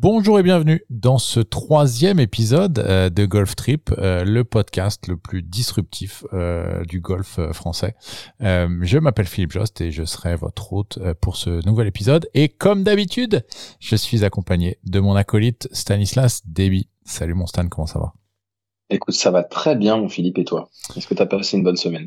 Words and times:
Bonjour 0.00 0.38
et 0.38 0.44
bienvenue 0.44 0.84
dans 0.90 1.18
ce 1.18 1.40
troisième 1.40 2.20
épisode 2.20 2.78
euh, 2.78 3.10
de 3.10 3.26
Golf 3.26 3.56
Trip, 3.56 3.90
euh, 3.98 4.24
le 4.24 4.44
podcast 4.44 5.08
le 5.08 5.16
plus 5.16 5.42
disruptif 5.42 6.22
euh, 6.32 6.84
du 6.84 7.00
golf 7.00 7.40
français. 7.50 7.96
je 8.38 8.98
m'appelle 8.98 9.26
Philippe 9.26 9.50
Jost 9.50 9.80
et 9.80 9.90
je 9.90 10.04
serai 10.04 10.36
votre 10.36 10.72
hôte 10.72 11.00
pour 11.20 11.34
ce 11.34 11.66
nouvel 11.66 11.88
épisode. 11.88 12.30
Et 12.32 12.48
comme 12.48 12.84
d'habitude, 12.84 13.44
je 13.80 13.96
suis 13.96 14.24
accompagné 14.24 14.78
de 14.84 15.00
mon 15.00 15.16
acolyte 15.16 15.68
Stanislas 15.72 16.42
Deby. 16.46 16.88
Salut 17.04 17.34
mon 17.34 17.48
Stan, 17.48 17.66
comment 17.68 17.88
ça 17.88 17.98
va? 17.98 18.12
Écoute, 18.90 19.16
ça 19.16 19.32
va 19.32 19.42
très 19.42 19.74
bien 19.74 19.96
mon 19.96 20.08
Philippe 20.08 20.38
et 20.38 20.44
toi? 20.44 20.70
Est-ce 20.94 21.08
que 21.08 21.14
tu 21.14 21.22
as 21.22 21.26
passé 21.26 21.56
une 21.56 21.64
bonne 21.64 21.76
semaine? 21.76 22.06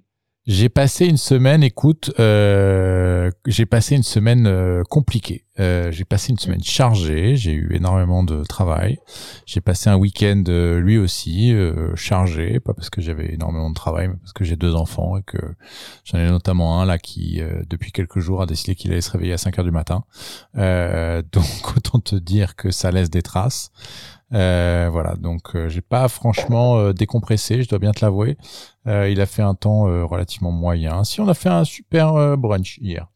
J'ai 0.52 0.68
passé 0.68 1.06
une 1.06 1.18
semaine, 1.18 1.64
écoute, 1.64 2.12
euh, 2.20 3.32
j'ai 3.48 3.66
passé 3.66 3.96
une 3.96 4.04
semaine 4.04 4.48
euh, 4.48 4.84
compliquée. 4.84 5.46
Euh, 5.62 5.92
j'ai 5.92 6.04
passé 6.04 6.32
une 6.32 6.40
semaine 6.40 6.62
chargée, 6.62 7.38
j'ai 7.38 7.54
eu 7.54 7.74
énormément 7.74 8.22
de 8.24 8.44
travail. 8.44 9.00
J'ai 9.46 9.62
passé 9.62 9.90
un 9.90 9.96
week-end 9.96 10.44
euh, 10.50 10.80
lui 10.82 10.98
aussi 10.98 11.54
euh, 11.54 11.96
chargé, 11.96 12.60
pas 12.60 12.74
parce 12.74 12.90
que 12.90 13.00
j'avais 13.00 13.34
énormément 13.34 13.70
de 13.70 13.76
travail, 13.76 14.10
mais 14.10 14.16
parce 14.16 14.34
que 14.34 14.44
j'ai 14.44 14.58
deux 14.58 14.76
enfants 14.76 15.18
et 15.18 15.24
que 15.24 15.38
j'en 16.04 16.20
ai 16.20 16.28
notamment 16.28 16.82
un 16.82 16.86
là 16.86 16.98
qui, 16.98 17.42
depuis 17.70 17.94
quelques 17.94 18.20
jours, 18.20 18.42
a 18.42 18.46
décidé 18.46 18.76
qu'il 18.76 18.92
allait 18.92 19.00
se 19.00 19.12
réveiller 19.12 19.34
à 19.34 19.38
5 19.38 19.58
heures 19.58 19.66
du 19.66 19.72
matin. 19.72 20.04
donc 20.56 21.78
autant 21.78 22.00
te 22.00 22.16
dire 22.18 22.58
que 22.58 22.72
ça 22.72 22.92
laisse 22.92 23.10
des 23.10 23.22
traces. 23.22 23.72
Euh, 24.34 24.88
voilà, 24.92 25.16
donc 25.16 25.56
euh, 25.56 25.68
j'ai 25.68 25.82
pas 25.82 26.08
franchement 26.08 26.78
euh, 26.78 26.94
décompressé, 26.94 27.64
je 27.64 27.70
dois 27.70 27.80
bien 27.80 27.92
te 27.92 28.04
l'avouer. 28.04 28.38
Il 28.86 29.22
a 29.22 29.26
fait 29.26 29.42
un 29.42 29.56
temps 29.56 29.84
relativement 30.08 30.52
moyen. 30.52 31.04
Si 31.04 31.22
on 31.22 31.28
a 31.28 31.34
fait 31.34 31.50
un 31.50 31.64
super 31.64 32.38
brunch 32.38 32.78
hier, 32.82 33.08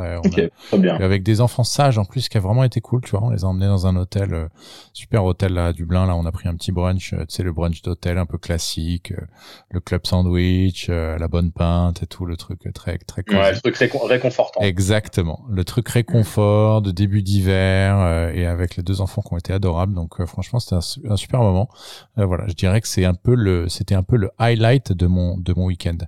tu 0.00 0.10
vois, 0.10 0.20
voilà. 0.30 0.48
Très, 0.68 0.78
bien. 0.78 0.96
Avec 0.96 1.22
des 1.22 1.40
enfants 1.40 1.64
sages 1.64 1.98
en 1.98 2.04
plus, 2.04 2.28
qui 2.28 2.36
a 2.36 2.40
vraiment 2.40 2.64
été 2.64 2.80
cool, 2.80 3.00
tu 3.02 3.10
vois. 3.10 3.22
On 3.22 3.30
les 3.30 3.44
a 3.44 3.48
emmenés 3.48 3.66
dans 3.66 3.86
un 3.86 3.96
hôtel, 3.96 4.34
euh, 4.34 4.48
super 4.92 5.24
hôtel 5.24 5.54
là, 5.54 5.66
à 5.66 5.72
Dublin. 5.72 6.06
Là, 6.06 6.16
on 6.16 6.24
a 6.26 6.32
pris 6.32 6.48
un 6.48 6.54
petit 6.54 6.72
brunch, 6.72 7.12
euh, 7.12 7.20
tu 7.20 7.36
sais, 7.36 7.42
le 7.42 7.52
brunch 7.52 7.82
d'hôtel 7.82 8.18
un 8.18 8.26
peu 8.26 8.38
classique, 8.38 9.12
euh, 9.12 9.24
le 9.70 9.80
club 9.80 10.06
sandwich, 10.06 10.88
la 10.88 11.28
bonne 11.28 11.52
pinte 11.52 12.02
et 12.02 12.06
tout, 12.06 12.26
le 12.26 12.36
truc 12.36 12.60
très, 12.74 12.98
très 12.98 13.22
Ouais, 13.30 13.52
le 13.52 13.60
truc 13.60 13.76
réconfortant. 13.76 14.60
Exactement. 14.60 15.44
Le 15.48 15.64
truc 15.64 15.88
réconfort 15.88 16.82
de 16.82 16.90
début 16.90 17.22
d'hiver 17.22 18.30
et 18.34 18.46
avec 18.46 18.76
les 18.76 18.82
deux 18.82 19.00
enfants 19.00 19.22
qui 19.22 19.32
ont 19.32 19.38
été 19.38 19.52
adorables. 19.52 19.94
Donc, 19.94 20.24
franchement, 20.24 20.58
c'était 20.58 20.76
un, 21.08 21.16
super 21.16 21.40
moment. 21.40 21.68
voilà, 22.16 22.46
je 22.48 22.54
dirais 22.54 22.80
que 22.80 22.88
c'est 22.88 23.04
un 23.04 23.14
peu 23.14 23.34
le, 23.34 23.68
c'était 23.68 23.94
un 23.94 24.02
peu 24.02 24.16
le 24.16 24.30
highlight 24.38 24.92
de 24.92 25.06
mon, 25.06 25.36
de 25.38 25.54
mon 25.54 25.66
week-end. 25.66 25.98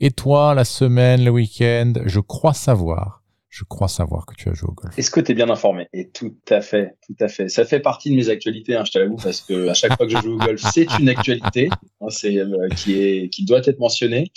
Et 0.00 0.10
toi, 0.10 0.54
la 0.54 0.64
semaine, 0.64 1.24
le 1.24 1.30
week-end, 1.30 1.92
je 2.04 2.20
crois 2.20 2.54
savoir 2.54 3.20
je 3.50 3.64
crois 3.64 3.88
savoir 3.88 4.26
que 4.26 4.34
tu 4.34 4.48
as 4.48 4.54
joué 4.54 4.70
au 4.70 4.72
golf. 4.72 4.96
Est-ce 4.96 5.10
que 5.10 5.20
tu 5.20 5.32
es 5.32 5.34
bien 5.34 5.50
informé? 5.50 5.88
Et 5.92 6.08
tout 6.08 6.36
à 6.48 6.60
fait, 6.60 6.96
tout 7.04 7.16
à 7.18 7.26
fait. 7.26 7.48
Ça 7.48 7.64
fait 7.64 7.80
partie 7.80 8.10
de 8.10 8.14
mes 8.14 8.28
actualités, 8.28 8.76
hein, 8.76 8.84
je 8.84 8.92
te 8.92 8.98
l'avoue, 8.98 9.16
parce 9.16 9.40
que 9.40 9.68
à 9.68 9.74
chaque 9.74 9.96
fois 9.96 10.06
que 10.06 10.12
je 10.12 10.18
joue 10.18 10.34
au 10.34 10.38
golf, 10.38 10.62
c'est 10.72 10.86
une 11.00 11.08
actualité 11.08 11.68
hein, 12.00 12.06
c'est, 12.10 12.38
euh, 12.38 12.68
qui, 12.76 13.02
est, 13.02 13.28
qui 13.28 13.44
doit 13.44 13.60
être 13.64 13.80
mentionnée. 13.80 14.30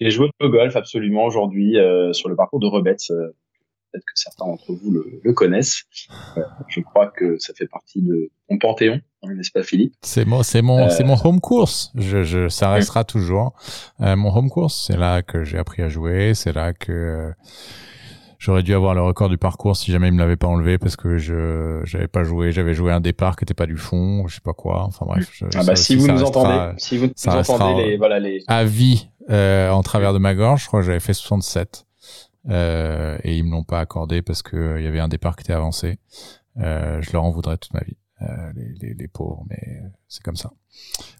J'ai 0.00 0.10
joué 0.10 0.28
au 0.40 0.48
golf 0.48 0.74
absolument 0.74 1.24
aujourd'hui 1.24 1.78
euh, 1.78 2.12
sur 2.12 2.28
le 2.28 2.34
parcours 2.34 2.58
de 2.58 2.66
Rebets. 2.66 2.96
Euh, 3.10 3.28
peut-être 3.92 4.04
que 4.04 4.12
certains 4.16 4.46
d'entre 4.46 4.72
vous 4.72 4.90
le, 4.90 5.32
connaissent. 5.32 5.84
je 6.66 6.80
crois 6.80 7.06
que 7.06 7.38
ça 7.38 7.54
fait 7.54 7.68
partie 7.68 8.02
de 8.02 8.30
mon 8.50 8.58
panthéon, 8.58 9.00
hein, 9.22 9.34
n'est-ce 9.34 9.52
pas, 9.52 9.62
Philippe? 9.62 9.94
C'est 10.02 10.24
mon, 10.24 10.42
c'est 10.42 10.60
mon, 10.60 10.90
c'est 10.90 11.04
mon 11.04 11.16
home 11.24 11.40
course. 11.40 11.92
Je, 11.94 12.24
je, 12.24 12.48
ça 12.48 12.72
restera 12.72 13.04
toujours 13.04 13.54
mon 14.00 14.36
home 14.36 14.50
course. 14.50 14.86
C'est 14.88 14.96
là 14.96 15.22
que 15.22 15.44
j'ai 15.44 15.56
appris 15.56 15.82
à 15.82 15.88
jouer. 15.88 16.34
C'est 16.34 16.52
là 16.52 16.72
que 16.72 17.32
J'aurais 18.46 18.62
dû 18.62 18.74
avoir 18.74 18.94
le 18.94 19.02
record 19.02 19.28
du 19.28 19.38
parcours 19.38 19.76
si 19.76 19.90
jamais 19.90 20.06
il 20.06 20.14
me 20.14 20.20
l'avait 20.20 20.36
pas 20.36 20.46
enlevé 20.46 20.78
parce 20.78 20.94
que 20.94 21.18
je 21.18 21.80
j'avais 21.82 22.06
pas 22.06 22.22
joué, 22.22 22.52
j'avais 22.52 22.74
joué 22.74 22.92
un 22.92 23.00
départ 23.00 23.34
qui 23.34 23.42
était 23.42 23.54
pas 23.54 23.66
du 23.66 23.76
fond, 23.76 24.28
je 24.28 24.36
sais 24.36 24.40
pas 24.40 24.52
quoi. 24.52 24.84
Enfin 24.84 25.04
bref. 25.04 25.42
ah 25.56 25.64
bah 25.64 25.74
si 25.74 25.96
vous 25.96 26.06
nous 26.06 26.22
entendez, 26.22 26.72
si 26.76 26.96
vous 26.96 27.06
nous 27.06 27.34
entendez 27.34 27.82
les 27.82 27.96
voilà 27.96 28.20
les 28.20 28.44
à 28.46 28.62
vie 28.62 29.08
euh, 29.30 29.68
en 29.70 29.82
travers 29.82 30.12
de 30.12 30.18
ma 30.18 30.36
gorge, 30.36 30.62
je 30.62 30.68
crois 30.68 30.78
que 30.78 30.86
j'avais 30.86 31.00
fait 31.00 31.12
67 31.12 31.86
euh, 32.48 33.18
et 33.24 33.36
ils 33.36 33.42
me 33.42 33.50
l'ont 33.50 33.64
pas 33.64 33.80
accordé 33.80 34.22
parce 34.22 34.42
que 34.42 34.56
euh, 34.56 34.80
il 34.80 34.84
y 34.84 34.86
avait 34.86 35.00
un 35.00 35.08
départ 35.08 35.34
qui 35.34 35.42
était 35.42 35.52
avancé. 35.52 35.98
Euh, 36.58 37.02
je 37.02 37.10
leur 37.12 37.24
en 37.24 37.32
voudrais 37.32 37.56
toute 37.58 37.74
ma 37.74 37.80
vie. 37.80 37.96
Euh, 38.22 38.26
les, 38.54 38.88
les, 38.88 38.94
les, 38.94 39.08
pauvres, 39.08 39.44
mais 39.50 39.60
euh, 39.62 39.88
c'est 40.08 40.22
comme 40.22 40.36
ça. 40.36 40.50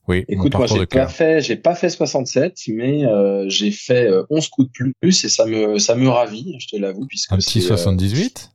Oui. 0.09 0.25
Écoute, 0.29 0.55
moi, 0.55 0.67
j'ai 0.67 0.87
pas 0.87 1.09
fait, 1.09 1.43
j'ai 1.43 1.57
pas 1.57 1.75
fait 1.75 1.91
67, 1.91 2.59
mais 2.69 3.05
euh, 3.05 3.45
j'ai 3.51 3.71
fait 3.71 4.09
11 4.31 4.49
coups 4.49 4.69
de 4.69 4.93
plus 4.99 5.25
et 5.25 5.29
ça 5.29 5.45
me, 5.45 5.79
ça 5.79 5.95
me 5.95 6.09
ravit, 6.09 6.57
je 6.59 6.69
te 6.69 6.77
l'avoue, 6.77 7.07
puisque 7.07 7.33
un 7.33 7.37
petit 7.37 7.61
78. 7.61 8.51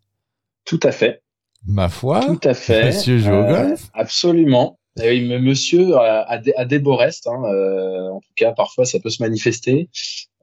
tout 0.66 0.80
à 0.82 0.92
fait. 0.92 1.22
Ma 1.68 1.90
foi? 1.90 2.26
Tout 2.26 2.40
à 2.44 2.56
fait. 2.56 2.88
Monsieur 2.88 3.20
joue 3.20 3.32
au 3.32 3.44
golf. 3.44 3.90
Absolument. 3.94 4.80
Et 5.00 5.10
oui, 5.10 5.28
mais 5.28 5.40
monsieur 5.40 5.96
a, 5.98 6.38
des, 6.66 6.80
beaux 6.80 6.98
restes. 6.98 7.28
Hein, 7.28 7.42
euh, 7.46 8.10
en 8.10 8.20
tout 8.20 8.34
cas, 8.36 8.52
parfois, 8.52 8.86
ça 8.86 9.00
peut 9.00 9.10
se 9.10 9.24
manifester. 9.24 9.90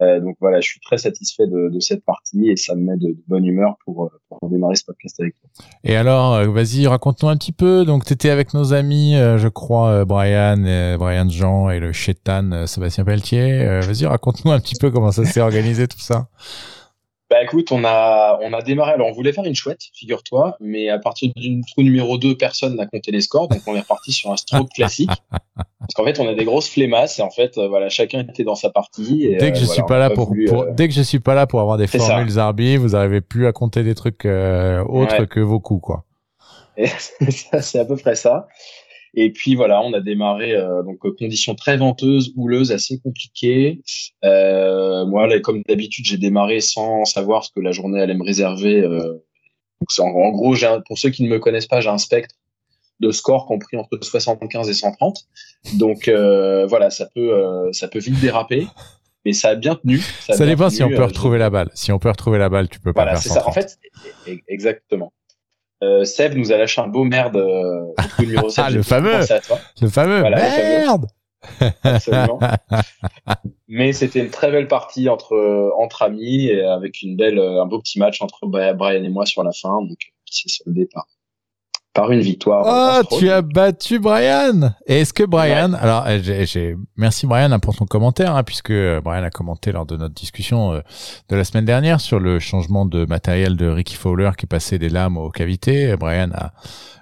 Euh, 0.01 0.21
donc 0.21 0.37
voilà, 0.41 0.61
je 0.61 0.69
suis 0.69 0.81
très 0.81 0.97
satisfait 0.97 1.47
de, 1.47 1.71
de, 1.71 1.81
cette 1.81 2.05
partie 2.05 2.49
et 2.49 2.57
ça 2.57 2.75
me 2.77 2.83
met 2.83 2.97
de, 2.97 3.09
de 3.09 3.23
bonne 3.27 3.45
humeur 3.45 3.77
pour, 3.85 4.05
euh, 4.05 4.09
pour, 4.29 4.49
démarrer 4.49 4.77
ce 4.77 4.85
podcast 4.85 5.19
avec 5.21 5.35
toi. 5.41 5.51
Et 5.83 5.97
alors, 5.97 6.35
euh, 6.35 6.49
vas-y, 6.49 6.87
raconte-nous 6.87 7.29
un 7.29 7.37
petit 7.37 7.53
peu. 7.53 7.85
Donc, 7.85 8.05
tu 8.05 8.13
étais 8.13 8.31
avec 8.31 8.55
nos 8.55 8.73
amis, 8.73 9.17
euh, 9.17 9.39
je 9.39 9.49
crois, 9.49 10.05
Brian, 10.05 10.97
Brian 10.99 11.29
Jean 11.29 11.69
et 11.69 11.81
le 11.81 11.93
chétan 11.93 12.67
Sébastien 12.67 13.05
Pelletier. 13.05 13.81
vas-y, 13.81 14.07
raconte-nous 14.07 14.53
un 14.53 14.61
petit 14.61 14.77
peu 14.77 14.91
comment 14.91 15.11
ça 15.11 15.25
s'est 15.25 15.41
organisé 15.41 15.89
tout 15.89 16.01
ça. 16.01 16.29
Bah 17.31 17.43
écoute, 17.43 17.73
on 17.73 17.85
a, 17.85 18.39
on 18.43 18.55
a 18.55 18.63
démarré. 18.63 18.93
Alors, 18.93 19.09
on 19.09 19.13
voulait 19.13 19.35
faire 19.35 19.45
une 19.45 19.55
chouette, 19.55 19.83
figure-toi, 19.93 20.57
mais 20.61 20.89
à 20.89 20.99
partir 20.99 21.31
d'une 21.37 21.63
trou 21.63 21.83
numéro 21.83 22.17
2, 22.17 22.39
personne 22.39 22.77
n'a 22.77 22.87
compté 22.87 23.11
les 23.11 23.21
scores, 23.21 23.49
donc 23.49 23.61
on 23.67 23.77
est 23.77 23.81
reparti 23.81 24.13
sur 24.13 24.33
un 24.33 24.37
stroke 24.39 24.71
classique. 24.75 25.11
Parce 25.79 25.95
qu'en 25.95 26.05
fait, 26.05 26.19
on 26.21 26.29
a 26.29 26.35
des 26.35 26.47
grosses 26.47 26.71
flémasses 26.71 27.19
et 27.19 27.23
en 27.23 27.31
fait, 27.31 27.59
euh, 27.59 27.69
voilà, 27.69 27.91
chacun 27.91 28.21
était 28.21 28.45
dans 28.45 28.55
sa 28.55 28.71
partie. 28.71 29.27
Et, 29.27 29.37
dès 29.37 29.53
que 29.53 29.59
je 29.59 29.65
euh, 29.65 29.67
suis 29.67 29.83
pas 29.83 29.99
là 29.99 30.09
pour, 30.09 30.33
euh, 30.33 30.71
dès 30.73 30.89
que 30.89 30.95
je 30.95 31.03
suis 31.03 31.21
pas 31.21 31.35
là 31.35 31.47
pour 31.47 31.61
avoir 31.61 31.77
des 31.77 31.87
formules 31.87 32.31
Zarbi, 32.31 32.79
vous 32.79 32.91
n'arrivez 32.91 33.21
plus 33.21 33.47
à 33.47 33.53
compter 33.53 33.83
des 33.83 33.95
trucs 33.95 34.25
autres 34.25 35.25
que 35.27 35.41
vos 35.41 35.61
coups, 35.61 35.83
quoi. 35.83 36.05
c'est 37.61 37.79
à 37.79 37.85
peu 37.85 37.97
près 37.97 38.15
ça. 38.15 38.49
Et 39.21 39.33
puis 39.33 39.57
voilà, 39.57 39.83
on 39.83 39.93
a 39.95 40.01
démarré 40.01 40.55
euh, 40.55 40.85
donc 40.85 40.99
conditions 41.19 41.57
très 41.57 41.77
venteuses, 41.77 42.33
houleuses, 42.37 42.71
assez 42.71 43.01
compliquées. 43.01 43.81
Euh, 44.25 45.05
moi, 45.07 45.27
là, 45.27 45.41
comme 45.41 45.63
d'habitude, 45.69 46.05
j'ai 46.05 46.19
démarré 46.19 46.61
sans 46.61 47.05
savoir 47.05 47.45
ce 47.45 47.51
que 47.51 47.59
la 47.59 47.73
journée 47.73 48.01
allait 48.01 48.15
me 48.15 48.23
réserver. 48.23 48.81
Euh, 48.81 49.15
donc 49.81 49.89
en, 49.99 50.07
en, 50.07 50.31
gros, 50.31 50.55
un, 50.65 50.81
pour 50.87 50.99
ceux 50.99 51.11
qui 51.11 51.25
ne 51.25 51.29
me 51.29 51.41
connaissent 51.41 51.67
pas, 51.67 51.81
j'ai 51.81 51.89
un 51.89 51.99
spectre 51.99 52.37
de 53.01 53.11
score 53.11 53.47
compris 53.47 53.77
entre 53.77 53.99
75 54.01 54.69
et 54.69 54.75
130. 54.75 55.27
Donc 55.75 56.07
euh, 56.07 56.67
voilà, 56.67 56.91
ça 56.91 57.09
peut 57.13 57.35
euh, 57.35 57.73
ça 57.73 57.89
peut 57.89 57.99
vite 57.99 58.21
déraper. 58.21 58.69
Mais 59.25 59.33
ça 59.33 59.49
a 59.49 59.55
bien 59.57 59.75
tenu. 59.75 59.99
Ça, 59.99 60.35
ça 60.35 60.47
dépend 60.47 60.71
si 60.71 60.85
on 60.85 60.91
peut 60.91 61.03
retrouver 61.03 61.39
la 61.39 61.51
balle. 61.51 61.71
Si 61.75 61.91
on 61.91 61.99
peut 61.99 62.09
retrouver 62.09 62.39
la 62.39 62.49
balle, 62.49 62.69
tu 62.69 62.79
peux 62.79 62.93
pas 62.93 63.03
voilà, 63.03 63.19
c'est 63.19 63.31
ça. 63.31 63.49
En 63.49 63.53
fait, 63.53 63.79
e-, 64.29 64.39
exactement. 64.47 65.13
Euh, 65.83 66.05
Seb 66.05 66.35
nous 66.35 66.51
a 66.51 66.57
lâché 66.57 66.81
un 66.81 66.89
beau 66.89 67.05
merde 67.05 67.37
euh, 67.37 67.93
numéro 68.19 68.49
7. 68.51 68.65
ah, 68.67 68.71
le 68.71 68.83
fameux, 68.83 69.21
le 69.81 69.89
fameux 69.89 70.23
merde. 70.23 71.07
Absolument. 71.85 72.41
Mais 73.69 73.93
c'était 73.93 74.19
une 74.19 74.31
très 74.31 74.51
belle 74.51 74.67
partie 74.67 75.09
entre 75.09 75.73
entre 75.79 76.03
amis 76.03 76.47
et 76.47 76.65
avec 76.65 77.01
une 77.03 77.17
belle 77.17 77.39
un 77.39 77.67
beau 77.67 77.79
petit 77.79 78.01
match 78.01 78.21
entre 78.23 78.47
Brian 78.47 79.05
et 79.05 79.09
moi 79.09 79.25
sur 79.25 79.45
la 79.45 79.53
fin 79.53 79.81
donc 79.83 79.99
qui 80.25 80.41
s'est 80.41 80.63
soldé 80.65 80.89
par 80.93 81.07
par 81.99 82.13
une 82.13 82.21
victoire. 82.21 83.03
Oh, 83.11 83.17
tu 83.19 83.29
as 83.29 83.43
battu 83.43 83.99
Brian. 83.99 84.73
Et 84.87 85.01
est-ce 85.01 85.13
que 85.13 85.25
Brian, 85.25 85.73
alors 85.73 86.05
euh, 86.07 86.21
j'ai, 86.23 86.77
merci 86.97 87.27
Brian 87.27 87.51
hein, 87.51 87.59
pour 87.59 87.75
ton 87.75 87.87
commentaire, 87.87 88.37
hein, 88.37 88.45
puisque 88.45 88.71
euh, 88.71 89.01
Brian 89.01 89.25
a 89.25 89.31
commenté 89.31 89.73
lors 89.73 89.85
de 89.85 89.97
notre 89.97 90.15
discussion 90.15 90.75
euh, 90.75 90.81
de 91.29 91.35
la 91.35 91.43
semaine 91.43 91.65
dernière 91.65 92.01
sur 92.01 92.21
le 92.21 92.39
changement 92.39 92.87
de 92.87 93.05
matériel 93.05 93.57
de 93.57 93.67
Ricky 93.67 93.97
Fowler 93.97 94.31
qui 94.39 94.47
passait 94.47 94.79
des 94.79 94.91
lames 94.91 95.17
aux 95.17 95.31
cavités. 95.31 95.97
Brian 95.97 96.31
a 96.35 96.53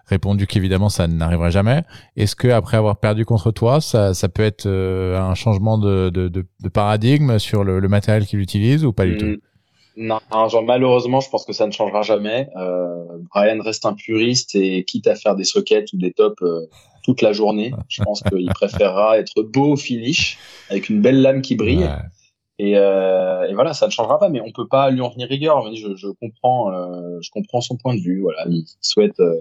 répondu 0.06 0.46
qu'évidemment 0.46 0.88
ça 0.88 1.06
n'arriverait 1.06 1.50
jamais. 1.50 1.82
Est-ce 2.16 2.34
que 2.34 2.48
après 2.48 2.78
avoir 2.78 2.96
perdu 2.96 3.26
contre 3.26 3.50
toi, 3.50 3.82
ça, 3.82 4.14
ça 4.14 4.30
peut 4.30 4.44
être 4.44 4.66
un 4.66 5.34
changement 5.34 5.76
de, 5.76 6.08
de, 6.08 6.28
de, 6.28 6.68
paradigme 6.70 7.38
sur 7.38 7.64
le, 7.64 7.80
le 7.80 7.88
matériel 7.88 8.24
qu'il 8.24 8.40
utilise 8.40 8.82
ou 8.82 8.94
pas 8.94 9.04
du 9.04 9.18
tout? 9.18 9.42
Non, 9.96 10.20
genre, 10.30 10.62
malheureusement, 10.62 11.20
je 11.20 11.30
pense 11.30 11.46
que 11.46 11.54
ça 11.54 11.66
ne 11.66 11.72
changera 11.72 12.02
jamais. 12.02 12.48
Euh, 12.56 13.18
Brian 13.34 13.60
reste 13.62 13.86
un 13.86 13.94
puriste 13.94 14.54
et 14.54 14.84
quitte 14.84 15.06
à 15.06 15.14
faire 15.14 15.34
des 15.34 15.44
sockets 15.44 15.92
ou 15.94 15.96
des 15.96 16.12
tops 16.12 16.42
euh, 16.42 16.68
toute 17.06 17.22
la 17.22 17.32
journée, 17.32 17.72
je 17.88 18.02
pense 18.02 18.22
qu'il 18.28 18.48
préférera 18.48 19.18
être 19.18 19.42
beau 19.42 19.72
au 19.72 19.76
finish 19.76 20.38
avec 20.68 20.90
une 20.90 21.00
belle 21.00 21.22
lame 21.22 21.40
qui 21.40 21.54
brille. 21.54 21.88
Et, 22.58 22.76
euh, 22.76 23.46
et, 23.48 23.54
voilà, 23.54 23.74
ça 23.74 23.86
ne 23.86 23.92
changera 23.92 24.18
pas, 24.18 24.28
mais 24.28 24.40
on 24.40 24.50
peut 24.50 24.66
pas 24.66 24.90
lui 24.90 25.00
en 25.00 25.10
venir 25.10 25.28
rigueur. 25.28 25.72
Je, 25.74 25.94
je 25.94 26.08
comprends, 26.08 26.72
euh, 26.72 27.18
je 27.20 27.30
comprends 27.30 27.60
son 27.60 27.76
point 27.76 27.94
de 27.94 28.00
vue. 28.00 28.20
Voilà, 28.20 28.44
il 28.48 28.64
souhaite 28.80 29.20
euh, 29.20 29.40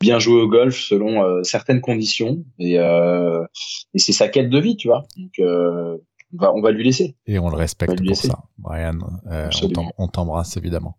bien 0.00 0.18
jouer 0.18 0.40
au 0.40 0.48
golf 0.48 0.78
selon 0.78 1.42
certaines 1.42 1.80
conditions 1.80 2.44
et, 2.58 2.74
et 2.74 3.98
c'est 3.98 4.12
sa 4.12 4.28
quête 4.28 4.50
de 4.50 4.58
vie, 4.58 4.76
tu 4.76 4.88
vois. 4.88 5.04
Donc 5.16 5.40
va, 6.36 6.52
on 6.54 6.60
va 6.60 6.70
lui 6.70 6.84
laisser. 6.84 7.16
Et 7.26 7.38
on 7.38 7.48
le 7.48 7.56
respecte 7.56 8.04
pour 8.04 8.16
ça. 8.16 8.44
Brian, 8.58 8.98
euh, 9.30 9.48
on 9.98 10.08
t'embrasse 10.08 10.56
évidemment. 10.56 10.96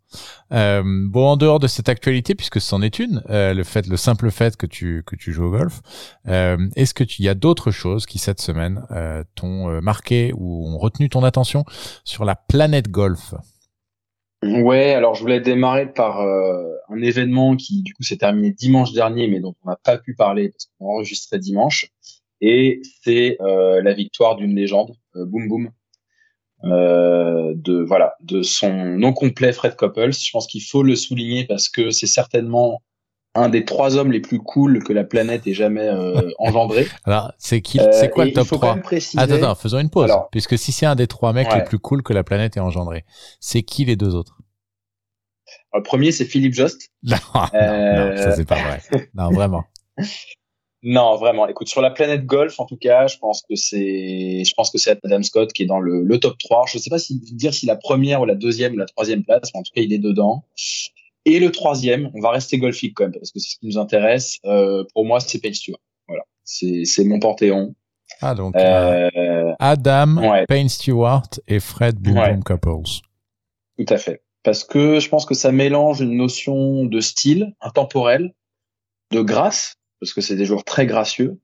Euh, 0.52 0.84
bon, 0.86 1.28
en 1.28 1.38
dehors 1.38 1.60
de 1.60 1.68
cette 1.68 1.90
actualité, 1.90 2.36
puisque 2.36 2.62
c'en 2.62 2.82
est 2.82 3.00
une, 3.00 3.24
euh, 3.30 3.54
le 3.54 3.64
fait, 3.64 3.88
le 3.88 3.98
simple 3.98 4.32
fait 4.32 4.56
que 4.58 4.66
tu 4.66 5.04
que 5.06 5.16
tu 5.16 5.32
joues 5.32 5.46
au 5.46 5.52
golf, 5.52 5.82
est-ce 6.26 6.94
que 6.94 7.04
tu 7.04 7.24
y 7.24 7.30
a 7.30 7.34
d'autres 7.34 7.72
choses 7.72 8.06
qui 8.06 8.20
cette 8.20 8.42
semaine 8.42 8.86
t'ont 9.36 9.82
marqué 9.82 10.34
ou 10.36 10.68
ont 10.68 10.78
retenu 10.78 11.10
ton 11.10 11.24
attention 11.24 11.66
sur 12.04 12.26
la 12.26 12.36
planète 12.36 12.90
golf? 12.90 13.34
Ouais, 14.44 14.94
alors 14.94 15.16
je 15.16 15.22
voulais 15.22 15.42
démarrer 15.42 15.92
par 15.92 16.22
un 16.22 17.02
événement 17.02 17.56
qui 17.56 17.82
du 17.82 17.94
coup 17.94 18.04
s'est 18.04 18.18
terminé 18.18 18.52
dimanche 18.52 18.94
dernier, 18.94 19.28
mais 19.28 19.40
dont 19.40 19.56
on 19.64 19.70
n'a 19.70 19.78
pas 19.84 19.98
pu 19.98 20.16
parler 20.16 20.50
parce 20.50 20.68
qu'on 20.78 20.88
enregistrait 20.94 21.40
dimanche 21.40 21.92
et 22.42 22.82
c'est 23.04 23.38
euh, 23.42 23.82
la 23.82 23.94
victoire 23.94 24.36
d'une 24.36 24.56
légende, 24.56 24.92
euh, 25.16 25.26
Boom 25.26 25.48
Boom, 25.48 25.72
euh, 26.64 27.54
de 27.56 27.84
voilà, 27.84 28.16
de 28.22 28.42
son 28.42 28.74
nom 28.74 29.14
complet 29.14 29.54
Fred 29.54 29.76
Couples. 29.76 30.14
Je 30.14 30.32
pense 30.32 30.48
qu'il 30.48 30.64
faut 30.64 30.84
le 30.84 30.96
souligner 30.96 31.46
parce 31.46 31.70
que 31.70 31.92
c'est 31.92 32.08
certainement 32.08 32.82
un 33.36 33.50
des 33.50 33.66
trois 33.66 33.98
hommes 33.98 34.12
les 34.12 34.20
plus 34.20 34.40
cool 34.40 34.84
que 34.84 34.92
la 34.94 35.04
planète 35.04 35.46
ait 35.46 35.54
jamais 35.54 35.88
euh, 35.88 36.30
engendré. 36.40 36.88
Alors, 37.06 37.32
c'est 37.38 37.62
qui 37.62 37.80
C'est 37.92 38.10
quoi 38.10 38.26
le 38.26 38.34
top 38.34 38.48
3 38.48 38.80
Attends, 39.18 39.36
attends, 39.36 39.56
faisons 39.56 39.80
une 39.80 39.92
pause. 39.92 40.12
puisque 40.32 40.58
si 40.58 40.72
c'est 40.72 40.88
un 40.88 40.96
des 40.96 41.08
trois 41.08 41.34
mecs 41.34 41.54
les 41.54 41.64
plus 41.64 41.80
cool 41.80 42.02
que 42.02 42.14
la 42.14 42.24
planète 42.24 42.58
ait 42.58 42.62
engendré, 42.62 43.06
c'est 43.40 43.62
qui 43.62 43.86
les 43.86 43.96
deux 43.96 44.16
autres? 44.16 44.38
Le 45.74 45.84
premier, 45.84 46.12
c'est 46.12 46.26
Philippe 46.26 46.54
Jost. 46.54 46.90
Non, 47.04 47.18
non, 47.36 48.18
ça 48.18 48.32
c'est 48.36 48.48
pas 48.48 48.56
vrai. 48.56 48.82
non, 49.14 49.30
vraiment. 49.30 49.64
Non, 50.84 51.16
vraiment. 51.16 51.48
Écoute, 51.48 51.68
sur 51.68 51.82
la 51.82 51.90
planète 51.90 52.26
golf, 52.26 52.60
en 52.60 52.66
tout 52.66 52.78
cas, 52.78 53.08
je 53.08 53.18
pense 53.18 53.42
que 53.42 53.56
c'est, 53.56 54.44
je 54.46 54.54
pense 54.56 54.70
que 54.70 54.78
c'est 54.78 54.92
Adam 55.04 55.24
Scott 55.24 55.52
qui 55.52 55.64
est 55.64 55.66
dans 55.66 55.80
le, 55.80 56.04
le 56.04 56.20
top 56.20 56.38
3. 56.38 56.66
Je 56.68 56.78
ne 56.78 56.82
sais 56.82 56.90
pas 56.90 57.00
si 57.00 57.20
dire 57.20 57.54
si 57.54 57.66
la 57.66 57.76
première 57.76 58.22
ou 58.22 58.26
la 58.26 58.36
deuxième 58.36 58.74
ou 58.74 58.78
la 58.78 58.86
troisième 58.86 59.24
place, 59.24 59.50
mais 59.54 59.60
en 59.60 59.64
tout 59.64 59.72
cas, 59.74 59.82
il 59.82 59.92
est 59.92 60.00
dedans. 60.00 60.46
Et 61.26 61.40
le 61.40 61.52
troisième, 61.52 62.10
on 62.14 62.22
va 62.22 62.30
rester 62.30 62.58
golfique 62.58 62.94
quand 62.96 63.06
même, 63.06 63.14
parce 63.14 63.32
que 63.32 63.40
c'est 63.40 63.50
ce 63.50 63.60
qui 63.60 63.66
nous 63.66 63.78
intéresse. 63.78 64.38
Euh, 64.46 64.84
pour 64.94 65.04
moi, 65.04 65.20
c'est 65.20 65.40
Payne 65.40 65.54
Stewart. 65.54 65.80
Voilà. 66.08 66.24
C'est, 66.44 66.86
c'est 66.86 67.04
mon 67.04 67.20
panthéon. 67.20 67.76
Ah, 68.22 68.36
donc, 68.36 68.56
euh, 68.56 69.10
euh 69.16 69.54
Adam, 69.60 70.46
Payne 70.48 70.70
Stewart 70.70 71.30
et 71.48 71.60
Fred 71.60 71.98
Boom 72.00 72.44
Couples. 72.44 73.02
Tout 73.78 73.86
à 73.90 73.98
fait. 73.98 74.22
Parce 74.44 74.64
que 74.64 75.00
je 75.00 75.10
pense 75.10 75.26
que 75.26 75.34
ça 75.34 75.52
mélange 75.52 76.00
une 76.00 76.16
notion 76.16 76.86
de 76.86 77.00
style 77.02 77.54
intemporel, 77.60 78.34
de 79.12 79.22
grâce, 79.22 79.77
parce 80.00 80.14
que 80.14 80.22
c'est 80.22 80.36
des 80.36 80.46
joueurs 80.46 80.64
très 80.64 80.86
gracieux, 80.86 81.40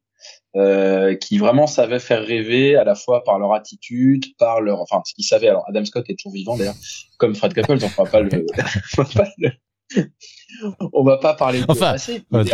euh, 0.56 1.16
qui 1.16 1.38
vraiment 1.38 1.68
savaient 1.68 2.00
faire 2.00 2.24
rêver 2.24 2.76
à 2.76 2.84
la 2.84 2.96
fois 2.96 3.24
par 3.24 3.40
leur 3.40 3.54
attitude, 3.54 4.26
par 4.38 4.62
leur, 4.62 4.82
enfin, 4.82 5.02
ce 5.06 5.14
qu'ils 5.14 5.26
savaient. 5.26 5.50
Alors, 5.50 5.64
Adam 5.68 5.84
Scott 5.86 6.06
est 6.10 6.16
toujours 6.16 6.34
vivant 6.34 6.58
d'ailleurs, 6.58 6.76
comme 7.18 7.36
Fred 7.36 7.54
Couples, 7.54 7.84
on 7.84 8.04
va 8.04 8.10
pas 8.10 8.22
le, 8.22 8.46
on 8.98 9.04
va 9.04 9.10
pas 9.14 9.28
le, 9.38 9.52
on 10.94 11.04
va 11.04 11.18
pas 11.18 11.34
parler 11.34 11.62
de 11.62 11.66
enfin, 11.68 11.96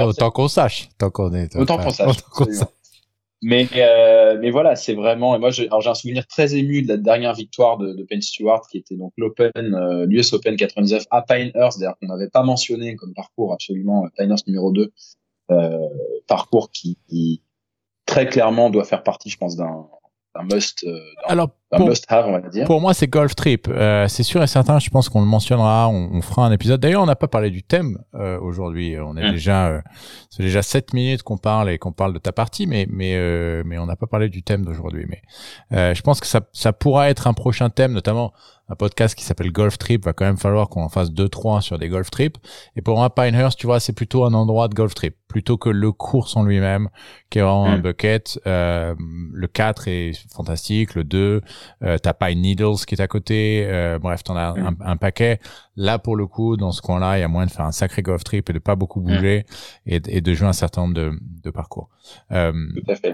autant 0.06 0.32
qu'on 0.32 0.48
sache, 0.48 0.90
tant 0.98 1.10
qu'on 1.10 1.34
est, 1.34 1.56
autant 1.56 1.78
qu'on 1.78 1.92
sache. 1.92 2.18
Mais 3.42 3.70
euh, 3.76 4.38
mais 4.42 4.52
voilà, 4.52 4.76
c'est 4.76 4.94
vraiment. 4.94 5.34
Et 5.36 5.40
moi, 5.40 5.50
j'ai 5.50 5.70
un 5.72 5.94
souvenir 5.94 6.28
très 6.28 6.56
ému 6.56 6.82
de 6.82 6.90
la 6.90 6.98
dernière 6.98 7.34
victoire 7.34 7.78
de, 7.78 7.94
de 7.94 8.04
Penn 8.04 8.22
Stewart, 8.22 8.62
qui 8.70 8.78
était 8.78 8.98
donc 8.98 9.14
l'Open, 9.16 9.52
euh, 9.56 10.06
l'US 10.06 10.34
Open 10.34 10.58
99 10.58 11.06
à 11.10 11.22
Pinehurst, 11.22 11.80
d'ailleurs 11.80 11.98
qu'on 12.02 12.08
n'avait 12.08 12.30
pas 12.30 12.44
mentionné 12.44 12.96
comme 12.98 13.14
parcours 13.14 13.54
absolument 13.54 14.04
euh, 14.04 14.10
Pinehurst 14.18 14.46
numéro 14.48 14.74
2 14.74 14.82
euh, 14.82 14.88
parcours 16.28 16.72
qui, 16.72 17.42
très 18.06 18.28
clairement 18.28 18.70
doit 18.70 18.86
faire 18.86 19.04
partie, 19.04 19.30
je 19.30 19.38
pense, 19.38 19.56
d'un 19.56 19.88
must, 20.44 20.84
euh, 20.86 21.00
pour, 21.78 21.88
must 21.88 22.06
have, 22.10 22.28
on 22.28 22.32
va 22.32 22.42
dire. 22.42 22.66
Pour 22.66 22.82
moi, 22.82 22.94
c'est 22.94 23.08
Golf 23.08 23.36
Trip. 23.36 23.68
Euh, 23.68 24.08
c'est 24.08 24.24
sûr 24.24 24.42
et 24.42 24.48
certain. 24.48 24.80
Je 24.80 24.90
pense 24.90 25.10
qu'on 25.10 25.22
le 25.22 25.28
mentionnera. 25.28 25.88
On, 25.90 26.10
on, 26.14 26.22
fera 26.22 26.46
un 26.46 26.52
épisode. 26.52 26.80
D'ailleurs, 26.80 27.04
on 27.04 27.08
n'a 27.08 27.16
pas 27.16 27.28
parlé 27.28 27.52
du 27.52 27.64
thème 27.64 28.00
euh, 28.16 28.40
aujourd'hui. 28.40 28.98
On 29.00 29.16
est 29.16 29.32
déjà, 29.32 29.68
euh, 29.68 29.82
c'est 30.30 30.44
déjà 30.44 30.62
7 30.62 30.94
minutes 30.94 31.24
qu'on 31.24 31.38
parle 31.38 31.70
et 31.70 31.78
qu'on 31.78 31.92
parle 31.92 32.14
de 32.14 32.20
ta 32.20 32.32
partie, 32.32 32.66
mais 32.66 32.88
mais 32.90 33.18
mais 33.64 33.78
on 33.78 33.86
n'a 33.86 33.96
pas 33.96 34.08
parlé 34.08 34.30
du 34.30 34.42
thème 34.44 34.66
d'aujourd'hui. 34.66 35.06
Mais 35.08 35.94
je 35.94 36.02
pense 36.02 36.20
que 36.20 36.28
ça 36.28 36.42
ça 36.54 36.74
pourra 36.74 37.10
être 37.10 37.28
un 37.28 37.34
prochain 37.34 37.70
thème, 37.70 37.94
notamment 37.94 38.34
un 38.70 38.76
podcast 38.76 39.16
qui 39.16 39.24
s'appelle 39.24 39.52
Golf 39.52 39.78
Trip, 39.78 40.06
va 40.06 40.14
quand 40.14 40.26
même 40.26 40.38
falloir 40.38 40.70
qu'on 40.70 40.84
en 40.84 40.90
fasse 40.90 41.12
deux 41.12 41.28
trois 41.28 41.62
sur 41.62 41.80
des 41.80 41.90
golf 41.90 42.12
trips. 42.12 42.38
Et 42.76 42.82
pour 42.82 42.98
moi, 42.98 43.14
Pinehurst, 43.14 43.58
tu 43.58 43.66
vois, 43.66 43.80
c'est 43.80 43.94
plutôt 43.94 44.26
un 44.26 44.34
endroit 44.34 44.68
de 44.68 44.76
golf 44.76 44.94
trip, 44.94 45.16
plutôt 45.28 45.58
que 45.58 45.70
le 45.70 45.92
course 45.92 46.38
en 46.38 46.44
lui-même, 46.44 46.90
qui 47.30 47.40
est 47.40 47.42
vraiment 47.42 47.66
un 47.66 47.78
mm. 47.78 47.82
bucket. 47.82 48.40
Euh, 48.46 48.94
le 49.34 49.48
4 49.48 49.88
est 49.88 50.12
fantastique, 50.32 50.94
le 50.94 51.04
2, 51.04 51.42
euh, 51.84 51.98
t'as 51.98 52.14
Pine 52.14 52.42
Needles 52.42 52.86
qui 52.88 52.96
est 52.96 53.02
à 53.02 53.08
côté, 53.08 53.66
euh, 53.68 54.00
bref, 54.00 54.24
t'en 54.24 54.36
as 54.36 54.54
mm. 54.54 54.78
un, 54.82 54.98
paquet. 54.98 55.40
Là, 55.76 56.00
pour 56.00 56.16
le 56.16 56.28
coup, 56.28 56.58
dans 56.58 56.72
ce 56.72 56.82
coin-là, 56.82 57.18
il 57.18 57.22
y 57.22 57.24
a 57.24 57.28
moyen 57.28 57.48
de 57.48 57.52
faire 57.52 57.66
un 57.66 57.72
sacré 57.72 58.02
golf 58.02 58.24
trip 58.24 58.50
et 58.50 58.54
de 58.54 58.60
pas 58.60 58.76
beaucoup 58.76 59.02
bouger 59.02 59.46
mm. 59.86 59.92
et, 59.92 60.02
et, 60.08 60.22
de 60.22 60.34
jouer 60.34 60.48
un 60.48 60.54
certain 60.54 60.82
nombre 60.82 60.94
de, 60.94 61.14
de 61.44 61.50
parcours. 61.50 61.90
Euh, 62.32 62.54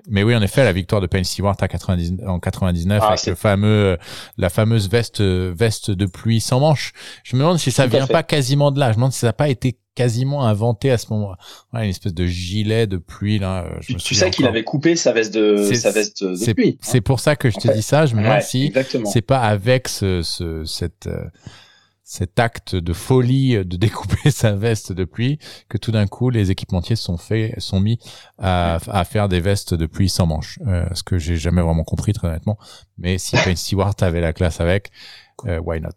mais 0.10 0.24
oui, 0.24 0.36
en 0.36 0.42
effet, 0.42 0.64
la 0.64 0.74
victoire 0.74 1.02
de 1.02 1.08
Penn 1.08 1.24
Stewart 1.24 1.56
à 1.60 1.68
90, 1.68 2.18
en 2.26 2.40
99 2.40 3.00
ah, 3.02 3.08
avec 3.10 3.26
le 3.26 3.36
fameux, 3.36 3.98
la 4.38 4.50
fameuse 4.50 4.90
veste 4.90 5.22
veste 5.22 5.92
de 5.92 6.06
pluie 6.06 6.42
sans 6.42 6.60
manches. 6.60 6.94
Je 7.24 7.36
me 7.36 7.42
demande 7.42 7.60
si 7.60 7.72
ça 7.72 7.88
vient 7.88 8.08
pas 8.08 8.24
quasiment 8.24 8.72
de 8.72 8.80
là. 8.80 8.88
Je 8.88 8.92
me 8.92 8.96
demande 8.96 9.14
si 9.14 9.20
ça 9.20 9.28
n'a 9.28 9.34
pas 9.34 9.50
été 9.50 9.78
quasiment 9.96 10.46
inventé 10.46 10.92
à 10.92 10.98
ce 10.98 11.12
moment-là. 11.14 11.84
une 11.84 11.90
espèce 11.90 12.14
de 12.14 12.26
gilet 12.26 12.86
de 12.86 12.98
pluie 12.98 13.40
là. 13.40 13.66
Je 13.80 13.96
tu 13.96 14.14
sais 14.14 14.30
qu'il 14.30 14.46
avait 14.46 14.64
coupé 14.64 14.96
sa 14.96 15.14
veste 15.14 15.34
de 15.34 15.74
sa 15.74 15.92
veste 15.92 16.24
de 16.24 16.54
pluie. 16.54 16.78
C'est 16.82 17.02
pour 17.02 17.20
ça 17.20 17.36
que 17.36 17.50
je 17.50 17.58
te 17.58 17.72
dis 17.72 17.82
ça. 17.82 18.06
Je 18.06 18.16
me 18.16 18.22
demande 18.22 18.42
si 18.42 18.72
c'est 19.06 19.22
pas 19.22 19.40
avec 19.40 19.88
ce, 19.88 20.22
ce 20.22 20.64
cette 20.66 21.08
euh, 21.08 21.26
cet 22.08 22.40
acte 22.40 22.76
de 22.76 22.94
folie 22.94 23.56
de 23.66 23.78
découper 23.78 24.30
sa 24.30 24.52
veste 24.52 24.92
de 24.92 25.06
pluie 25.06 25.40
que 25.70 25.78
tout 25.78 25.92
d'un 25.92 26.06
coup 26.06 26.30
les 26.30 26.52
équipementiers 26.52 26.96
sont 26.96 27.18
faits 27.18 27.60
sont 27.60 27.80
mis 27.80 27.98
à, 28.38 28.78
à 28.88 29.04
faire 29.06 29.28
des 29.28 29.40
vestes 29.40 29.74
de 29.74 29.88
pluie 29.88 30.08
sans 30.08 30.28
manches 30.28 30.60
euh, 30.68 30.86
ce 30.94 31.02
que 31.02 31.18
j'ai 31.18 31.36
jamais 31.36 31.64
vraiment 31.64 31.84
compris 31.84 32.14
très 32.14 32.28
honnêtement 32.28 32.60
mais 33.00 33.18
si 33.18 33.36
Payne 33.44 33.56
Stewart 33.56 33.96
avait 34.02 34.22
la 34.22 34.34
classe 34.34 34.62
avec 34.62 34.92
euh, 35.48 35.60
why 35.60 35.82
not? 35.82 35.90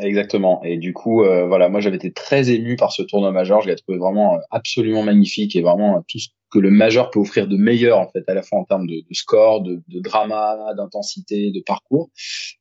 Exactement. 0.00 0.62
Et 0.64 0.78
du 0.78 0.94
coup, 0.94 1.22
euh, 1.22 1.46
voilà, 1.46 1.68
moi 1.68 1.80
j'avais 1.80 1.96
été 1.96 2.12
très 2.12 2.50
ému 2.50 2.76
par 2.76 2.92
ce 2.92 3.02
tournoi 3.02 3.30
majeur. 3.30 3.60
Je 3.60 3.68
l'ai 3.68 3.76
trouvé 3.76 3.98
vraiment 3.98 4.34
euh, 4.34 4.38
absolument 4.50 5.02
magnifique 5.02 5.54
et 5.54 5.60
vraiment 5.60 6.02
tout 6.08 6.18
ce 6.18 6.28
que 6.50 6.58
le 6.58 6.70
majeur 6.70 7.10
peut 7.10 7.20
offrir 7.20 7.46
de 7.46 7.56
meilleur 7.56 7.98
en 7.98 8.08
fait, 8.08 8.24
à 8.26 8.34
la 8.34 8.42
fois 8.42 8.58
en 8.58 8.64
termes 8.64 8.86
de, 8.86 8.96
de 8.96 9.14
score, 9.14 9.62
de, 9.62 9.82
de 9.88 10.00
drama, 10.00 10.74
d'intensité, 10.76 11.50
de 11.50 11.60
parcours. 11.60 12.10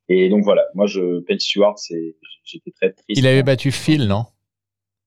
Et 0.10 0.30
donc 0.30 0.44
voilà, 0.44 0.64
moi 0.76 0.88
je 0.88 1.22
Penn 1.22 1.40
Stewart, 1.40 1.78
c'est 1.78 2.16
j'étais 2.44 2.72
très 2.72 2.92
triste. 2.92 3.18
Il 3.18 3.28
avait 3.28 3.44
battu 3.44 3.72
Phil, 3.72 4.08
non? 4.08 4.26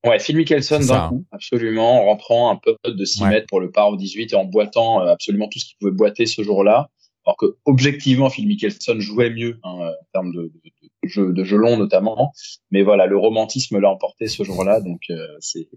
Ouais, 0.07 0.19
Phil 0.19 0.37
Mickelson 0.37 0.81
d'un 0.81 1.09
coup, 1.09 1.25
absolument, 1.31 2.03
en 2.03 2.05
rentrant 2.07 2.51
un 2.51 2.57
peu 2.57 2.77
de 2.87 3.05
6 3.05 3.25
mètres 3.25 3.47
pour 3.49 3.61
le 3.61 3.71
par 3.71 3.89
au 3.89 3.97
18 3.97 4.33
et 4.33 4.37
en 4.37 4.45
boitant 4.45 4.99
absolument 5.01 5.49
tout 5.49 5.59
ce 5.59 5.65
qu'il 5.65 5.77
pouvait 5.79 5.93
boiter 5.93 6.27
ce 6.27 6.43
jour-là. 6.43 6.91
Alors 7.27 7.39
que 7.39 7.57
objectivement, 7.65 8.29
Phil 8.29 8.47
Mickelson 8.47 9.01
jouait 9.01 9.31
mieux 9.31 9.59
hein, 9.63 9.71
en 9.73 10.07
termes 10.13 10.33
de, 10.33 10.43
de, 10.43 10.71
de, 11.05 11.11
jeu, 11.11 11.33
de 11.33 11.45
jeu 11.45 11.57
long 11.57 11.77
notamment. 11.77 12.33
Mais 12.71 12.83
voilà, 12.83 13.07
le 13.07 13.17
romantisme 13.17 13.79
l'a 13.79 13.91
emporté 13.91 14.27
ce 14.27 14.43
jour-là, 14.43 14.81
donc 14.81 15.01
euh, 15.11 15.27
c'est 15.41 15.69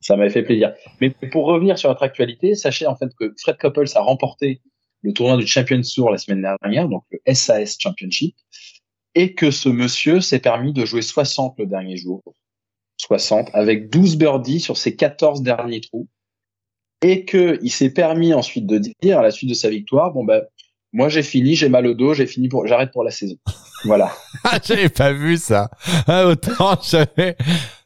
ça 0.00 0.16
m'avait 0.16 0.30
fait 0.30 0.42
plaisir. 0.42 0.74
Mais 1.00 1.10
pour 1.32 1.46
revenir 1.46 1.78
sur 1.78 1.88
notre 1.88 2.02
actualité, 2.02 2.54
sachez 2.54 2.86
en 2.86 2.94
fait 2.94 3.08
que 3.18 3.32
Fred 3.40 3.56
Couples 3.58 3.88
a 3.94 4.02
remporté 4.02 4.60
le 5.00 5.12
tournoi 5.14 5.38
du 5.38 5.46
Champions 5.46 5.80
Tour 5.82 6.10
la 6.10 6.18
semaine 6.18 6.42
dernière, 6.42 6.88
donc 6.88 7.04
le 7.10 7.34
SAS 7.34 7.76
Championship, 7.78 8.36
et 9.14 9.34
que 9.34 9.50
ce 9.50 9.70
monsieur 9.70 10.20
s'est 10.20 10.40
permis 10.40 10.74
de 10.74 10.84
jouer 10.84 11.02
60 11.02 11.54
le 11.58 11.66
dernier 11.66 11.96
jour. 11.96 12.22
60, 12.98 13.50
avec 13.54 13.90
12 13.90 14.16
birdies 14.16 14.60
sur 14.60 14.76
ses 14.76 14.94
14 14.94 15.42
derniers 15.42 15.80
trous. 15.80 16.08
Et 17.02 17.24
que 17.24 17.58
il 17.62 17.70
s'est 17.70 17.90
permis 17.90 18.32
ensuite 18.32 18.66
de 18.66 18.78
dire, 18.78 19.18
à 19.18 19.22
la 19.22 19.30
suite 19.30 19.50
de 19.50 19.54
sa 19.54 19.68
victoire, 19.68 20.12
bon 20.12 20.24
ben, 20.24 20.42
moi 20.94 21.10
j'ai 21.10 21.22
fini, 21.22 21.56
j'ai 21.56 21.68
mal 21.68 21.86
au 21.86 21.92
dos, 21.92 22.14
j'ai 22.14 22.26
fini 22.26 22.48
pour, 22.48 22.66
j'arrête 22.66 22.92
pour 22.92 23.04
la 23.04 23.10
saison. 23.10 23.36
Voilà. 23.84 24.10
Ah, 24.46 24.58
j'avais 24.62 24.90
pas 24.90 25.10
vu 25.12 25.38
ça. 25.38 25.70
Ah, 26.06 26.26
autant 26.26 26.78
j'avais. 26.90 27.36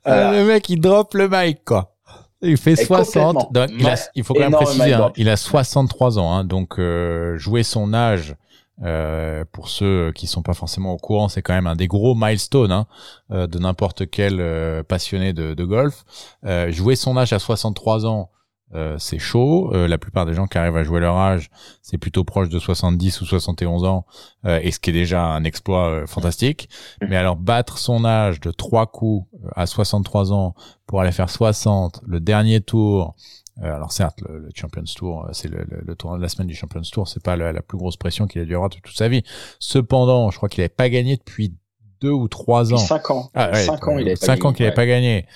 Ah, 0.04 0.32
le 0.32 0.44
mec 0.44 0.68
il 0.68 0.80
drop 0.80 1.14
le 1.14 1.28
mic 1.28 1.64
quoi. 1.64 1.94
Il 2.42 2.56
fait 2.56 2.74
60. 2.74 3.52
Donc, 3.52 3.70
il, 3.78 3.86
a, 3.86 3.94
il, 4.14 4.24
faut 4.24 4.34
quand 4.34 4.40
même 4.40 4.52
préciser, 4.52 4.92
hein, 4.92 5.12
il 5.16 5.28
a 5.28 5.36
63 5.36 6.18
ans, 6.18 6.32
hein, 6.32 6.44
donc 6.44 6.78
euh, 6.78 7.36
jouer 7.38 7.62
son 7.62 7.94
âge. 7.94 8.36
Euh, 8.84 9.44
pour 9.50 9.68
ceux 9.68 10.12
qui 10.12 10.28
sont 10.28 10.42
pas 10.42 10.54
forcément 10.54 10.92
au 10.92 10.98
courant, 10.98 11.28
c'est 11.28 11.42
quand 11.42 11.54
même 11.54 11.66
un 11.66 11.74
des 11.74 11.88
gros 11.88 12.14
milestones 12.14 12.70
hein, 12.70 12.86
euh, 13.32 13.48
de 13.48 13.58
n'importe 13.58 14.08
quel 14.08 14.40
euh, 14.40 14.84
passionné 14.84 15.32
de, 15.32 15.54
de 15.54 15.64
golf. 15.64 16.04
Euh, 16.44 16.70
jouer 16.70 16.94
son 16.94 17.16
âge 17.16 17.32
à 17.32 17.40
63 17.40 18.06
ans, 18.06 18.30
euh, 18.74 18.96
c'est 18.98 19.18
chaud. 19.18 19.70
Euh, 19.72 19.88
la 19.88 19.98
plupart 19.98 20.26
des 20.26 20.34
gens 20.34 20.46
qui 20.46 20.58
arrivent 20.58 20.76
à 20.76 20.84
jouer 20.84 21.00
leur 21.00 21.16
âge, 21.16 21.50
c'est 21.82 21.98
plutôt 21.98 22.24
proche 22.24 22.48
de 22.48 22.58
70 22.58 23.20
ou 23.22 23.26
71 23.26 23.84
ans, 23.84 24.06
euh, 24.44 24.60
et 24.62 24.70
ce 24.70 24.78
qui 24.78 24.90
est 24.90 24.92
déjà 24.92 25.24
un 25.24 25.44
exploit 25.44 26.06
fantastique. 26.06 26.68
Mmh. 27.00 27.06
Mais 27.08 27.16
alors 27.16 27.36
battre 27.36 27.78
son 27.78 28.04
âge 28.04 28.40
de 28.40 28.50
trois 28.50 28.86
coups 28.86 29.26
à 29.56 29.66
63 29.66 30.32
ans 30.32 30.54
pour 30.86 31.00
aller 31.00 31.12
faire 31.12 31.30
60, 31.30 32.02
le 32.06 32.20
dernier 32.20 32.60
tour. 32.60 33.14
alors 33.62 33.92
certes, 33.92 34.20
le, 34.28 34.48
Champions 34.54 34.84
Tour, 34.96 35.28
c'est 35.32 35.48
le, 35.48 35.66
le, 35.68 35.94
de 35.94 36.22
la 36.22 36.28
semaine 36.28 36.48
du 36.48 36.54
Champions 36.54 36.82
Tour, 36.82 37.08
c'est 37.08 37.22
pas 37.22 37.36
la, 37.36 37.62
plus 37.62 37.78
grosse 37.78 37.96
pression 37.96 38.26
qu'il 38.26 38.42
a 38.42 38.44
dû 38.44 38.54
avoir 38.54 38.70
de 38.70 38.76
toute 38.76 38.96
sa 38.96 39.08
vie. 39.08 39.22
Cependant, 39.58 40.30
je 40.30 40.36
crois 40.36 40.48
qu'il 40.48 40.60
n'avait 40.62 40.68
pas 40.68 40.88
gagné 40.88 41.16
depuis 41.16 41.54
deux 42.00 42.10
ou 42.10 42.28
trois 42.28 42.72
ans. 42.72 42.78
Cinq 42.78 43.10
ans. 43.10 43.30
Ah, 43.34 43.54
cinq 43.54 43.88
ans, 43.88 43.98
il 43.98 44.06
avait 44.06 44.16
cinq 44.16 44.44
ans 44.44 44.52
qu'il 44.52 44.64
n'avait 44.64 44.74
pas 44.74 44.86
gagné 44.86 45.26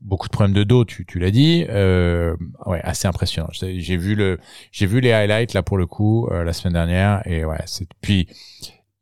beaucoup 0.00 0.28
de 0.28 0.32
problèmes 0.32 0.54
de 0.54 0.64
dos, 0.64 0.84
tu, 0.84 1.04
tu 1.06 1.18
l'as 1.18 1.30
dit. 1.30 1.64
Euh, 1.68 2.36
ouais, 2.66 2.80
assez 2.82 3.08
impressionnant. 3.08 3.48
J'ai 3.52 3.96
vu 3.96 4.14
le, 4.14 4.38
j'ai 4.70 4.86
vu 4.86 5.00
les 5.00 5.12
highlights 5.12 5.54
là 5.54 5.62
pour 5.62 5.76
le 5.76 5.86
coup 5.86 6.28
euh, 6.30 6.44
la 6.44 6.52
semaine 6.52 6.74
dernière 6.74 7.22
et 7.26 7.44
ouais, 7.44 7.58
c'est 7.66 7.88
puis 8.00 8.28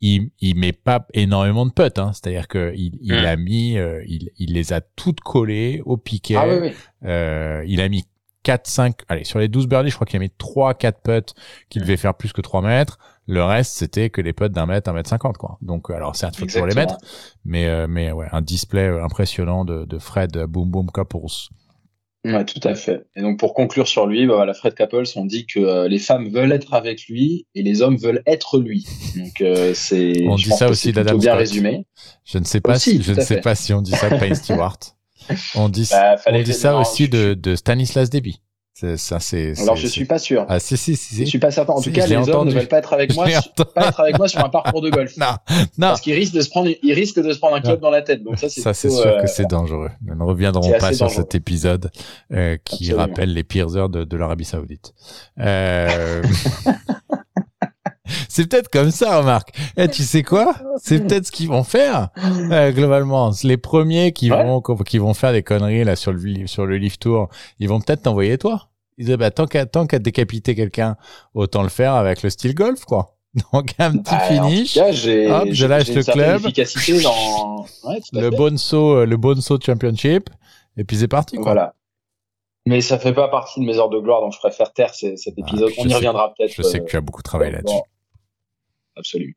il, 0.00 0.30
il 0.40 0.56
met 0.56 0.72
pas 0.72 1.06
énormément 1.12 1.66
de 1.66 1.72
putts, 1.72 1.98
hein. 1.98 2.12
c'est-à-dire 2.14 2.48
que 2.48 2.72
il, 2.74 2.98
il 3.02 3.12
hmm. 3.12 3.26
a 3.26 3.36
mis, 3.36 3.76
euh, 3.76 4.02
il, 4.06 4.30
il 4.38 4.54
les 4.54 4.72
a 4.72 4.80
toutes 4.80 5.20
collées 5.20 5.82
au 5.84 5.98
piquet. 5.98 6.36
Ah, 6.36 6.48
oui, 6.48 6.56
oui. 6.62 6.72
Euh, 7.04 7.62
il 7.66 7.82
a 7.82 7.88
mis 7.88 8.04
4, 8.42 8.66
5, 8.66 8.94
allez, 9.08 9.24
sur 9.24 9.38
les 9.38 9.48
12 9.48 9.66
birdies, 9.66 9.90
je 9.90 9.94
crois 9.94 10.06
qu'il 10.06 10.16
a 10.16 10.20
mis 10.20 10.30
3, 10.30 10.74
4 10.74 11.00
putts 11.02 11.34
qui 11.68 11.78
devaient 11.78 11.96
faire 11.96 12.14
plus 12.14 12.32
que 12.32 12.40
3 12.40 12.62
mètres. 12.62 12.98
Le 13.26 13.44
reste, 13.44 13.76
c'était 13.76 14.10
que 14.10 14.20
les 14.20 14.32
potes 14.32 14.52
d'un 14.52 14.66
mètre, 14.66 14.90
un 14.90 14.92
mètre 14.92 15.08
cinquante, 15.08 15.36
quoi. 15.36 15.58
Donc, 15.62 15.90
euh, 15.90 15.94
alors 15.94 16.16
certes, 16.16 16.36
faut 16.36 16.46
toujours 16.46 16.66
les 16.66 16.74
mettre, 16.74 16.96
mais 17.44 17.66
euh, 17.66 17.86
mais 17.88 18.10
ouais, 18.10 18.26
un 18.32 18.40
display 18.40 18.88
euh, 18.88 19.04
impressionnant 19.04 19.64
de, 19.64 19.84
de 19.84 19.98
Fred 19.98 20.36
Boom 20.48 20.68
Boom 20.70 20.86
Couples. 20.90 21.50
Ouais, 22.24 22.44
tout 22.44 22.60
à 22.64 22.74
fait. 22.74 23.06
Et 23.14 23.22
donc 23.22 23.38
pour 23.38 23.54
conclure 23.54 23.86
sur 23.86 24.06
lui, 24.06 24.26
bah, 24.26 24.34
voilà, 24.34 24.52
Fred 24.52 24.74
Couples, 24.74 25.04
on 25.14 25.24
dit 25.24 25.46
que 25.46 25.86
les 25.86 25.98
femmes 25.98 26.28
veulent 26.28 26.52
être 26.52 26.74
avec 26.74 27.06
lui 27.08 27.46
et 27.54 27.62
les 27.62 27.82
hommes 27.82 27.96
veulent 27.96 28.22
être 28.26 28.58
lui. 28.58 28.84
Donc 29.16 29.44
c'est. 29.74 30.26
On 30.26 30.34
dit 30.34 30.50
ça 30.50 30.68
aussi 30.68 30.92
d'Adam 30.92 31.16
bien 31.16 31.36
résumé. 31.36 31.86
Je 32.24 32.38
ne 32.38 32.44
sais 32.44 32.60
pas 32.60 32.78
si 32.78 33.00
je 33.00 33.12
ne 33.12 33.20
sais 33.20 33.40
pas 33.40 33.54
si 33.54 33.72
on 33.72 33.80
dit 33.80 33.92
ça 33.92 34.10
de 34.10 34.18
Payne 34.18 34.34
Stewart. 34.34 34.78
On 35.54 35.68
dit, 35.68 35.88
bah, 35.90 36.16
on 36.26 36.42
dit 36.42 36.52
ça 36.52 36.76
aussi 36.76 37.08
de, 37.08 37.34
de 37.34 37.56
Stanislas 37.56 38.10
Deby. 38.10 38.40
Ça. 38.96 39.18
Alors, 39.60 39.76
je 39.76 39.86
suis 39.86 40.06
pas 40.06 40.18
sûr. 40.18 40.46
Ah, 40.48 40.58
si, 40.58 40.76
si, 40.76 40.96
si. 40.96 41.24
Je 41.24 41.28
suis 41.28 41.38
pas 41.38 41.50
certain. 41.50 41.74
En 41.74 41.82
tout 41.82 41.92
cas, 41.92 42.06
les 42.06 42.16
hommes 42.16 42.48
ne 42.48 42.54
veulent 42.54 42.68
pas 42.68 42.78
être 42.78 42.92
avec 42.94 43.14
moi, 43.14 43.26
pas 43.74 43.88
être 43.88 44.00
avec 44.00 44.16
moi 44.16 44.26
sur 44.26 44.42
un 44.42 44.48
parcours 44.48 44.80
de 44.80 44.88
golf. 44.88 45.16
non, 45.18 45.26
non. 45.76 45.88
Parce 45.88 46.00
qu'ils 46.00 46.14
risquent 46.14 46.34
de 46.34 46.40
se 46.40 46.48
prendre, 46.48 46.70
ils 46.82 46.92
risquent 46.94 47.20
de 47.20 47.32
se 47.32 47.38
prendre 47.38 47.56
un 47.56 47.60
club 47.60 47.80
dans 47.80 47.90
la 47.90 48.00
tête. 48.00 48.22
Donc 48.22 48.38
ça, 48.38 48.48
c'est. 48.48 48.60
Ça, 48.62 48.72
c'est 48.72 48.90
sûr 48.90 49.02
que 49.02 49.24
euh, 49.24 49.26
c'est 49.26 49.48
dangereux. 49.48 49.90
Nous 50.02 50.14
ne 50.14 50.22
reviendrons 50.22 50.72
pas 50.78 50.94
sur 50.94 51.10
cet 51.10 51.34
épisode 51.34 51.90
euh, 52.32 52.56
qui 52.64 52.92
rappelle 52.92 53.34
les 53.34 53.44
pires 53.44 53.76
heures 53.76 53.90
de, 53.90 54.04
de 54.04 54.16
l'Arabie 54.16 54.44
Saoudite. 54.44 54.94
Euh... 55.38 56.22
c'est 58.28 58.48
peut-être 58.48 58.68
comme 58.68 58.90
ça, 58.90 59.18
remarque. 59.18 59.50
Eh, 59.76 59.88
tu 59.88 60.02
sais 60.02 60.22
quoi? 60.22 60.54
C'est 60.82 61.06
peut-être 61.06 61.26
ce 61.26 61.32
qu'ils 61.32 61.48
vont 61.48 61.64
faire 61.64 62.08
euh, 62.50 62.72
globalement. 62.72 63.30
Les 63.44 63.56
premiers 63.56 64.12
qui 64.12 64.30
vont 64.30 64.60
qui 64.60 64.98
vont 64.98 65.14
faire 65.14 65.32
des 65.32 65.42
conneries 65.42 65.84
là 65.84 65.96
sur 65.96 66.12
le 66.12 66.46
sur 66.46 66.66
le 66.66 66.76
lift 66.76 67.00
tour, 67.00 67.28
ils 67.58 67.68
vont 67.68 67.80
peut-être 67.80 68.02
t'envoyer 68.02 68.38
toi. 68.38 68.68
Ils 68.98 69.04
disaient, 69.04 69.16
bah, 69.16 69.30
tant 69.30 69.46
qu'à 69.46 69.64
tant 69.64 69.86
qu'à 69.86 69.98
décapiter 69.98 70.54
quelqu'un, 70.54 70.96
autant 71.32 71.62
le 71.62 71.70
faire 71.70 71.94
avec 71.94 72.22
le 72.22 72.28
style 72.28 72.54
golf, 72.54 72.84
quoi. 72.84 73.16
Donc 73.52 73.72
un 73.78 73.92
petit 73.92 74.14
bah, 74.14 74.20
finish. 74.20 74.74
Cas, 74.74 74.90
hop, 74.90 75.48
je 75.50 75.66
lâche 75.66 75.88
le 75.88 76.02
club. 76.02 76.42
Dans... 77.02 77.66
Ouais, 77.84 78.00
le 78.12 78.30
Bonso, 78.30 78.96
euh, 78.96 79.06
le 79.06 79.16
Bonso 79.16 79.58
Championship, 79.64 80.28
et 80.76 80.84
puis 80.84 80.98
c'est 80.98 81.08
parti. 81.08 81.36
Quoi. 81.36 81.44
Voilà. 81.44 81.74
Mais 82.66 82.82
ça 82.82 82.98
fait 82.98 83.14
pas 83.14 83.28
partie 83.28 83.60
de 83.60 83.64
mes 83.64 83.78
heures 83.78 83.88
de 83.88 83.98
gloire, 83.98 84.20
donc 84.20 84.34
je 84.34 84.38
préfère 84.38 84.72
taire 84.72 84.94
cet 84.94 85.16
ah, 85.26 85.30
épisode. 85.36 85.72
On 85.78 85.88
y 85.88 85.94
reviendra 85.94 86.34
peut-être. 86.34 86.52
Je 86.52 86.62
sais 86.62 86.80
que 86.80 86.84
tu 86.84 86.96
as 86.96 87.00
beaucoup 87.00 87.22
travaillé 87.22 87.52
là-dessus. 87.52 87.78
Absolument. 89.00 89.34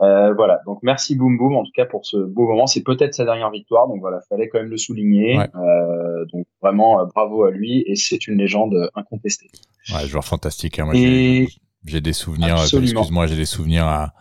Euh, 0.00 0.32
voilà, 0.34 0.60
donc 0.64 0.78
merci 0.82 1.16
Boom 1.16 1.36
Boom 1.38 1.56
en 1.56 1.64
tout 1.64 1.72
cas 1.74 1.84
pour 1.84 2.06
ce 2.06 2.16
beau 2.16 2.46
moment. 2.46 2.66
C'est 2.66 2.82
peut-être 2.82 3.14
sa 3.14 3.24
dernière 3.24 3.50
victoire, 3.50 3.88
donc 3.88 4.00
voilà, 4.00 4.20
fallait 4.28 4.48
quand 4.48 4.58
même 4.58 4.70
le 4.70 4.76
souligner. 4.76 5.38
Euh, 5.38 6.24
donc 6.32 6.46
vraiment 6.62 7.00
euh, 7.00 7.04
bravo 7.06 7.44
à 7.44 7.50
lui 7.50 7.82
et 7.86 7.96
c'est 7.96 8.28
une 8.28 8.38
légende 8.38 8.90
incontestée. 8.94 9.48
Ouais, 9.92 10.06
joueur 10.06 10.24
fantastique. 10.24 10.78
Hein, 10.78 10.84
moi, 10.84 10.94
et... 10.96 11.48
j'ai 11.84 12.00
des 12.00 12.12
souvenirs. 12.12 12.56
Excuse-moi, 12.60 13.26
j'ai 13.26 13.36
des 13.36 13.46
souvenirs 13.46 13.86
à. 13.86 14.12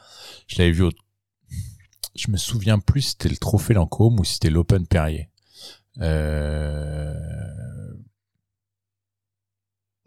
Je 0.48 0.58
l'avais 0.58 0.72
vu. 0.72 0.84
Au... 0.84 0.92
Je 2.16 2.32
me 2.32 2.38
souviens 2.38 2.80
plus 2.80 3.02
si 3.02 3.10
c'était 3.12 3.30
le 3.30 3.38
Trophée 3.38 3.76
Lancôme 3.76 4.20
ou 4.20 4.24
si 4.24 4.36
c'était 4.36 4.50
l'Open 4.50 4.88
Perrier. 4.88 5.30
Euh 6.02 7.14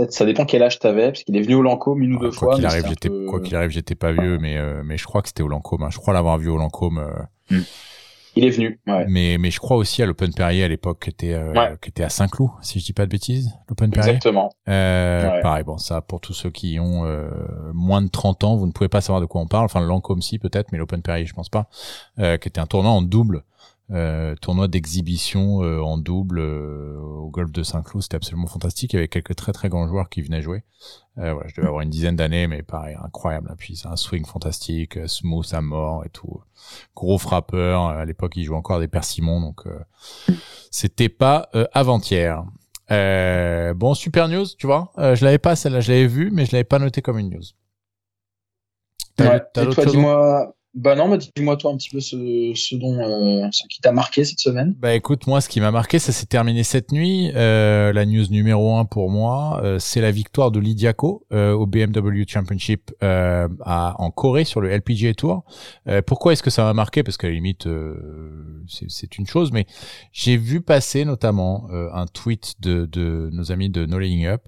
ça 0.09 0.25
dépend 0.25 0.45
quel 0.45 0.63
âge 0.63 0.79
t'avais, 0.79 1.07
parce 1.07 1.25
qu'il 1.25 1.37
est 1.37 1.43
venu 1.43 1.55
au 1.55 1.63
Lancôme 1.63 2.03
une 2.03 2.15
ou 2.15 2.19
deux 2.19 2.31
fois. 2.31 2.55
Qu'il 2.55 2.67
arrive, 2.67 2.87
j'étais, 2.89 3.11
Quoi 3.29 3.41
qu'il 3.41 3.55
arrive, 3.57 3.71
j'étais 3.71 3.95
pas 3.95 4.13
vieux, 4.13 4.39
mais, 4.39 4.57
euh, 4.57 4.83
mais 4.85 4.97
je 4.97 5.05
crois 5.05 5.23
que 5.23 5.29
c'était 5.29 5.43
au 5.43 5.49
Lancôme. 5.49 5.83
Hein. 5.83 5.91
Je 5.91 5.99
crois 5.99 6.15
l'avoir 6.15 6.39
vu 6.39 6.49
au 6.49 6.57
Lancôme. 6.57 6.99
Euh. 6.99 7.57
Hmm. 7.57 7.63
Il 8.37 8.45
est 8.45 8.51
venu, 8.51 8.79
ouais. 8.87 9.07
Mais, 9.09 9.39
mais 9.39 9.51
je 9.51 9.59
crois 9.59 9.77
aussi 9.77 10.05
à 10.05 10.07
l'Open 10.07 10.33
Perrier 10.33 10.63
à 10.63 10.69
l'époque, 10.69 11.01
qui 11.03 11.11
était, 11.11 11.35
euh, 11.35 11.75
qui 11.83 11.89
était 11.89 12.05
à 12.05 12.09
Saint-Cloud, 12.09 12.51
si 12.63 12.79
je 12.79 12.85
dis 12.85 12.93
pas 12.93 13.05
de 13.05 13.11
bêtises, 13.11 13.51
l'Open 13.69 13.91
Perrier. 13.91 14.13
Exactement. 14.13 14.53
Pareil, 14.65 15.65
bon, 15.65 15.79
ça, 15.79 16.01
pour 16.01 16.21
tous 16.21 16.33
ceux 16.33 16.51
qui 16.51 16.79
ont 16.79 17.05
moins 17.75 18.03
de 18.03 18.09
30 18.09 18.45
ans, 18.45 18.57
vous 18.57 18.67
ne 18.67 18.73
pouvez 18.73 18.89
pas 18.89 19.01
savoir 19.01 19.21
de 19.21 19.27
quoi 19.27 19.41
on 19.41 19.49
parle. 19.49 19.65
Enfin, 19.65 19.81
le 19.81 19.87
Lancôme, 19.87 20.23
si, 20.23 20.39
peut-être, 20.39 20.71
mais 20.71 20.79
l'Open 20.79 21.03
Perrier, 21.03 21.27
je 21.27 21.35
pense 21.35 21.49
pas. 21.49 21.69
qui 22.17 22.49
était 22.49 22.61
un 22.61 22.67
tournoi 22.67 22.93
en 22.93 23.03
double 23.03 23.43
euh, 23.93 24.37
tournoi 24.37 24.69
d'exhibition 24.69 25.63
euh, 25.65 25.81
en 25.81 25.99
double 25.99 26.39
euh, 26.39 26.97
au 26.99 27.29
golf 27.29 27.51
de 27.51 27.63
Saint-Cloud, 27.63 28.03
c'était 28.03 28.17
absolument 28.17 28.47
fantastique. 28.47 28.93
Il 28.93 28.97
y 28.97 28.99
avait 28.99 29.09
quelques 29.09 29.35
très 29.35 29.53
très 29.53 29.69
grands 29.69 29.89
joueurs 29.89 30.09
qui 30.09 30.23
venaient 30.23 30.43
jouer. 30.43 30.63
Euh, 31.19 31.33
voilà, 31.33 31.49
je 31.49 31.57
devais 31.57 31.67
avoir 31.67 31.83
une 31.83 31.91
dizaine 31.91 32.15
d'années, 32.15 32.47
mais 32.47 32.63
pareil, 32.63 32.97
incroyable. 33.03 33.53
Puis 33.59 33.77
c'est 33.77 33.89
un 33.89 33.97
swing 33.97 34.25
fantastique, 34.25 34.99
smooth 35.09 35.53
à 35.53 35.61
mort 35.61 36.05
et 36.05 36.09
tout. 36.09 36.41
Gros 36.95 37.19
frappeur. 37.19 37.83
À 37.87 38.05
l'époque, 38.05 38.37
il 38.37 38.45
jouait 38.45 38.57
encore 38.57 38.79
des 38.79 38.89
persimons, 38.89 39.41
donc 39.41 39.65
c'était 40.71 41.09
pas 41.09 41.49
avant-hier. 41.73 42.45
bon, 42.89 43.95
super 43.95 44.29
news, 44.29 44.47
tu 44.57 44.67
vois. 44.67 44.93
je 44.97 45.25
l'avais 45.25 45.39
pas 45.39 45.57
celle-là, 45.57 45.81
je 45.81 45.93
l'avais 45.93 46.07
vue, 46.07 46.31
mais 46.33 46.47
je 46.47 46.53
l'avais 46.53 46.65
pas 46.65 46.79
noté 46.79 47.03
comme 47.03 47.19
une 47.19 47.31
news. 47.31 47.43
T'as, 49.17 49.41
toi, 49.41 49.85
dis-moi, 49.85 50.55
bah 50.73 50.95
non, 50.95 51.17
dis-moi 51.17 51.57
toi 51.57 51.73
un 51.73 51.77
petit 51.77 51.91
peu 51.91 51.99
ce, 51.99 52.53
ce 52.55 52.77
dont 52.77 52.97
euh, 53.01 53.49
ce 53.51 53.67
qui 53.69 53.81
t'a 53.81 53.91
marqué 53.91 54.25
cette 54.25 54.39
semaine. 54.39 54.73
Bah 54.79 54.95
écoute, 54.95 55.27
moi 55.27 55.41
ce 55.41 55.49
qui 55.49 55.61
m'a 55.61 55.73
marqué, 55.73 55.99
ça 55.99 56.13
s'est 56.13 56.27
terminé 56.27 56.63
cette 56.63 56.93
nuit. 56.93 57.33
Euh, 57.35 57.93
la 57.93 58.07
news 58.07 58.27
numéro 58.31 58.77
un 58.77 58.85
pour 58.85 59.11
moi, 59.11 59.61
euh, 59.65 59.81
c'est 59.81 60.01
la 60.01 60.13
victoire 60.13 60.53
de 60.53 60.61
Lidiaco 60.61 61.27
euh, 61.33 61.53
au 61.55 61.67
BMW 61.67 62.23
Championship 62.25 62.93
euh, 63.03 63.49
à, 63.65 64.01
en 64.01 64.13
Corée 64.13 64.45
sur 64.45 64.61
le 64.61 64.69
LPGA 64.69 65.13
Tour. 65.15 65.45
pourquoi 66.07 66.35
est-ce 66.35 66.43
que 66.43 66.51
ça 66.51 66.63
m'a 66.63 66.73
marqué? 66.73 67.03
Parce 67.03 67.17
qu'à 67.17 67.27
la 67.27 67.35
limite, 67.35 67.67
c'est 68.69 69.19
une 69.19 69.27
chose, 69.27 69.51
mais 69.51 69.67
j'ai 70.13 70.37
vu 70.37 70.61
passer 70.61 71.05
notamment 71.05 71.69
un 71.71 72.07
tweet 72.07 72.55
de, 72.61 72.87
de 72.87 73.29
nos 73.33 73.51
amis 73.51 73.71
de 73.71 73.87
No 73.87 73.99
Laying 73.99 74.27
Up. 74.27 74.43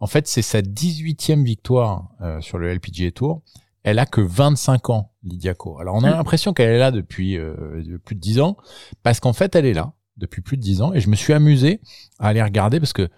En 0.00 0.06
fait, 0.06 0.26
c'est 0.26 0.42
sa 0.42 0.62
18e 0.62 1.44
victoire 1.44 2.08
sur 2.40 2.56
le 2.56 2.72
LPGA 2.72 3.10
Tour 3.10 3.42
elle 3.86 4.00
a 4.00 4.04
que 4.04 4.20
25 4.20 4.90
ans, 4.90 5.12
Lidiaco. 5.22 5.78
Alors 5.78 5.94
on 5.94 6.02
a 6.02 6.10
hmm. 6.10 6.16
l'impression 6.16 6.52
qu'elle 6.52 6.70
est 6.70 6.78
là 6.78 6.90
depuis 6.90 7.38
euh, 7.38 7.98
plus 8.04 8.16
de 8.16 8.20
10 8.20 8.40
ans, 8.40 8.56
parce 9.04 9.20
qu'en 9.20 9.32
fait 9.32 9.54
elle 9.54 9.64
est 9.64 9.74
là 9.74 9.92
depuis 10.16 10.42
plus 10.42 10.56
de 10.56 10.62
10 10.62 10.82
ans, 10.82 10.92
et 10.92 11.00
je 11.00 11.08
me 11.08 11.14
suis 11.14 11.32
amusé 11.32 11.80
à 12.18 12.26
aller 12.28 12.42
regarder, 12.42 12.80
parce 12.80 12.92
que 12.92 13.08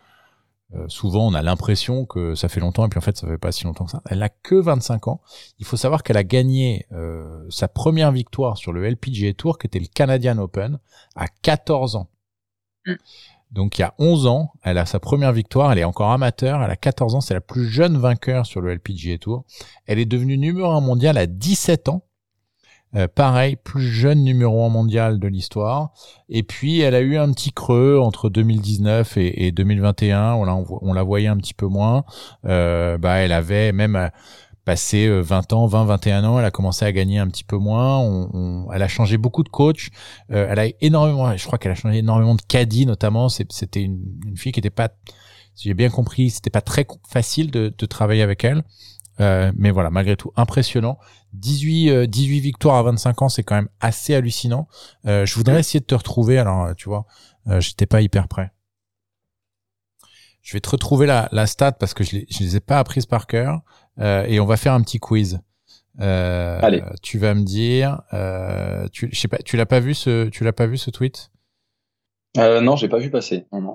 euh, 0.74 0.84
souvent 0.88 1.26
on 1.26 1.32
a 1.32 1.40
l'impression 1.40 2.04
que 2.04 2.34
ça 2.34 2.50
fait 2.50 2.60
longtemps, 2.60 2.84
et 2.84 2.90
puis 2.90 2.98
en 2.98 3.00
fait 3.00 3.16
ça 3.16 3.26
fait 3.26 3.38
pas 3.38 3.50
si 3.50 3.64
longtemps 3.64 3.86
que 3.86 3.92
ça. 3.92 4.02
Elle 4.10 4.22
a 4.22 4.28
que 4.28 4.56
25 4.56 5.08
ans. 5.08 5.22
Il 5.58 5.64
faut 5.64 5.78
savoir 5.78 6.02
qu'elle 6.02 6.18
a 6.18 6.24
gagné 6.24 6.84
euh, 6.92 7.46
sa 7.48 7.66
première 7.66 8.12
victoire 8.12 8.58
sur 8.58 8.74
le 8.74 8.86
LPGA 8.86 9.32
Tour, 9.32 9.56
qui 9.56 9.68
était 9.68 9.80
le 9.80 9.86
Canadian 9.86 10.36
Open, 10.36 10.78
à 11.16 11.28
14 11.28 11.96
ans. 11.96 12.10
Hmm. 12.84 12.96
Donc 13.50 13.78
il 13.78 13.82
y 13.82 13.84
a 13.84 13.94
11 13.98 14.26
ans, 14.26 14.52
elle 14.62 14.78
a 14.78 14.86
sa 14.86 15.00
première 15.00 15.32
victoire, 15.32 15.72
elle 15.72 15.78
est 15.78 15.84
encore 15.84 16.12
amateur, 16.12 16.62
elle 16.62 16.70
a 16.70 16.76
14 16.76 17.14
ans, 17.14 17.20
c'est 17.20 17.34
la 17.34 17.40
plus 17.40 17.66
jeune 17.66 17.96
vainqueur 17.96 18.46
sur 18.46 18.60
le 18.60 18.74
LPGA 18.74 19.18
Tour. 19.18 19.44
Elle 19.86 19.98
est 19.98 20.06
devenue 20.06 20.36
numéro 20.36 20.70
1 20.70 20.80
mondial 20.80 21.16
à 21.16 21.26
17 21.26 21.88
ans. 21.88 22.02
Euh, 22.94 23.06
pareil, 23.06 23.56
plus 23.56 23.82
jeune 23.82 24.24
numéro 24.24 24.64
1 24.64 24.70
mondial 24.70 25.18
de 25.18 25.28
l'histoire. 25.28 25.92
Et 26.28 26.42
puis 26.42 26.80
elle 26.80 26.94
a 26.94 27.00
eu 27.00 27.16
un 27.16 27.30
petit 27.32 27.52
creux 27.52 27.98
entre 27.98 28.30
2019 28.30 29.16
et, 29.16 29.52
2021, 29.52 30.34
on 30.34 30.44
la, 30.44 30.54
on 30.54 30.92
la 30.92 31.02
voyait 31.02 31.28
un 31.28 31.36
petit 31.36 31.54
peu 31.54 31.66
moins. 31.66 32.04
Euh, 32.46 32.96
bah, 32.98 33.16
elle 33.16 33.32
avait 33.32 33.72
même 33.72 34.10
passé 34.68 35.08
20 35.08 35.50
euh, 35.50 35.56
ans, 35.56 35.66
20, 35.66 35.84
21 35.86 36.24
ans, 36.24 36.38
elle 36.38 36.44
a 36.44 36.50
commencé 36.50 36.84
à 36.84 36.92
gagner 36.92 37.18
un 37.18 37.26
petit 37.28 37.42
peu 37.42 37.56
moins. 37.56 38.00
On, 38.00 38.70
elle 38.70 38.82
a 38.82 38.88
changé 38.88 39.16
beaucoup 39.16 39.42
de 39.42 39.48
coach. 39.48 39.88
Euh, 40.30 40.46
elle 40.50 40.58
a 40.58 40.66
énormément, 40.82 41.34
je 41.34 41.42
crois 41.46 41.58
qu'elle 41.58 41.72
a 41.72 41.74
changé 41.74 41.96
énormément 41.96 42.34
de 42.34 42.42
caddie 42.42 42.84
notamment. 42.84 43.30
C'était 43.30 43.82
une, 43.82 44.36
fille 44.36 44.52
qui 44.52 44.58
n'était 44.58 44.68
pas, 44.68 44.90
si 45.54 45.68
j'ai 45.68 45.74
bien 45.74 45.88
compris, 45.88 46.28
c'était 46.28 46.50
pas 46.50 46.60
très 46.60 46.86
facile 47.08 47.50
de, 47.50 47.74
de 47.78 47.86
travailler 47.86 48.20
avec 48.20 48.44
elle. 48.44 48.62
Euh, 49.20 49.50
mais 49.56 49.70
voilà, 49.70 49.88
malgré 49.88 50.16
tout, 50.16 50.32
impressionnant. 50.36 50.98
18, 51.32 52.06
18 52.06 52.40
victoires 52.40 52.76
à 52.76 52.82
25 52.82 53.22
ans, 53.22 53.28
c'est 53.30 53.44
quand 53.44 53.54
même 53.54 53.70
assez 53.80 54.14
hallucinant. 54.14 54.68
je 55.06 55.34
voudrais 55.34 55.60
essayer 55.60 55.80
de 55.80 55.86
te 55.86 55.94
retrouver. 55.94 56.36
Alors, 56.36 56.76
tu 56.76 56.90
vois, 56.90 57.06
j'étais 57.58 57.86
pas 57.86 58.02
hyper 58.02 58.28
prêt. 58.28 58.52
Je 60.42 60.52
vais 60.52 60.60
te 60.60 60.68
retrouver 60.68 61.06
la, 61.06 61.30
la 61.32 61.46
stat 61.46 61.72
parce 61.72 61.94
que 61.94 62.04
je, 62.04 62.18
je 62.28 62.38
les 62.40 62.56
ai 62.56 62.60
pas 62.60 62.78
apprises 62.78 63.06
par 63.06 63.26
cœur 63.26 63.62
euh, 64.00 64.24
et 64.26 64.40
on 64.40 64.46
va 64.46 64.56
faire 64.56 64.72
un 64.74 64.80
petit 64.82 64.98
quiz. 64.98 65.40
Euh, 66.00 66.58
Allez. 66.62 66.82
Tu 67.02 67.18
vas 67.18 67.34
me 67.34 67.42
dire, 67.42 68.02
euh, 68.12 68.86
tu, 68.92 69.08
je 69.12 69.18
sais 69.18 69.28
pas, 69.28 69.38
tu 69.38 69.56
l'as 69.56 69.66
pas 69.66 69.80
vu 69.80 69.94
ce, 69.94 70.28
tu 70.28 70.44
l'as 70.44 70.52
pas 70.52 70.66
vu 70.66 70.76
ce 70.78 70.90
tweet? 70.90 71.30
Euh, 72.36 72.60
non, 72.60 72.76
j'ai 72.76 72.88
pas 72.88 72.98
vu 72.98 73.10
passer. 73.10 73.46
Non, 73.52 73.60
non. 73.60 73.74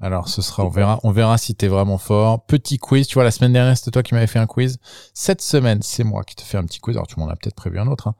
Alors, 0.00 0.28
ce 0.28 0.42
sera, 0.42 0.64
on 0.64 0.68
verra, 0.68 0.98
on 1.04 1.12
verra 1.12 1.38
si 1.38 1.54
t'es 1.54 1.68
vraiment 1.68 1.96
fort. 1.98 2.44
Petit 2.46 2.78
quiz, 2.78 3.06
tu 3.06 3.14
vois, 3.14 3.22
la 3.24 3.30
semaine 3.30 3.52
dernière, 3.52 3.76
c'était 3.78 3.92
toi 3.92 4.02
qui 4.02 4.12
m'avais 4.12 4.26
fait 4.26 4.40
un 4.40 4.46
quiz. 4.46 4.78
Cette 5.14 5.40
semaine, 5.40 5.80
c'est 5.82 6.02
moi 6.04 6.24
qui 6.24 6.34
te 6.34 6.42
fais 6.42 6.58
un 6.58 6.64
petit 6.64 6.80
quiz. 6.80 6.96
Alors, 6.96 7.06
tu 7.06 7.18
m'en 7.20 7.28
as 7.28 7.36
peut-être 7.36 7.54
prévu 7.54 7.78
un 7.78 7.86
autre. 7.86 8.08
Hein. 8.08 8.14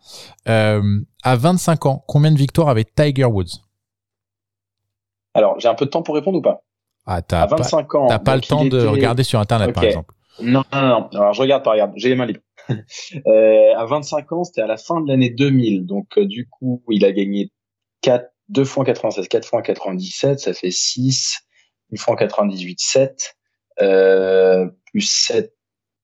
Euh, 0.48 1.00
à 1.24 1.36
25 1.36 1.84
ans, 1.86 2.04
combien 2.06 2.30
de 2.30 2.38
victoires 2.38 2.68
avait 2.68 2.84
Tiger 2.84 3.24
Woods? 3.24 3.58
Alors, 5.34 5.58
j'ai 5.58 5.68
un 5.68 5.74
peu 5.74 5.84
de 5.84 5.90
temps 5.90 6.02
pour 6.02 6.14
répondre 6.14 6.38
ou 6.38 6.42
pas? 6.42 6.62
Ah, 7.06 7.16
À 7.16 7.22
t'as 7.22 7.46
pas, 7.48 7.56
25 7.56 7.94
ans. 7.96 8.06
t'as 8.06 8.18
pas 8.20 8.36
le 8.36 8.40
temps 8.42 8.64
de 8.64 8.78
était- 8.78 8.86
regarder 8.86 9.24
sur 9.24 9.40
Internet, 9.40 9.74
par 9.74 9.84
exemple. 9.84 10.14
Non, 10.40 10.62
non, 10.72 10.80
non. 10.80 11.08
Alors, 11.12 11.32
je 11.32 11.40
regarde 11.40 11.64
pas, 11.64 11.72
regarde. 11.72 11.92
J'ai 11.96 12.08
les 12.08 12.14
mains 12.16 12.26
libres. 12.26 12.40
euh, 12.70 13.74
à 13.76 13.84
25 13.86 14.32
ans, 14.32 14.44
c'était 14.44 14.62
à 14.62 14.66
la 14.66 14.76
fin 14.76 15.00
de 15.00 15.08
l'année 15.08 15.30
2000. 15.30 15.86
Donc, 15.86 16.18
euh, 16.18 16.26
du 16.26 16.48
coup, 16.48 16.82
il 16.90 17.04
a 17.04 17.12
gagné 17.12 17.50
4, 18.02 18.26
2 18.48 18.64
fois 18.64 18.82
en 18.82 18.86
96, 18.86 19.28
4 19.28 19.48
fois 19.48 19.60
en 19.60 19.62
97. 19.62 20.40
Ça 20.40 20.52
fait 20.52 20.70
6. 20.70 21.38
Une 21.90 21.98
fois 21.98 22.14
en 22.14 22.16
98, 22.16 22.80
7. 22.80 23.36
Euh, 23.80 24.68
plus 24.86 25.02
7 25.02 25.52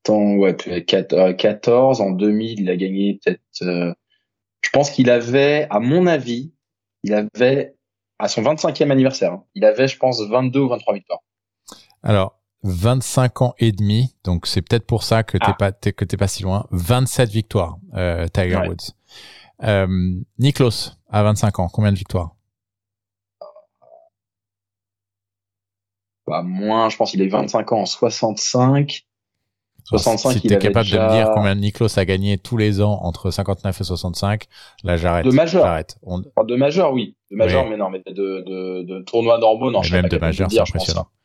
ans, 0.09 0.37
ouais, 0.37 0.55
plus 0.55 0.85
4, 0.85 1.13
euh, 1.13 1.33
14. 1.33 2.01
En 2.01 2.11
2000, 2.11 2.61
il 2.61 2.71
a 2.71 2.77
gagné 2.77 3.21
peut-être, 3.23 3.41
euh, 3.63 3.93
je 4.63 4.71
pense 4.71 4.91
qu'il 4.91 5.11
avait, 5.11 5.67
à 5.71 5.81
mon 5.81 6.07
avis, 6.07 6.53
il 7.05 7.15
avait, 7.15 7.75
à 8.19 8.29
son 8.29 8.43
25e 8.43 8.91
anniversaire, 8.91 9.33
hein, 9.33 9.45
il 9.55 9.65
avait, 9.65 9.89
je 9.89 9.99
pense, 9.99 10.21
22 10.21 10.61
ou 10.61 10.69
23 10.69 10.95
victoires. 10.95 11.21
Alors, 12.03 12.40
25 12.63 13.43
ans 13.43 13.55
et 13.59 13.73
demi, 13.73 14.15
donc 14.25 14.47
c'est 14.47 14.61
peut-être 14.63 14.87
pour 14.87 15.03
ça 15.03 15.23
que 15.23 15.39
t'es 15.39 15.45
Ah. 15.49 15.55
pas 15.55 15.73
t'es- 15.73 15.93
que 15.93 16.05
t'es 16.05 16.17
pas 16.17 16.29
si 16.29 16.43
loin. 16.43 16.67
27 16.71 17.31
victoires, 17.31 17.79
euh, 17.95 18.27
Tiger 18.29 18.57
Ouais. 18.57 18.69
Woods. 18.69 18.93
Euh, 19.63 19.87
Niklos, 20.39 20.93
à 21.11 21.23
25 21.23 21.59
ans, 21.59 21.69
combien 21.69 21.93
de 21.93 21.97
victoires? 21.99 22.35
Bah, 26.27 26.43
moins, 26.45 26.89
je 26.91 26.97
pense 26.97 27.11
qu'il 27.11 27.23
est 27.23 27.29
25 27.29 27.73
ans 27.73 27.81
en 27.81 27.87
65. 27.87 29.07
65, 29.85 30.33
si 30.35 30.41
t'es 30.43 30.53
avait 30.55 30.63
capable 30.69 30.85
déjà- 30.85 31.09
de 31.09 31.13
me 31.13 31.17
dire 31.17 31.31
combien 31.35 31.55
Niklos 31.57 31.99
a 31.99 32.05
gagné 32.05 32.39
tous 32.39 32.57
les 32.57 32.81
ans 32.81 33.01
entre 33.03 33.31
59 33.33 33.81
et 33.81 33.85
65, 33.85 34.45
là 34.85 34.97
j'arrête. 34.97 35.25
De 35.25 35.31
majeur. 35.33 35.65
J'arrête. 35.65 35.97
On- 36.03 36.21
Enfin, 36.37 36.47
de 36.47 36.55
majeur, 36.55 36.93
oui. 36.93 37.17
De 37.31 37.37
majeur, 37.37 37.65
Oui. 37.65 37.71
mais 37.71 37.77
non, 37.77 37.91
mais 37.91 38.01
de, 38.07 38.13
de, 38.13 38.83
de 38.85 39.03
tournois 39.03 39.39
normaux, 39.39 39.71
non, 39.73 39.81
et 39.81 39.85
je 39.85 39.93
même 39.97 40.03
pas 40.09 40.09
de 40.17 40.19
majeur, 40.21 40.49
c'est 40.51 40.59
pense, 40.59 40.69
impressionnant. 40.71 41.01
hein. 41.09 41.20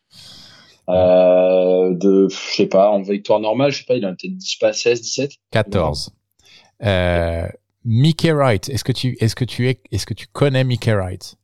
Euh, 0.89 1.94
de, 1.96 2.27
je 2.30 2.36
sais 2.56 2.68
pas, 2.68 2.89
en 2.92 3.01
victoire 3.01 3.39
normale, 3.39 3.72
je 3.72 3.80
sais 3.80 3.86
pas, 3.86 3.96
il 3.96 4.06
a 4.06 4.10
peut-être, 4.10 4.34
je 4.42 4.50
sais 4.51 4.58
pas, 4.60 4.74
16, 4.74 5.01
17. 5.01 5.32
14. 5.51 6.12
Euh, 6.84 7.48
Mickey 7.84 8.32
Wright, 8.32 8.70
est-ce 8.70 8.84
que 8.84 8.92
tu 8.92 9.15
est-ce 9.20 9.36
que 9.36 9.46
tu 9.46 9.70
es 9.70 9.80
est-ce 9.92 10.06
que 10.06 10.13
tu 10.13 10.27
connais 10.27 10.63
Mickey 10.63 10.94
Wright? 10.94 11.36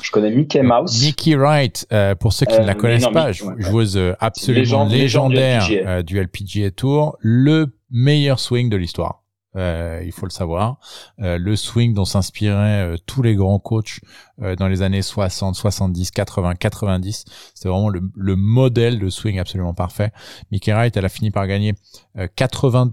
Je 0.00 0.10
connais 0.12 0.30
Mickey 0.30 0.62
Mouse. 0.62 1.02
Mickey 1.04 1.34
Wright, 1.34 1.86
euh, 1.92 2.14
pour 2.14 2.32
ceux 2.32 2.46
qui 2.46 2.54
Euh, 2.54 2.60
ne 2.60 2.66
la 2.66 2.74
mais 2.74 2.80
connaissent 2.80 3.02
non, 3.02 3.12
pas, 3.12 3.32
jou- 3.32 3.48
ouais, 3.48 3.54
joueuse 3.60 3.96
euh, 3.96 4.14
absolument 4.20 4.60
Légende- 4.86 4.90
légende 4.92 5.30
du 5.32 5.36
légendaire 5.36 5.62
LPGA. 5.68 5.88
euh, 5.90 6.02
du 6.02 6.18
LPGA 6.20 6.70
Tour, 6.70 7.16
le 7.20 7.66
meilleur 7.90 8.38
swing 8.38 8.68
de 8.70 8.76
l'histoire. 8.76 9.24
Euh, 9.56 10.02
il 10.04 10.12
faut 10.12 10.26
le 10.26 10.30
savoir. 10.30 10.78
Euh, 11.20 11.38
le 11.38 11.56
swing 11.56 11.94
dont 11.94 12.04
s'inspiraient 12.04 12.94
euh, 12.94 12.96
tous 13.06 13.22
les 13.22 13.34
grands 13.34 13.58
coachs 13.58 14.00
euh, 14.42 14.54
dans 14.56 14.68
les 14.68 14.82
années 14.82 15.02
60, 15.02 15.54
70, 15.54 16.10
80, 16.10 16.54
90. 16.56 17.24
C'était 17.54 17.68
vraiment 17.68 17.88
le, 17.88 18.02
le 18.14 18.36
modèle 18.36 18.98
de 18.98 19.08
swing 19.08 19.38
absolument 19.38 19.72
parfait. 19.74 20.12
Mickey 20.52 20.72
Wright, 20.72 20.96
elle 20.96 21.04
a 21.06 21.08
fini 21.08 21.30
par 21.30 21.46
gagner 21.46 21.74
euh, 22.18 22.28
80... 22.36 22.92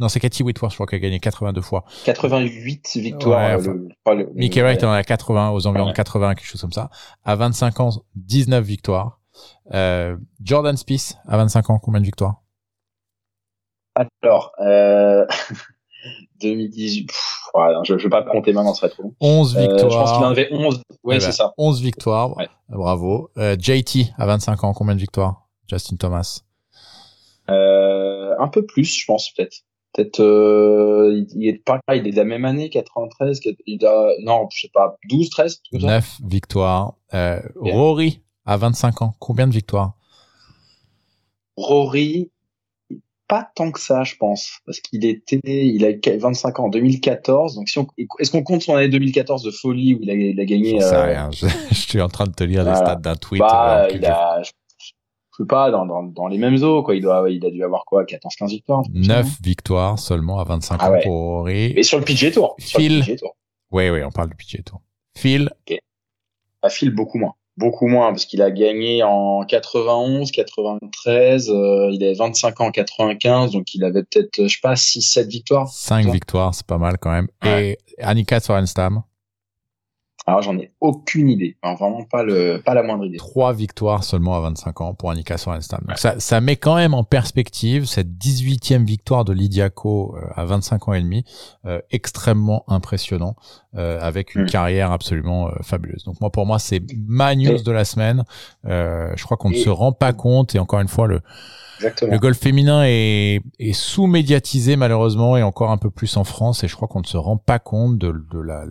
Non, 0.00 0.08
c'est 0.08 0.20
Cathy 0.20 0.44
Whitworth, 0.44 0.72
je 0.72 0.76
crois, 0.76 0.86
qui 0.86 0.94
a 0.94 0.98
gagné 1.00 1.18
82 1.18 1.60
fois. 1.60 1.84
88 2.04 2.96
victoires. 2.98 3.40
Ouais, 3.40 3.54
euh, 3.54 3.58
enfin, 3.60 3.72
le- 3.72 3.88
pas 4.04 4.14
le- 4.14 4.30
Mickey 4.34 4.62
Wright 4.62 4.82
en 4.84 4.92
a 4.92 5.02
80, 5.02 5.50
aux 5.50 5.66
environs 5.66 5.86
de 5.86 5.90
Ouais. 5.90 5.94
80, 5.94 6.34
quelque 6.36 6.46
chose 6.46 6.60
comme 6.60 6.72
ça. 6.72 6.90
À 7.24 7.34
25 7.34 7.80
ans, 7.80 7.90
19 8.14 8.64
victoires. 8.64 9.20
Euh, 9.74 10.16
Jordan 10.42 10.76
Spieth, 10.76 11.16
à 11.26 11.36
25 11.36 11.70
ans, 11.70 11.78
combien 11.80 12.00
de 12.00 12.04
victoires? 12.06 12.42
Alors, 14.22 14.52
euh, 14.60 15.26
2018, 16.40 17.06
pff, 17.08 17.40
voilà, 17.54 17.80
je, 17.84 17.98
je 17.98 18.04
vais 18.04 18.08
pas 18.10 18.22
compter 18.22 18.52
maintenant, 18.52 18.74
ce 18.74 18.80
serait 18.80 18.90
trop 18.90 19.02
long. 19.04 19.14
11 19.20 19.56
Euh, 19.56 19.60
je 19.60 19.66
pense 19.66 19.78
qu'il 19.80 19.90
en 19.90 19.98
victoires. 19.98 20.30
avait 20.30 20.48
11. 20.52 20.82
Ouais, 21.04 21.16
Eh 21.16 21.20
c'est 21.20 21.26
ben, 21.26 21.32
ça. 21.32 21.54
11 21.58 21.82
victoires. 21.82 22.36
Ouais. 22.36 22.48
Bravo. 22.68 23.30
Euh, 23.38 23.56
JT, 23.58 24.12
à 24.16 24.26
25 24.26 24.64
ans, 24.64 24.72
combien 24.72 24.94
de 24.94 25.00
victoires 25.00 25.48
Justin 25.68 25.96
Thomas? 25.96 26.42
Euh, 27.50 28.34
un 28.38 28.48
peu 28.48 28.64
plus, 28.66 28.84
je 28.84 29.04
pense, 29.06 29.30
peut-être. 29.32 29.56
Peut-être, 29.94 30.20
euh, 30.20 31.12
il, 31.14 31.26
il 31.42 31.48
est 31.48 31.64
pas, 31.64 31.80
il 31.94 32.06
est 32.06 32.12
de 32.12 32.16
la 32.16 32.24
même 32.24 32.44
année, 32.44 32.68
93, 32.70 33.40
quat- 33.40 33.56
il 33.66 33.84
a, 33.86 34.10
non, 34.22 34.46
je 34.52 34.60
sais 34.60 34.70
pas, 34.72 34.96
12, 35.08 35.30
13, 35.30 35.62
tout 35.72 35.80
ça. 35.80 35.86
9 35.86 36.18
victoires. 36.24 36.94
Euh. 37.14 37.40
Rory, 37.56 38.20
à 38.44 38.56
25 38.58 39.02
ans, 39.02 39.14
combien 39.18 39.46
de 39.48 39.52
victoires? 39.54 39.94
Rory, 41.56 42.30
pas 43.28 43.50
tant 43.54 43.70
que 43.70 43.78
ça, 43.80 44.04
je 44.04 44.16
pense, 44.16 44.58
parce 44.66 44.80
qu'il 44.80 45.04
était, 45.04 45.38
il 45.44 45.84
a 45.84 46.16
25 46.18 46.58
ans 46.60 46.64
en 46.64 46.68
2014, 46.70 47.54
donc 47.56 47.68
si 47.68 47.78
on, 47.78 47.86
est-ce 48.18 48.30
qu'on 48.30 48.42
compte 48.42 48.62
son 48.62 48.74
année 48.74 48.88
2014 48.88 49.42
de 49.42 49.50
folie 49.50 49.94
où 49.94 49.98
il 50.02 50.10
a, 50.10 50.14
il 50.14 50.40
a 50.40 50.44
gagné, 50.46 50.82
euh, 50.82 51.04
rien. 51.04 51.30
Je, 51.30 51.46
je 51.70 51.74
suis 51.74 52.00
en 52.00 52.08
train 52.08 52.24
de 52.26 52.32
te 52.32 52.42
lire 52.44 52.64
les 52.64 52.74
stats 52.74 52.96
d'un 52.96 53.16
tweet. 53.16 53.40
bah, 53.40 53.84
euh, 53.84 53.90
il 53.94 54.04
a, 54.06 54.42
je, 54.42 54.50
je 54.78 54.86
sais 55.42 55.46
pas, 55.46 55.70
dans, 55.70 55.84
dans, 55.86 56.02
dans 56.02 56.26
les 56.26 56.38
mêmes 56.38 56.62
eaux, 56.62 56.82
quoi, 56.82 56.94
il 56.96 57.02
doit, 57.02 57.30
il 57.30 57.44
a 57.44 57.50
dû 57.50 57.62
avoir 57.62 57.84
quoi, 57.84 58.04
14, 58.06 58.34
15 58.34 58.50
victoires. 58.50 58.78
un 58.80 58.82
truc 58.84 58.94
j'ai- 58.94 59.00
comme 59.08 59.08
ça, 59.08 59.22
9 59.22 59.26
non 59.26 59.32
victoires 59.42 59.98
seulement 59.98 60.40
à 60.40 60.44
25 60.44 60.76
Ah 60.80 60.90
ans 60.90 60.98
pour 61.02 61.12
Rory. 61.14 61.74
Mais 61.76 61.82
sur 61.82 61.98
le 61.98 62.04
PGA 62.04 62.30
Tour. 62.30 62.56
Sur 62.58 62.80
Phil. 62.80 62.96
le 62.98 63.00
PGA 63.04 63.16
Tour. 63.18 63.36
Oui, 63.70 63.90
oui, 63.90 64.02
on 64.02 64.10
parle 64.10 64.30
du 64.30 64.36
PGA 64.36 64.62
Tour. 64.62 64.80
Phil, 65.16 65.50
À 66.62 66.70
Phil, 66.70 66.90
beaucoup 66.90 67.18
moins. 67.18 67.34
Beaucoup 67.58 67.88
moins, 67.88 68.10
parce 68.10 68.24
qu'il 68.24 68.40
a 68.40 68.50
gagné 68.50 69.02
en 69.02 69.42
91, 69.42 70.30
93, 70.30 71.50
euh, 71.50 71.88
il 71.90 72.04
avait 72.04 72.14
25 72.14 72.60
ans 72.60 72.66
en 72.66 72.70
95, 72.70 73.50
donc 73.50 73.74
il 73.74 73.82
avait 73.84 74.04
peut-être, 74.04 74.44
je 74.44 74.48
sais 74.48 74.60
pas, 74.62 74.76
6, 74.76 75.02
7 75.02 75.28
victoires. 75.28 75.68
5 75.68 76.04
Toi 76.04 76.12
victoires, 76.12 76.54
c'est 76.54 76.66
pas 76.66 76.78
mal 76.78 76.98
quand 76.98 77.10
même. 77.10 77.26
Ouais. 77.42 77.76
Et 77.98 78.02
Annika 78.02 78.38
Sorenstam, 78.38 79.02
Alors, 80.28 80.42
j'en 80.42 80.58
ai 80.58 80.72
aucune 80.82 81.30
idée. 81.30 81.56
Enfin, 81.62 81.74
vraiment 81.86 82.04
pas 82.04 82.22
le, 82.22 82.60
pas 82.62 82.74
la 82.74 82.82
moindre 82.82 83.06
idée. 83.06 83.16
3 83.16 83.54
victoires 83.54 84.04
seulement 84.04 84.36
à 84.36 84.40
25 84.40 84.80
ans 84.82 84.92
pour 84.92 85.10
Annika 85.10 85.38
Sorenstam. 85.38 85.80
Donc 85.88 85.96
ça, 85.96 86.20
ça 86.20 86.40
met 86.42 86.56
quand 86.56 86.74
même 86.74 86.92
en 86.92 87.02
perspective 87.02 87.86
cette 87.86 88.08
18e 88.18 88.84
victoire 88.84 89.24
de 89.24 89.32
Lydia 89.32 89.70
Ko 89.70 90.14
euh, 90.16 90.26
à 90.36 90.44
25 90.44 90.88
ans 90.88 90.92
et 90.92 91.00
demi, 91.00 91.24
euh, 91.64 91.80
extrêmement 91.90 92.64
impressionnant, 92.68 93.36
euh, 93.76 93.98
avec 94.02 94.34
une 94.34 94.42
Mm. 94.42 94.50
carrière 94.50 94.92
absolument 94.92 95.48
euh, 95.48 95.52
fabuleuse. 95.62 96.04
Donc 96.04 96.20
moi, 96.20 96.30
pour 96.30 96.44
moi, 96.44 96.58
c'est 96.58 96.82
ma 97.06 97.34
news 97.34 97.52
Et- 97.60 97.62
de 97.62 97.72
la 97.72 97.86
semaine. 97.86 98.24
Euh, 98.66 99.10
je 99.16 99.24
crois 99.24 99.38
qu'on 99.38 99.48
ne 99.48 99.54
se 99.56 99.70
rend 99.70 99.92
pas 99.92 100.12
compte, 100.12 100.54
et 100.54 100.58
encore 100.58 100.80
une 100.80 100.88
fois, 100.88 101.06
le, 101.06 101.22
Exactement. 101.78 102.12
Le 102.12 102.18
golf 102.18 102.38
féminin 102.38 102.82
est, 102.84 103.40
est 103.60 103.72
sous-médiatisé 103.72 104.76
malheureusement 104.76 105.36
et 105.38 105.42
encore 105.42 105.70
un 105.70 105.78
peu 105.78 105.90
plus 105.90 106.16
en 106.16 106.24
France 106.24 106.64
et 106.64 106.68
je 106.68 106.74
crois 106.76 106.88
qu'on 106.88 107.00
ne 107.00 107.06
se 107.06 107.16
rend 107.16 107.36
pas 107.36 107.60
compte 107.60 107.96
de, 107.98 108.10
de 108.32 108.38
la, 108.40 108.64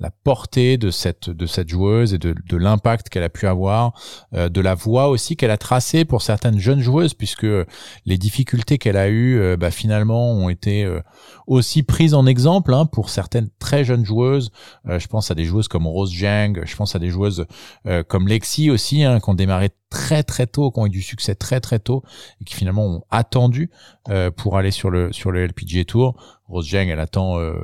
la 0.00 0.10
portée 0.10 0.78
de 0.78 0.90
cette, 0.90 1.30
de 1.30 1.46
cette 1.46 1.68
joueuse 1.68 2.14
et 2.14 2.18
de, 2.18 2.34
de 2.48 2.56
l'impact 2.56 3.08
qu'elle 3.08 3.22
a 3.22 3.28
pu 3.28 3.46
avoir, 3.46 3.92
euh, 4.34 4.48
de 4.48 4.60
la 4.60 4.74
voie 4.74 5.08
aussi 5.08 5.36
qu'elle 5.36 5.50
a 5.50 5.58
tracée 5.58 6.04
pour 6.04 6.22
certaines 6.22 6.58
jeunes 6.58 6.80
joueuses 6.80 7.14
puisque 7.14 7.46
les 8.06 8.18
difficultés 8.18 8.78
qu'elle 8.78 8.96
a 8.96 9.08
eues 9.08 9.38
euh, 9.38 9.56
bah, 9.56 9.70
finalement 9.70 10.32
ont 10.32 10.48
été 10.48 10.84
euh, 10.84 11.00
aussi 11.46 11.82
prises 11.82 12.14
en 12.14 12.26
exemple 12.26 12.72
hein, 12.72 12.86
pour 12.86 13.10
certaines 13.10 13.50
très 13.58 13.84
jeunes 13.84 14.04
joueuses. 14.04 14.50
Euh, 14.88 14.98
je 14.98 15.08
pense 15.08 15.30
à 15.30 15.34
des 15.34 15.44
joueuses 15.44 15.68
comme 15.68 15.86
Rose 15.86 16.12
Zhang, 16.12 16.64
je 16.64 16.76
pense 16.76 16.96
à 16.96 16.98
des 16.98 17.08
joueuses 17.08 17.46
euh, 17.86 18.02
comme 18.02 18.28
Lexi 18.28 18.70
aussi 18.70 19.04
hein, 19.04 19.20
qui 19.20 19.28
ont 19.28 19.34
démarré 19.34 19.70
très 19.90 20.22
très 20.22 20.46
tôt, 20.46 20.70
qui 20.70 20.78
ont 20.80 20.86
eu 20.86 20.90
du 20.90 21.02
succès 21.02 21.34
très 21.34 21.60
très 21.60 21.78
tôt 21.78 22.02
et 22.40 22.44
qui 22.44 22.54
finalement 22.54 22.86
ont 22.86 23.02
attendu 23.10 23.70
euh, 24.08 24.30
pour 24.30 24.56
aller 24.56 24.70
sur 24.70 24.88
le 24.90 25.12
sur 25.12 25.30
le 25.32 25.44
LPGA 25.46 25.84
Tour. 25.84 26.40
Rose 26.48 26.68
Zhang, 26.70 26.88
elle 26.88 27.00
attend 27.00 27.38
euh, 27.38 27.54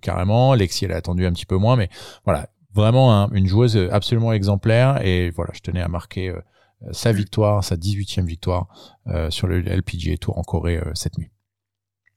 carrément. 0.00 0.54
Lexi, 0.54 0.84
elle 0.86 0.92
a 0.92 0.96
attendu 0.96 1.26
un 1.26 1.32
petit 1.32 1.46
peu 1.46 1.56
moins, 1.56 1.76
mais 1.76 1.88
voilà, 2.24 2.48
vraiment 2.74 3.30
une 3.32 3.46
joueuse 3.46 3.76
absolument 3.90 4.32
exemplaire. 4.32 5.04
Et 5.04 5.30
voilà, 5.30 5.50
je 5.54 5.60
tenais 5.60 5.82
à 5.82 5.88
marquer 5.88 6.28
euh, 6.30 6.40
sa 6.92 7.12
victoire, 7.12 7.62
sa 7.62 7.76
18e 7.76 8.24
victoire 8.24 8.66
sur 9.28 9.46
le 9.46 9.60
LPGA 9.60 10.16
Tour 10.16 10.38
en 10.38 10.42
Corée 10.42 10.80
cette 10.94 11.16
nuit. 11.18 11.30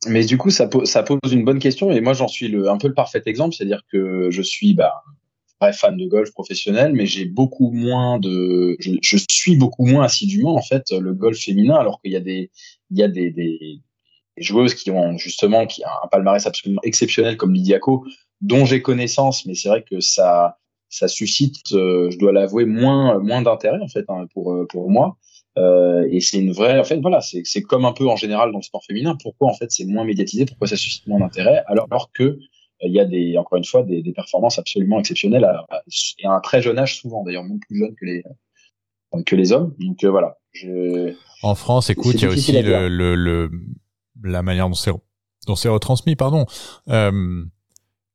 Mais 0.07 0.23
du 0.25 0.37
coup, 0.37 0.49
ça, 0.49 0.67
po- 0.67 0.85
ça 0.85 1.03
pose 1.03 1.19
une 1.31 1.45
bonne 1.45 1.59
question 1.59 1.91
et 1.91 2.01
moi, 2.01 2.13
j'en 2.13 2.27
suis 2.27 2.53
un 2.67 2.77
peu 2.77 2.87
le 2.87 2.93
parfait 2.93 3.21
exemple, 3.25 3.55
c'est-à-dire 3.55 3.81
que 3.91 4.29
je 4.31 4.41
suis, 4.41 4.73
bah, 4.73 5.03
fan 5.73 5.97
de 5.97 6.05
golf 6.07 6.31
professionnel, 6.31 6.93
mais 6.93 7.05
j'ai 7.05 7.25
beaucoup 7.25 7.71
moins 7.71 8.19
de, 8.19 8.75
je, 8.79 9.17
suis 9.29 9.57
beaucoup 9.57 9.85
moins 9.85 10.05
assidûment 10.05 10.55
en 10.55 10.61
fait 10.61 10.91
le 10.91 11.13
golf 11.13 11.37
féminin, 11.37 11.75
alors 11.75 12.01
qu'il 12.01 12.11
y 12.11 12.15
a 12.15 12.19
des, 12.19 12.51
il 12.91 12.97
y 12.97 13.03
a 13.03 13.07
des, 13.07 13.81
joueuses 14.37 14.75
qui 14.75 14.91
ont 14.91 15.17
justement 15.17 15.65
qui 15.65 15.83
a 15.83 15.89
un 16.03 16.07
palmarès 16.07 16.45
absolument 16.45 16.81
exceptionnel 16.83 17.37
comme 17.37 17.53
Lydia 17.53 17.79
Ko, 17.79 18.05
dont 18.41 18.65
j'ai 18.65 18.81
connaissance, 18.81 19.45
mais 19.45 19.55
c'est 19.55 19.69
vrai 19.69 19.83
que 19.89 20.01
ça, 20.01 20.57
ça 20.89 21.07
suscite, 21.07 21.55
je 21.69 22.17
dois 22.17 22.33
l'avouer, 22.33 22.65
moins 22.65 23.19
moins 23.19 23.41
d'intérêt 23.41 23.79
en 23.81 23.87
fait 23.87 24.05
hein, 24.09 24.25
pour 24.33 24.67
pour 24.67 24.89
moi. 24.89 25.17
Euh, 25.57 26.07
et 26.11 26.19
c'est 26.19 26.37
une 26.39 26.51
vraie, 26.51 26.79
en 26.79 26.83
fait, 26.83 26.99
voilà, 26.99 27.21
c'est 27.21 27.61
comme 27.61 27.85
un 27.85 27.93
peu 27.93 28.07
en 28.07 28.15
général 28.15 28.51
dans 28.51 28.57
le 28.57 28.63
sport 28.63 28.83
féminin. 28.83 29.15
Pourquoi 29.21 29.49
en 29.49 29.53
fait 29.53 29.71
c'est 29.71 29.85
moins 29.85 30.03
médiatisé? 30.03 30.45
Pourquoi 30.45 30.67
ça 30.67 30.75
suscite 30.75 31.07
moins 31.07 31.19
d'intérêt? 31.19 31.63
Alors 31.67 32.11
que 32.13 32.37
il 32.85 32.93
y 32.93 32.99
a 32.99 33.05
des, 33.05 33.37
encore 33.37 33.57
une 33.57 33.65
fois, 33.65 33.83
des, 33.83 34.01
des 34.01 34.13
performances 34.13 34.59
absolument 34.59 34.99
exceptionnelles 34.99 35.45
à, 35.45 35.65
et 36.19 36.25
à 36.25 36.31
un 36.31 36.39
très 36.39 36.61
jeune 36.61 36.79
âge 36.79 36.99
souvent, 36.99 37.23
d'ailleurs, 37.23 37.43
beaucoup 37.43 37.59
plus 37.67 37.79
jeune 37.79 37.95
que 37.95 38.05
les 38.05 38.23
que 39.25 39.35
les 39.35 39.51
hommes. 39.53 39.73
Donc 39.79 40.03
euh, 40.03 40.09
voilà. 40.09 40.37
Je... 40.51 41.13
En 41.41 41.55
France, 41.55 41.89
écoute, 41.89 42.15
il 42.15 42.21
y 42.23 42.25
a 42.25 42.29
aussi 42.29 42.51
le, 42.51 42.89
le, 42.89 43.15
le, 43.15 43.49
la 44.23 44.41
manière 44.41 44.67
dont 44.67 44.75
c'est 44.75 44.91
dont 45.47 45.55
c'est 45.55 45.69
retransmis, 45.69 46.15
pardon. 46.15 46.45
Euh, 46.89 47.45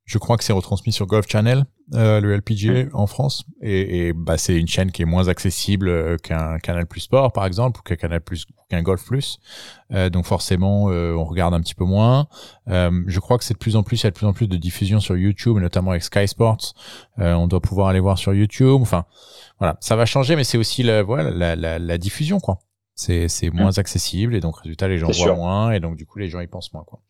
je 0.05 0.17
crois 0.17 0.37
que 0.37 0.43
c'est 0.43 0.53
retransmis 0.53 0.91
sur 0.91 1.05
Golf 1.05 1.25
Channel, 1.29 1.63
euh, 1.93 2.19
le 2.19 2.35
LPGA 2.35 2.89
en 2.93 3.07
France, 3.07 3.45
et, 3.61 4.07
et 4.07 4.13
bah, 4.13 4.37
c'est 4.37 4.55
une 4.55 4.67
chaîne 4.67 4.91
qui 4.91 5.01
est 5.01 5.05
moins 5.05 5.27
accessible 5.27 5.89
euh, 5.89 6.17
qu'un 6.17 6.57
Canal 6.59 6.85
Plus 6.85 7.01
Sport, 7.01 7.31
par 7.31 7.45
exemple, 7.45 7.79
ou 7.79 7.83
qu'un 7.83 7.95
Canal 7.95 8.21
Plus, 8.21 8.45
qu'un 8.69 8.81
Golf 8.81 9.05
Plus. 9.05 9.39
Euh, 9.93 10.09
donc 10.09 10.25
forcément, 10.25 10.89
euh, 10.89 11.13
on 11.13 11.23
regarde 11.25 11.53
un 11.53 11.61
petit 11.61 11.75
peu 11.75 11.85
moins. 11.85 12.27
Euh, 12.69 13.03
je 13.07 13.19
crois 13.19 13.37
que 13.37 13.43
c'est 13.43 13.53
de 13.53 13.59
plus 13.59 13.75
en 13.75 13.83
plus, 13.83 14.01
il 14.01 14.03
y 14.05 14.07
a 14.07 14.11
de 14.11 14.15
plus 14.15 14.27
en 14.27 14.33
plus 14.33 14.47
de 14.47 14.57
diffusion 14.57 14.99
sur 14.99 15.17
YouTube, 15.17 15.57
notamment 15.57 15.91
avec 15.91 16.03
Sky 16.03 16.27
Sports. 16.27 16.73
on 17.17 17.47
doit 17.47 17.61
pouvoir 17.61 17.89
aller 17.89 17.99
voir 17.99 18.17
sur 18.17 18.33
YouTube. 18.33 18.81
Enfin, 18.81 19.05
voilà, 19.59 19.77
ça 19.81 19.95
va 19.95 20.05
changer, 20.05 20.35
mais 20.35 20.43
c'est 20.43 20.57
aussi 20.57 20.83
la, 20.83 21.03
voilà, 21.03 21.29
la, 21.31 21.55
la, 21.55 21.79
la 21.79 21.97
diffusion, 21.97 22.39
quoi 22.39 22.59
c'est 23.27 23.49
mmh. 23.49 23.53
moins 23.53 23.77
accessible 23.77 24.35
et 24.35 24.39
donc 24.39 24.57
résultat 24.57 24.87
les 24.87 24.97
gens 24.97 25.09
voient 25.09 25.35
moins 25.35 25.71
et 25.71 25.79
donc 25.79 25.95
du 25.95 26.05
coup 26.05 26.19
les 26.19 26.29
gens 26.29 26.39
y 26.39 26.47
pensent 26.47 26.73
moins 26.73 26.83
quoi. 26.83 27.01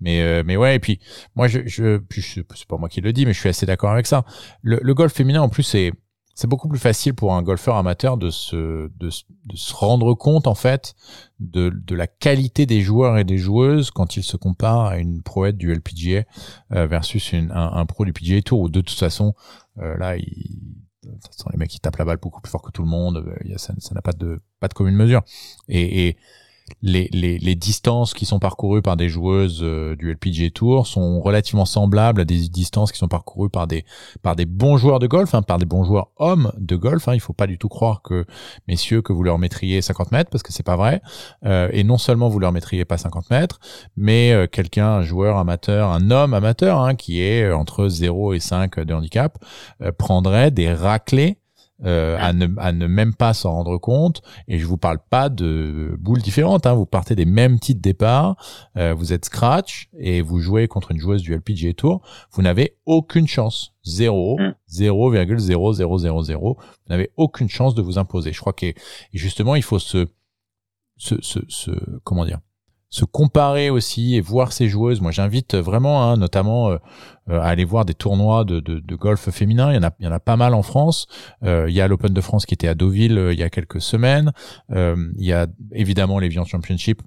Mais 0.00 0.22
euh, 0.22 0.42
mais 0.44 0.56
ouais 0.56 0.76
et 0.76 0.78
puis 0.78 1.00
moi 1.34 1.48
je 1.48 1.60
je 1.66 2.00
c'est 2.14 2.68
pas 2.68 2.76
moi 2.76 2.88
qui 2.88 3.00
le 3.00 3.12
dis 3.12 3.26
mais 3.26 3.32
je 3.32 3.40
suis 3.40 3.48
assez 3.48 3.66
d'accord 3.66 3.90
avec 3.90 4.06
ça. 4.06 4.24
Le, 4.62 4.78
le 4.82 4.94
golf 4.94 5.12
féminin 5.12 5.42
en 5.42 5.48
plus 5.48 5.62
c'est 5.64 5.92
c'est 6.34 6.46
beaucoup 6.46 6.68
plus 6.68 6.78
facile 6.78 7.14
pour 7.14 7.34
un 7.34 7.42
golfeur 7.42 7.76
amateur 7.76 8.16
de 8.16 8.30
se 8.30 8.88
de, 8.98 9.10
de, 9.46 9.56
se 9.56 9.74
rendre 9.74 10.14
compte 10.14 10.46
en 10.46 10.54
fait 10.54 10.94
de, 11.40 11.70
de 11.70 11.94
la 11.94 12.06
qualité 12.06 12.64
des 12.64 12.80
joueurs 12.80 13.18
et 13.18 13.24
des 13.24 13.38
joueuses 13.38 13.90
quand 13.90 14.16
ils 14.16 14.22
se 14.22 14.36
comparent 14.36 14.86
à 14.86 14.98
une 14.98 15.22
proette 15.22 15.58
du 15.58 15.72
LPGA 15.72 16.24
euh, 16.72 16.86
versus 16.86 17.32
une, 17.32 17.50
un, 17.50 17.72
un, 17.74 17.86
pro 17.86 18.04
du 18.04 18.12
PGA 18.12 18.40
Tour 18.42 18.60
où 18.60 18.68
de 18.68 18.80
toute 18.80 18.98
façon 18.98 19.34
euh, 19.78 19.96
là 19.98 20.16
il 20.16 20.58
les 21.04 21.58
mecs 21.58 21.70
qui 21.70 21.80
tapent 21.80 21.96
la 21.96 22.04
balle 22.04 22.18
beaucoup 22.18 22.40
plus 22.40 22.50
fort 22.50 22.62
que 22.62 22.70
tout 22.70 22.82
le 22.82 22.88
monde. 22.88 23.24
Euh, 23.26 23.56
ça 23.58 23.74
n'a 23.94 24.02
pas 24.02 24.12
de 24.12 24.40
pas 24.60 24.68
de 24.68 24.74
commune 24.74 24.94
mesure. 24.94 25.22
Et, 25.68 26.08
et 26.08 26.16
les, 26.80 27.08
les, 27.12 27.38
les, 27.38 27.54
distances 27.54 28.14
qui 28.14 28.26
sont 28.26 28.38
parcourues 28.38 28.82
par 28.82 28.96
des 28.96 29.08
joueuses 29.08 29.60
euh, 29.62 29.94
du 29.96 30.10
LPGA 30.10 30.50
Tour 30.50 30.86
sont 30.86 31.20
relativement 31.20 31.64
semblables 31.64 32.20
à 32.20 32.24
des 32.24 32.48
distances 32.48 32.92
qui 32.92 32.98
sont 32.98 33.08
parcourues 33.08 33.50
par 33.50 33.66
des 33.66 33.84
par 34.22 34.36
des 34.36 34.46
bons 34.46 34.76
joueurs 34.76 34.98
de 34.98 35.06
golf, 35.06 35.34
hein, 35.34 35.42
par 35.42 35.58
des 35.58 35.66
bons 35.66 35.84
joueurs 35.84 36.08
hommes 36.16 36.52
de 36.58 36.76
golf. 36.76 37.08
Hein. 37.08 37.14
Il 37.14 37.20
faut 37.20 37.32
pas 37.32 37.46
du 37.46 37.58
tout 37.58 37.68
croire 37.68 38.02
que 38.02 38.24
messieurs 38.68 39.02
que 39.02 39.12
vous 39.12 39.22
leur 39.22 39.38
mettriez 39.38 39.82
50 39.82 40.12
mètres 40.12 40.30
parce 40.30 40.42
que 40.42 40.52
c'est 40.52 40.62
pas 40.62 40.76
vrai. 40.76 41.02
Euh, 41.44 41.68
et 41.72 41.84
non 41.84 41.98
seulement 41.98 42.28
vous 42.28 42.38
leur 42.38 42.52
mettriez 42.52 42.84
pas 42.84 42.98
50 42.98 43.30
mètres, 43.30 43.60
mais 43.96 44.32
euh, 44.32 44.46
quelqu'un, 44.46 44.86
un 44.86 45.02
joueur 45.02 45.36
amateur, 45.36 45.90
un 45.90 46.10
homme 46.10 46.34
amateur 46.34 46.80
hein, 46.80 46.94
qui 46.94 47.20
est 47.20 47.52
entre 47.52 47.88
0 47.88 48.34
et 48.34 48.40
5 48.40 48.80
de 48.80 48.94
handicap, 48.94 49.38
prendrait 49.98 50.50
des 50.50 50.72
raclés 50.72 51.38
euh, 51.84 52.16
à, 52.20 52.32
ne, 52.32 52.46
à 52.58 52.72
ne 52.72 52.86
même 52.86 53.14
pas 53.14 53.34
s'en 53.34 53.52
rendre 53.52 53.78
compte. 53.78 54.22
Et 54.48 54.58
je 54.58 54.66
vous 54.66 54.76
parle 54.76 54.98
pas 55.10 55.28
de 55.28 55.96
boules 55.98 56.22
différentes. 56.22 56.66
Hein. 56.66 56.74
Vous 56.74 56.86
partez 56.86 57.14
des 57.14 57.24
mêmes 57.24 57.58
titres 57.58 57.80
départ. 57.80 58.36
Euh, 58.76 58.94
vous 58.94 59.12
êtes 59.12 59.24
scratch 59.24 59.88
et 59.98 60.20
vous 60.20 60.38
jouez 60.38 60.68
contre 60.68 60.92
une 60.92 60.98
joueuse 60.98 61.22
du 61.22 61.34
LPGA 61.34 61.72
Tour. 61.74 62.02
Vous 62.30 62.42
n'avez 62.42 62.76
aucune 62.86 63.26
chance. 63.26 63.74
0, 63.84 64.38
0,0000. 64.70 66.36
Vous 66.36 66.56
n'avez 66.88 67.10
aucune 67.16 67.48
chance 67.48 67.74
de 67.74 67.82
vous 67.82 67.98
imposer. 67.98 68.32
Je 68.32 68.40
crois 68.40 68.52
que 68.52 68.72
justement, 69.12 69.56
il 69.56 69.62
faut 69.62 69.80
se, 69.80 70.06
se, 70.96 71.20
se, 71.20 71.40
se 71.48 71.72
comment 72.04 72.24
dire, 72.24 72.38
se 72.92 73.06
comparer 73.06 73.70
aussi 73.70 74.16
et 74.16 74.20
voir 74.20 74.52
ces 74.52 74.68
joueuses. 74.68 75.00
Moi, 75.00 75.12
j'invite 75.12 75.54
vraiment, 75.54 76.04
hein, 76.04 76.18
notamment, 76.18 76.70
euh, 76.70 76.76
euh, 77.30 77.40
à 77.40 77.46
aller 77.46 77.64
voir 77.64 77.86
des 77.86 77.94
tournois 77.94 78.44
de, 78.44 78.60
de, 78.60 78.96
golf 78.96 79.30
féminin. 79.30 79.72
Il 79.72 79.76
y 79.76 79.78
en 79.78 79.82
a, 79.82 79.92
il 79.98 80.04
y 80.04 80.08
en 80.08 80.12
a 80.12 80.20
pas 80.20 80.36
mal 80.36 80.52
en 80.52 80.62
France. 80.62 81.06
Euh, 81.42 81.64
il 81.70 81.74
y 81.74 81.80
a 81.80 81.88
l'Open 81.88 82.12
de 82.12 82.20
France 82.20 82.44
qui 82.44 82.52
était 82.52 82.68
à 82.68 82.74
Deauville 82.74 83.30
il 83.32 83.38
y 83.38 83.42
a 83.42 83.48
quelques 83.48 83.80
semaines. 83.80 84.32
il 84.70 85.24
y 85.24 85.32
a 85.32 85.46
évidemment 85.72 86.18
l'Evian 86.18 86.44
Championship 86.44 87.00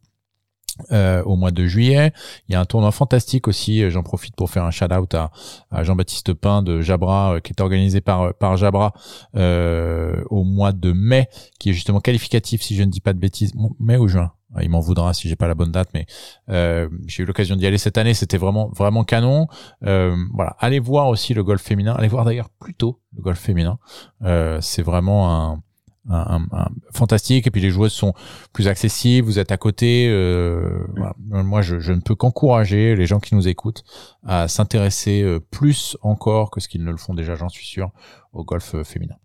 au 0.92 1.36
mois 1.36 1.52
de 1.52 1.66
juillet. 1.68 2.12
Il 2.50 2.54
y 2.54 2.56
a 2.56 2.60
un 2.60 2.66
tournoi 2.66 2.92
fantastique 2.92 3.48
aussi, 3.48 3.90
j'en 3.92 4.02
profite 4.02 4.36
pour 4.36 4.50
faire 4.50 4.64
un 4.64 4.72
shout-out 4.72 5.14
à, 5.14 5.32
à 5.70 5.84
Jean-Baptiste 5.84 6.34
Pain 6.34 6.64
de 6.64 6.82
Jabra, 6.82 7.40
qui 7.44 7.54
est 7.54 7.62
organisé 7.62 8.02
par, 8.02 8.34
par 8.34 8.58
Jabra 8.58 8.92
au 9.36 10.44
mois 10.44 10.72
de 10.72 10.92
mai, 10.92 11.30
qui 11.60 11.70
est 11.70 11.74
justement 11.74 12.00
qualificatif, 12.00 12.64
si 12.64 12.76
je 12.76 12.82
ne 12.82 12.90
dis 12.90 13.02
pas 13.02 13.14
de 13.14 13.20
bêtises, 13.20 13.54
mai 13.80 13.98
ou 13.98 14.08
juin? 14.08 14.32
Il 14.62 14.70
m'en 14.70 14.80
voudra 14.80 15.14
si 15.14 15.28
j'ai 15.30 15.36
pas 15.36 15.48
la 15.48 15.56
bonne 15.56 15.72
date, 15.72 15.90
mais 15.94 16.06
euh, 16.50 16.90
j'ai 17.08 17.24
eu 17.24 17.26
l'occasion 17.26 17.56
d'y 17.56 17.66
aller 17.66 17.78
cette 17.78 17.98
année. 17.98 18.14
C'était 18.14 18.38
vraiment 18.38 18.70
vraiment 18.70 19.04
canon. 19.04 19.48
Euh, 19.84 20.16
voilà, 20.34 20.56
allez 20.60 20.80
voir 20.80 21.08
aussi 21.08 21.34
le 21.34 21.44
golf 21.44 21.62
féminin. 21.62 21.94
Allez 21.94 22.08
voir 22.08 22.26
d'ailleurs 22.26 22.50
plutôt 22.50 23.00
le 23.16 23.22
golf 23.22 23.40
féminin. 23.40 23.78
Euh, 24.24 24.60
c'est 24.62 24.82
vraiment 24.82 25.52
un, 25.52 25.64
un, 26.10 26.48
un, 26.52 26.68
fantastique. 26.94 27.48
Et 27.48 27.52
puis 27.52 27.62
les 27.62 27.70
joueuses 27.70 27.94
sont 27.94 28.14
plus 28.54 28.68
accessibles. 28.68 29.26
Vous 29.26 29.40
êtes 29.40 29.52
à 29.52 29.58
côté. 29.58 30.08
Euh, 30.10 30.86
voilà. 30.96 31.14
Moi, 31.18 31.62
je, 31.62 31.80
je, 31.80 31.94
ne 31.94 32.02
peux 32.02 32.16
qu'encourager 32.16 32.96
les 32.96 33.06
gens 33.06 33.20
qui 33.20 33.36
nous 33.36 33.48
écoutent 33.48 33.84
à 34.26 34.48
s'intéresser 34.48 35.22
euh, 35.22 35.40
plus 35.40 35.98
encore 36.02 36.52
que 36.52 36.60
ce 36.60 36.68
qu'ils 36.68 36.84
ne 36.84 36.92
le 36.92 36.98
font 36.98 37.14
déjà, 37.14 37.36
j'en 37.36 37.50
suis 37.50 37.66
sûr, 37.66 37.92
au 38.34 38.44
golf 38.44 38.76
euh, 38.76 38.84
féminin. 38.84 39.16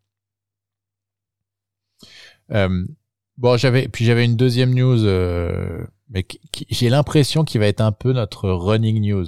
Bon, 3.40 3.57
j'avais 3.57 3.88
puis 3.88 4.05
j'avais 4.05 4.26
une 4.26 4.37
deuxième 4.37 4.74
news, 4.74 5.03
euh, 5.07 5.83
mais 6.11 6.26
j'ai 6.68 6.90
l'impression 6.90 7.42
qu'il 7.42 7.59
va 7.59 7.68
être 7.68 7.81
un 7.81 7.90
peu 7.90 8.12
notre 8.12 8.50
running 8.50 9.00
news, 9.00 9.26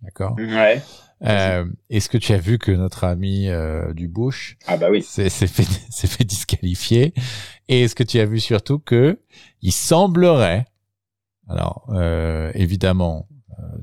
d'accord? 0.00 0.36
Ouais. 0.38 0.80
Euh, 1.24 1.64
Est-ce 1.90 2.08
que 2.08 2.18
tu 2.18 2.32
as 2.32 2.38
vu 2.38 2.58
que 2.58 2.70
notre 2.70 3.02
ami 3.02 3.48
euh, 3.48 3.92
du 3.92 4.06
Bush 4.06 4.56
ah 4.68 4.76
bah 4.76 4.88
oui. 4.88 5.02
s'est 5.02 5.28
fait, 5.28 5.64
fait 5.90 6.22
disqualifier? 6.22 7.12
Et 7.66 7.82
est-ce 7.82 7.96
que 7.96 8.04
tu 8.04 8.20
as 8.20 8.26
vu 8.26 8.38
surtout 8.38 8.78
que 8.78 9.18
il 9.60 9.72
semblerait, 9.72 10.66
alors 11.48 11.88
euh, 11.90 12.52
évidemment, 12.54 13.26
euh, 13.58 13.78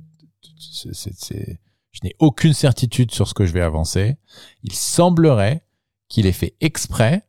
c'est, 0.71 1.59
je 1.91 1.99
n'ai 2.01 2.15
aucune 2.19 2.53
certitude 2.53 3.11
sur 3.11 3.27
ce 3.27 3.33
que 3.33 3.45
je 3.45 3.51
vais 3.51 3.59
avancer. 3.59 4.15
Il 4.63 4.71
semblerait 4.73 5.65
qu'il 6.07 6.27
ait 6.27 6.31
fait 6.31 6.55
exprès 6.61 7.23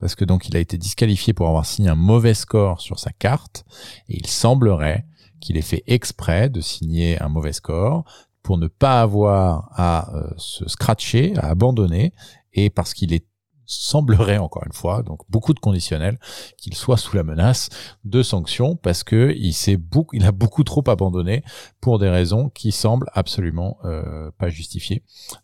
parce 0.00 0.14
que 0.14 0.24
donc 0.24 0.48
il 0.48 0.56
a 0.56 0.60
été 0.60 0.78
disqualifié 0.78 1.32
pour 1.32 1.46
avoir 1.46 1.66
signé 1.66 1.90
un 1.90 1.94
mauvais 1.94 2.34
score 2.34 2.80
sur 2.80 2.98
sa 2.98 3.12
carte, 3.12 3.64
et 4.08 4.16
il 4.18 4.26
semblerait 4.26 5.06
qu'il 5.40 5.56
ait 5.56 5.62
fait 5.62 5.84
exprès 5.86 6.48
de 6.48 6.60
signer 6.60 7.20
un 7.22 7.28
mauvais 7.28 7.52
score 7.52 8.04
pour 8.42 8.58
ne 8.58 8.66
pas 8.66 9.02
avoir 9.02 9.70
à 9.74 10.14
euh, 10.14 10.30
se 10.36 10.68
scratcher, 10.68 11.34
à 11.36 11.48
abandonner, 11.48 12.12
et 12.52 12.70
parce 12.70 12.94
qu'il 12.94 13.12
est 13.12 13.26
semblerait 13.70 14.38
encore 14.38 14.64
une 14.66 14.72
fois, 14.72 15.02
donc 15.02 15.20
beaucoup 15.28 15.54
de 15.54 15.60
conditionnels, 15.60 16.18
qu'il 16.56 16.74
soit 16.74 16.96
sous 16.96 17.16
la 17.16 17.22
menace 17.22 17.68
de 18.04 18.22
sanctions 18.22 18.74
parce 18.74 19.04
que 19.04 19.32
il 19.36 19.52
s'est 19.52 19.76
beaucoup, 19.76 20.16
il 20.16 20.24
a 20.24 20.32
beaucoup 20.32 20.64
trop 20.64 20.82
abandonné 20.88 21.44
pour 21.80 21.98
des 21.98 22.08
raisons 22.08 22.48
qui 22.48 22.72
semblent 22.72 23.08
absolument 23.12 23.78
euh, 23.84 24.30
pas 24.38 24.48
justifiées. 24.48 25.02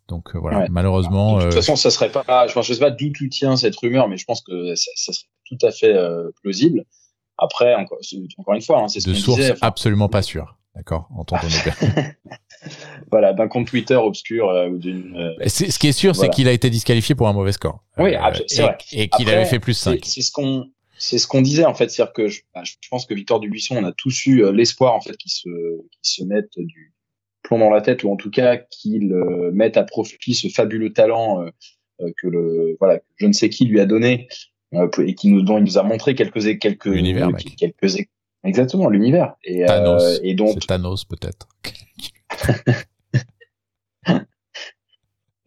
Donc 0.08 0.34
euh, 0.34 0.38
voilà, 0.38 0.66
malheureusement. 0.70 1.36
De 1.36 1.42
toute 1.44 1.52
euh, 1.52 1.56
façon, 1.56 1.76
ça 1.76 1.90
serait 1.90 2.10
pas, 2.10 2.46
je, 2.48 2.58
ne 2.58 2.62
sais 2.62 2.78
pas 2.78 2.90
d'où 2.90 3.10
tu 3.10 3.28
tiens 3.28 3.56
cette 3.56 3.76
rumeur, 3.76 4.08
mais 4.08 4.16
je 4.16 4.24
pense 4.24 4.42
que 4.42 4.74
ça, 4.74 4.90
ça 4.96 5.12
serait 5.12 5.28
tout 5.44 5.58
à 5.64 5.70
fait 5.70 5.94
plausible. 6.42 6.84
Après, 7.38 7.74
encore, 7.74 7.98
encore 8.38 8.54
une 8.54 8.62
fois, 8.62 8.82
hein, 8.82 8.88
c'est 8.88 9.00
ce 9.00 9.10
de 9.10 9.14
sources 9.14 9.52
absolument 9.60 10.08
pas 10.08 10.22
sûres. 10.22 10.56
D'accord, 10.74 11.08
en 11.16 11.24
ton 11.24 11.36
voilà, 13.10 13.32
d'un 13.32 13.48
compte 13.48 13.66
Twitter 13.66 13.94
obscur 13.94 14.50
euh, 14.50 14.68
ou 14.68 14.78
d'une. 14.78 15.16
Euh, 15.16 15.48
ce 15.48 15.78
qui 15.78 15.88
est 15.88 15.92
sûr, 15.92 16.14
c'est 16.16 16.28
qu'il 16.30 16.48
a 16.48 16.52
été 16.52 16.70
disqualifié 16.70 17.14
pour 17.14 17.28
un 17.28 17.32
mauvais 17.32 17.52
score. 17.52 17.82
Oui, 17.98 18.14
euh, 18.14 18.20
c'est 18.46 18.62
vrai. 18.62 18.78
Et 18.92 19.08
qu'il 19.08 19.28
avait 19.28 19.44
fait 19.44 19.60
plus 19.60 19.74
5. 19.74 20.00
C'est 20.04 20.22
ce 20.22 20.32
qu'on. 20.32 20.66
C'est 20.98 21.18
ce 21.18 21.26
qu'on 21.26 21.42
disait 21.42 21.66
en 21.66 21.74
fait, 21.74 21.90
c'est-à-dire 21.90 22.14
que 22.14 22.28
je, 22.28 22.40
bah, 22.54 22.62
je, 22.64 22.72
pense 22.90 23.04
que 23.04 23.12
Victor 23.12 23.38
Dubuisson, 23.38 23.76
on 23.76 23.84
a 23.84 23.92
tous 23.92 24.24
eu 24.24 24.50
l'espoir 24.50 24.94
en 24.94 25.02
fait 25.02 25.14
qu'il 25.18 25.30
se, 25.30 25.50
qu 25.50 25.98
se 26.00 26.24
mette 26.24 26.52
du 26.56 26.94
plomb 27.42 27.58
dans 27.58 27.68
la 27.68 27.82
tête 27.82 28.02
ou 28.02 28.10
en 28.10 28.16
tout 28.16 28.30
cas 28.30 28.56
qu'il 28.56 29.14
mette 29.52 29.76
à 29.76 29.84
profit 29.84 30.34
ce 30.34 30.48
fabuleux 30.48 30.94
talent 30.94 31.44
que 31.98 32.26
le 32.26 32.78
voilà 32.80 33.00
je 33.16 33.26
ne 33.26 33.34
sais 33.34 33.50
qui 33.50 33.66
lui 33.66 33.78
a 33.78 33.84
donné 33.84 34.26
et 34.72 35.14
qui 35.14 35.28
nous 35.28 35.42
dont 35.42 35.58
il 35.58 35.64
nous 35.64 35.76
a 35.76 35.82
montré 35.82 36.14
quelques 36.14 36.58
quelques 36.58 36.86
Univers, 36.86 37.28
quelques 37.58 38.08
Exactement, 38.46 38.88
l'univers. 38.88 39.34
Et, 39.44 39.64
Thanos. 39.66 40.02
Euh, 40.02 40.18
et 40.22 40.34
donc. 40.34 40.64
Thanos, 40.66 41.04
peut-être. 41.04 41.48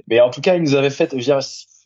Mais 0.07 0.19
en 0.21 0.29
tout 0.31 0.41
cas, 0.41 0.55
il 0.55 0.63
nous 0.63 0.73
avait 0.75 0.89
fait, 0.89 1.13
il 1.13 1.23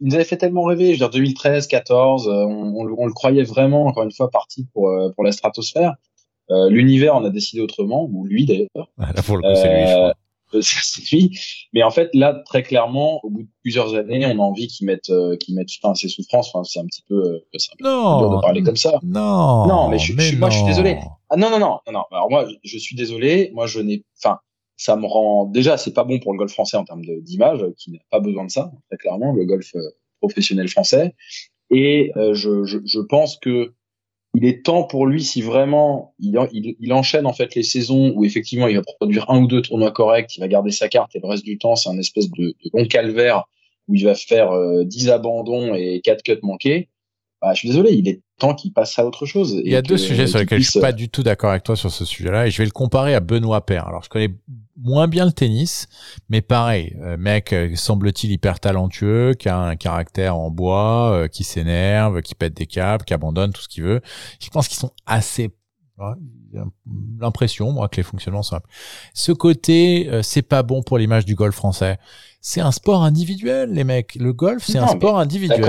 nous 0.01 0.15
avait 0.15 0.23
fait 0.23 0.37
tellement 0.37 0.63
rêver. 0.63 0.87
Je 0.87 0.91
veux 0.91 0.97
dire, 0.97 1.09
2013, 1.09 1.67
14, 1.67 2.27
euh, 2.27 2.31
on, 2.31 2.87
on, 2.97 3.05
le 3.05 3.11
croyait 3.13 3.43
vraiment, 3.43 3.85
encore 3.85 4.03
une 4.03 4.13
fois, 4.13 4.29
parti 4.29 4.65
pour, 4.73 4.87
euh, 4.89 5.09
pour 5.13 5.23
la 5.25 5.31
stratosphère. 5.33 5.95
Euh, 6.49 6.69
l'univers 6.69 7.15
en 7.15 7.23
a 7.25 7.29
décidé 7.29 7.61
autrement, 7.61 8.07
ou 8.11 8.25
lui 8.25 8.45
d'ailleurs. 8.45 8.89
Ah, 8.97 9.11
là, 9.13 9.21
pour 9.21 9.37
le 9.37 9.41
coup, 9.43 9.55
c'est 9.55 9.73
lui, 9.73 9.87
je 9.87 9.93
crois. 9.93 10.13
Mais 11.73 11.81
en 11.83 11.89
fait, 11.89 12.09
là, 12.13 12.41
très 12.45 12.61
clairement, 12.63 13.19
au 13.23 13.29
bout 13.31 13.41
de 13.43 13.47
plusieurs 13.63 13.95
années, 13.95 14.23
on 14.27 14.39
a 14.39 14.43
envie 14.43 14.67
qu'ils 14.67 14.85
mettent, 14.85 15.09
euh, 15.09 15.35
qu'ils 15.35 15.55
mettent 15.55 15.71
fin 15.81 15.91
à 15.91 15.95
ses 15.95 16.07
souffrances. 16.09 16.49
Enfin, 16.53 16.63
c'est 16.63 16.79
un 16.79 16.85
petit 16.85 17.01
peu, 17.09 17.15
euh, 17.15 17.39
c'est 17.57 17.71
un 17.73 17.75
peu 17.79 17.83
Non. 17.89 18.19
dur 18.19 18.37
de 18.37 18.41
parler 18.41 18.61
comme 18.63 18.75
ça. 18.77 18.99
Non. 19.03 19.65
Non, 19.67 19.87
mais 19.89 19.97
je- 19.97 20.37
moi, 20.37 20.49
je 20.49 20.57
suis 20.57 20.65
désolé. 20.65 20.99
Ah 21.29 21.35
non, 21.37 21.49
non, 21.49 21.59
non, 21.59 21.79
non, 21.87 21.93
non. 21.93 22.03
Alors 22.11 22.29
moi, 22.29 22.45
je- 22.47 22.55
je 22.63 22.77
suis 22.77 22.95
désolé. 22.95 23.51
Moi, 23.53 23.65
je 23.67 23.79
n'ai, 23.79 24.03
enfin, 24.23 24.37
ça 24.83 24.95
me 24.97 25.05
rend 25.05 25.45
déjà, 25.45 25.77
c'est 25.77 25.93
pas 25.93 26.03
bon 26.03 26.19
pour 26.19 26.33
le 26.33 26.37
golf 26.39 26.51
français 26.51 26.77
en 26.77 26.83
termes 26.85 27.03
d'image, 27.21 27.65
qui 27.77 27.91
n'a 27.91 27.99
pas 28.09 28.19
besoin 28.19 28.45
de 28.45 28.51
ça, 28.51 28.71
très 28.89 28.97
clairement, 28.97 29.33
le 29.33 29.45
golf 29.45 29.73
euh, 29.75 29.81
professionnel 30.19 30.67
français. 30.69 31.15
Et 31.71 32.11
euh, 32.17 32.33
je, 32.33 32.65
je, 32.65 32.79
je 32.85 32.99
pense 32.99 33.37
que 33.37 33.73
il 34.35 34.45
est 34.45 34.65
temps 34.65 34.83
pour 34.83 35.05
lui, 35.05 35.23
si 35.23 35.41
vraiment 35.41 36.15
il, 36.19 36.37
en- 36.39 36.47
il, 36.51 36.75
il 36.79 36.93
enchaîne 36.93 37.25
en 37.27 37.33
fait 37.33 37.53
les 37.55 37.63
saisons 37.63 38.13
où 38.15 38.25
effectivement 38.25 38.67
il 38.67 38.75
va 38.77 38.81
produire 38.99 39.29
un 39.29 39.41
ou 39.43 39.47
deux 39.47 39.61
tournois 39.61 39.91
corrects, 39.91 40.35
il 40.37 40.39
va 40.41 40.47
garder 40.47 40.71
sa 40.71 40.89
carte 40.89 41.15
et 41.15 41.19
le 41.19 41.27
reste 41.27 41.45
du 41.45 41.57
temps 41.59 41.75
c'est 41.75 41.89
un 41.89 41.97
espèce 41.99 42.29
de, 42.31 42.47
de 42.47 42.69
long 42.73 42.85
calvaire 42.87 43.43
où 43.87 43.95
il 43.95 44.03
va 44.05 44.15
faire 44.15 44.51
euh, 44.51 44.85
10 44.85 45.09
abandons 45.09 45.75
et 45.75 46.01
4 46.03 46.23
cuts 46.23 46.39
manqués. 46.43 46.89
Bah, 47.41 47.53
je 47.53 47.59
suis 47.59 47.69
désolé, 47.69 47.93
il 47.93 48.07
est 48.09 48.22
temps 48.37 48.53
qu'il 48.55 48.73
passe 48.73 48.97
à 48.99 49.05
autre 49.05 49.25
chose. 49.25 49.61
Il 49.63 49.71
y 49.71 49.75
a 49.75 49.81
deux 49.81 49.97
sujets 49.97 50.27
sur 50.27 50.39
lesquels 50.39 50.61
je 50.61 50.71
suis 50.71 50.79
pas 50.79 50.91
du 50.91 51.09
tout 51.09 51.23
d'accord 51.23 51.51
avec 51.51 51.63
toi 51.63 51.75
sur 51.75 51.91
ce 51.91 52.05
sujet-là 52.05 52.47
et 52.47 52.51
je 52.51 52.57
vais 52.57 52.65
le 52.65 52.71
comparer 52.71 53.15
à 53.15 53.19
Benoît 53.19 53.65
Paire. 53.65 53.87
Alors 53.87 54.03
je 54.03 54.09
connais 54.09 54.29
moins 54.75 55.07
bien 55.07 55.25
le 55.25 55.31
tennis, 55.31 55.87
mais 56.29 56.41
pareil, 56.41 56.97
euh, 57.01 57.15
mec 57.17 57.53
euh, 57.53 57.75
semble-t-il 57.75 58.31
hyper 58.31 58.59
talentueux, 58.59 59.33
qui 59.35 59.49
a 59.49 59.57
un 59.57 59.75
caractère 59.75 60.35
en 60.35 60.49
bois, 60.49 61.11
euh, 61.13 61.27
qui 61.27 61.43
s'énerve, 61.43 62.21
qui 62.21 62.33
pète 62.33 62.55
des 62.55 62.65
câbles, 62.65 63.05
qui 63.05 63.13
abandonne 63.13 63.53
tout 63.53 63.61
ce 63.61 63.67
qu'il 63.67 63.83
veut. 63.83 64.01
Je 64.39 64.49
pense 64.49 64.67
qu'ils 64.67 64.79
sont 64.79 64.91
assez 65.05 65.51
l'impression 67.19 67.71
moi 67.71 67.87
que 67.87 67.97
les 67.97 68.03
fonctionnements 68.03 68.43
sont 68.43 68.59
ce 69.13 69.31
côté 69.31 70.09
euh, 70.09 70.21
c'est 70.21 70.41
pas 70.41 70.63
bon 70.63 70.81
pour 70.81 70.97
l'image 70.97 71.25
du 71.25 71.35
golf 71.35 71.55
français. 71.55 71.97
C'est 72.45 72.59
un 72.59 72.71
sport 72.73 73.03
individuel 73.05 73.71
les 73.71 73.85
mecs. 73.85 74.15
Le 74.15 74.33
golf 74.33 74.65
c'est 74.65 74.77
un 74.77 74.87
sport 74.87 75.17
individuel. 75.17 75.61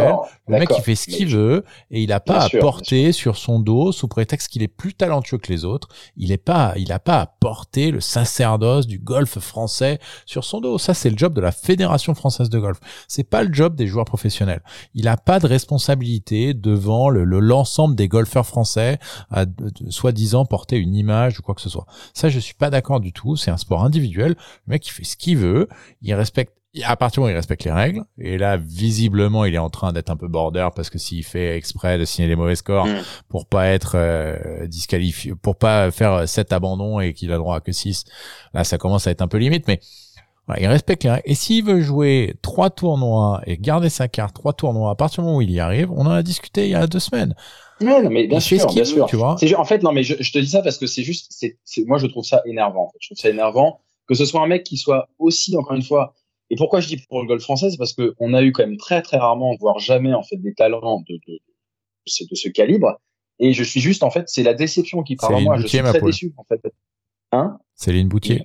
Le 0.48 0.58
mec, 0.58 0.68
il 0.76 0.82
fait 0.82 0.96
ce 0.96 1.06
qu'il 1.06 1.28
veut 1.28 1.64
et 1.92 2.02
il 2.02 2.12
a 2.12 2.18
pas 2.18 2.32
Bien 2.38 2.42
à 2.46 2.48
sûr, 2.48 2.60
porter 2.60 3.12
sur 3.12 3.36
son 3.36 3.60
dos 3.60 3.92
sous 3.92 4.08
prétexte 4.08 4.48
qu'il 4.48 4.60
est 4.64 4.66
plus 4.68 4.92
talentueux 4.92 5.38
que 5.38 5.52
les 5.52 5.64
autres. 5.64 5.88
Il 6.16 6.32
est 6.32 6.36
pas, 6.36 6.74
il 6.76 6.90
a 6.90 6.98
pas 6.98 7.20
à 7.20 7.26
porter 7.26 7.92
le 7.92 8.00
sacerdoce 8.00 8.88
du 8.88 8.98
golf 8.98 9.38
français 9.38 10.00
sur 10.26 10.42
son 10.42 10.60
dos. 10.60 10.76
Ça, 10.78 10.94
c'est 10.94 11.10
le 11.10 11.16
job 11.16 11.32
de 11.32 11.40
la 11.40 11.52
Fédération 11.52 12.12
française 12.16 12.50
de 12.50 12.58
golf. 12.58 12.80
C'est 13.06 13.22
pas 13.22 13.44
le 13.44 13.54
job 13.54 13.76
des 13.76 13.86
joueurs 13.86 14.04
professionnels. 14.04 14.62
Il 14.94 15.06
a 15.06 15.16
pas 15.16 15.38
de 15.38 15.46
responsabilité 15.46 16.54
devant 16.54 17.08
le, 17.08 17.22
le- 17.22 17.38
l'ensemble 17.38 17.94
des 17.94 18.08
golfeurs 18.08 18.46
français 18.46 18.98
à 19.30 19.44
soi-disant 19.90 20.44
porter 20.44 20.76
une 20.76 20.96
image 20.96 21.38
ou 21.38 21.42
quoi 21.42 21.54
que 21.54 21.60
ce 21.60 21.68
soit. 21.70 21.86
Ça, 22.14 22.28
je 22.30 22.40
suis 22.40 22.54
pas 22.54 22.70
d'accord 22.70 22.98
du 22.98 23.12
tout. 23.12 23.36
C'est 23.36 23.52
un 23.52 23.58
sport 23.58 23.84
individuel. 23.84 24.34
Le 24.66 24.72
mec, 24.72 24.84
il 24.88 24.90
fait 24.90 25.04
ce 25.04 25.16
qu'il 25.16 25.36
veut. 25.38 25.68
Il 26.02 26.12
respecte 26.14 26.52
à 26.82 26.96
partir 26.96 27.16
du 27.16 27.20
moment 27.20 27.28
où 27.28 27.34
il 27.34 27.36
respecte 27.36 27.64
les 27.64 27.70
règles, 27.70 28.02
et 28.18 28.36
là, 28.38 28.56
visiblement, 28.56 29.44
il 29.44 29.54
est 29.54 29.58
en 29.58 29.70
train 29.70 29.92
d'être 29.92 30.10
un 30.10 30.16
peu 30.16 30.26
border 30.28 30.68
parce 30.74 30.90
que 30.90 30.98
s'il 30.98 31.22
fait 31.24 31.56
exprès 31.56 31.98
de 31.98 32.04
signer 32.04 32.26
des 32.28 32.36
mauvais 32.36 32.56
scores 32.56 32.86
Mm. 32.86 33.02
pour 33.28 33.46
pas 33.46 33.68
être 33.68 33.92
euh, 33.96 34.66
disqualifié, 34.66 35.34
pour 35.40 35.56
pas 35.56 35.90
faire 35.90 36.28
7 36.28 36.52
abandons 36.52 37.00
et 37.00 37.12
qu'il 37.12 37.32
a 37.32 37.36
droit 37.38 37.56
à 37.56 37.60
que 37.60 37.70
6, 37.72 38.04
là, 38.54 38.64
ça 38.64 38.78
commence 38.78 39.06
à 39.06 39.10
être 39.12 39.22
un 39.22 39.28
peu 39.28 39.38
limite, 39.38 39.68
mais 39.68 39.78
voilà, 40.46 40.62
il 40.62 40.66
respecte 40.66 41.04
les 41.04 41.10
règles. 41.10 41.22
Et 41.26 41.34
s'il 41.34 41.64
veut 41.64 41.80
jouer 41.80 42.34
trois 42.42 42.70
tournois 42.70 43.40
et 43.46 43.56
garder 43.56 43.88
sa 43.88 44.08
carte 44.08 44.34
trois 44.34 44.52
tournois, 44.52 44.90
à 44.90 44.94
partir 44.94 45.22
du 45.22 45.26
moment 45.26 45.38
où 45.38 45.42
il 45.42 45.50
y 45.50 45.60
arrive, 45.60 45.90
on 45.92 46.02
en 46.06 46.10
a 46.10 46.22
discuté 46.22 46.64
il 46.64 46.70
y 46.70 46.74
a 46.74 46.86
deux 46.86 46.98
semaines. 46.98 47.34
Ouais, 47.80 48.02
non, 48.02 48.10
mais 48.10 48.26
bien 48.26 48.40
sûr, 48.40 48.60
ce 48.60 48.74
bien 48.74 48.84
sûr. 48.84 49.06
tu 49.06 49.16
vois. 49.16 49.36
C'est 49.38 49.48
ju- 49.48 49.54
en 49.56 49.64
fait, 49.64 49.82
non, 49.82 49.92
mais 49.92 50.02
je, 50.02 50.14
je 50.20 50.32
te 50.32 50.38
dis 50.38 50.48
ça 50.48 50.62
parce 50.62 50.78
que 50.78 50.86
c'est 50.86 51.02
juste, 51.02 51.26
c'est, 51.30 51.58
c'est- 51.64 51.84
moi, 51.86 51.98
je 51.98 52.06
trouve 52.06 52.24
ça 52.24 52.40
énervant. 52.46 52.86
En 52.86 52.90
fait. 52.90 52.98
Je 53.00 53.08
trouve 53.08 53.18
ça 53.18 53.30
énervant 53.30 53.80
que 54.06 54.14
ce 54.14 54.24
soit 54.26 54.42
un 54.42 54.46
mec 54.46 54.64
qui 54.64 54.76
soit 54.76 55.08
aussi, 55.18 55.56
encore 55.56 55.74
une 55.76 55.82
fois, 55.82 56.14
et 56.54 56.56
pourquoi 56.56 56.80
je 56.80 56.88
dis 56.88 56.96
pour 57.08 57.20
le 57.20 57.26
golf 57.26 57.42
français, 57.42 57.70
c'est 57.70 57.76
parce 57.76 57.92
que 57.92 58.14
on 58.20 58.32
a 58.34 58.42
eu 58.42 58.52
quand 58.52 58.64
même 58.66 58.76
très, 58.76 59.02
très 59.02 59.16
rarement, 59.18 59.54
voire 59.60 59.78
jamais, 59.78 60.14
en 60.14 60.22
fait, 60.22 60.36
des 60.36 60.54
talents 60.54 61.02
de, 61.08 61.14
de, 61.14 61.32
de, 61.34 61.38
ce, 62.06 62.24
de 62.24 62.34
ce 62.34 62.48
calibre. 62.48 63.00
Et 63.40 63.52
je 63.52 63.64
suis 63.64 63.80
juste, 63.80 64.02
en 64.02 64.10
fait, 64.10 64.28
c'est 64.28 64.42
la 64.44 64.54
déception 64.54 65.02
qui 65.02 65.16
parle 65.16 65.34
en 65.34 65.40
moi. 65.40 65.56
Je 65.56 65.62
Boutier, 65.62 65.78
suis 65.78 65.82
ma 65.82 65.90
très 65.90 65.98
poule. 66.00 66.10
déçu, 66.12 66.32
en 66.36 66.44
fait. 66.44 66.60
Hein? 67.32 67.58
Céline 67.74 68.08
Boutier, 68.08 68.44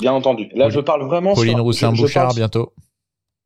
Bien 0.00 0.12
entendu. 0.12 0.44
Là, 0.54 0.66
Pauline- 0.66 0.70
je 0.70 0.80
parle 0.80 1.02
vraiment 1.04 1.34
Pauline 1.34 1.72
sur, 1.72 1.94
je- 1.94 2.06
je 2.06 2.14
parle- 2.14 2.34
bientôt. 2.36 2.72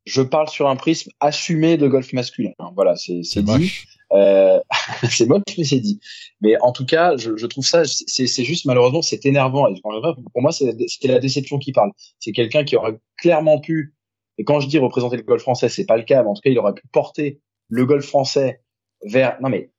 je 0.05 0.21
parle 0.21 0.47
sur 0.47 0.69
un 0.69 0.75
prisme 0.75 1.09
assumé 1.19 1.75
de 1.77 1.87
golf 1.87 2.13
masculin. 2.13 2.51
Voilà, 2.75 2.95
c'est, 2.95 3.21
dit. 3.21 3.43
moche. 3.43 3.87
Euh, 4.15 4.59
c'est 5.09 5.27
moche, 5.27 5.43
mais 5.57 5.63
c'est 5.63 5.79
dit. 5.79 5.99
Mais 6.41 6.59
en 6.61 6.71
tout 6.71 6.85
cas, 6.85 7.17
je, 7.17 7.45
trouve 7.45 7.65
ça, 7.65 7.83
c'est 7.85 8.27
c'est 8.27 8.43
juste 8.43 8.65
malheureusement, 8.65 9.01
c'est 9.01 9.25
énervant. 9.25 9.67
Et 9.67 9.79
pour 9.81 10.41
moi, 10.41 10.51
c'est- 10.51 10.75
c'était 10.87 11.09
la 11.09 11.19
déception 11.19 11.57
qui 11.59 11.71
parle. 11.71 11.91
C'est 12.19 12.31
quelqu'un 12.31 12.63
qui 12.63 12.75
aurait 12.75 12.97
clairement 13.17 13.59
pu, 13.59 13.93
et 14.37 14.43
quand 14.43 14.59
je 14.59 14.67
dis 14.67 14.77
représenter 14.77 15.17
le 15.17 15.23
golf 15.23 15.41
français, 15.41 15.69
c'est 15.69 15.85
pas 15.85 15.97
le 15.97 16.03
cas, 16.03 16.23
mais 16.23 16.29
en 16.29 16.33
tout 16.33 16.41
cas, 16.41 16.49
il 16.49 16.59
aurait 16.59 16.73
pu 16.73 16.87
porter 16.91 17.39
le 17.69 17.85
golf 17.85 18.05
français 18.05 18.61
vers, 19.03 19.37
non 19.41 19.49
mais, 19.49 19.71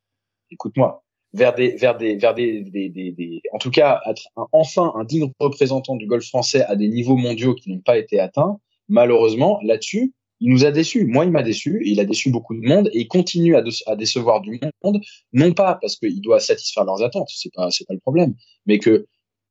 écoute-moi, 0.51 1.05
vers 1.33 1.55
des, 1.55 1.77
vers 1.77 1.97
des, 1.97 2.17
vers 2.17 2.35
des, 2.35 2.63
des, 2.63 2.89
des, 2.89 3.43
en 3.53 3.59
tout 3.59 3.71
cas, 3.71 4.01
être 4.09 4.23
enfin 4.53 4.93
un 4.97 5.05
digne 5.05 5.31
représentant 5.39 5.97
du 5.97 6.07
golf 6.07 6.27
français 6.27 6.65
à 6.65 6.77
des 6.77 6.89
niveaux 6.89 7.17
mondiaux 7.17 7.55
qui 7.55 7.71
n'ont 7.71 7.81
pas 7.81 7.99
été 7.99 8.21
atteints. 8.21 8.59
Malheureusement, 8.89 9.59
là-dessus, 9.63 10.15
il 10.41 10.51
nous 10.51 10.65
a 10.65 10.71
déçus. 10.71 11.07
Moi, 11.07 11.25
il 11.25 11.31
m'a 11.31 11.43
déçu. 11.43 11.83
Il 11.85 12.01
a 12.01 12.05
déçu 12.05 12.31
beaucoup 12.31 12.55
de 12.55 12.67
monde 12.67 12.91
et 12.93 13.01
il 13.01 13.09
continue 13.09 13.57
à 13.57 13.97
décevoir 13.97 14.41
du 14.41 14.61
monde. 14.83 15.01
Non 15.33 15.53
pas 15.53 15.79
parce 15.81 15.97
qu'il 15.97 16.21
doit 16.21 16.41
satisfaire 16.41 16.85
leurs 16.85 17.03
attentes, 17.03 17.29
c'est 17.35 17.53
pas, 17.53 17.71
c'est 17.71 17.87
pas 17.87 17.95
le 17.95 18.01
problème, 18.01 18.35
mais 18.67 18.79
que 18.79 19.07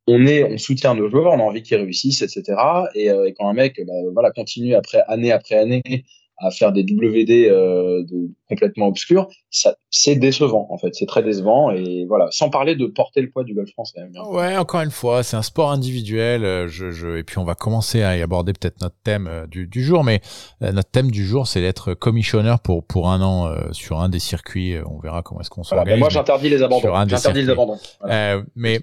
on 0.08 0.28
est, 0.28 0.44
on 0.44 0.58
soutient 0.58 0.94
nos 0.94 1.10
joueurs, 1.10 1.34
on 1.34 1.40
a 1.40 1.44
envie 1.44 1.64
qu'ils 1.64 1.78
réussissent, 1.78 2.22
etc. 2.22 2.44
Et, 2.94 3.10
euh, 3.10 3.26
et 3.26 3.34
quand 3.34 3.50
un 3.50 3.54
mec, 3.54 3.82
bah, 3.88 3.94
voilà, 4.14 4.32
continue 4.32 4.76
après 4.76 5.02
année 5.08 5.32
après 5.32 5.56
année 5.56 5.82
à 6.38 6.52
faire 6.52 6.72
des 6.74 6.82
WD 6.84 7.30
euh, 7.50 8.04
de, 8.04 8.30
complètement 8.50 8.88
obscurs, 8.88 9.28
ça, 9.50 9.76
c'est 9.90 10.16
décevant 10.18 10.68
en 10.70 10.78
fait, 10.78 10.94
c'est 10.94 11.06
très 11.06 11.24
décevant 11.24 11.72
et 11.72 12.06
voilà, 12.08 12.28
sans 12.32 12.50
parler 12.50 12.76
de 12.76 12.88
porter 12.88 13.22
le 13.22 13.30
poids 13.30 13.44
du 13.46 13.54
golf 13.54 13.70
français. 13.72 14.00
hein. 14.02 14.24
Ouais, 14.30 14.58
encore 14.58 14.82
une 14.82 14.92
fois, 14.92 15.24
c'est 15.24 15.38
un 15.38 15.42
sport 15.42 15.72
individuel. 15.72 16.44
euh, 16.44 16.68
Je, 16.68 16.92
je, 16.92 17.18
et 17.18 17.24
puis 17.24 17.38
on 17.38 17.46
va 17.46 17.56
commencer 17.56 18.04
à 18.04 18.18
y 18.18 18.22
aborder 18.22 18.52
peut-être 18.54 18.82
notre 18.82 18.98
thème 19.04 19.28
euh, 19.28 19.48
du, 19.48 19.66
du 19.68 19.84
jour, 19.84 20.04
mais 20.04 20.20
euh, 20.62 20.72
notre 20.74 20.92
thème 20.92 21.10
du 21.10 21.26
jour, 21.26 21.48
c'est 21.48 21.62
d'être 21.62 21.94
commissionneur 21.94 22.60
pour 22.60 22.86
pour 22.86 23.10
un 23.10 23.22
an 23.22 23.48
euh, 23.48 23.72
sur 23.72 24.00
un 24.02 24.10
des 24.10 24.20
circuits. 24.20 24.76
On 24.86 25.00
verra 25.00 25.22
comment 25.24 25.40
est-ce 25.42 25.50
qu'on 25.50 25.62
Voilà, 25.62 25.84
s'organise. 25.84 25.94
ben 25.96 26.00
moi 26.00 26.10
j'interdis 26.10 26.50
les 26.50 26.62
abandons. 26.64 27.06
J'interdis 27.08 27.42
les 27.44 27.50
abandons. 27.50 27.78
Voilà. 28.02 28.36
Euh, 28.36 28.44
mais 28.56 28.80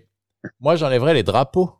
moi, 0.60 0.74
j'enlèverais 0.74 1.14
les 1.14 1.22
drapeaux. 1.22 1.70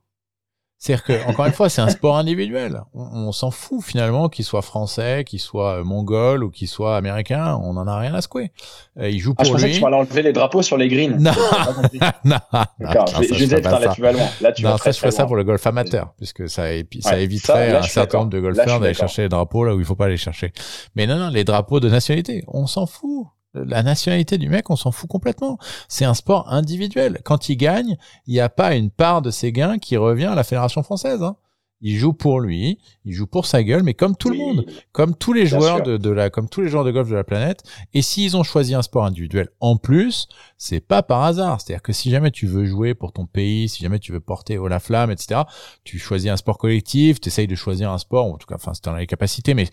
C'est-à-dire 0.82 1.04
que, 1.04 1.30
encore 1.30 1.46
une 1.46 1.52
fois, 1.52 1.68
c'est 1.68 1.80
un 1.80 1.88
sport 1.90 2.16
individuel. 2.16 2.82
On, 2.92 3.28
on 3.28 3.30
s'en 3.30 3.52
fout 3.52 3.84
finalement 3.84 4.28
qu'il 4.28 4.44
soit 4.44 4.62
français, 4.62 5.22
qu'il 5.24 5.38
soit 5.38 5.78
euh, 5.78 5.84
mongol 5.84 6.42
ou 6.42 6.50
qu'il 6.50 6.66
soit 6.66 6.96
américain. 6.96 7.56
On 7.62 7.76
en 7.76 7.86
a 7.86 7.96
rien 8.00 8.12
à 8.14 8.20
secouer. 8.20 8.50
Euh, 8.98 9.08
il 9.08 9.20
joue 9.20 9.32
Ah, 9.38 9.44
je 9.44 9.48
pour 9.50 9.54
pensais 9.58 9.66
lui. 9.66 9.72
que 9.74 9.78
tu 9.78 9.84
m'allais 9.84 9.96
enlever 9.98 10.22
les 10.22 10.32
drapeaux 10.32 10.60
sur 10.60 10.76
les 10.76 10.88
greens. 10.88 11.18
Non. 11.20 11.30
Non, 12.24 12.36
non, 12.52 12.60
D'accord, 12.80 13.04
non, 13.14 13.22
je 13.22 13.32
je 13.32 13.56
pas 13.58 13.78
là, 13.78 13.94
tu 13.94 14.00
vas 14.02 14.10
loin. 14.10 14.26
Là, 14.40 14.50
tu 14.50 14.64
vas 14.64 14.70
Non, 14.70 14.76
très, 14.76 14.90
ça, 14.90 14.96
je 14.96 14.98
ferais 14.98 15.10
ça 15.12 15.24
pour 15.26 15.36
le 15.36 15.44
golf 15.44 15.64
amateur, 15.68 16.14
puisque 16.16 16.48
ça, 16.48 16.62
Ouais, 16.62 16.84
éviterait 17.22 17.68
ça, 17.68 17.72
là, 17.74 17.78
un 17.78 17.82
certain 17.82 18.18
nombre 18.18 18.30
de 18.30 18.40
golfeurs 18.40 18.80
d'aller 18.80 18.94
chercher 18.94 19.22
les 19.22 19.28
drapeaux 19.28 19.64
là 19.64 19.76
où 19.76 19.78
il 19.78 19.86
faut 19.86 19.94
pas 19.94 20.08
les 20.08 20.16
chercher. 20.16 20.52
Mais 20.96 21.06
non, 21.06 21.14
non, 21.14 21.28
les 21.28 21.44
drapeaux 21.44 21.78
de 21.78 21.88
nationalité, 21.88 22.42
on 22.48 22.66
s'en 22.66 22.86
fout. 22.86 23.28
La 23.54 23.82
nationalité 23.82 24.38
du 24.38 24.48
mec, 24.48 24.70
on 24.70 24.76
s'en 24.76 24.92
fout 24.92 25.10
complètement. 25.10 25.58
C'est 25.88 26.06
un 26.06 26.14
sport 26.14 26.50
individuel. 26.50 27.20
Quand 27.24 27.48
il 27.48 27.56
gagne, 27.56 27.96
il 28.26 28.32
n'y 28.32 28.40
a 28.40 28.48
pas 28.48 28.74
une 28.74 28.90
part 28.90 29.20
de 29.20 29.30
ses 29.30 29.52
gains 29.52 29.78
qui 29.78 29.96
revient 29.96 30.26
à 30.26 30.34
la 30.34 30.44
fédération 30.44 30.82
française. 30.82 31.22
Hein. 31.22 31.36
Il 31.84 31.96
joue 31.96 32.12
pour 32.12 32.40
lui, 32.40 32.78
il 33.04 33.12
joue 33.12 33.26
pour 33.26 33.44
sa 33.44 33.64
gueule, 33.64 33.82
mais 33.82 33.94
comme 33.94 34.16
tout 34.16 34.30
le 34.30 34.38
monde, 34.38 34.64
comme 34.92 35.16
tous 35.16 35.32
les 35.32 35.46
joueurs 35.46 35.82
de, 35.82 35.96
de 35.96 36.10
la, 36.10 36.30
comme 36.30 36.48
tous 36.48 36.60
les 36.60 36.68
joueurs 36.68 36.84
de 36.84 36.92
golf 36.92 37.10
de 37.10 37.16
la 37.16 37.24
planète. 37.24 37.64
Et 37.92 38.02
s'ils 38.02 38.36
ont 38.36 38.44
choisi 38.44 38.72
un 38.72 38.82
sport 38.82 39.04
individuel 39.04 39.48
en 39.58 39.76
plus, 39.76 40.28
c'est 40.56 40.80
pas 40.80 41.02
par 41.02 41.24
hasard. 41.24 41.60
C'est-à-dire 41.60 41.82
que 41.82 41.92
si 41.92 42.08
jamais 42.08 42.30
tu 42.30 42.46
veux 42.46 42.66
jouer 42.66 42.94
pour 42.94 43.12
ton 43.12 43.26
pays, 43.26 43.68
si 43.68 43.82
jamais 43.82 43.98
tu 43.98 44.12
veux 44.12 44.20
porter 44.20 44.58
haut 44.58 44.68
la 44.68 44.78
flamme, 44.78 45.10
etc., 45.10 45.40
tu 45.82 45.98
choisis 45.98 46.30
un 46.30 46.36
sport 46.36 46.56
collectif, 46.56 47.20
tu 47.20 47.28
essayes 47.28 47.48
de 47.48 47.56
choisir 47.56 47.90
un 47.90 47.98
sport, 47.98 48.28
ou 48.28 48.34
en 48.34 48.38
tout 48.38 48.46
cas, 48.46 48.54
enfin, 48.54 48.74
si 48.74 48.80
t'en 48.80 48.94
as 48.94 49.00
les 49.00 49.08
capacités, 49.08 49.54
mais 49.54 49.66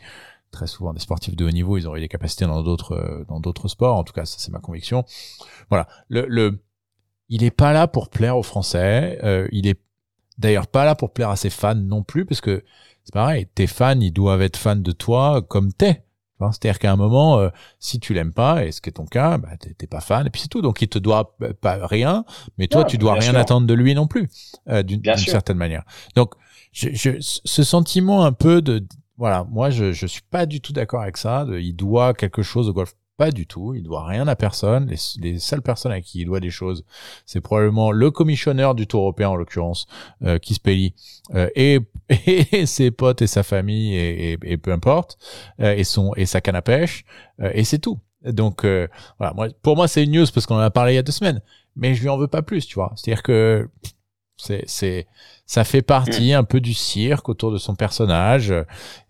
très 0.51 0.67
souvent 0.67 0.93
des 0.93 0.99
sportifs 0.99 1.35
de 1.35 1.45
haut 1.45 1.51
niveau, 1.51 1.77
ils 1.77 1.88
auraient 1.88 1.99
des 1.99 2.07
capacités 2.07 2.45
dans 2.45 2.62
d'autres, 2.63 2.93
euh, 2.93 3.25
dans 3.27 3.39
d'autres 3.39 3.67
sports. 3.67 3.95
En 3.97 4.03
tout 4.03 4.13
cas, 4.13 4.25
ça 4.25 4.38
c'est 4.39 4.51
ma 4.51 4.59
conviction. 4.59 5.03
Voilà. 5.69 5.88
Le, 6.07 6.25
le, 6.27 6.63
il 7.29 7.43
est 7.43 7.51
pas 7.51 7.73
là 7.73 7.88
pour 7.88 8.09
plaire 8.09 8.38
aux 8.38 8.43
Français. 8.43 9.19
Euh, 9.23 9.47
il 9.51 9.67
est 9.67 9.79
d'ailleurs 10.38 10.67
pas 10.67 10.85
là 10.85 10.95
pour 10.95 11.12
plaire 11.13 11.29
à 11.29 11.35
ses 11.35 11.49
fans 11.49 11.75
non 11.75 12.01
plus, 12.03 12.25
parce 12.25 12.41
que 12.41 12.63
c'est 13.03 13.13
pareil. 13.13 13.47
Tes 13.53 13.67
fans, 13.67 13.99
ils 13.99 14.12
doivent 14.12 14.41
être 14.41 14.57
fans 14.57 14.75
de 14.75 14.91
toi 14.91 15.41
comme 15.41 15.71
t'es. 15.73 16.03
Hein, 16.41 16.51
C'est-à-dire 16.53 16.79
qu'à 16.79 16.91
un 16.91 16.95
moment, 16.95 17.38
euh, 17.39 17.49
si 17.79 17.99
tu 17.99 18.13
l'aimes 18.13 18.31
pas, 18.31 18.63
et 18.65 18.71
ce 18.71 18.79
qui 18.79 18.89
est 18.89 18.93
ton 18.93 19.05
cas, 19.05 19.38
bah, 19.38 19.49
t'es 19.57 19.88
pas 19.88 19.99
fan, 19.99 20.25
et 20.25 20.29
puis 20.29 20.41
c'est 20.41 20.47
tout. 20.47 20.62
Donc 20.62 20.81
il 20.81 20.88
te 20.88 20.97
doit 20.97 21.35
euh, 21.41 21.53
pas 21.53 21.85
rien, 21.85 22.23
mais 22.57 22.67
toi, 22.67 22.81
Ouais, 22.81 22.88
tu 22.88 22.97
dois 22.97 23.13
rien 23.13 23.31
sûr. 23.31 23.38
attendre 23.39 23.67
de 23.67 23.73
lui 23.73 23.93
non 23.93 24.07
plus, 24.07 24.29
euh, 24.69 24.81
d'une 24.81 25.03
certaine 25.17 25.57
manière. 25.57 25.83
Donc, 26.15 26.33
je, 26.71 26.89
je, 26.93 27.12
ce 27.19 27.63
sentiment 27.63 28.23
un 28.23 28.31
peu 28.31 28.62
de, 28.62 28.88
voilà, 29.19 29.45
moi, 29.51 29.69
je, 29.69 29.91
je 29.91 30.08
suis 30.08 30.23
pas 30.32 30.45
du 30.47 30.62
tout 30.62 30.73
d'accord 30.73 31.01
avec 31.01 31.17
ça. 31.17 31.45
Il 31.49 31.75
doit 31.75 32.13
quelque 32.15 32.41
chose 32.41 32.69
au 32.69 32.73
golf 32.73 32.95
Pas 33.17 33.29
du 33.29 33.45
tout. 33.45 33.75
Il 33.75 33.84
doit 33.84 34.05
rien 34.05 34.27
à 34.27 34.36
personne. 34.36 34.88
Les, 34.88 34.95
les 35.21 35.39
seules 35.39 35.62
personnes 35.62 35.91
à 35.91 36.01
qui 36.01 36.21
il 36.21 36.25
doit 36.25 36.39
des 36.39 36.49
choses, 36.49 36.86
c'est 37.25 37.41
probablement 37.41 37.91
le 37.91 38.10
commissionneur 38.10 38.73
du 38.75 38.88
Tour 38.88 39.01
européen 39.01 39.29
en 39.29 39.36
l'occurrence, 39.36 39.86
euh, 40.23 40.39
qui 40.39 40.55
se 40.55 40.60
paye, 40.60 40.93
euh, 41.36 41.49
et, 41.55 41.79
et, 42.10 42.65
ses 42.65 42.91
potes 42.91 43.21
et 43.21 43.27
sa 43.27 43.43
famille 43.43 43.95
et, 43.95 44.58
peu 44.58 44.71
importe, 44.71 45.17
euh, 45.60 45.75
et 45.75 45.84
son 45.84 46.13
et 46.15 46.25
sa 46.25 46.41
canne 46.41 46.55
à 46.55 46.62
pêche, 46.62 47.05
euh, 47.41 47.51
et 47.53 47.63
c'est 47.63 47.79
tout. 47.79 47.99
Donc 48.23 48.65
euh, 48.65 48.88
voilà, 49.17 49.53
pour 49.62 49.75
moi 49.75 49.88
c'est 49.88 50.03
une 50.03 50.12
news 50.12 50.25
parce 50.34 50.45
qu'on 50.45 50.55
en 50.55 50.60
a 50.60 50.71
parlé 50.71 50.93
il 50.93 50.95
y 50.95 50.99
a 50.99 51.03
deux 51.03 51.12
semaines, 51.12 51.41
mais 51.75 51.93
je 51.93 52.01
lui 52.01 52.10
en 52.10 52.17
veux 52.17 52.27
pas 52.27 52.41
plus, 52.41 52.65
tu 52.65 52.75
vois. 52.75 52.91
C'est-à-dire 52.95 53.23
que 53.23 53.69
c'est, 54.39 54.63
c'est, 54.67 55.08
ça 55.45 55.63
fait 55.63 55.82
partie 55.82 56.34
un 56.34 56.43
peu 56.43 56.62
du 56.62 56.73
cirque 56.73 57.28
autour 57.28 57.52
de 57.52 57.58
son 57.58 57.75
personnage. 57.75 58.54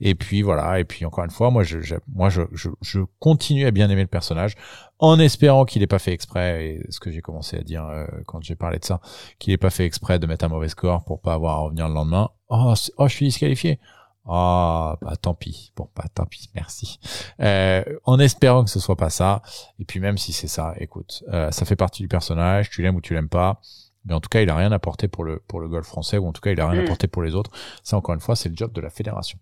Et 0.02 0.16
puis 0.16 0.42
voilà. 0.42 0.80
Et 0.80 0.84
puis 0.84 1.06
encore 1.06 1.24
une 1.24 1.30
fois, 1.30 1.52
moi, 1.52 1.64
je, 1.64 1.82
je 1.82 1.96
moi, 2.14 2.30
je, 2.30 2.42
je, 2.52 2.70
je, 2.82 3.02
continue 3.20 3.68
à 3.68 3.72
bien 3.72 3.90
aimer 3.90 4.02
le 4.02 4.08
personnage, 4.08 4.56
en 4.98 5.20
espérant 5.20 5.66
qu'il 5.66 5.82
n'ait 5.82 5.88
pas 5.88 6.00
fait 6.00 6.14
exprès. 6.14 6.66
Et 6.66 6.82
ce 6.90 7.00
que 7.00 7.12
j'ai 7.12 7.22
commencé 7.22 7.58
à 7.58 7.62
dire 7.62 7.86
euh, 7.86 8.08
quand 8.26 8.42
j'ai 8.42 8.56
parlé 8.56 8.80
de 8.80 8.86
ça, 8.86 9.02
qu'il 9.38 9.54
n'ait 9.54 9.58
pas 9.58 9.70
fait 9.70 9.86
exprès 9.86 10.18
de 10.18 10.26
mettre 10.26 10.46
un 10.46 10.50
mauvais 10.50 10.70
score 10.70 11.04
pour 11.06 11.22
pas 11.22 11.34
avoir 11.34 11.58
à 11.58 11.60
revenir 11.62 11.88
le 11.88 11.94
lendemain. 11.94 12.30
Oh, 12.50 12.74
oh, 12.98 13.08
je 13.08 13.14
suis 13.14 13.28
disqualifié. 13.28 13.80
Ah, 14.28 14.98
bah 15.02 15.16
tant 15.16 15.34
pis. 15.34 15.74
Bon, 15.76 15.90
bah 15.96 16.06
tant 16.14 16.26
pis, 16.26 16.50
merci. 16.56 17.00
Euh, 17.40 17.84
en 18.04 18.20
espérant 18.20 18.64
que 18.64 18.70
ce 18.70 18.80
soit 18.80 18.96
pas 18.96 19.10
ça. 19.10 19.42
Et 19.80 19.86
puis 19.86 20.00
même 20.00 20.18
si 20.18 20.34
c'est 20.34 20.48
ça, 20.48 20.74
écoute, 20.78 21.24
euh, 21.34 21.52
ça 21.52 21.66
fait 21.66 21.76
partie 21.76 22.02
du 22.02 22.08
personnage. 22.08 22.70
Tu 22.70 22.82
l'aimes 22.82 22.96
ou 22.96 23.02
tu 23.02 23.14
l'aimes 23.14 23.30
pas 23.30 23.62
mais 24.10 24.16
en 24.16 24.20
tout 24.20 24.30
cas, 24.30 24.42
il 24.42 24.50
a 24.50 24.56
rien 24.56 24.72
apporté 24.72 25.08
pour 25.08 25.24
le 25.24 25.42
pour 25.48 25.60
le 25.60 25.70
golf 25.70 25.88
français, 25.88 26.18
ou 26.18 26.28
en 26.28 26.34
tout 26.34 26.42
cas, 26.42 26.52
il 26.52 26.60
a 26.60 26.68
rien 26.68 26.82
mm. 26.82 26.86
apporté 26.86 27.08
pour 27.08 27.22
les 27.22 27.36
autres. 27.36 27.52
Ça, 27.84 27.96
encore 27.96 28.16
une 28.16 28.22
fois, 28.22 28.36
c'est 28.36 28.50
le 28.50 28.56
job 28.56 28.74
de 28.74 28.82
la 28.82 28.90
fédération. 28.90 29.38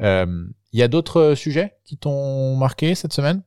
Euh, 0.00 0.26
il 0.72 0.78
y 0.78 0.82
a 0.82 0.88
d'autres 0.88 1.34
sujets 1.34 1.72
qui 1.84 1.96
t'ont 1.96 2.56
marqué 2.56 2.94
cette 2.94 3.12
semaine? 3.12 3.42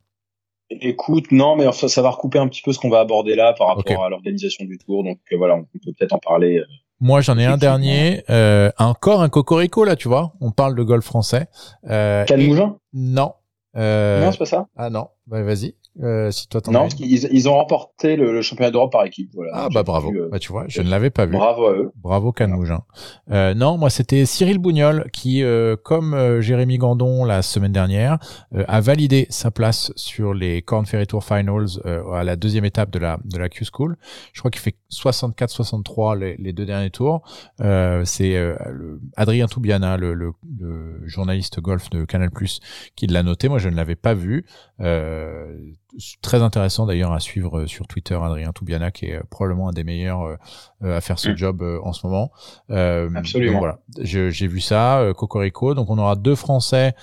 Écoute, 0.70 1.32
non, 1.32 1.56
mais 1.56 1.72
ça 1.72 2.02
va 2.02 2.10
recouper 2.10 2.40
un 2.40 2.48
petit 2.48 2.62
peu 2.62 2.74
ce 2.74 2.80
qu'on 2.80 2.90
va 2.90 3.00
aborder 3.00 3.36
là 3.36 3.54
par 3.54 3.76
rapport 3.76 4.04
à 4.04 4.10
l'organisation 4.10 4.66
du 4.66 4.78
tour. 4.78 5.04
Donc 5.04 5.20
euh, 5.32 5.38
voilà, 5.38 5.56
on 5.56 5.64
peut 5.64 5.80
peut-être 5.86 6.14
en 6.14 6.20
parler. 6.20 6.58
Euh, 6.58 6.66
Moi, 7.00 7.22
j'en 7.22 7.38
ai 7.38 7.46
un 7.46 7.58
dernier, 7.58 8.24
euh, 8.30 8.72
encore 8.80 9.22
un 9.22 9.30
cocorico 9.30 9.84
là, 9.84 9.96
tu 9.96 10.08
vois. 10.08 10.34
On 10.42 10.52
parle 10.52 10.76
de 10.76 10.84
golf 10.84 11.06
français. 11.06 11.48
Euh, 11.90 12.26
Calmougin 12.26 12.78
Non. 12.94 13.34
non, 13.76 14.32
c'est 14.32 14.38
pas 14.38 14.46
ça. 14.46 14.68
Ah 14.76 14.90
non, 14.90 15.10
bah, 15.28 15.44
vas-y. 15.44 15.76
Euh, 16.02 16.32
si 16.32 16.48
toi 16.48 16.60
non, 16.72 16.88
ils, 17.00 17.30
ils, 17.32 17.48
ont 17.48 17.54
remporté 17.54 18.16
le, 18.16 18.34
le 18.34 18.42
championnat 18.42 18.72
d'Europe 18.72 18.92
par 18.92 19.06
équipe. 19.06 19.30
Voilà. 19.36 19.52
Ah 19.54 19.68
bah 19.72 19.84
bravo. 19.84 20.10
Vu, 20.10 20.22
euh, 20.22 20.30
bah 20.32 20.40
tu 20.40 20.52
vois, 20.52 20.66
je 20.68 20.82
ne 20.82 20.90
l'avais 20.90 21.12
pas 21.12 21.28
vu. 21.28 21.34
Bravo 21.34 21.68
à 21.68 21.74
eux. 21.74 21.92
Bravo 21.96 22.32
Canmougin. 22.32 22.82
Euh, 23.30 23.54
non, 23.54 23.78
moi 23.78 23.92
c'était 23.92 24.26
Cyril 24.26 24.58
Bougnol 24.58 25.08
qui, 25.14 25.44
euh, 25.44 25.76
comme 25.76 26.16
euh, 26.16 26.42
Jérémy 26.42 26.80
Gandon 26.80 27.26
la 27.26 27.44
semaine 27.44 27.72
dernière, 27.72 28.18
euh, 28.56 28.64
a 28.68 28.82
validé 28.82 29.28
sa 29.30 29.52
place 29.52 29.92
sur 29.96 30.34
les 30.34 30.64
Corn 30.64 30.88
Ferry 30.88 31.06
Tour 31.06 31.24
Finals 31.24 31.80
à 32.12 32.24
la 32.24 32.36
deuxième 32.36 32.66
étape 32.66 32.90
de 32.90 32.98
la 32.98 33.20
de 33.26 33.38
la 33.38 33.50
Q 33.50 33.66
School. 33.72 33.96
Je 34.34 34.40
crois 34.40 34.50
qu'il 34.50 34.62
fait 34.62 34.76
64-63 34.92 36.18
les, 36.18 36.36
les, 36.38 36.54
deux 36.54 36.66
derniers 36.66 36.90
tours. 36.90 37.22
C'est 37.60 38.56
Adrien 39.16 39.48
Toubiana, 39.48 39.98
le, 39.98 40.16
le, 40.16 40.34
le, 40.60 41.08
journaliste 41.08 41.60
golf 41.60 41.92
de 41.92 42.06
Canal+ 42.06 42.32
qui 42.96 43.06
l'a 43.08 43.22
noté. 43.22 43.48
Moi 43.48 43.60
je 43.60 43.70
ne 43.70 43.76
l'avais 43.76 43.96
pas 43.96 44.16
vu. 44.16 44.46
Euh, 44.80 45.56
très 46.22 46.42
intéressant 46.42 46.86
d'ailleurs 46.86 47.14
à 47.14 47.20
suivre 47.20 47.60
euh, 47.60 47.68
sur 47.68 47.88
Twitter 47.88 48.16
Adrien 48.16 48.52
Toubiana 48.52 48.92
qui 48.92 49.06
est 49.08 49.16
euh, 49.16 49.24
probablement 49.30 49.70
un 49.70 49.74
des 49.74 49.84
meilleurs 49.84 50.38
à 50.84 51.02
faire 51.02 51.18
ce 51.20 51.30
mm. 51.30 51.38
job 51.38 51.80
en 51.84 51.94
ce 51.94 52.06
moment. 52.06 52.32
Absolument. 52.70 53.60
voilà, 53.60 53.80
j'ai 54.00 54.48
vu 54.48 54.60
ça, 54.60 55.14
Cocorico. 55.16 55.74
Donc 55.76 55.90
on 55.90 55.98
aura 55.98 56.16
deux 56.16 56.36
Français, 56.36 56.94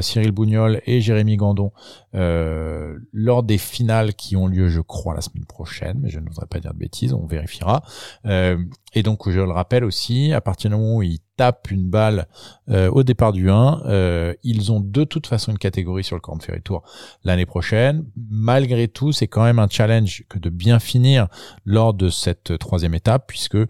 Cyril 0.00 0.30
Bougnol 0.32 0.80
et 0.86 1.02
Jérémy 1.02 1.36
Gandon, 1.36 1.72
lors 2.14 3.42
des 3.42 3.58
finales 3.58 4.14
qui 4.14 4.36
ont 4.36 4.46
lieu, 4.46 4.68
je 4.68 4.80
crois, 4.80 5.14
la 5.14 5.20
semaine 5.20 5.44
prochaine, 5.44 5.98
mais 6.00 6.08
je 6.08 6.18
ne 6.18 6.28
voudrais 6.28 6.46
pas 6.46 6.60
dire 6.60 6.72
de 6.72 6.78
bêtises, 6.78 7.12
on 7.12 7.26
vérifiera. 7.26 7.82
et 8.24 9.02
donc 9.02 9.28
je 9.28 9.40
le 9.40 9.52
rappelle 9.52 9.84
aussi, 9.84 10.32
à 10.32 10.40
partir 10.40 10.70
du 10.70 10.76
moment 10.76 10.96
où 10.96 11.02
ils 11.02 11.20
une 11.70 11.88
balle 11.88 12.26
au 12.68 13.02
départ 13.02 13.32
du 13.32 13.50
1, 13.50 14.34
ils 14.42 14.72
ont 14.72 14.80
de 14.80 15.04
toute 15.04 15.26
façon 15.26 15.52
une 15.52 15.58
catégorie 15.58 16.04
sur 16.04 16.16
le 16.16 16.20
Corn 16.20 16.40
Ferry 16.40 16.62
Tour 16.62 16.82
l'année 17.24 17.46
prochaine 17.46 18.04
malgré 18.30 18.88
tout, 18.88 19.12
c'est 19.12 19.28
quand 19.28 19.44
même 19.44 19.58
un 19.58 19.68
challenge 19.68 20.24
que 20.28 20.38
de 20.38 20.50
bien 20.50 20.78
finir 20.78 21.28
lors 21.64 21.94
de 21.94 22.08
cette 22.08 22.58
troisième 22.58 22.94
étape, 22.94 23.24
puisque 23.26 23.56
euh, 23.56 23.66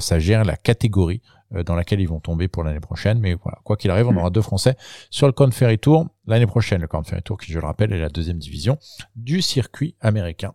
ça 0.00 0.18
gère 0.18 0.44
la 0.44 0.56
catégorie 0.56 1.22
euh, 1.54 1.62
dans 1.62 1.74
laquelle 1.74 2.00
ils 2.00 2.08
vont 2.08 2.20
tomber 2.20 2.48
pour 2.48 2.64
l'année 2.64 2.80
prochaine. 2.80 3.18
Mais 3.18 3.34
voilà, 3.34 3.58
quoi 3.64 3.76
qu'il 3.76 3.90
arrive, 3.90 4.08
on 4.08 4.16
aura 4.16 4.30
deux 4.30 4.42
Français 4.42 4.76
sur 5.10 5.26
le 5.26 5.32
Corn 5.32 5.52
Ferry 5.52 5.78
Tour 5.78 6.06
l'année 6.26 6.46
prochaine. 6.46 6.80
Le 6.80 6.88
Corn 6.88 7.04
Ferry 7.04 7.22
Tour, 7.22 7.38
qui 7.38 7.52
je 7.52 7.58
le 7.58 7.66
rappelle, 7.66 7.92
est 7.92 8.00
la 8.00 8.08
deuxième 8.08 8.38
division 8.38 8.78
du 9.16 9.42
circuit 9.42 9.96
américain. 10.00 10.54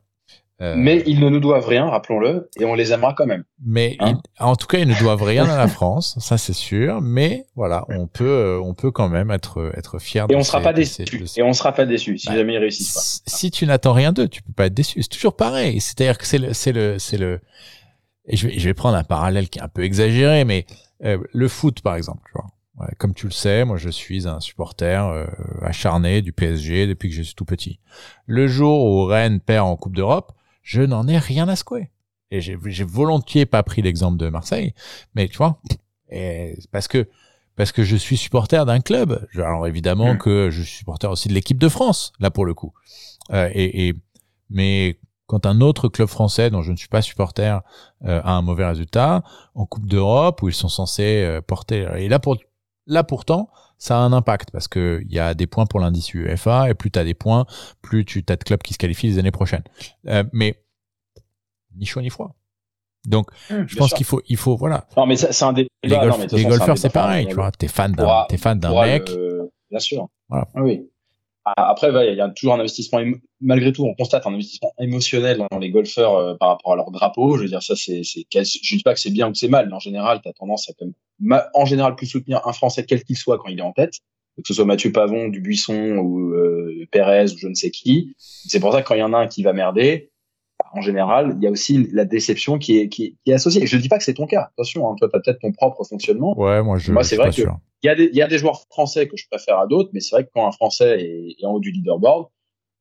Euh, 0.60 0.74
mais 0.76 1.04
ils 1.06 1.20
ne 1.20 1.30
nous 1.30 1.40
doivent 1.40 1.68
rien, 1.68 1.86
rappelons-le, 1.86 2.50
et 2.60 2.66
on 2.66 2.74
les 2.74 2.92
aimera 2.92 3.14
quand 3.14 3.28
même. 3.28 3.44
Mais 3.64 3.96
hein 4.00 4.20
en 4.40 4.56
tout 4.56 4.66
cas, 4.66 4.80
ils 4.80 4.88
ne 4.88 5.00
doivent 5.00 5.22
rien 5.22 5.48
à 5.48 5.56
la 5.56 5.68
France, 5.68 6.18
ça 6.20 6.40
c'est 6.40 6.54
sûr. 6.54 7.00
Mais 7.00 7.46
voilà, 7.56 7.86
on 7.90 8.08
peut, 8.08 8.26
euh, 8.26 8.60
on 8.60 8.74
peut 8.74 8.90
quand 8.90 9.08
même 9.08 9.30
être 9.30 9.72
être 9.78 10.00
fier. 10.00 10.26
Et 10.30 10.36
on 10.36 10.44
sera 10.44 10.62
pas 10.62 10.74
déçu. 10.74 11.06
Et 11.36 11.44
on 11.44 11.54
sera 11.54 11.74
pas 11.74 11.86
déçu 11.86 12.18
si 12.18 12.28
bah, 12.28 12.36
jamais 12.36 12.56
ils 12.56 12.58
réussissent 12.58 13.22
pas. 13.24 13.32
Si, 13.32 13.52
tu 13.52 13.68
n'attends 13.68 13.94
rien 13.94 14.12
d'eux, 14.14 14.28
tu 14.28 14.42
peux 14.42 14.54
pas 14.54 14.66
être 14.66 14.74
déçu. 14.74 15.02
C'est 15.04 15.10
toujours 15.10 15.36
pareil. 15.36 15.80
C'est-à-dire 15.80 16.18
que 16.18 16.26
c'est 16.26 16.40
le, 16.40 16.54
c'est 16.54 16.72
le, 16.72 16.98
c'est 16.98 17.18
le. 17.18 17.40
Et 18.26 18.36
je 18.36 18.48
vais, 18.48 18.58
je 18.58 18.68
vais 18.68 18.74
prendre 18.74 18.98
un 18.98 19.04
parallèle 19.04 19.50
qui 19.50 19.60
est 19.60 19.64
un 19.64 19.70
peu 19.70 19.84
exagéré, 19.84 20.44
mais 20.44 20.66
euh, 21.04 21.20
le 21.32 21.48
foot 21.48 21.82
par 21.82 21.96
exemple, 21.96 22.24
tu 22.26 22.32
vois. 22.34 22.48
Ouais, 22.80 22.94
comme 23.00 23.16
tu 23.16 23.26
le 23.26 23.32
sais, 23.32 23.64
moi 23.64 23.78
je 23.78 23.90
suis 23.90 24.28
un 24.28 24.40
supporter 24.40 25.26
acharné 25.64 26.22
du 26.22 26.32
PSG 26.32 26.86
depuis 26.86 27.10
que 27.10 27.16
je 27.16 27.24
suis 27.24 27.34
tout 27.34 27.46
petit. 27.46 27.80
Le 28.28 28.48
jour 28.48 28.86
où 28.86 29.06
Rennes 29.06 29.40
perd 29.40 29.66
en 29.66 29.76
Coupe 29.76 29.96
d'Europe, 29.96 30.38
je 30.68 30.82
n'en 30.82 31.08
ai 31.08 31.18
rien 31.18 31.48
à 31.48 31.56
secouer. 31.56 31.90
Et 32.30 32.42
j'ai 32.42 32.84
volontiers 32.84 33.46
pas 33.46 33.64
pris 33.64 33.82
l'exemple 33.82 34.18
de 34.18 34.28
Marseille, 34.28 34.74
mais 35.16 35.30
tu 35.30 35.38
vois, 35.38 35.62
et 36.10 36.60
parce 36.74 36.90
que 36.90 37.08
parce 37.56 37.72
que 37.72 37.84
je 37.84 37.96
suis 37.96 38.18
supporter 38.18 38.66
d'un 38.66 38.82
club. 38.82 39.26
Alors 39.36 39.66
évidemment 39.66 40.14
mmh. 40.14 40.18
que 40.18 40.50
je 40.52 40.62
suis 40.62 40.80
supporter 40.80 41.10
aussi 41.10 41.30
de 41.30 41.34
l'équipe 41.34 41.58
de 41.58 41.70
France, 41.70 42.12
là 42.20 42.30
pour 42.30 42.46
le 42.46 42.54
coup. 42.54 42.74
Euh, 43.32 43.50
et, 43.54 43.88
et, 43.88 43.94
mais 44.50 45.00
quand 45.26 45.46
un 45.46 45.62
autre 45.62 45.88
club 45.88 46.10
français 46.10 46.50
dont 46.50 46.62
je 46.62 46.74
ne 46.74 46.78
suis 46.78 46.90
pas 46.90 47.02
supporter 47.02 47.62
euh, 48.04 48.22
a 48.22 48.34
un 48.34 48.42
mauvais 48.42 48.66
résultat 48.66 49.24
en 49.56 49.66
Coupe 49.66 49.88
d'Europe 49.88 50.42
où 50.42 50.50
ils 50.50 50.54
sont 50.54 50.70
censés 50.70 51.24
euh, 51.24 51.42
porter 51.42 51.88
et 51.98 52.10
là 52.10 52.20
pour 52.20 52.38
là 52.86 53.04
pourtant 53.06 53.50
ça 53.78 53.98
a 53.98 54.00
un 54.00 54.14
impact 54.14 54.52
parce 54.52 54.68
que 54.68 55.02
il 55.06 55.14
y 55.14 55.20
a 55.20 55.34
des 55.34 55.48
points 55.48 55.66
pour 55.66 55.80
l'indice 55.80 56.14
UEFA 56.14 56.70
et 56.70 56.74
plus 56.74 56.92
tu 56.92 57.00
as 57.00 57.04
des 57.04 57.14
points, 57.14 57.46
plus 57.82 58.06
tu 58.06 58.24
as 58.28 58.36
de 58.36 58.44
clubs 58.44 58.62
qui 58.62 58.74
se 58.74 58.78
qualifient 58.78 59.08
les 59.08 59.20
années 59.20 59.32
prochaines. 59.32 59.64
Euh, 60.08 60.24
mais 60.34 60.64
ni 61.76 61.86
chaud 61.86 62.02
ni 62.02 62.10
froid. 62.10 62.36
Donc, 63.06 63.32
mmh, 63.50 63.64
je 63.68 63.76
pense 63.78 63.94
qu'il 63.94 64.06
faut, 64.06 64.22
il 64.28 64.36
faut, 64.36 64.58
voilà. 64.58 64.86
Non, 64.98 65.06
mais 65.06 65.16
c'est 65.16 65.44
un 65.46 65.54
des 65.54 65.68
Les, 65.84 65.98
les 66.32 66.44
golfeurs, 66.44 66.78
c'est 66.78 66.92
pareil, 66.92 67.28
tu 67.28 67.36
vois. 67.36 67.52
T'es 67.52 67.68
fan 67.68 67.94
d'un, 67.94 68.26
t'es 68.28 68.38
fan 68.38 68.60
d'un 68.60 68.74
mec. 68.84 69.10
Bien 69.70 69.80
sûr. 69.80 70.08
Voilà. 70.28 70.48
Ah 70.56 70.62
oui. 70.62 70.90
Après, 71.56 71.90
il 72.12 72.18
y 72.18 72.22
a 72.22 72.30
toujours 72.30 72.56
un 72.56 72.60
investissement, 72.60 73.00
malgré 73.40 73.72
tout, 73.72 73.86
on 73.86 73.96
constate 73.96 74.28
un 74.28 74.34
investissement 74.34 74.74
émotionnel 74.80 75.46
dans 75.50 75.60
les 75.60 75.72
golfeurs 75.72 76.16
euh, 76.16 76.36
par 76.36 76.50
rapport 76.50 76.74
à 76.74 76.76
leur 76.76 76.92
drapeau. 76.92 77.38
Je 77.38 77.44
veux 77.44 77.48
dire, 77.48 77.64
ça, 77.64 77.76
c'est, 77.78 78.02
c'est, 78.04 78.26
je 78.30 78.76
dis 78.76 78.84
pas 78.84 78.94
que 78.94 79.00
c'est 79.00 79.12
bien 79.12 79.30
ou 79.30 79.32
que 79.32 79.38
c'est 79.38 79.48
mal, 79.48 79.68
mais 79.68 79.74
en 79.74 79.80
général, 79.80 80.20
tu 80.22 80.28
as 80.28 80.34
tendance 80.34 80.70
à, 80.70 80.74
en 81.54 81.66
général, 81.66 81.96
plus 81.96 82.08
soutenir 82.08 82.46
un 82.46 82.54
Français 82.54 82.86
quel 82.86 83.04
qu'il 83.04 83.18
soit 83.18 83.38
quand 83.38 83.50
il 83.50 83.60
est 83.60 83.64
en 83.64 83.74
tête, 83.74 83.94
que 84.38 84.48
ce 84.48 84.54
soit 84.54 84.66
Mathieu 84.66 84.92
Pavon, 84.92 85.30
Dubuisson 85.30 85.98
ou 85.98 86.34
euh, 86.34 86.86
Pérez 86.92 87.34
ou 87.34 87.38
je 87.38 87.48
ne 87.48 87.56
sais 87.56 87.72
qui. 87.72 88.14
C'est 88.18 88.60
pour 88.60 88.72
ça 88.72 88.82
que 88.82 88.88
quand 88.88 88.96
il 88.96 89.00
y 89.00 89.04
en 89.04 89.14
a 89.14 89.18
un 89.18 89.28
qui 89.28 89.44
va 89.44 89.54
merder, 89.54 90.12
en 90.74 90.82
général, 90.82 91.36
il 91.38 91.44
y 91.44 91.48
a 91.48 91.52
aussi 91.52 91.88
la 91.92 92.06
déception 92.06 92.58
qui 92.58 92.78
est, 92.78 92.90
qui, 92.90 93.18
est 93.26 93.34
associée. 93.34 93.66
Je 93.66 93.76
ne 93.76 93.82
dis 93.82 93.90
pas 93.90 93.98
que 93.98 94.04
c'est 94.04 94.14
ton 94.14 94.28
cas. 94.28 94.50
Attention, 94.54 94.90
hein, 94.90 94.96
toi, 94.98 95.08
tu 95.10 95.16
as 95.16 95.20
peut-être 95.20 95.40
ton 95.40 95.52
propre 95.52 95.84
fonctionnement. 95.84 96.38
Ouais, 96.38 96.62
moi, 96.62 96.78
je. 96.78 96.92
Moi, 96.92 97.04
c'est 97.04 97.16
vrai 97.16 97.30
qu'il 97.30 97.46
y, 97.84 97.90
a 97.90 97.96
des, 97.96 98.10
y 98.12 98.22
a 98.22 98.28
des 98.28 98.38
joueurs 98.38 98.62
français 98.70 99.08
que 99.08 99.18
je 99.18 99.26
préfère 99.30 99.60
à 99.60 99.68
d'autres, 99.68 99.90
mais 99.94 100.00
c'est 100.00 100.16
vrai 100.16 100.26
que 100.26 100.30
quand 100.34 100.48
un 100.48 100.52
Français 100.52 101.00
est, 101.00 101.46
en 101.46 101.52
haut 101.52 101.60
du 101.60 101.72
leaderboard, 101.72 102.28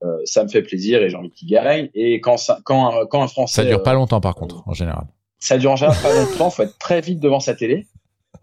euh, 0.03 0.19
ça 0.25 0.43
me 0.43 0.49
fait 0.49 0.63
plaisir 0.63 1.03
et 1.03 1.11
j'ai 1.11 1.17
envie 1.17 1.31
qu'il 1.31 1.49
gagne. 1.49 1.91
Et 1.95 2.21
quand, 2.21 2.37
ça, 2.37 2.59
quand, 2.65 2.89
un, 2.89 3.07
quand 3.07 3.23
un 3.23 3.29
Français. 3.29 3.63
Ça 3.63 3.69
dure 3.69 3.83
pas 3.83 3.93
euh, 3.93 3.95
longtemps, 3.95 4.21
par 4.21 4.35
contre, 4.35 4.67
en 4.67 4.73
général. 4.73 5.07
Ça 5.39 5.59
dure 5.59 5.73
en 5.73 5.77
général 5.77 5.97
pas 6.03 6.15
longtemps. 6.15 6.51
faut 6.51 6.63
être 6.63 6.79
très 6.79 7.01
vite 7.01 7.21
devant 7.21 7.41
sa 7.41 7.55
télé. 7.55 7.87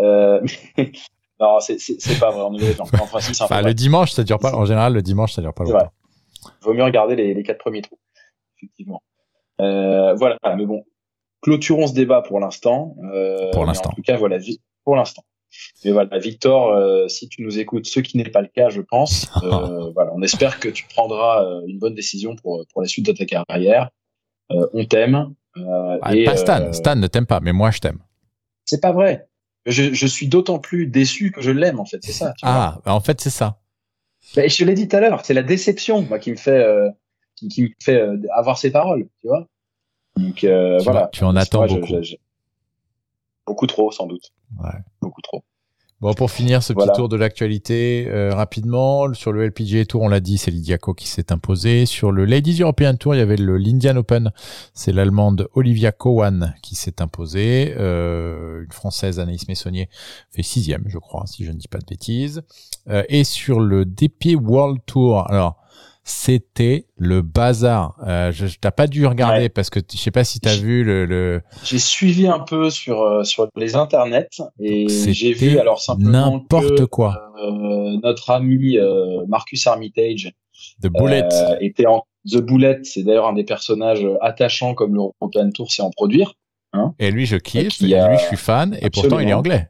Euh, 0.04 0.42
non, 1.40 1.60
c'est 1.60 2.20
pas 2.20 2.32
vrai. 2.32 2.42
On 2.42 2.58
est 2.58 2.80
enfin, 2.80 3.20
si, 3.20 3.42
enfin, 3.42 3.62
le 3.62 3.74
dimanche, 3.74 4.12
ça 4.12 4.24
dure 4.24 4.40
pas. 4.40 4.54
En 4.54 4.66
général, 4.66 4.94
le 4.94 5.02
dimanche, 5.02 5.34
ça 5.34 5.42
dure 5.42 5.54
pas 5.54 5.64
longtemps. 5.64 5.92
Vaut 6.62 6.74
mieux 6.74 6.84
regarder 6.84 7.16
les, 7.16 7.34
les 7.34 7.44
quatre 7.44 7.60
premiers 7.60 7.82
trous, 7.82 8.00
effectivement. 8.58 9.02
Euh, 9.62 10.14
voilà, 10.16 10.38
mais 10.58 10.66
bon, 10.66 10.84
clôturons 11.42 11.88
ce 11.88 11.94
débat 11.94 12.22
pour 12.22 12.40
l'instant. 12.40 12.96
Euh, 13.14 13.52
pour 13.52 13.66
l'instant. 13.66 13.90
En 13.90 13.94
tout 13.94 14.02
cas, 14.02 14.18
voilà, 14.18 14.38
pour 14.84 14.96
l'instant. 14.96 15.24
Mais 15.86 15.92
voilà, 15.92 16.18
Victor, 16.18 16.72
euh, 16.72 17.08
si 17.08 17.30
tu 17.30 17.44
nous 17.44 17.60
écoutes, 17.60 17.86
ce 17.86 18.00
qui 18.00 18.18
n'est 18.18 18.30
pas 18.30 18.42
le 18.42 18.48
cas, 18.48 18.70
je 18.70 18.82
pense, 18.82 19.30
euh, 19.44 19.92
voilà, 19.94 20.12
on 20.16 20.22
espère 20.24 20.60
que 20.60 20.70
tu 20.70 20.88
prendras 20.88 21.46
une 21.68 21.78
bonne 21.78 21.94
décision 21.94 22.36
pour, 22.36 22.66
pour 22.72 22.82
la 22.82 22.88
suite 22.88 23.06
de 23.06 23.12
ta 23.12 23.26
carrière. 23.26 23.90
On 24.50 24.86
t'aime. 24.86 25.34
Ah, 25.56 26.14
pas 26.26 26.38
Stan, 26.38 26.74
Stan 26.74 26.96
ne 26.96 27.08
t'aime 27.08 27.28
pas, 27.28 27.40
mais 27.40 27.54
moi 27.54 27.70
je 27.70 27.80
t'aime. 27.80 28.00
C'est 28.66 28.82
pas 28.82 28.92
vrai. 28.92 29.28
Je, 29.66 29.94
je 29.94 30.08
suis 30.08 30.28
d'autant 30.28 30.60
plus 30.60 30.88
déçu 30.88 31.32
que 31.32 31.42
je 31.42 31.52
l'aime, 31.52 31.80
en 31.80 31.86
fait, 31.86 32.00
c'est 32.04 32.12
ça. 32.12 32.34
ah, 32.42 32.80
bah, 32.86 32.94
en 32.94 33.00
fait, 33.00 33.22
c'est 33.22 33.30
ça. 33.30 33.60
Bah, 34.36 34.48
je 34.48 34.58
te 34.58 34.64
l'ai 34.64 34.74
dit 34.74 34.88
tout 34.88 34.96
à 34.96 35.00
l'heure, 35.00 35.26
c'est 35.26 35.34
la 35.34 35.44
déception, 35.44 36.02
moi, 36.02 36.20
qui 36.20 36.32
me 36.32 36.38
fait 36.38 36.66
qui, 37.36 37.48
qui 37.48 37.64
me 37.64 37.70
fait 37.82 38.02
avoir 38.36 38.58
ses 38.58 38.72
paroles, 38.72 39.08
tu 39.22 39.28
vois. 39.28 39.48
Donc 40.18 40.46
voilà. 40.84 41.10
tu 41.12 41.24
en 41.24 41.36
attends 41.36 41.66
beaucoup. 41.66 41.94
beaucoup 43.48 43.68
trop, 43.68 43.92
sans 43.92 44.06
doute. 44.08 44.32
Ouais. 44.64 44.80
Beaucoup 45.02 45.22
trop. 45.22 45.44
Bon, 46.04 46.14
pour 46.14 46.32
finir 46.32 46.62
ce 46.62 46.74
petit 46.74 46.90
tour 46.98 47.08
de 47.08 47.16
l'actualité 47.16 48.10
euh, 48.10 48.36
rapidement, 48.36 49.14
sur 49.14 49.32
le 49.32 49.48
LPGA 49.48 49.86
Tour, 49.86 50.02
on 50.02 50.10
l'a 50.10 50.20
dit, 50.20 50.38
c'est 50.38 50.52
Lidiaco 50.52 50.94
qui 50.94 51.08
s'est 51.08 51.32
imposé. 51.32 51.86
Sur 51.86 52.12
le 52.12 52.26
Ladies 52.26 52.62
European 52.62 52.94
Tour, 52.98 53.16
il 53.16 53.20
y 53.20 53.22
avait 53.22 53.38
le 53.38 53.56
l'Indian 53.56 53.96
Open, 53.96 54.34
c'est 54.74 54.92
l'Allemande 54.92 55.48
Olivia 55.54 55.94
Cowan 55.94 56.56
qui 56.62 56.76
s'est 56.76 57.02
imposée. 57.02 57.74
Euh, 57.78 58.66
une 58.66 58.72
Française, 58.74 59.22
Anaïs 59.22 59.48
Messonnier, 59.48 59.88
fait 60.30 60.44
sixième, 60.44 60.84
je 60.88 60.98
crois, 60.98 61.24
si 61.26 61.46
je 61.46 61.54
ne 61.54 61.58
dis 61.58 61.70
pas 61.70 61.80
de 61.80 61.86
bêtises. 61.86 62.42
Euh, 62.90 63.04
et 63.08 63.24
sur 63.24 63.62
le 63.62 63.86
DP 63.86 64.36
World 64.36 64.82
Tour, 64.86 65.32
alors 65.32 65.63
c'était 66.04 66.88
le 66.98 67.22
bazar. 67.22 67.96
Euh, 68.06 68.32
je, 68.32 68.46
t'as 68.60 68.72
pas 68.72 68.88
dû 68.88 69.06
regarder 69.06 69.50
parce 69.50 69.70
que 69.70 69.80
je 69.90 69.98
sais 69.98 70.12
pas 70.12 70.24
si 70.24 70.40
t'as 70.40 70.56
vu 70.56 70.84
le. 70.84 71.06
le... 71.06 71.42
J'ai 71.64 71.80
suivi 71.80 72.28
un 72.28 72.40
peu 72.40 72.70
sur 72.70 73.02
euh, 73.02 73.24
sur 73.24 73.48
les 73.56 73.76
internets 73.76 74.28
et 74.60 74.88
j'ai 74.90 75.34
vu 75.34 75.58
alors 75.60 75.82
simplement 75.82 76.32
n'importe 76.32 76.86
quoi. 76.88 77.32
Euh, 77.42 77.98
notre 78.04 78.32
ami 78.32 78.78
euh, 78.78 79.26
Marcus 79.28 79.66
Armitage 79.66 80.34
The 80.82 80.88
Bullet 80.88 81.30
était 81.62 81.86
en 81.86 82.04
The 82.30 82.38
Bullet. 82.38 82.80
C'est 82.84 83.04
d'ailleurs 83.04 83.28
un 83.28 83.34
des 83.34 83.46
personnages 83.46 84.06
attachants 84.22 84.74
comme 84.74 84.96
l'European 84.96 85.52
Tour 85.52 85.72
sait 85.72 85.82
en 85.82 85.92
produire. 85.92 86.34
Hein. 86.76 86.96
et 86.98 87.12
lui 87.12 87.28
je 87.28 87.36
kiffe, 87.38 87.80
et 87.84 87.86
lui 87.86 88.18
je 88.18 88.26
suis 88.26 88.38
fan 88.38 88.76
et 88.82 88.90
pourtant 88.90 89.20
il 89.20 89.30
est 89.30 89.34
anglais. 89.34 89.70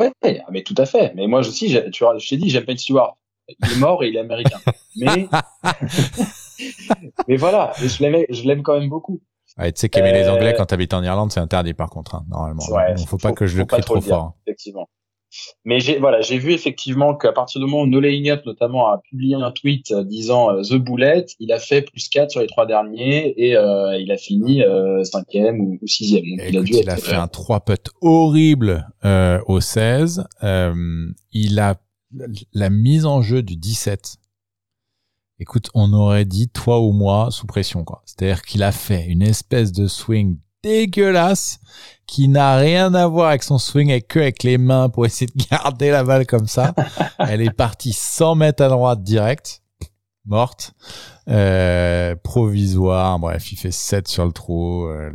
Ouais, 0.00 0.10
mais 0.50 0.62
tout 0.62 0.74
à 0.76 0.84
fait. 0.84 1.12
Mais 1.14 1.26
moi 1.26 1.40
aussi, 1.40 1.74
tu 1.92 2.04
vois, 2.04 2.18
je 2.18 2.28
t'ai 2.28 2.36
dit, 2.36 2.50
j'aime 2.50 2.64
Ben 2.64 2.76
Stewart 2.76 3.16
il 3.48 3.72
est 3.72 3.78
mort 3.78 4.02
et 4.02 4.08
il 4.08 4.16
est 4.16 4.20
américain. 4.20 4.58
Mais, 4.96 5.28
mais 7.28 7.36
voilà, 7.36 7.72
je 7.78 8.46
l'aime, 8.46 8.62
quand 8.62 8.78
même 8.78 8.88
beaucoup. 8.88 9.20
Ouais, 9.58 9.72
tu 9.72 9.80
sais 9.80 9.88
qu'aimer 9.88 10.12
les 10.12 10.28
Anglais 10.28 10.52
euh, 10.52 10.56
quand 10.56 10.66
tu 10.66 10.74
habites 10.74 10.92
en 10.92 11.02
Irlande, 11.02 11.32
c'est 11.32 11.40
interdit 11.40 11.74
par 11.74 11.88
contre, 11.88 12.14
hein, 12.14 12.24
normalement. 12.28 12.62
Ouais, 12.70 12.94
Il 12.98 13.06
faut, 13.06 13.16
pas 13.16 13.32
que 13.32 13.46
je 13.46 13.56
le 13.58 13.64
crie 13.64 13.80
trop, 13.80 14.00
fort. 14.00 14.34
effectivement. 14.46 14.88
Mais 15.64 15.80
j'ai 15.80 15.98
voilà, 15.98 16.20
j'ai 16.20 16.38
vu 16.38 16.52
effectivement 16.52 17.14
qu'à 17.14 17.32
partir 17.32 17.60
du 17.60 17.66
moment 17.66 17.82
où 17.82 17.86
Nolan 17.86 18.38
notamment 18.46 18.86
a 18.86 18.98
publié 18.98 19.34
un 19.34 19.50
tweet 19.50 19.90
euh, 19.90 20.04
disant 20.04 20.50
euh, 20.50 20.62
The 20.62 20.74
Bullet, 20.74 21.26
il 21.40 21.52
a 21.52 21.58
fait 21.58 21.82
plus 21.82 22.08
4 22.08 22.30
sur 22.30 22.40
les 22.40 22.46
trois 22.46 22.64
derniers 22.64 23.34
et 23.36 23.50
il 23.50 24.12
a 24.12 24.16
fini 24.16 24.62
cinquième 25.04 25.60
ou, 25.60 25.78
ou, 25.80 25.86
sixième. 25.86 26.24
il 26.24 26.58
a, 26.58 26.62
dû 26.62 26.72
il 26.74 26.88
a 26.88 26.96
fait 26.96 27.16
un 27.16 27.28
3 27.28 27.60
putt 27.60 27.88
horrible 28.00 28.86
au 29.04 29.60
16. 29.60 30.24
il 31.32 31.58
a 31.58 31.74
la 32.52 32.70
mise 32.70 33.06
en 33.06 33.22
jeu 33.22 33.42
du 33.42 33.56
17, 33.56 34.16
écoute, 35.38 35.70
on 35.74 35.92
aurait 35.92 36.24
dit 36.24 36.48
toi 36.48 36.80
ou 36.80 36.92
moi 36.92 37.28
sous 37.30 37.46
pression, 37.46 37.84
quoi. 37.84 38.02
C'est-à-dire 38.04 38.42
qu'il 38.42 38.62
a 38.62 38.72
fait 38.72 39.06
une 39.06 39.22
espèce 39.22 39.72
de 39.72 39.86
swing 39.86 40.38
dégueulasse 40.62 41.60
qui 42.06 42.28
n'a 42.28 42.56
rien 42.56 42.94
à 42.94 43.06
voir 43.06 43.28
avec 43.28 43.42
son 43.42 43.58
swing 43.58 43.90
et 43.90 44.02
que 44.02 44.18
avec 44.18 44.42
les 44.42 44.58
mains 44.58 44.88
pour 44.88 45.06
essayer 45.06 45.30
de 45.32 45.44
garder 45.50 45.90
la 45.90 46.04
balle 46.04 46.26
comme 46.26 46.46
ça. 46.46 46.74
Elle 47.18 47.42
est 47.42 47.52
partie 47.52 47.92
100 47.92 48.34
mètres 48.36 48.62
à 48.62 48.68
droite 48.68 49.02
direct, 49.02 49.62
morte, 50.24 50.74
euh, 51.28 52.14
provisoire. 52.16 53.18
Bref, 53.18 53.52
il 53.52 53.56
fait 53.56 53.72
7 53.72 54.08
sur 54.08 54.24
le 54.24 54.32
trou. 54.32 54.86
Euh, 54.86 55.12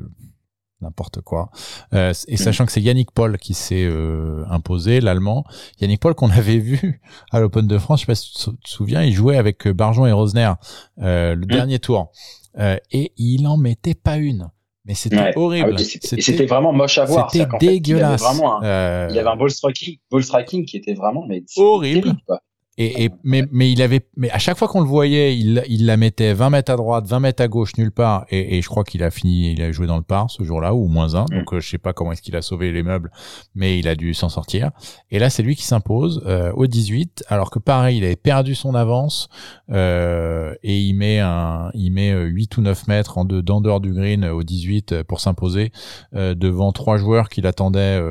n'importe 0.82 1.22
quoi. 1.22 1.50
Euh, 1.94 2.14
et 2.28 2.38
sachant 2.38 2.66
que 2.66 2.72
c'est 2.72 2.82
Yannick 2.82 3.12
Paul 3.12 3.38
qui 3.38 3.54
s'est 3.54 3.86
euh, 3.86 4.44
imposé, 4.50 5.02
l'allemand. 5.02 5.46
Yannick 5.80 6.00
Paul 6.00 6.16
qu'on 6.16 6.30
avait 6.32 6.58
vu 6.58 7.02
à 7.32 7.40
l'Open 7.40 7.68
de 7.68 7.78
France, 7.78 8.02
je 8.02 8.06
sais 8.06 8.12
pas 8.12 8.16
si 8.16 8.34
tu 8.34 8.58
te 8.58 8.70
souviens, 8.70 9.04
il 9.04 9.14
jouait 9.14 9.38
avec 9.38 9.68
euh, 9.68 9.74
Barjon 9.74 10.06
et 10.06 10.12
Rosner 10.12 10.54
euh, 11.00 11.36
le 11.36 11.46
mm. 11.46 11.50
dernier 11.50 11.80
tour. 11.80 12.12
et 12.58 13.14
il 13.18 13.48
en 13.48 13.58
mettait 13.58 13.96
pas 13.96 14.18
une. 14.18 14.50
Mais 14.86 14.96
c'était 14.96 15.18
ah 15.18 15.32
horrible. 15.36 15.78
c'était 15.78 16.48
vraiment 16.48 16.74
moche 16.74 16.98
à 16.98 17.06
voir. 17.06 17.30
C'était 17.30 17.48
dégueulasse. 17.60 18.24
il, 18.32 19.16
y 19.16 19.20
avait 19.20 19.30
un 19.30 19.36
ball 19.36 19.52
striking, 19.52 20.00
ball 20.10 20.24
striking 20.24 20.66
qui 20.66 20.78
était 20.78 20.96
vraiment 20.96 21.24
mais 21.28 21.44
horrible. 21.56 22.02
Terrible, 22.02 22.22
quoi. 22.26 22.42
Et, 22.82 23.06
et, 23.06 23.12
mais, 23.24 23.44
mais 23.52 23.72
il 23.72 23.82
avait, 23.82 24.02
mais 24.18 24.32
à 24.32 24.40
chaque 24.40 24.58
fois 24.58 24.68
qu'on 24.68 24.82
le 24.82 24.88
voyait, 24.88 25.38
il, 25.38 25.64
il 25.70 25.86
la 25.86 25.98
mettait 25.98 26.34
20 26.34 26.50
mètres 26.50 26.72
à 26.72 26.76
droite, 26.76 27.06
20 27.08 27.20
mètres 27.20 27.44
à 27.44 27.48
gauche, 27.48 27.78
nulle 27.78 27.92
part. 27.92 28.26
Et, 28.30 28.58
et 28.58 28.62
je 28.62 28.68
crois 28.68 28.84
qu'il 28.84 29.04
a 29.04 29.12
fini, 29.12 29.54
il 29.54 29.62
a 29.62 29.72
joué 29.72 29.88
dans 29.88 29.98
le 29.98 30.02
par 30.04 30.32
ce 30.32 30.44
jour-là, 30.44 30.74
ou 30.74 30.88
moins 30.88 31.16
un. 31.16 31.26
Mm. 31.26 31.38
Donc, 31.38 31.54
euh, 31.54 31.60
je 31.60 31.70
sais 31.70 31.78
pas 31.78 31.94
comment 31.94 32.12
est-ce 32.12 32.22
qu'il 32.22 32.36
a 32.36 32.42
sauvé 32.42 32.72
les 32.72 32.82
meubles, 32.84 33.12
mais 33.56 33.78
il 33.78 33.88
a 33.88 33.96
dû 33.96 34.14
s'en 34.14 34.30
sortir. 34.30 34.72
Et 35.12 35.20
là, 35.20 35.30
c'est 35.30 35.44
lui 35.44 35.56
qui 35.56 35.64
s'impose 35.64 36.24
euh, 36.26 36.52
au 36.54 36.66
18, 36.68 37.24
alors 37.28 37.52
que 37.52 37.60
pareil, 37.60 37.98
il 38.00 38.04
avait 38.04 38.16
perdu 38.16 38.56
son 38.56 38.74
avance 38.74 39.30
euh, 39.70 40.54
et 40.64 40.80
il 40.80 40.94
met 40.94 41.20
un, 41.20 41.70
il 41.74 41.92
met 41.92 42.12
8 42.12 42.58
ou 42.58 42.62
9 42.62 42.88
mètres 42.88 43.18
en 43.18 43.26
de, 43.26 43.42
dehors 43.42 43.80
du 43.80 43.94
green 43.94 44.26
au 44.26 44.44
18 44.44 45.04
pour 45.04 45.20
s'imposer 45.20 45.72
devant 46.14 46.72
trois 46.72 46.98
joueurs 46.98 47.30
qu'il 47.30 47.46
attendait 47.46 48.02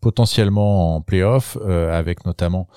potentiellement 0.00 0.96
en 0.96 1.00
playoff, 1.00 1.56
avec 1.66 2.24
notamment 2.26 2.68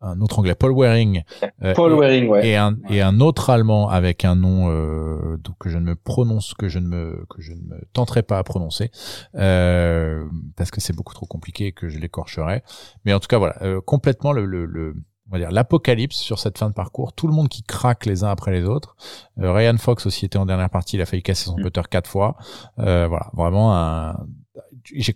un 0.00 0.20
autre 0.20 0.38
anglais, 0.38 0.54
Paul 0.54 0.72
Waring, 0.72 1.22
euh, 1.62 1.74
Paul 1.74 1.92
Waring, 1.92 2.28
ouais. 2.28 2.48
et 2.48 2.56
un 2.56 2.76
et 2.88 3.02
un 3.02 3.20
autre 3.20 3.50
allemand 3.50 3.88
avec 3.88 4.24
un 4.24 4.36
nom 4.36 4.70
euh, 4.70 5.36
donc 5.38 5.56
que 5.58 5.68
je 5.68 5.78
ne 5.78 5.84
me 5.84 5.96
prononce 5.96 6.54
que 6.54 6.68
je 6.68 6.78
ne 6.78 6.86
me 6.86 7.26
que 7.28 7.42
je 7.42 7.52
ne 7.52 7.60
me 7.62 7.80
tenterai 7.92 8.22
pas 8.22 8.38
à 8.38 8.44
prononcer 8.44 8.90
euh, 9.34 10.24
parce 10.56 10.70
que 10.70 10.80
c'est 10.80 10.94
beaucoup 10.94 11.14
trop 11.14 11.26
compliqué 11.26 11.66
et 11.66 11.72
que 11.72 11.88
je 11.88 11.98
l'écorcherai. 11.98 12.62
Mais 13.04 13.12
en 13.12 13.20
tout 13.20 13.28
cas 13.28 13.38
voilà, 13.38 13.56
euh, 13.62 13.80
complètement 13.80 14.32
le, 14.32 14.44
le, 14.44 14.66
le 14.66 14.94
on 15.28 15.32
va 15.32 15.38
dire 15.38 15.50
l'apocalypse 15.50 16.16
sur 16.16 16.38
cette 16.38 16.58
fin 16.58 16.68
de 16.68 16.74
parcours, 16.74 17.12
tout 17.12 17.26
le 17.26 17.34
monde 17.34 17.48
qui 17.48 17.62
craque 17.62 18.06
les 18.06 18.24
uns 18.24 18.30
après 18.30 18.52
les 18.52 18.64
autres. 18.64 18.96
Euh, 19.40 19.52
Ryan 19.52 19.76
Fox 19.76 20.06
aussi 20.06 20.24
était 20.24 20.38
en 20.38 20.46
dernière 20.46 20.70
partie, 20.70 20.96
il 20.96 21.02
a 21.02 21.06
failli 21.06 21.22
casser 21.22 21.46
son 21.46 21.58
mm. 21.58 21.62
putter 21.62 21.82
quatre 21.90 22.08
fois. 22.08 22.36
Euh, 22.78 23.06
voilà, 23.08 23.30
vraiment 23.34 23.76
un 23.76 24.16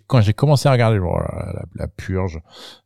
quand 0.07 0.21
j'ai 0.21 0.33
commencé 0.33 0.67
à 0.67 0.71
regarder 0.71 0.99
la, 1.75 1.87
purge, 1.87 2.39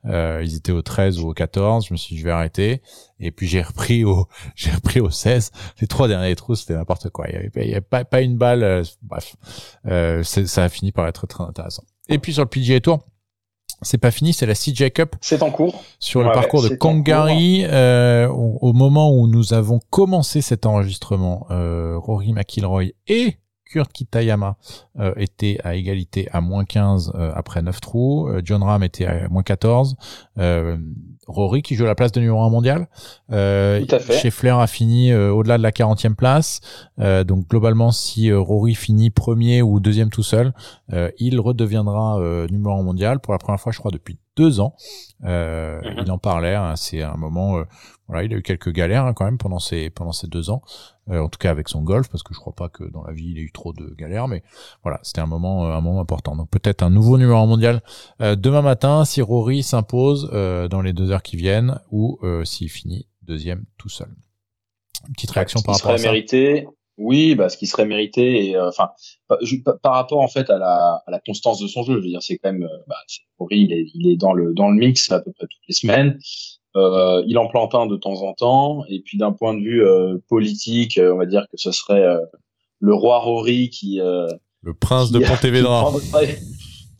euh, 0.06 0.42
ils 0.44 0.56
étaient 0.56 0.72
au 0.72 0.82
13 0.82 1.20
ou 1.20 1.30
au 1.30 1.34
14, 1.34 1.88
je 1.88 1.94
me 1.94 1.98
suis 1.98 2.16
dit 2.16 2.22
je 2.22 2.26
vais 2.26 2.32
arrêter 2.32 2.82
et 3.20 3.32
puis 3.32 3.48
j'ai 3.48 3.62
repris 3.62 4.04
au 4.04 4.28
j'ai 4.56 4.72
repris 4.72 5.00
au 5.00 5.10
16. 5.10 5.52
Les 5.82 5.88
trois 5.88 6.08
derniers 6.08 6.36
trous 6.36 6.56
c'était 6.56 6.76
n'importe 6.76 7.10
quoi, 7.10 7.28
il 7.30 7.34
y 7.34 7.38
avait, 7.38 7.52
il 7.56 7.70
y 7.70 7.72
avait 7.72 7.82
pas, 7.82 8.06
pas 8.06 8.22
une 8.22 8.38
balle 8.38 8.64
euh, 8.64 8.84
bref. 9.02 9.36
Euh, 9.86 10.24
ça 10.24 10.64
a 10.64 10.70
fini 10.70 10.92
par 10.92 11.08
être 11.08 11.28
très 11.28 11.44
intéressant. 11.44 11.84
Et 12.10 12.20
puis 12.20 12.34
sur 12.34 12.44
le 12.44 12.50
PGA 12.50 12.80
Tour, 12.80 13.00
c'est 13.82 14.00
pas 14.00 14.12
fini, 14.12 14.34
c'est 14.34 14.46
la 14.46 14.56
CJ 14.56 14.92
Cup. 14.92 15.16
C'est 15.22 15.44
en 15.44 15.52
cours. 15.52 15.84
Sur 16.00 16.24
le 16.24 16.32
parcours 16.32 16.64
de 16.64 16.70
Kangari, 16.70 17.64
euh, 17.66 18.28
au, 18.28 18.74
moment 18.74 19.12
où 19.12 19.28
nous 19.28 19.54
avons 19.54 19.80
commencé 19.92 20.42
cet 20.42 20.66
enregistrement, 20.66 21.46
euh, 21.52 21.98
Rory 21.98 22.34
McIlroy 22.34 22.86
et 23.08 23.38
Kurt 23.70 23.91
Kitayama 23.91 24.57
euh, 24.99 25.13
était 25.18 25.57
à 25.63 25.76
égalité 25.76 26.28
à 26.32 26.41
moins 26.41 26.65
15 26.65 27.13
euh, 27.15 27.32
après 27.36 27.61
9 27.61 27.80
trous. 27.82 28.28
Euh, 28.28 28.41
John 28.43 28.63
Ram 28.63 28.84
était 28.84 29.05
à 29.05 29.28
moins 29.30 29.43
14. 29.43 29.95
Rory 31.28 31.61
qui 31.61 31.76
joue 31.76 31.84
à 31.84 31.88
la 31.88 31.95
place 31.95 32.13
de 32.13 32.22
numéro 32.22 32.41
1 32.41 32.49
mondial. 32.49 32.88
Euh, 33.32 33.84
Tout 33.86 33.95
à 33.95 33.99
fait. 33.99 34.49
a 34.49 34.68
fini 34.68 35.13
au-delà 35.13 35.57
de 35.57 35.63
la 35.63 35.72
40e 35.72 36.15
place. 36.15 36.61
donc 36.97 37.49
globalement, 37.49 37.91
si 37.91 38.32
Rory 38.32 38.76
finit 38.76 39.09
premier 39.09 39.61
ou 39.61 39.80
deuxième 39.80 40.09
tout 40.09 40.24
seul, 40.24 40.53
il 41.20 41.39
redeviendra 41.39 42.20
numéro 42.49 42.80
1 42.80 42.84
mondial 42.84 43.20
pour 43.20 43.34
la 43.34 43.39
première 43.39 43.59
fois, 43.59 43.74
je 43.74 43.80
crois, 43.80 43.91
depuis 43.91 44.18
deux 44.38 44.59
ans. 44.61 44.76
Euh, 45.26 45.82
mhm. 45.82 46.03
Il 46.05 46.11
en 46.11 46.18
parlait. 46.18 46.55
Hein, 46.55 46.76
c'est 46.78 47.01
un 47.01 47.18
moment. 47.18 47.57
Euh, 47.57 47.63
voilà, 48.07 48.24
il 48.24 48.34
a 48.34 48.38
eu 48.38 48.41
quelques 48.41 48.72
galères 48.72 49.05
hein, 49.05 49.13
quand 49.13 49.26
même 49.26 49.38
pendant 49.38 49.59
ces 49.59 49.89
pendant 49.89 50.13
ces 50.13 50.28
deux 50.28 50.49
ans. 50.49 50.61
Euh, 51.10 51.20
en 51.20 51.30
tout 51.30 51.39
cas 51.39 51.51
avec 51.51 51.70
son 51.70 51.82
golf, 51.82 52.10
parce 52.10 52.24
que 52.24 52.34
je 52.34 52.39
crois 52.39 52.53
pas 52.53 52.70
que 52.70 52.84
dans 52.84 53.03
la 53.03 53.14
vie 53.14 53.32
il 53.32 53.38
ait 53.38 53.41
eu 53.41 53.51
trop 53.51 53.74
de 53.74 53.93
galères. 53.95 54.28
Mais 54.28 54.43
voilà, 54.84 54.99
c'était 55.03 55.22
un 55.22 55.28
moment 55.28 55.66
un 55.66 55.82
moment 55.82 56.01
important. 56.01 56.36
Donc 56.36 56.49
peut-être 56.49 56.84
un 56.84 56.89
nouveau 56.89 57.18
numéro 57.18 57.45
mondial 57.47 57.82
demain 58.20 58.62
matin 58.62 59.05
si 59.05 59.22
Rory 59.22 59.64
s'impose 59.64 60.30
dans 60.32 60.82
les 60.82 60.93
deux 60.93 61.12
heures 61.12 61.24
qui 61.24 61.38
viennent 61.38 61.80
ou 61.91 62.20
s'il 62.43 62.70
finit 62.70 63.08
deuxième 63.22 63.66
tout 63.78 63.89
seul. 63.89 64.10
Une 65.08 65.14
petite 65.14 65.32
réaction 65.32 65.62
par 65.62 65.76
rapport 65.76 65.91
à 65.91 65.97
ça. 65.97 66.03
mérité. 66.03 66.68
Oui, 66.97 67.36
bah, 67.36 67.47
ce 67.49 67.58
qui 67.58 67.68
serait 67.68 67.86
mérité, 67.86 68.47
et 68.47 68.55
euh, 68.55 68.70
enfin, 68.70 68.89
par, 69.84 69.93
rapport 69.93 70.20
en 70.20 70.28
fait 70.28 70.49
à 70.49 70.58
la, 70.58 71.03
à 71.05 71.12
la 71.12 71.20
constance 71.20 71.60
de 71.60 71.68
son 71.68 71.84
jeu, 71.84 71.93
je 71.93 71.99
veux 71.99 72.10
dire, 72.10 72.24
c'est 72.24 72.39
quand 72.39 72.51
même, 72.51 72.64
euh, 72.64 72.84
bah, 72.88 72.95
il 73.51 73.72
est, 73.72 73.86
il 73.93 74.12
est 74.12 74.16
dans 74.16 74.34
le 74.34 74.55
dans 74.55 74.70
le 74.70 74.78
mix 74.78 75.12
à 75.12 75.20
peu 75.20 75.32
près 75.32 75.45
toutes 75.45 75.62
les 75.68 75.76
semaines. 75.76 76.18
Euh, 76.78 77.23
il 77.28 77.38
en 77.38 77.47
plante 77.47 77.75
un 77.75 77.86
de 77.86 77.97
temps 77.97 78.21
en 78.21 78.34
temps, 78.34 78.84
et 78.88 79.01
puis 79.01 79.17
d'un 79.17 79.32
point 79.32 79.53
de 79.53 79.59
vue 79.59 79.84
euh, 79.86 80.17
politique, 80.30 80.99
on 81.01 81.17
va 81.17 81.25
dire 81.25 81.45
que 81.51 81.57
ce 81.57 81.71
serait 81.71 82.05
le 82.80 82.93
roi 82.93 83.19
Rory 83.19 83.69
qui 83.69 83.99
le 83.99 84.73
prince 84.73 85.11
de 85.11 85.19
Pontevedra. 85.28 85.91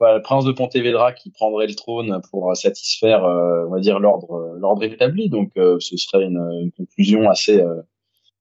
le 0.02 0.22
prince 0.22 0.46
de 0.46 0.52
Pontevedra 0.52 1.14
qui 1.14 1.32
prendrait 1.32 1.68
le 1.68 1.76
trône 1.76 2.22
pour 2.32 2.56
satisfaire, 2.56 3.24
on 3.24 3.72
va 3.72 3.80
dire 3.80 4.00
l'ordre 4.00 4.56
l'ordre 4.58 4.84
établi. 4.84 5.30
Donc, 5.30 5.52
ce 5.56 5.98
serait 5.98 6.24
une, 6.24 6.42
une 6.62 6.72
conclusion 6.72 7.30
assez 7.30 7.64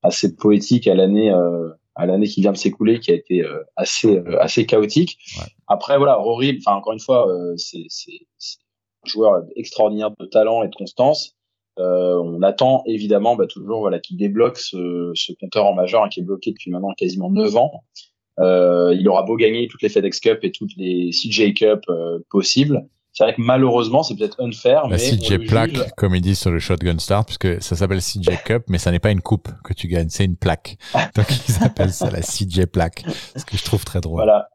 assez 0.07 0.35
poétique 0.35 0.89
à 0.89 0.95
l'année 0.95 1.31
euh, 1.31 1.71
à 1.95 2.05
l'année 2.05 2.27
qui 2.27 2.43
vient 2.43 2.53
de 2.53 2.59
s'écouler, 2.59 3.01
qui 3.01 3.11
a 3.11 3.15
été 3.15 3.43
euh, 3.43 3.63
assez 3.75 4.17
euh, 4.17 4.41
assez 4.41 4.67
chaotique. 4.67 5.19
Après 5.67 5.99
voilà, 5.99 6.15
Rory, 6.15 6.59
enfin 6.61 6.77
encore 6.77 6.93
une 6.93 7.01
fois, 7.01 7.27
c'est 7.57 7.87
c'est 7.89 8.21
joueur 9.09 9.43
extraordinaire 9.57 10.11
de 10.19 10.27
talent 10.27 10.63
et 10.63 10.69
de 10.69 10.75
constance. 10.75 11.37
on 11.79 12.43
attend 12.43 12.83
évidemment 12.87 13.37
bah, 13.37 13.47
toujours 13.47 13.81
voilà 13.81 13.99
qu'il 13.99 14.17
débloque 14.17 14.59
ce, 14.59 15.11
ce, 15.15 15.33
compteur 15.41 15.67
en 15.67 15.75
majeur 15.75 16.05
hein, 16.05 16.09
qui 16.09 16.21
est 16.21 16.25
bloqué 16.25 16.53
depuis 16.53 16.71
maintenant 16.71 16.93
quasiment 16.97 17.31
9 17.31 17.57
ans. 17.57 17.85
il 18.39 19.07
aura 19.09 19.23
beau 19.23 19.37
gagner 19.37 19.69
toutes 19.69 19.83
les 19.83 19.89
FedEx 19.89 20.21
Cup 20.21 20.41
et 20.43 20.53
toutes 20.53 20.77
les 20.77 21.11
CJ 21.11 21.55
Cup 21.55 21.81
possibles, 22.31 22.87
c'est 23.17 23.25
vrai 23.25 23.35
que 23.35 23.41
malheureusement, 23.41 24.03
c'est 24.03 24.15
peut-être 24.15 24.43
unfair. 24.43 24.83
La 24.89 24.99
mais 24.99 24.99
CJ 24.99 25.47
plaque, 25.47 25.95
comme 25.95 26.15
ils 26.15 26.21
disent 26.21 26.39
sur 26.39 26.51
le 26.51 26.59
Shotgun 26.59 26.99
Start, 26.99 27.25
puisque 27.25 27.63
ça 27.63 27.75
s'appelle 27.75 28.03
CJ 28.03 28.43
Cup, 28.45 28.65
mais 28.69 28.77
ça 28.77 28.91
n'est 28.91 28.99
pas 28.99 29.11
une 29.11 29.23
coupe 29.23 29.49
que 29.65 29.73
tu 29.73 29.89
gagnes, 29.89 30.11
c'est 30.11 30.27
une 30.27 30.37
plaque. 30.37 30.77
Donc 31.17 31.27
ils 31.49 31.65
appellent 31.65 31.95
ça 31.95 32.11
la 32.11 32.21
CJ 32.21 32.67
plaque, 32.67 33.07
ce 33.35 33.47
que 33.47 33.57
je 33.57 33.65
trouve 33.65 33.87
très 33.87 34.03
drôle. 34.03 34.19
Voilà. 34.19 34.51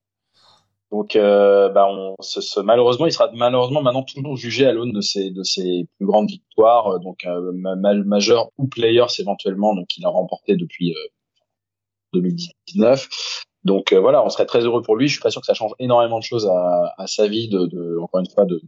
Donc, 0.92 1.16
euh, 1.16 1.70
bah 1.70 1.88
on, 1.89 2.16
ce, 2.20 2.60
malheureusement, 2.60 3.06
il 3.06 3.14
sera 3.14 3.30
malheureusement 3.34 3.82
maintenant 3.82 4.04
toujours 4.04 4.36
jugé 4.36 4.66
à 4.66 4.74
l'aune 4.74 4.92
de 4.92 5.00
ses 5.00 5.32
de 5.32 5.42
ses 5.42 5.88
plus 5.98 6.06
grandes 6.06 6.30
victoires, 6.30 6.88
euh, 6.88 7.00
donc 7.00 7.26
euh, 7.26 7.52
majeur 7.54 8.50
ou 8.58 8.68
players 8.68 9.06
éventuellement, 9.20 9.74
donc 9.74 9.88
il 9.98 10.06
a 10.06 10.10
remporté 10.10 10.58
depuis 10.58 10.94
2019. 12.14 13.04
Euh, 13.04 13.08
donc 13.64 13.94
euh, 13.94 14.00
voilà, 14.00 14.26
on 14.26 14.30
serait 14.30 14.46
très 14.46 14.62
heureux 14.62 14.82
pour 14.82 14.98
lui. 14.98 15.08
Je 15.08 15.14
suis 15.14 15.22
pas 15.22 15.32
sûr 15.32 15.42
que 15.42 15.48
ça 15.48 15.54
change 15.54 15.72
énormément 15.80 16.20
de 16.20 16.24
choses 16.24 16.48
à, 16.48 16.94
à 16.98 17.08
sa 17.08 17.28
vie 17.28 17.48
de, 17.48 17.68
de, 17.68 17.98
encore 18.02 18.20
une 18.20 18.30
fois, 18.30 18.46
de 18.46 18.62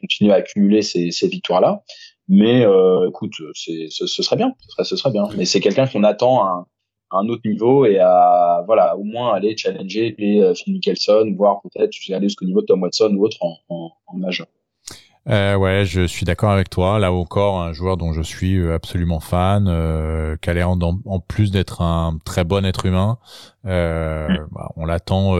continuer 0.00 0.32
à 0.32 0.36
accumuler 0.36 0.82
ces, 0.82 1.12
ces 1.12 1.28
victoires-là. 1.28 1.82
Mais 2.26 2.64
euh, 2.64 3.08
écoute, 3.08 3.32
ce, 3.54 3.88
ce, 3.90 4.22
serait 4.22 4.36
bien, 4.36 4.54
ce 4.60 4.70
serait, 4.70 4.84
ce 4.84 4.96
serait 4.96 5.10
bien. 5.10 5.28
Mais 5.36 5.44
c'est 5.44 5.60
quelqu'un 5.60 5.86
qu'on 5.86 6.04
attend 6.04 6.44
à 6.44 6.66
un, 7.10 7.18
un, 7.18 7.28
autre 7.28 7.42
niveau 7.44 7.84
et 7.84 7.98
à 7.98 8.62
voilà, 8.66 8.96
au 8.96 9.04
moins 9.04 9.34
aller 9.34 9.56
challenger 9.56 10.14
les 10.18 10.40
euh, 10.40 10.54
Phil 10.54 10.72
Mickelson, 10.72 11.34
voire 11.36 11.60
peut-être 11.62 11.92
aller 12.12 12.28
jusqu'au 12.28 12.46
niveau 12.46 12.60
de 12.60 12.66
Tom 12.66 12.82
Watson 12.82 13.14
ou 13.16 13.24
autre 13.24 13.36
en, 13.40 13.56
en, 13.68 13.90
en 14.06 14.16
majeur. 14.16 14.46
Euh, 15.28 15.54
ouais, 15.54 15.84
je 15.84 16.06
suis 16.06 16.24
d'accord 16.24 16.50
avec 16.50 16.70
toi. 16.70 16.98
Là 16.98 17.12
encore, 17.12 17.60
un 17.60 17.72
joueur 17.72 17.96
dont 17.96 18.12
je 18.12 18.22
suis 18.22 18.56
euh, 18.56 18.74
absolument 18.74 19.20
fan, 19.20 19.66
euh, 19.68 20.36
qui 20.40 20.48
a 20.48 20.54
l'air 20.54 20.70
en, 20.70 21.20
plus 21.20 21.50
d'être 21.50 21.82
un 21.82 22.18
très 22.24 22.44
bon 22.44 22.64
être 22.64 22.86
humain. 22.86 23.18
Euh, 23.66 24.28
mm. 24.28 24.48
bah, 24.50 24.70
on 24.76 24.86
l'attend. 24.86 25.36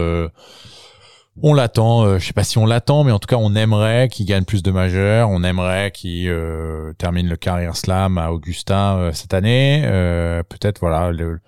Euh, 1.37 1.39
on 1.43 1.53
l'attend, 1.53 2.03
euh, 2.03 2.19
je 2.19 2.25
sais 2.25 2.33
pas 2.33 2.43
si 2.43 2.57
on 2.57 2.65
l'attend, 2.65 3.03
mais 3.03 3.11
en 3.11 3.19
tout 3.19 3.27
cas 3.27 3.37
on 3.37 3.55
aimerait 3.55 4.09
qu'il 4.09 4.25
gagne 4.25 4.43
plus 4.43 4.63
de 4.63 4.71
majeurs, 4.71 5.29
on 5.29 5.43
aimerait 5.43 5.91
qu'il 5.91 6.27
euh, 6.27 6.93
termine 6.97 7.27
le 7.27 7.35
carrière 7.35 7.75
slam 7.75 8.17
à 8.17 8.31
Augusta 8.31 8.95
euh, 8.95 9.11
cette 9.13 9.33
année. 9.33 9.81
Peut-être 10.49 10.79
voilà. 10.79 11.11
Le, 11.11 11.39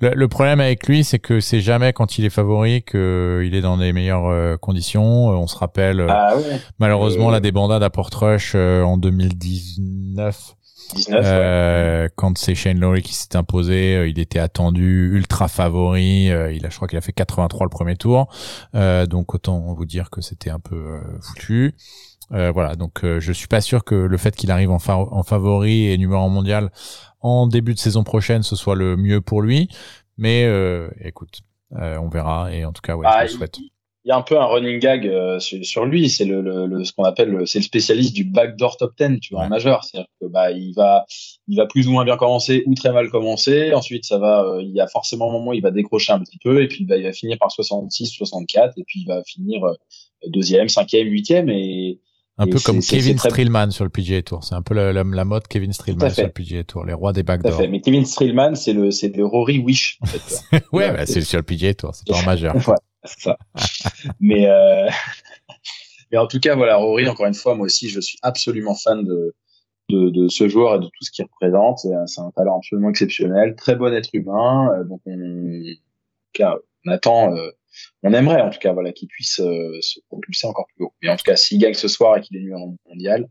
le, 0.00 0.28
problème 0.28 0.60
avec 0.60 0.86
lui, 0.86 1.04
c'est 1.04 1.18
que 1.18 1.40
c'est 1.40 1.60
jamais 1.60 1.92
quand 1.92 2.18
il 2.18 2.24
est 2.24 2.30
favori 2.30 2.82
qu'il 2.82 3.54
est 3.54 3.60
dans 3.60 3.76
les 3.76 3.92
meilleures 3.92 4.58
conditions. 4.60 5.28
On 5.28 5.46
se 5.46 5.56
rappelle 5.56 6.06
ah 6.08 6.34
malheureusement 6.78 7.30
la 7.30 7.40
débandade 7.40 7.82
à 7.82 7.90
Portrush 7.90 8.54
en 8.54 8.96
2019 8.96 10.54
euh, 11.10 12.08
quand 12.16 12.36
c'est 12.38 12.54
Shane 12.54 12.78
Lowry 12.78 13.02
qui 13.02 13.14
s'est 13.14 13.36
imposé, 13.36 13.96
euh, 13.96 14.08
il 14.08 14.18
était 14.18 14.38
attendu 14.38 15.10
ultra 15.12 15.48
favori. 15.48 16.30
Euh, 16.30 16.52
il 16.52 16.64
a, 16.66 16.70
je 16.70 16.76
crois 16.76 16.88
qu'il 16.88 16.98
a 16.98 17.00
fait 17.00 17.12
83 17.12 17.66
le 17.66 17.70
premier 17.70 17.96
tour. 17.96 18.28
donc 18.74 19.34
autant 19.34 19.72
vous 19.74 19.84
dire 19.84 20.10
que 20.10 20.20
c'était 20.20 20.50
un 20.50 20.60
peu 20.60 21.00
foutu. 21.20 21.74
voilà, 22.30 22.76
donc 22.76 23.00
je 23.02 23.32
suis 23.32 23.48
pas 23.48 23.60
sûr 23.60 23.84
que 23.84 23.94
le 23.94 24.16
fait 24.16 24.34
qu'il 24.34 24.50
arrive 24.50 24.70
en, 24.70 24.78
en 24.88 25.22
favori 25.22 25.88
et 25.88 25.98
numéro 25.98 26.28
mondial 26.28 26.70
en 27.20 27.46
début 27.46 27.74
de 27.74 27.78
saison 27.78 28.04
prochaine, 28.04 28.42
ce 28.42 28.56
soit 28.56 28.74
le 28.74 28.96
mieux 28.96 29.20
pour 29.20 29.42
lui. 29.42 29.68
Mais 30.18 30.48
écoute, 31.00 31.40
on 31.70 32.08
verra. 32.08 32.52
Et 32.52 32.64
en 32.64 32.72
tout 32.72 32.82
cas, 32.82 32.96
ouais, 32.96 33.06
je 33.06 33.14
ah, 33.14 33.22
le 33.24 33.28
souhaite 33.28 33.58
il 33.58 33.70
y 34.08 34.10
a 34.10 34.16
un 34.16 34.22
peu 34.22 34.38
un 34.38 34.44
running 34.46 34.80
gag 34.80 35.06
euh, 35.06 35.38
sur, 35.38 35.84
lui. 35.84 36.08
C'est 36.10 36.24
le, 36.24 36.40
le, 36.40 36.84
ce 36.84 36.92
qu'on 36.92 37.04
appelle, 37.04 37.46
c'est 37.46 37.58
le 37.58 37.64
spécialiste 37.64 38.14
du 38.14 38.24
backdoor 38.24 38.76
top 38.76 38.94
10, 38.98 39.20
tu 39.20 39.34
vois, 39.34 39.44
en 39.44 39.48
majeur. 39.48 39.84
C'est-à-dire 39.84 40.08
que 40.20 40.26
bah 40.26 40.50
il 40.50 40.72
va, 40.74 41.04
il 41.46 41.56
va 41.56 41.66
plus 41.66 41.86
ou 41.86 41.92
moins 41.92 42.04
bien 42.04 42.16
commencer 42.16 42.64
ou 42.66 42.74
très 42.74 42.92
mal 42.92 43.10
commencer. 43.10 43.72
Ensuite, 43.72 44.04
ça 44.04 44.18
va, 44.18 44.42
euh, 44.42 44.62
il 44.62 44.72
y 44.72 44.80
a 44.80 44.88
forcément 44.88 45.28
un 45.28 45.32
moment 45.32 45.50
où 45.50 45.54
il 45.54 45.62
va 45.62 45.70
décrocher 45.70 46.12
un 46.12 46.20
petit 46.20 46.38
peu 46.42 46.62
et 46.62 46.68
puis 46.68 46.84
bah, 46.84 46.96
il 46.96 47.04
va 47.04 47.12
finir 47.12 47.38
par 47.38 47.52
66, 47.52 48.06
64 48.06 48.74
et 48.76 48.84
puis 48.84 49.02
il 49.02 49.06
va 49.06 49.22
finir 49.24 49.64
euh, 49.64 49.74
deuxième, 50.26 50.68
cinquième, 50.68 51.08
huitième 51.08 51.48
et 51.48 52.00
un 52.38 52.46
peu 52.46 52.58
comme 52.58 52.80
Kevin 52.80 53.18
Streelman 53.18 53.70
sur 53.70 53.84
le 53.84 53.90
PGA 53.90 54.22
Tour. 54.22 54.42
C'est 54.42 54.54
un 54.54 54.62
peu 54.62 54.74
la, 54.74 54.92
la, 54.92 55.24
mode 55.24 55.46
Kevin 55.46 55.72
Streelman 55.72 56.10
sur 56.10 56.24
le 56.24 56.32
PGA 56.32 56.64
Tour, 56.64 56.84
les 56.84 56.94
rois 56.94 57.12
des 57.12 57.22
backdoors. 57.22 57.60
Mais 57.68 57.80
Kevin 57.80 58.04
Streelman, 58.04 58.56
c'est 58.56 58.72
le, 58.72 58.90
c'est 58.90 59.14
le 59.14 59.24
Rory 59.24 59.58
Wish. 59.58 59.98
En 60.00 60.06
fait. 60.06 60.62
ouais, 60.72 60.90
bah, 60.90 61.06
c'est 61.06 61.20
sur 61.20 61.38
le 61.38 61.44
PGA 61.44 61.74
Tour, 61.74 61.94
c'est 61.94 62.06
pas 62.06 62.18
en 62.18 62.24
majeur. 62.24 62.56
ça. 63.04 63.38
mais, 64.20 64.46
euh... 64.48 64.88
mais 66.12 66.18
en 66.18 66.26
tout 66.26 66.40
cas, 66.40 66.54
voilà, 66.54 66.76
Rory, 66.76 67.08
encore 67.08 67.26
une 67.26 67.34
fois, 67.34 67.54
moi 67.54 67.66
aussi, 67.66 67.88
je 67.88 68.00
suis 68.00 68.18
absolument 68.22 68.74
fan 68.74 69.04
de, 69.04 69.34
de, 69.88 70.10
de 70.10 70.28
ce 70.28 70.48
joueur 70.48 70.76
et 70.76 70.78
de 70.78 70.86
tout 70.86 71.02
ce 71.02 71.10
qu'il 71.10 71.24
représente. 71.24 71.80
C'est 71.80 72.20
un 72.20 72.30
talent 72.30 72.58
absolument 72.58 72.90
exceptionnel, 72.90 73.54
très 73.56 73.76
bon 73.76 73.92
être 73.92 74.10
humain. 74.12 74.70
Euh, 74.74 74.84
donc, 74.84 75.00
on, 75.06 75.62
on 76.86 76.90
attend, 76.90 77.34
euh, 77.34 77.50
on 78.02 78.12
aimerait 78.12 78.40
en 78.40 78.50
tout 78.50 78.58
cas, 78.58 78.72
voilà, 78.72 78.92
qu'il 78.92 79.08
puisse 79.08 79.40
euh, 79.40 79.78
se 79.80 80.00
propulser 80.08 80.46
encore 80.46 80.66
plus 80.74 80.84
haut. 80.84 80.94
Mais 81.02 81.08
en 81.08 81.16
tout 81.16 81.24
cas, 81.24 81.36
s'il 81.36 81.58
gagne 81.58 81.74
ce 81.74 81.88
soir 81.88 82.16
et 82.16 82.20
qu'il 82.20 82.36
est 82.36 82.40
numéro 82.40 82.76
mondial, 82.88 83.28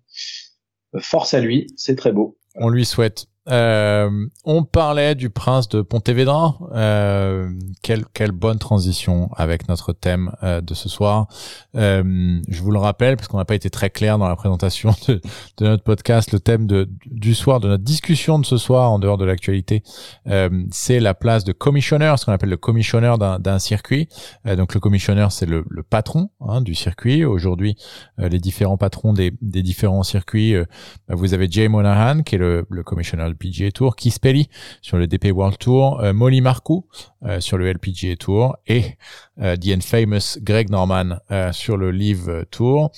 force 1.00 1.34
à 1.34 1.40
lui, 1.40 1.68
c'est 1.78 1.96
très 1.96 2.12
beau. 2.12 2.38
On 2.56 2.70
lui 2.70 2.86
souhaite. 2.86 3.28
Euh, 3.50 4.28
on 4.46 4.64
parlait 4.64 5.16
du 5.16 5.32
prince 5.32 5.68
de 5.68 5.82
Pontevedra. 5.82 6.58
Euh, 6.74 7.50
quelle, 7.82 8.06
quelle 8.14 8.32
bonne 8.32 8.60
transition 8.60 9.30
avec 9.36 9.68
notre 9.68 9.94
thème 9.94 10.32
euh, 10.44 10.62
de 10.62 10.74
ce 10.76 10.90
soir. 10.90 11.28
Euh, 11.76 12.40
je 12.48 12.62
vous 12.62 12.72
le 12.72 12.78
rappelle, 12.78 13.18
parce 13.18 13.28
qu'on 13.28 13.38
n'a 13.38 13.46
pas 13.46 13.56
été 13.56 13.72
très 13.72 13.90
clair 13.90 14.20
dans 14.20 14.28
la 14.28 14.36
présentation 14.36 14.94
de, 15.08 15.20
notre 15.60 15.84
podcast, 15.84 16.32
le 16.32 16.40
thème 16.40 16.68
de, 16.68 16.88
du 17.06 17.34
soir, 17.34 17.60
de 17.60 17.68
notre 17.68 17.84
discussion 17.84 18.38
de 18.38 18.46
ce 18.46 18.58
soir, 18.58 18.92
en 18.92 19.00
dehors 19.00 19.18
de 19.18 19.26
l'actualité, 19.26 19.84
euh, 20.28 20.50
c'est 20.70 21.00
la 21.00 21.16
place 21.16 21.44
de 21.44 21.52
commissionneur, 21.52 22.20
ce 22.20 22.26
qu'on 22.26 22.34
appelle 22.34 22.50
le 22.50 22.58
commissionneur 22.58 23.18
d'un 23.18 23.60
circuit. 23.60 24.08
Donc 24.46 24.74
le 24.74 24.80
commissionneur, 24.80 25.32
c'est 25.32 25.46
le, 25.46 25.66
patron 25.90 26.30
hein, 26.42 26.62
du 26.62 26.76
circuit. 26.76 27.26
Aujourd'hui, 27.26 27.76
les 28.18 28.40
différents 28.40 28.78
patrons 28.78 29.14
des, 29.14 29.32
différents 29.42 30.04
circuits, 30.04 30.56
vous 31.10 31.34
avez 31.34 31.50
Jay 31.50 31.68
Monahan, 31.68 32.22
qui 32.22 32.36
est 32.36 32.38
le, 32.38 32.66
le 32.70 32.84
commissionneur 32.84 33.31
PGA 33.36 33.72
Tour, 33.72 33.96
Keith 33.96 34.20
Pelly 34.20 34.50
sur 34.82 34.98
le 34.98 35.08
DP 35.08 35.32
World 35.34 35.58
Tour, 35.58 36.02
euh, 36.02 36.14
Molly 36.14 36.42
Marcoux 36.42 36.86
euh, 37.24 37.40
sur 37.40 37.58
le 37.58 37.72
LPGA 37.72 38.16
Tour 38.16 38.58
et 38.68 38.98
euh, 39.40 39.56
The 39.56 39.82
Famous 39.82 40.40
Greg 40.42 40.70
Norman 40.70 41.18
sur 41.52 41.78
le 41.78 41.92
Live 41.92 42.46
Tour. 42.52 42.92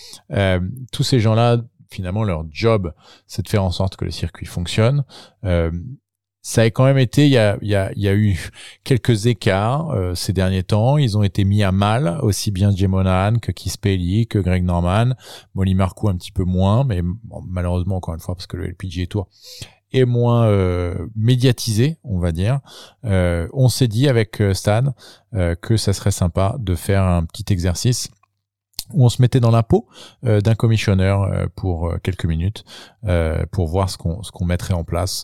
tous 0.91 1.03
ces 1.03 1.19
gens-là, 1.19 1.57
finalement, 1.89 2.23
leur 2.23 2.45
job, 2.51 2.93
c'est 3.27 3.43
de 3.43 3.49
faire 3.49 3.63
en 3.63 3.71
sorte 3.71 3.95
que 3.95 4.05
le 4.05 4.11
circuit 4.11 4.45
fonctionne 4.45 5.03
ça 6.45 6.63
a 6.63 6.65
quand 6.65 6.83
même 6.83 6.97
été, 6.97 7.25
il 7.25 7.31
y 7.31 7.37
a, 7.37 8.13
eu 8.13 8.37
quelques 8.83 9.27
écarts 9.27 9.95
ces 10.13 10.33
derniers 10.33 10.63
temps. 10.63 10.97
Ils 10.97 11.17
ont 11.17 11.23
été 11.23 11.45
mis 11.45 11.63
à 11.63 11.71
mal, 11.71 12.19
aussi 12.21 12.51
bien 12.51 12.75
Jay 12.75 12.87
Monahan 12.87 13.39
que 13.39 13.53
Keith 13.53 13.77
Pelly, 13.77 14.27
que 14.27 14.39
Greg 14.39 14.65
Norman, 14.65 15.13
Molly 15.55 15.73
Marcoux 15.73 16.09
un 16.09 16.17
petit 16.17 16.33
peu 16.33 16.43
moins, 16.43 16.83
mais 16.83 17.01
malheureusement 17.47 17.95
encore 17.95 18.13
une 18.13 18.19
fois 18.19 18.35
parce 18.35 18.45
que 18.45 18.57
le 18.57 18.67
LPGA 18.67 19.07
Tour 19.07 19.29
est 19.93 20.05
moins 20.05 20.47
euh, 20.47 21.07
médiatisé, 21.15 21.97
on 22.03 22.19
va 22.19 22.31
dire. 22.31 22.59
Euh, 23.05 23.47
on 23.53 23.69
s'est 23.69 23.87
dit 23.87 24.09
avec 24.09 24.41
euh, 24.41 24.53
Stan 24.53 24.93
que 25.61 25.77
ça 25.77 25.93
serait 25.93 26.11
sympa 26.11 26.55
de 26.59 26.75
faire 26.75 27.01
un 27.01 27.25
petit 27.25 27.51
exercice 27.51 28.09
où 28.93 29.03
on 29.03 29.09
se 29.09 29.19
mettait 29.19 29.39
dans 29.39 29.49
la 29.49 29.63
peau 29.63 29.87
d'un 30.21 30.53
commissionneur 30.53 31.49
pour 31.55 31.91
quelques 32.03 32.25
minutes 32.25 32.63
pour 33.51 33.67
voir 33.67 33.89
ce 33.89 33.97
qu'on 33.97 34.21
ce 34.21 34.31
qu'on 34.31 34.45
mettrait 34.45 34.75
en 34.75 34.83
place. 34.83 35.23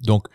donc 0.00 0.26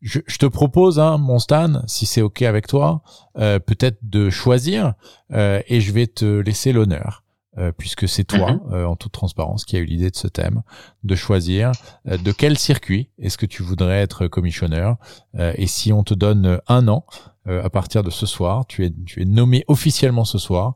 je, 0.00 0.20
je, 0.26 0.38
te 0.38 0.46
propose, 0.46 0.98
hein, 0.98 1.18
mon 1.18 1.38
Stan, 1.38 1.82
si 1.86 2.06
c'est 2.06 2.22
ok 2.22 2.40
avec 2.40 2.66
toi, 2.66 3.02
peut-être 3.34 3.98
de 4.00 4.30
choisir 4.30 4.94
et 5.30 5.80
je 5.82 5.92
vais 5.92 6.06
te 6.06 6.24
laisser 6.24 6.72
l'honneur. 6.72 7.21
Euh, 7.58 7.70
puisque 7.70 8.08
c'est 8.08 8.24
toi, 8.24 8.52
mhm. 8.52 8.72
euh, 8.72 8.86
en 8.86 8.96
toute 8.96 9.12
transparence, 9.12 9.66
qui 9.66 9.76
a 9.76 9.78
eu 9.78 9.84
l'idée 9.84 10.10
de 10.10 10.16
ce 10.16 10.26
thème, 10.26 10.62
de 11.04 11.14
choisir 11.14 11.72
euh, 12.08 12.16
de 12.16 12.32
quel 12.32 12.56
circuit 12.56 13.10
est-ce 13.18 13.36
que 13.36 13.44
tu 13.44 13.62
voudrais 13.62 14.00
être 14.00 14.26
commissionneur. 14.26 14.96
et 15.38 15.66
si 15.66 15.92
on 15.92 16.02
te 16.02 16.14
donne 16.14 16.60
un 16.68 16.88
an, 16.88 17.04
à 17.46 17.68
partir 17.70 18.02
de 18.02 18.10
ce 18.10 18.24
soir, 18.24 18.66
tu 18.66 18.84
es, 18.86 18.92
tu 19.04 19.22
es 19.22 19.24
nommé 19.24 19.64
officiellement 19.66 20.24
ce 20.24 20.38
soir. 20.38 20.74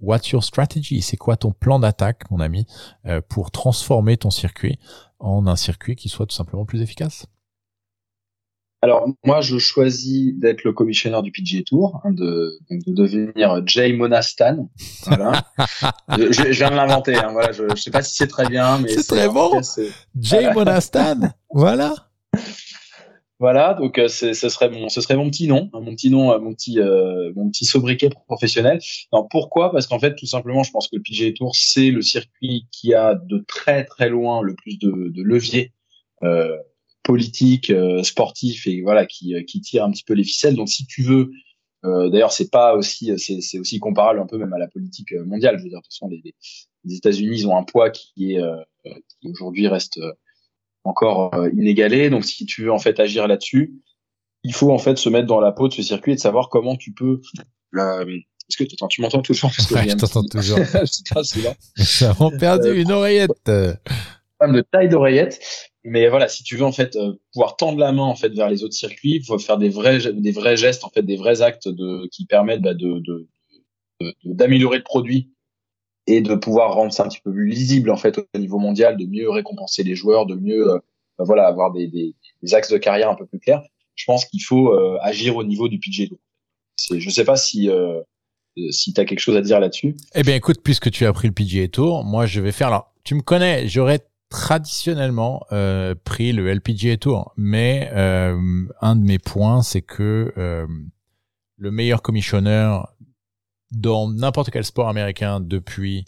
what's 0.00 0.30
your 0.30 0.42
strategy? 0.42 1.00
C'est 1.02 1.16
quoi 1.16 1.36
ton 1.36 1.52
plan 1.52 1.78
d'attaque, 1.78 2.30
mon 2.30 2.40
ami, 2.40 2.66
pour 3.28 3.50
transformer 3.50 4.16
ton 4.16 4.30
circuit 4.30 4.78
en 5.20 5.46
un 5.46 5.56
circuit 5.56 5.96
qui 5.96 6.08
soit 6.08 6.26
tout 6.26 6.34
simplement 6.34 6.64
plus 6.64 6.82
efficace? 6.82 7.26
Alors 8.80 9.08
moi, 9.24 9.40
je 9.40 9.58
choisis 9.58 10.34
d'être 10.36 10.62
le 10.62 10.72
commissionnaire 10.72 11.22
du 11.22 11.32
PGA 11.32 11.62
Tour, 11.66 12.00
hein, 12.04 12.12
de, 12.12 12.58
de, 12.70 12.92
devenir 12.92 13.60
Jay 13.66 13.92
Monastan. 13.92 14.70
Voilà. 15.04 15.42
je, 16.16 16.32
je, 16.32 16.52
viens 16.52 16.70
de 16.70 16.76
l'inventer. 16.76 17.16
Hein, 17.16 17.30
voilà, 17.32 17.50
je, 17.50 17.64
ne 17.64 17.74
sais 17.74 17.90
pas 17.90 18.02
si 18.02 18.14
c'est 18.14 18.28
très 18.28 18.48
bien, 18.48 18.78
mais 18.78 18.88
c'est 18.88 19.06
très 19.06 19.28
bon. 19.28 19.60
Jay 20.20 20.52
Monastan. 20.52 21.32
voilà. 21.50 21.94
Voilà, 23.40 23.74
donc 23.74 23.98
euh, 23.98 24.08
ce 24.08 24.32
serait 24.34 24.68
mon, 24.68 24.88
ce 24.88 25.00
serait 25.00 25.14
mon 25.14 25.30
petit 25.30 25.46
nom, 25.46 25.70
hein, 25.72 25.80
mon 25.80 25.94
petit 25.94 26.10
nom, 26.10 26.32
euh, 26.32 26.40
mon 26.40 26.54
petit, 26.54 26.80
euh, 26.80 27.32
mon 27.36 27.48
petit 27.50 27.66
sobriquet 27.66 28.10
professionnel. 28.26 28.80
Non, 29.12 29.28
pourquoi? 29.30 29.70
Parce 29.70 29.86
qu'en 29.86 30.00
fait, 30.00 30.16
tout 30.16 30.26
simplement, 30.26 30.64
je 30.64 30.72
pense 30.72 30.88
que 30.88 30.96
le 30.96 31.02
PGA 31.02 31.32
Tour 31.32 31.54
c'est 31.54 31.90
le 31.90 32.02
circuit 32.02 32.66
qui 32.72 32.94
a 32.94 33.14
de 33.14 33.44
très 33.46 33.84
très 33.84 34.08
loin 34.08 34.42
le 34.42 34.56
plus 34.56 34.76
de, 34.80 34.90
de 34.90 35.22
leviers 35.22 35.72
euh, 37.06 37.12
politiques, 37.12 37.70
euh, 37.70 38.02
sportifs 38.02 38.66
et 38.66 38.82
voilà 38.82 39.06
qui, 39.06 39.34
qui 39.46 39.60
tire 39.60 39.84
un 39.84 39.90
petit 39.90 40.04
peu 40.04 40.14
les 40.14 40.24
ficelles. 40.24 40.56
Donc, 40.56 40.68
si 40.68 40.86
tu 40.86 41.02
veux, 41.02 41.30
d'ailleurs, 41.82 42.32
c'est 42.32 42.50
pas 42.50 42.74
aussi, 42.74 43.12
c'est 43.18 43.58
aussi 43.58 43.78
comparable 43.78 44.20
un 44.20 44.26
peu 44.26 44.36
même 44.36 44.52
à 44.52 44.58
la 44.58 44.68
politique 44.68 45.12
mondiale. 45.26 45.56
Je 45.58 45.62
veux 45.62 45.70
dire, 45.70 45.78
de 45.78 45.84
toute 45.84 45.92
façon, 45.92 46.08
les, 46.08 46.34
les 46.84 46.94
États-Unis 46.94 47.46
ont 47.46 47.56
un 47.56 47.64
poids 47.64 47.90
qui 47.90 48.34
est 48.34 48.42
qui 49.20 49.28
aujourd'hui 49.28 49.68
reste 49.68 49.98
encore 50.88 51.34
euh, 51.34 51.50
inégalé. 51.50 52.10
Donc, 52.10 52.24
si 52.24 52.46
tu 52.46 52.64
veux 52.64 52.72
en 52.72 52.78
fait 52.78 52.98
agir 53.00 53.26
là-dessus, 53.28 53.74
il 54.42 54.54
faut 54.54 54.72
en 54.72 54.78
fait 54.78 54.98
se 54.98 55.08
mettre 55.08 55.26
dans 55.26 55.40
la 55.40 55.52
peau 55.52 55.68
de 55.68 55.74
ce 55.74 55.82
circuit 55.82 56.12
et 56.12 56.14
de 56.16 56.20
savoir 56.20 56.48
comment 56.48 56.76
tu 56.76 56.92
peux. 56.92 57.20
Est-ce 57.74 58.56
que 58.56 58.64
attends, 58.64 58.88
tu 58.88 59.02
m'entends 59.02 59.22
toujours? 59.22 59.50
Ouais, 59.70 59.88
Je 59.88 59.96
t'entends 59.96 60.24
toujours. 60.24 60.58
J'ai 61.76 62.06
vraiment 62.06 62.36
perdu 62.38 62.80
une 62.80 62.90
oreillette. 62.92 63.30
Problème 63.44 64.56
de 64.56 64.60
taille 64.62 64.88
d'oreillette. 64.88 65.40
Mais 65.84 66.08
voilà, 66.08 66.28
si 66.28 66.42
tu 66.42 66.56
veux 66.56 66.64
en 66.64 66.72
fait 66.72 66.96
euh, 66.96 67.14
pouvoir 67.32 67.56
tendre 67.56 67.78
la 67.78 67.92
main 67.92 68.02
en 68.02 68.16
fait 68.16 68.30
vers 68.30 68.48
les 68.48 68.64
autres 68.64 68.74
circuits, 68.74 69.22
faut 69.22 69.38
faire 69.38 69.58
des 69.58 69.68
vrais 69.68 70.12
des 70.12 70.32
vrais 70.32 70.56
gestes 70.56 70.84
en 70.84 70.90
fait, 70.90 71.02
des 71.02 71.16
vrais 71.16 71.40
actes 71.40 71.68
qui 72.10 72.26
permettent 72.26 72.62
bah, 72.62 72.74
d'améliorer 74.24 74.78
le 74.78 74.82
produit 74.82 75.30
et 76.06 76.20
de 76.20 76.34
pouvoir 76.34 76.74
rendre 76.74 76.92
ça 76.92 77.04
un 77.04 77.08
petit 77.08 77.20
peu 77.20 77.32
plus 77.32 77.46
lisible 77.46 77.90
en 77.90 77.96
fait 77.96 78.18
au 78.18 78.38
niveau 78.38 78.58
mondial, 78.58 78.96
de 78.96 79.06
mieux 79.06 79.30
récompenser 79.30 79.84
les 79.84 79.94
joueurs, 79.94 80.26
de 80.26 80.34
mieux 80.34 80.68
euh, 80.68 80.78
bah, 81.16 81.24
voilà 81.24 81.46
avoir 81.46 81.72
des, 81.72 82.14
axes 82.52 82.72
de 82.72 82.78
carrière 82.78 83.10
un 83.10 83.14
peu 83.14 83.26
plus 83.26 83.38
clairs. 83.38 83.62
Je 83.94 84.04
pense 84.04 84.24
qu'il 84.24 84.42
faut 84.42 84.72
euh, 84.72 84.98
agir 85.00 85.36
au 85.36 85.44
niveau 85.44 85.68
du 85.68 85.78
PGA. 85.78 86.14
Je 86.76 87.10
sais 87.10 87.24
pas 87.24 87.36
si 87.36 87.70
si 88.70 88.92
tu 88.92 89.00
as 89.00 89.04
quelque 89.04 89.20
chose 89.20 89.36
à 89.36 89.40
dire 89.40 89.60
là-dessus. 89.60 89.94
Eh 90.14 90.22
bien 90.22 90.34
écoute, 90.34 90.58
puisque 90.64 90.90
tu 90.90 91.06
as 91.06 91.12
pris 91.12 91.28
le 91.28 91.34
PGA 91.34 91.68
Tour, 91.68 92.04
moi 92.04 92.26
je 92.26 92.40
vais 92.40 92.50
faire 92.50 92.68
alors 92.68 92.92
tu 93.04 93.14
me 93.14 93.22
connais, 93.22 93.68
j'aurais 93.68 94.00
traditionnellement 94.30 95.44
euh, 95.52 95.94
pris 96.04 96.32
le 96.32 96.52
LPGA 96.52 96.96
Tour, 96.98 97.32
mais 97.36 97.90
euh, 97.92 98.66
un 98.80 98.96
de 98.96 99.04
mes 99.04 99.18
points 99.18 99.62
c'est 99.62 99.82
que 99.82 100.32
le 101.56 101.70
meilleur 101.70 102.02
commissionneur 102.02 102.94
dans 103.70 104.10
n'importe 104.10 104.50
quel 104.50 104.64
sport 104.64 104.88
américain 104.88 105.40
depuis 105.40 106.04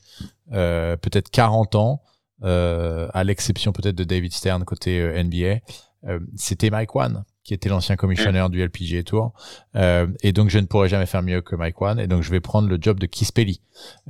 euh, 0.53 0.97
peut-être 0.97 1.31
40 1.31 1.75
ans, 1.75 2.03
euh, 2.43 3.09
à 3.12 3.25
l'exception 3.25 3.73
peut-être 3.73 3.97
de 3.97 4.05
David 4.05 4.33
Stern 4.33 4.64
côté 4.64 5.01
euh, 5.01 5.23
NBA, 5.23 5.61
euh, 6.09 6.21
c'était 6.37 6.71
Mike 6.71 6.95
Wan 6.95 7.25
qui 7.51 7.55
était 7.55 7.69
l'ancien 7.69 7.97
commissionneur 7.97 8.49
du 8.49 8.65
LPGA 8.65 9.03
Tour. 9.03 9.33
Euh, 9.75 10.07
et 10.23 10.31
donc, 10.31 10.51
je 10.51 10.61
ne 10.61 10.67
pourrais 10.67 10.89
jamais 10.89 11.07
faire 11.07 11.21
mieux 11.21 11.41
que 11.41 11.57
Mike 11.57 11.81
Wan. 11.81 11.99
Et 11.99 12.07
donc, 12.07 12.23
je 12.23 12.31
vais 12.31 12.39
prendre 12.39 12.69
le 12.69 12.79
job 12.81 13.01
de 13.01 13.07
Keith 13.07 13.33
Pelly 13.33 13.61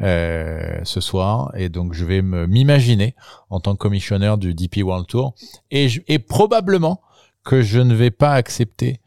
euh, 0.03 0.79
ce 0.85 1.01
soir. 1.01 1.51
Et 1.57 1.71
donc, 1.71 1.95
je 1.95 2.05
vais 2.05 2.21
m'imaginer 2.21 3.15
en 3.49 3.59
tant 3.59 3.73
que 3.73 3.79
commissionneur 3.79 4.37
du 4.37 4.53
DP 4.53 4.83
World 4.83 5.07
Tour. 5.07 5.35
Et, 5.71 5.89
et 6.07 6.19
probablement 6.19 7.01
que 7.43 7.63
je 7.63 7.81
ne 7.81 7.95
vais 7.95 8.11
pas 8.11 8.33
accepter 8.33 9.01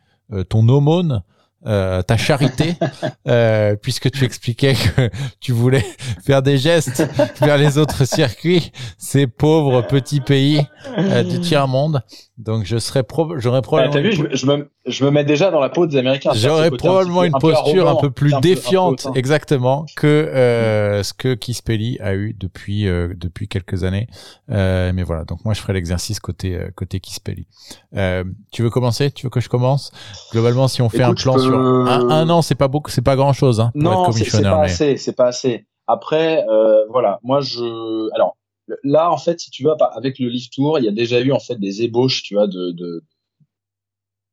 ton 0.50 0.68
aumône 0.68 1.22
euh, 1.66 2.02
ta 2.02 2.18
charité, 2.18 2.76
euh, 3.28 3.76
puisque 3.76 4.12
tu 4.12 4.26
expliquais 4.26 4.74
que 4.74 5.10
tu 5.40 5.52
voulais 5.52 5.86
faire 6.26 6.42
des 6.42 6.58
gestes 6.58 7.08
vers 7.42 7.58
les 7.58 7.78
autres 7.78 8.06
circuits, 8.06 8.72
ces 8.98 9.28
pauvres 9.28 9.82
petits 9.82 10.22
pays 10.22 10.66
euh, 10.98 11.24
du 11.24 11.40
tiers-monde. 11.40 12.02
Donc 12.38 12.66
je 12.66 12.78
serais 12.78 13.04
pro 13.04 13.38
j'aurais 13.40 13.62
probablement... 13.62 13.96
Ah, 13.96 14.02
vu, 14.02 14.30
je, 14.36 14.46
me, 14.48 14.70
je 14.88 15.06
me 15.06 15.12
mets 15.12 15.24
déjà 15.24 15.52
dans 15.52 15.60
la 15.60 15.70
peau 15.70 15.86
des 15.86 15.98
Américains. 15.98 16.32
J'aurais 16.34 16.72
probablement 16.72 17.24
une 17.24 17.34
posture 17.34 17.88
un 17.88 17.96
peu 17.96 18.10
plus 18.10 18.34
défiante, 18.42 19.08
exactement, 19.16 19.86
que 19.96 20.08
euh, 20.08 21.04
ce 21.04 21.14
que 21.14 21.36
Kispelli 21.36 22.00
a 22.02 22.16
eu 22.16 22.34
depuis 22.34 22.88
euh, 22.88 23.14
depuis 23.16 23.48
quelques 23.48 23.84
années. 23.84 24.08
Euh, 24.50 24.92
mais 24.94 25.04
voilà, 25.04 25.26
donc 25.26 25.46
moi 25.46 25.54
je 25.54 25.62
ferai 25.62 25.74
l'exercice 25.74 26.20
côté 26.20 26.56
euh, 26.56 26.70
côté 26.76 27.00
Kispelli. 27.00 27.48
Euh, 27.96 28.24
tu 28.52 28.64
veux 28.64 28.72
commencer? 28.72 29.12
Tu 29.12 29.28
veux 29.28 29.30
que 29.30 29.40
je 29.40 29.50
commence? 29.50 29.92
Globalement, 30.32 30.68
si 30.68 30.82
on 30.82 30.90
fait 30.90 31.04
un 31.04 31.14
plan 31.14 31.38
sur 31.38 31.53
un, 31.54 32.30
an, 32.30 32.42
c'est 32.42 32.56
pas 32.56 32.68
beaucoup, 32.68 32.92
c'est 32.92 33.02
pas 33.02 33.16
grand 33.16 33.34
chose. 33.34 33.60
Hein, 33.60 33.72
non, 33.76 34.12
c'est 34.12 34.42
pas 34.42 34.62
assez, 34.62 34.98
c'est 34.98 35.16
pas 35.16 35.28
assez. 35.28 35.66
Après, 35.88 36.46
voilà, 36.90 37.20
moi 37.24 37.42
je, 37.42 38.14
alors 38.16 38.38
là 38.84 39.12
en 39.12 39.18
fait 39.18 39.40
si 39.40 39.52
tu 39.52 39.64
veux 39.64 39.72
avec 39.94 40.20
le 40.20 40.30
Live 40.30 40.50
Tour 40.50 40.80
il 40.80 40.86
y 40.86 40.88
a 40.88 40.92
déjà 40.92 41.20
eu 41.20 41.32
en 41.32 41.40
fait 41.40 41.60
des 41.60 41.84
ébauches 41.84 42.24
tu 42.24 42.36
vois 42.36 42.48
de, 42.48 42.72
de 42.72 43.04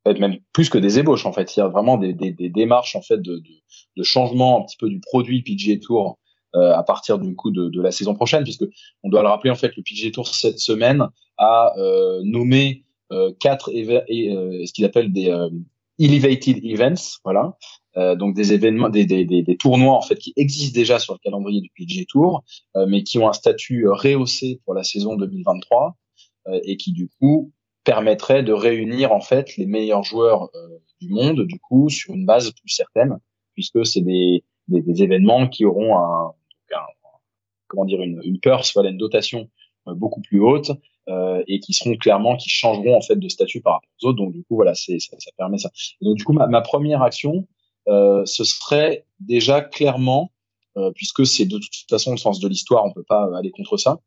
même 0.07 0.39
plus 0.53 0.69
que 0.69 0.79
des 0.79 0.99
ébauches 0.99 1.27
en 1.27 1.33
fait 1.33 1.57
il 1.57 1.61
y 1.61 1.63
a 1.63 1.69
vraiment 1.69 1.97
des, 1.97 2.13
des, 2.13 2.33
des 2.33 2.49
démarches 2.49 2.97
en 2.97 3.03
fait 3.03 3.19
de, 3.19 3.37
de, 3.37 3.51
de, 3.97 4.03
changement 4.03 4.61
un 4.61 4.65
petit 4.65 4.77
peu 4.77 4.89
du 4.89 5.01
produit 5.01 5.43
PGA 5.43 5.79
Tour 5.81 6.19
euh, 6.57 6.73
à 6.73 6.83
partir 6.83 7.19
du 7.19 7.37
coup 7.37 7.51
de, 7.51 7.69
de, 7.69 7.81
la 7.81 7.93
saison 7.93 8.15
prochaine 8.15 8.43
puisque 8.43 8.65
on 9.05 9.09
doit 9.09 9.23
le 9.23 9.29
rappeler 9.29 9.51
en 9.51 9.57
fait 9.57 9.77
le 9.77 9.83
PGA 9.83 10.11
Tour 10.11 10.29
cette 10.29 10.59
semaine 10.59 11.07
a 11.39 11.73
euh, 11.79 12.21
nommé 12.25 12.85
euh, 13.13 13.33
quatre 13.39 13.71
et, 13.73 13.87
euh, 14.31 14.65
ce 14.67 14.73
qu'il 14.73 14.85
appelle 14.85 15.13
des 15.13 15.31
euh, 15.31 15.49
elevated 16.01 16.65
events 16.65 17.19
voilà. 17.25 17.57
Euh, 17.97 18.15
donc 18.15 18.37
des 18.37 18.53
événements, 18.53 18.89
des, 18.89 19.05
des, 19.05 19.25
des, 19.25 19.57
tournois 19.57 19.97
en 19.97 20.01
fait 20.01 20.15
qui 20.15 20.33
existent 20.37 20.79
déjà 20.79 21.01
sur 21.01 21.13
le 21.13 21.19
calendrier 21.19 21.61
du 21.61 21.71
PGA 21.75 22.05
Tour, 22.09 22.45
euh, 22.77 22.87
mais 22.89 23.03
qui 23.03 23.19
ont 23.19 23.29
un 23.29 23.33
statut 23.33 23.87
euh, 23.87 23.95
rehaussé 23.95 24.61
pour 24.65 24.75
la 24.75 24.85
saison 24.85 25.17
2023 25.17 25.97
et 26.65 26.79
qui 26.79 26.93
du 26.93 27.09
coup 27.09 27.53
permettrait 27.85 28.43
de 28.43 28.53
réunir 28.53 29.13
en 29.13 29.21
fait 29.21 29.57
les 29.57 29.67
meilleurs 29.67 30.03
joueurs 30.03 30.49
du 31.01 31.11
monde 31.11 31.43
du 31.43 31.61
coup 31.61 31.91
sur 31.91 32.15
une 32.15 32.25
base 32.25 32.51
plus 32.51 32.71
certaine, 32.71 33.19
puisque 33.53 33.85
c'est 33.85 34.01
des, 34.01 34.43
des, 34.67 35.03
événements 35.03 35.49
qui 35.49 35.67
auront 35.67 35.99
un, 35.99 36.33
comment 37.69 37.85
dire 37.85 38.01
une, 38.01 38.21
une 38.25 38.41
purse, 38.41 38.73
voilà 38.73 38.89
une 38.89 38.97
dotation 38.97 39.51
beaucoup 39.87 40.23
plus 40.23 40.41
haute 40.41 40.73
euh, 41.09 41.43
et 41.49 41.61
qui 41.61 41.73
seront 41.73 41.97
clairement 41.97 42.37
qui 42.37 42.49
changeront 42.49 42.97
en 42.97 43.01
fait 43.01 43.17
de 43.17 43.29
statut 43.29 43.61
par 43.61 43.75
rapport 43.75 43.91
aux 44.03 44.09
autres. 44.09 44.19
Donc 44.19 44.33
du 44.33 44.45
coup 44.45 44.57
voilà, 44.57 44.75
c'est 44.75 44.99
ça, 44.99 45.17
ça, 45.19 45.31
permet 45.37 45.59
ça. 45.59 45.71
donc 46.01 46.17
du 46.17 46.25
coup 46.25 46.33
ma, 46.33 46.47
ma 46.47 46.61
première 46.61 47.03
action, 47.03 47.47
euh, 47.89 48.25
ce 48.27 48.45
serait 48.45 49.07
déjà 49.19 49.61
clairement, 49.63 50.31
euh, 50.77 50.93
puisque 50.95 51.27
c'est 51.27 51.47
de 51.47 51.59
toute 51.59 51.89
façon 51.89 52.13
le 52.13 52.19
sens 52.19 52.41
de 52.41 52.49
l'histoire, 52.49 52.85
on 52.85 52.93
peut 52.93 53.05
pas 53.07 53.29
aller 53.37 53.51
contre 53.51 53.77
ça, 53.77 53.99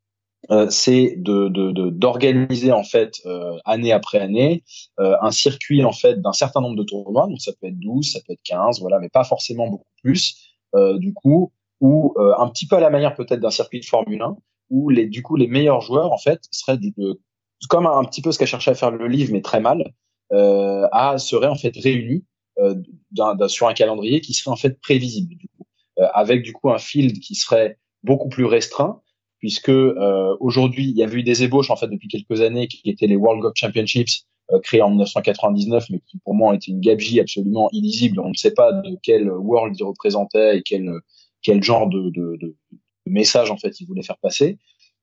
euh, 0.52 0.70
c'est 0.70 1.16
de 1.18 1.48
d'organiser 1.90 2.72
en 2.72 2.84
fait 2.84 3.22
année 3.64 3.94
après 3.94 4.20
année 4.20 4.64
un 4.98 5.32
circuit 5.32 5.86
en 5.86 5.94
fait 5.94 6.22
d'un 6.22 6.34
certain 6.34 6.60
nombre 6.60 6.76
de 6.76 6.84
tournois 6.84 7.28
donc 7.28 7.40
ça 7.40 7.54
peut 7.54 7.68
être 7.68 7.80
12 7.80 8.12
ça 8.12 8.20
peut 8.28 8.34
être 8.34 8.44
15 8.44 8.82
voilà 8.82 9.00
mais 9.00 9.08
pas 9.08 9.24
forcément 9.24 9.70
beaucoup 9.70 9.88
plus 10.04 10.36
du 10.96 11.14
coup 11.14 11.54
ou 11.80 12.14
un 12.38 12.50
petit 12.50 12.68
peu 12.68 12.76
à 12.76 12.82
la 12.82 12.90
manière 12.90 13.16
peut-être 13.16 13.40
d'un 13.40 13.52
circuit 13.52 13.80
de 13.80 13.86
Formule 13.86 14.22
1 14.22 14.36
où 14.74 14.90
les 14.90 15.06
du 15.06 15.22
coup 15.22 15.36
les 15.36 15.48
meilleurs 15.48 15.82
joueurs 15.82 16.12
en 16.12 16.18
fait 16.18 16.42
seraient 16.52 16.78
de, 16.78 17.22
comme 17.70 17.86
un, 17.86 18.04
petit 18.04 18.22
peu 18.22 18.32
ce 18.32 18.40
qu'a 18.40 18.46
cherché 18.46 18.72
à 18.72 18.76
faire 18.76 18.92
le 18.92 19.08
livre 19.08 19.32
mais 19.32 19.42
très 19.42 19.62
mal 19.62 19.94
à 20.32 21.18
seraient 21.20 21.48
en 21.48 21.56
fait 21.56 21.76
réunis 21.78 22.26
euh, 22.60 22.76
sur 23.48 23.68
un 23.68 23.74
calendrier 23.74 24.22
qui 24.22 24.34
serait 24.34 24.52
en 24.52 24.56
fait 24.56 24.80
prévisible 24.80 25.36
du 25.36 25.48
coup, 25.48 25.66
euh, 26.00 26.06
avec 26.14 26.44
du 26.44 26.54
coup 26.54 26.70
un 26.70 26.78
field 26.78 27.20
qui 27.20 27.34
serait 27.34 27.80
beaucoup 28.04 28.30
plus 28.30 28.46
restreint 28.46 29.02
puisque 29.40 29.70
euh, 29.70 30.38
aujourd'hui 30.40 30.90
il 30.90 30.96
y 30.96 31.04
avait 31.04 31.20
eu 31.20 31.24
des 31.24 31.44
ébauches 31.44 31.72
en 31.72 31.76
fait 31.76 31.88
depuis 31.88 32.08
quelques 32.08 32.42
années 32.42 32.68
qui 32.68 32.90
étaient 32.90 33.08
les 33.08 33.16
World 33.16 33.42
Golf 33.42 33.56
Championships 33.56 34.28
créés 34.62 34.84
en 34.84 34.90
1999 34.90 35.88
mais 35.90 36.00
qui 36.06 36.20
pour 36.20 36.36
moi 36.36 36.52
ont 36.52 36.54
été 36.54 36.70
une 36.70 36.80
gabegie 36.80 37.20
absolument 37.20 37.70
illisible. 37.72 38.20
On 38.20 38.30
ne 38.30 38.36
sait 38.36 38.54
pas 38.54 38.72
de 38.72 39.00
quel 39.02 39.32
world 39.32 39.76
ils 39.80 39.84
représentaient 39.84 40.60
et 40.60 40.62
quel 40.62 40.92
quel 41.42 41.64
genre 41.64 41.88
de, 41.90 42.10
de, 42.12 42.38
de, 42.40 42.56
message 43.06 43.52
en 43.52 43.58
fait 43.58 43.80
ils 43.80 43.86
voulaient 43.86 44.04
faire 44.04 44.18
passer 44.18 44.58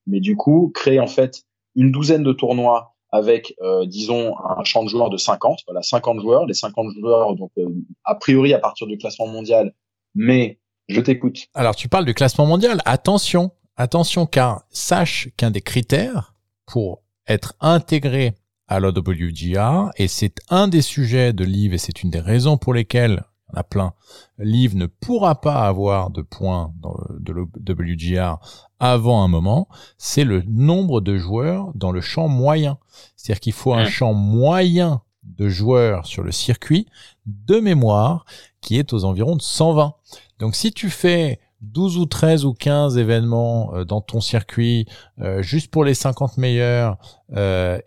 mais 0.07 0.21
du 0.21 0.37
coup 0.37 0.71
créer 0.75 1.01
en 1.01 1.07
fait 1.07 1.43
une 1.77 1.93
douzaine 1.93 2.23
de 2.23 2.33
tournois 2.33 2.95
avec, 3.13 3.55
euh, 3.61 3.87
disons, 3.87 4.35
un 4.39 4.63
champ 4.65 4.85
de 4.85 4.89
joueurs 4.89 5.11
de 5.11 5.17
50, 5.17 5.61
voilà, 5.67 5.83
50 5.83 6.21
joueurs, 6.21 6.47
les 6.47 6.55
50 6.55 6.93
joueurs, 6.95 7.35
donc, 7.35 7.51
euh, 7.59 7.69
a 8.05 8.15
priori, 8.15 8.55
à 8.55 8.59
partir 8.59 8.87
du 8.87 8.99
classement 8.99 9.27
mondial, 9.27 9.75
mais 10.15 10.61
je 10.89 11.01
t'écoute. 11.01 11.47
Alors, 11.55 11.75
tu 11.75 11.89
parles 11.89 12.05
du 12.05 12.15
classement 12.15 12.47
mondial. 12.47 12.81
Attention, 12.85 13.51
attention, 13.77 14.27
car 14.27 14.63
sache 14.71 15.29
qu'un 15.37 15.51
des 15.51 15.61
critères 15.61 16.35
pour 16.67 17.03
être 17.27 17.55
intégré 17.61 18.35
à 18.69 18.79
l'OWGR, 18.79 19.91
et 19.97 20.07
c'est 20.07 20.37
un 20.49 20.69
des 20.69 20.83
sujets 20.83 21.33
de 21.33 21.45
Live, 21.45 21.75
et 21.75 21.79
c'est 21.79 22.03
une 22.03 22.11
des 22.11 22.21
raisons 22.21 22.57
pour 22.57 22.75
lesquelles 22.75 23.25
on 23.53 23.59
a 23.59 23.63
plein. 23.63 23.93
Liv 24.39 24.77
ne 24.77 24.87
pourra 24.87 25.41
pas 25.41 25.67
avoir 25.67 26.11
de 26.11 26.23
points 26.23 26.73
dans 26.81 26.97
de 27.11 27.33
WGR 27.73 28.39
avant 28.79 29.23
un 29.23 29.29
moment, 29.29 29.69
c'est 29.99 30.25
le 30.25 30.43
nombre 30.47 31.01
de 31.01 31.17
joueurs 31.17 31.71
dans 31.75 31.93
le 31.93 32.01
champ 32.01 32.29
moyen. 32.29 32.79
C'est-à-dire 33.17 33.41
qu'il 33.41 33.53
faut 33.53 33.75
un 33.75 33.85
champ 33.85 34.15
moyen 34.15 35.03
de 35.23 35.49
joueurs 35.49 36.07
sur 36.07 36.23
le 36.23 36.33
circuit 36.33 36.87
de 37.27 37.61
mémoire 37.61 38.25
qui 38.61 38.79
est 38.79 38.93
aux 38.93 39.05
environs 39.05 39.37
de 39.37 39.43
120. 39.43 39.95
Donc 40.39 40.57
si 40.57 40.73
tu 40.73 40.91
fais 40.91 41.39
12 41.63 41.99
ou 41.99 42.07
13 42.07 42.45
ou 42.45 42.55
15 42.55 42.99
événements 42.99 43.75
euh, 43.75 43.85
dans 43.85 44.01
ton 44.01 44.21
circuit 44.21 44.87
euh, 45.21 45.43
juste 45.43 45.71
pour 45.71 45.85
les 45.85 45.95
50 45.95 46.39
meilleurs 46.39 46.97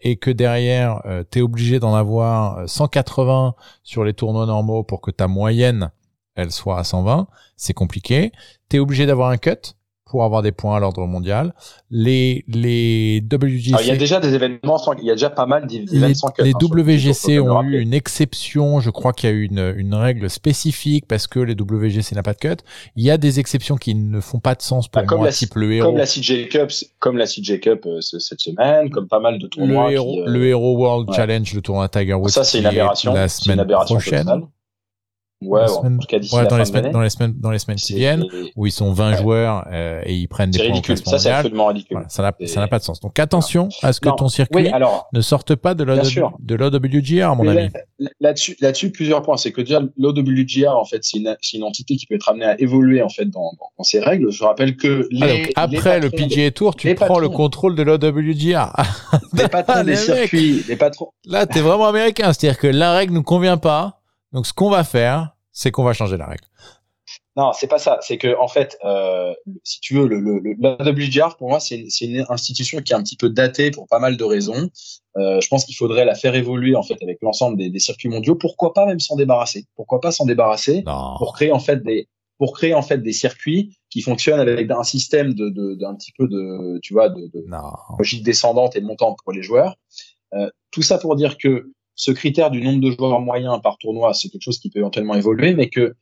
et 0.02 0.16
que 0.16 0.32
derrière 0.32 1.02
tu 1.30 1.40
es 1.40 1.42
obligé 1.42 1.82
d'en 1.82 1.94
avoir 1.94 2.70
180 2.70 3.56
sur 3.84 4.06
les 4.06 4.14
tournois 4.14 4.46
normaux 4.46 4.84
pour 4.84 5.02
que 5.02 5.12
ta 5.12 5.28
moyenne 5.28 5.92
elle 6.36 6.52
soit 6.52 6.80
à 6.80 6.84
120, 6.84 7.28
c'est 7.58 7.74
compliqué. 7.74 8.32
Tu 8.70 8.78
es 8.78 8.80
obligé 8.80 9.06
d'avoir 9.06 9.30
un 9.30 9.38
cut 9.38 9.76
pour 10.14 10.24
avoir 10.24 10.44
des 10.44 10.52
points 10.52 10.76
à 10.76 10.80
l'ordre 10.80 11.08
mondial. 11.08 11.56
Les, 11.90 12.46
les 12.48 13.20
WGC. 13.32 13.72
il 13.82 13.88
y 13.88 13.90
a 13.90 13.96
déjà 13.96 14.20
des 14.20 14.36
événements 14.36 14.78
il 15.00 15.06
y 15.06 15.10
a 15.10 15.16
déjà 15.16 15.32
pas 15.32 15.48
mal 15.48 15.66
d'événements 15.66 16.14
sans 16.14 16.32
Les 16.38 16.52
hein, 16.52 16.58
WGC 16.62 17.40
ont 17.40 17.64
eu 17.64 17.82
une 17.82 17.96
exception. 17.96 18.80
Je 18.80 18.92
crois 18.92 19.12
qu'il 19.12 19.28
y 19.28 19.34
a 19.34 19.36
eu 19.36 19.46
une, 19.46 19.74
une 19.76 19.96
règle 19.96 20.30
spécifique 20.30 21.08
parce 21.08 21.26
que 21.26 21.40
les 21.40 21.56
WGC 21.60 22.14
n'a 22.14 22.22
pas 22.22 22.34
de 22.34 22.38
cut. 22.38 22.62
Il 22.96 23.04
y 23.04 23.10
a 23.10 23.18
des 23.18 23.40
exceptions 23.40 23.76
qui 23.76 23.96
ne 23.96 24.20
font 24.20 24.40
pas 24.40 24.54
de 24.54 24.62
sens 24.62 24.88
pour 24.88 25.04
comme 25.08 25.18
moi, 25.18 25.28
la, 25.30 25.34
type 25.34 25.56
le 25.56 25.74
héros. 25.74 25.88
Comme 25.88 25.98
la 25.98 26.06
CJ 26.06 26.48
Cup, 26.50 26.70
comme 27.00 27.18
la 27.18 27.26
CJ 27.26 27.60
Cup 27.60 27.88
euh, 27.88 28.00
cette 28.00 28.40
semaine, 28.40 28.92
comme 28.92 29.08
pas 29.08 29.20
mal 29.20 29.40
de 29.40 29.48
tournois. 29.48 29.90
Le 29.90 29.96
héros, 29.96 30.22
le 30.28 30.46
héros 30.46 30.78
World 30.78 31.12
Challenge, 31.16 31.52
le 31.56 31.62
tournoi 31.64 31.90
Tiger 31.90 32.14
Woods. 32.14 32.30
Ça, 32.30 32.44
c'est 32.44 32.60
une 32.60 32.68
aberration. 32.68 33.14
La 33.16 33.28
semaine 33.28 33.56
une 33.56 33.62
aberration 33.62 33.96
prochaine. 33.96 34.26
Totale. 34.26 34.44
Ouais, 35.46 35.68
semaine, 35.68 36.00
ouais 36.34 36.48
dans, 36.48 36.58
les 36.58 36.66
semaines, 36.66 36.92
dans 36.92 37.02
les 37.02 37.10
semaines, 37.10 37.34
dans 37.40 37.52
les 37.52 37.60
semaines 37.60 37.78
qui 37.78 37.96
viennent, 37.96 38.26
où 38.56 38.66
ils 38.66 38.72
sont 38.72 38.92
20 38.92 39.12
ouais. 39.12 39.18
joueurs 39.18 39.68
euh, 39.72 40.02
et 40.06 40.16
ils 40.16 40.28
prennent 40.28 40.52
des 40.52 40.60
points 40.60 40.68
ridicule. 40.68 40.98
Ça, 40.98 41.20
c'est 41.20 41.30
absolument 41.30 41.68
ridicule. 41.68 41.98
Voilà, 41.98 42.10
ça 42.10 42.22
n'a, 42.60 42.68
pas 42.68 42.80
de 42.80 42.84
sens. 42.84 43.00
Donc 43.00 43.20
attention 43.20 43.70
à 43.82 43.94
ce 43.94 44.00
que 44.00 44.10
non. 44.10 44.16
ton 44.16 44.28
circuit 44.30 44.64
oui, 44.64 44.68
alors, 44.70 45.10
ne 45.14 45.22
sorte 45.22 45.56
pas 45.56 45.74
de, 45.74 45.84
l'OWGR, 45.84 47.30
à 47.30 47.36
mon 47.36 47.48
avis. 47.48 47.70
Là-dessus, 48.20 48.56
là-dessus, 48.60 48.92
plusieurs 48.92 49.22
points. 49.22 49.38
C'est 49.38 49.52
que 49.52 49.62
déjà, 49.62 49.82
l'OWGR, 49.98 50.76
en 50.76 50.86
fait, 50.86 51.04
c'est 51.04 51.18
une, 51.18 51.36
c'est 51.42 51.58
une 51.58 51.64
entité 51.64 51.96
qui 51.96 52.06
peut 52.06 52.16
être 52.16 52.30
amenée 52.30 52.46
à 52.46 52.60
évoluer, 52.60 53.02
en 53.02 53.10
fait, 53.10 53.26
dans, 53.26 53.52
ses 53.82 54.00
règles. 54.00 54.32
Je 54.32 54.44
rappelle 54.44 54.76
que 54.76 55.08
les, 55.12 55.24
Alors, 55.24 55.38
après 55.56 56.00
les 56.00 56.10
le 56.10 56.10
PGA 56.10 56.52
Tour, 56.52 56.76
tu 56.76 56.94
prends 56.96 57.08
patrons, 57.08 57.20
le 57.20 57.30
contrôle 57.30 57.76
de 57.76 57.84
l'OWGR. 57.84 58.74
les 59.34 59.48
patrons 59.48 59.84
des 59.84 59.92
Les 59.92 59.96
circuits, 59.98 60.64
les 60.68 60.76
patrons. 60.76 61.10
Là, 61.26 61.46
t'es 61.46 61.62
vraiment 61.62 61.88
américain. 61.88 62.32
C'est-à-dire 62.34 62.60
que 62.60 62.68
la 62.68 62.94
règle 62.94 63.14
nous 63.14 63.24
convient 63.24 63.58
pas. 63.58 64.02
Donc, 64.32 64.48
ce 64.48 64.54
qu'on 64.54 64.70
va 64.70 64.84
faire, 64.84 65.33
c'est 65.54 65.72
qu'on 65.72 65.84
va 65.84 65.94
changer 65.94 66.18
la 66.18 66.26
règle. 66.26 66.46
Non, 67.36 67.52
c'est 67.54 67.68
pas 67.68 67.80
ça. 67.80 67.98
C'est 68.02 68.18
que 68.18 68.38
en 68.40 68.48
fait, 68.48 68.78
euh, 68.86 69.34
si 69.64 69.80
tu 69.80 69.96
veux, 69.96 70.08
le, 70.08 70.20
le, 70.20 70.40
le 70.40 70.56
la 70.60 70.76
WGR 70.92 71.36
pour 71.38 71.50
moi, 71.50 71.60
c'est 71.60 71.78
une, 71.78 71.90
une, 72.02 72.26
institution 72.30 72.80
qui 72.82 72.94
est 72.94 72.96
un 72.96 73.02
petit 73.02 73.18
peu 73.18 73.30
datée 73.30 73.72
pour 73.72 73.88
pas 73.88 74.00
mal 74.00 74.18
de 74.18 74.24
raisons. 74.24 74.70
Euh, 75.18 75.42
je 75.42 75.48
pense 75.48 75.66
qu'il 75.66 75.76
faudrait 75.76 76.06
la 76.06 76.14
faire 76.16 76.36
évoluer 76.36 76.76
en 76.76 76.84
fait 76.84 77.02
avec 77.02 77.18
l'ensemble 77.22 77.58
des, 77.58 77.70
des, 77.70 77.80
circuits 77.80 78.10
mondiaux. 78.10 78.36
Pourquoi 78.36 78.74
pas 78.74 78.86
même 78.86 79.00
s'en 79.00 79.16
débarrasser? 79.16 79.66
Pourquoi 79.76 80.00
pas 80.00 80.12
s'en 80.12 80.26
débarrasser 80.26 80.84
non. 80.86 81.16
pour 81.18 81.34
créer 81.34 81.52
en 81.52 81.60
fait 81.60 81.84
des 81.84 82.08
pour 82.38 82.54
créer 82.54 82.74
en 82.74 82.82
fait 82.82 83.00
des 83.00 83.14
circuits 83.14 83.78
qui 83.90 84.02
fonctionnent 84.02 84.40
avec 84.40 84.70
un 84.70 84.84
système 84.84 85.34
de 85.34 85.76
d'un 85.76 85.96
petit 85.96 86.12
peu 86.18 86.28
de 86.28 86.80
tu 86.84 86.94
vois 86.94 87.10
de, 87.10 87.32
de 87.34 87.46
logique 87.98 88.24
descendante 88.24 88.76
et 88.76 88.82
montante 88.82 89.18
pour 89.24 89.34
les 89.34 89.42
joueurs. 89.42 89.76
Euh, 90.34 90.50
tout 90.72 90.82
ça 90.82 90.98
pour 90.98 91.16
dire 91.16 91.38
que 91.38 91.72
ce 91.96 92.12
critère 92.12 92.52
du 92.52 92.62
nombre 92.62 92.82
de 92.82 92.92
joueurs 92.92 93.20
moyens 93.20 93.60
par 93.62 93.78
tournoi, 93.78 94.14
c'est 94.14 94.30
quelque 94.30 94.44
chose 94.44 94.60
qui 94.60 94.70
peut 94.70 94.80
éventuellement 94.80 95.16
évoluer, 95.16 95.54
mais 95.54 95.70
que 95.70 95.96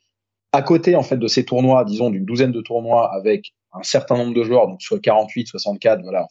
à 0.54 0.62
côté 0.62 0.96
en 0.96 1.04
fait 1.04 1.18
de 1.18 1.28
ces 1.28 1.46
tournois, 1.46 1.86
disons 1.86 2.10
d'une 2.10 2.26
douzaine 2.26 2.52
de 2.52 2.62
tournois 2.62 3.14
avec 3.14 3.54
un 3.74 3.84
certain 3.84 4.18
nombre 4.18 4.34
de 4.34 4.44
joueurs, 4.44 4.68
donc 4.68 4.82
soit 4.82 5.00
48, 5.00 5.48
64, 5.48 6.02
voilà, 6.04 6.28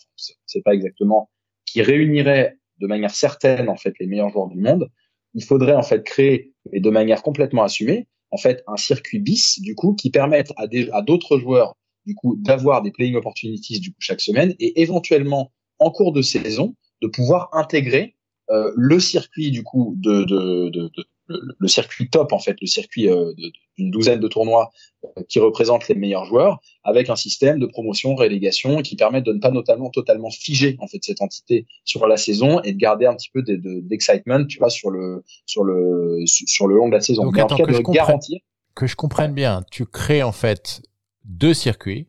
c'est 0.46 0.62
pas 0.62 0.74
exactement, 0.74 1.30
qui 1.64 1.82
réunirait 1.82 2.58
de 2.80 2.86
manière 2.86 3.14
certaine 3.14 3.68
en 3.68 3.76
fait 3.76 3.94
les 3.98 4.06
meilleurs 4.06 4.30
joueurs 4.30 4.48
du 4.48 4.58
monde, 4.58 4.88
il 5.34 5.44
faudrait 5.44 5.74
en 5.74 5.82
fait 5.82 6.02
créer 6.04 6.52
et 6.72 6.80
de 6.80 6.90
manière 6.90 7.22
complètement 7.22 7.62
assumée 7.62 8.08
en 8.30 8.36
fait 8.36 8.62
un 8.66 8.76
circuit 8.76 9.18
bis 9.18 9.60
du 9.60 9.74
coup 9.74 9.94
qui 9.94 10.10
permette 10.10 10.52
à 10.56 10.66
des 10.66 10.88
à 10.92 11.02
d'autres 11.02 11.38
joueurs 11.38 11.76
du 12.06 12.14
coup 12.14 12.36
d'avoir 12.38 12.82
des 12.82 12.90
playing 12.90 13.16
opportunities 13.16 13.80
du 13.80 13.90
coup 13.90 14.00
chaque 14.00 14.20
semaine 14.20 14.54
et 14.58 14.80
éventuellement 14.80 15.52
en 15.78 15.90
cours 15.90 16.12
de 16.12 16.22
saison 16.22 16.74
de 17.02 17.08
pouvoir 17.08 17.48
intégrer 17.52 18.16
euh, 18.50 18.72
le 18.76 18.98
circuit 19.00 19.50
du 19.50 19.62
coup 19.62 19.94
de, 19.98 20.24
de, 20.24 20.68
de, 20.70 20.88
de 20.88 21.04
le, 21.26 21.40
le, 21.56 21.68
circuit 21.68 22.10
top 22.10 22.32
en 22.32 22.40
fait, 22.40 22.56
le 22.60 22.66
circuit 22.66 23.08
euh, 23.08 23.32
d'une 23.78 23.90
douzaine 23.92 24.18
de 24.18 24.26
tournois 24.26 24.70
euh, 25.04 25.22
qui 25.28 25.38
représentent 25.38 25.86
les 25.86 25.94
meilleurs 25.94 26.24
joueurs, 26.24 26.60
avec 26.82 27.08
un 27.08 27.14
système 27.14 27.60
de 27.60 27.66
promotion, 27.66 28.16
relégation 28.16 28.82
qui 28.82 28.96
permet 28.96 29.22
de 29.22 29.32
ne 29.32 29.38
pas 29.38 29.52
notamment 29.52 29.90
totalement 29.90 30.30
figer 30.30 30.76
en 30.80 30.88
fait 30.88 30.98
cette 31.02 31.22
entité 31.22 31.66
sur 31.84 32.06
la 32.08 32.16
saison 32.16 32.60
et 32.62 32.72
de 32.72 32.78
garder 32.78 33.06
un 33.06 33.14
petit 33.14 33.30
peu 33.32 33.42
d'excitement, 33.44 34.44
tu 34.44 34.58
vois, 34.58 34.70
sur 34.70 34.90
le 34.90 35.22
sur 35.46 35.62
le 35.62 36.24
sur 36.26 36.66
le 36.66 36.74
long 36.76 36.88
de 36.88 36.94
la 36.94 37.00
saison. 37.00 37.22
Donc, 37.22 37.36
Mais 37.36 37.42
attends, 37.42 37.54
en 37.54 37.58
tout 37.58 37.64
cas, 37.64 37.72
que, 37.72 37.78
de 37.78 37.84
je 37.86 37.92
garantir 37.92 38.40
que 38.74 38.86
je 38.86 38.96
comprenne 38.96 39.32
bien, 39.32 39.62
tu 39.70 39.86
crées 39.86 40.22
en 40.22 40.32
fait 40.32 40.82
deux 41.24 41.54
circuits. 41.54 42.08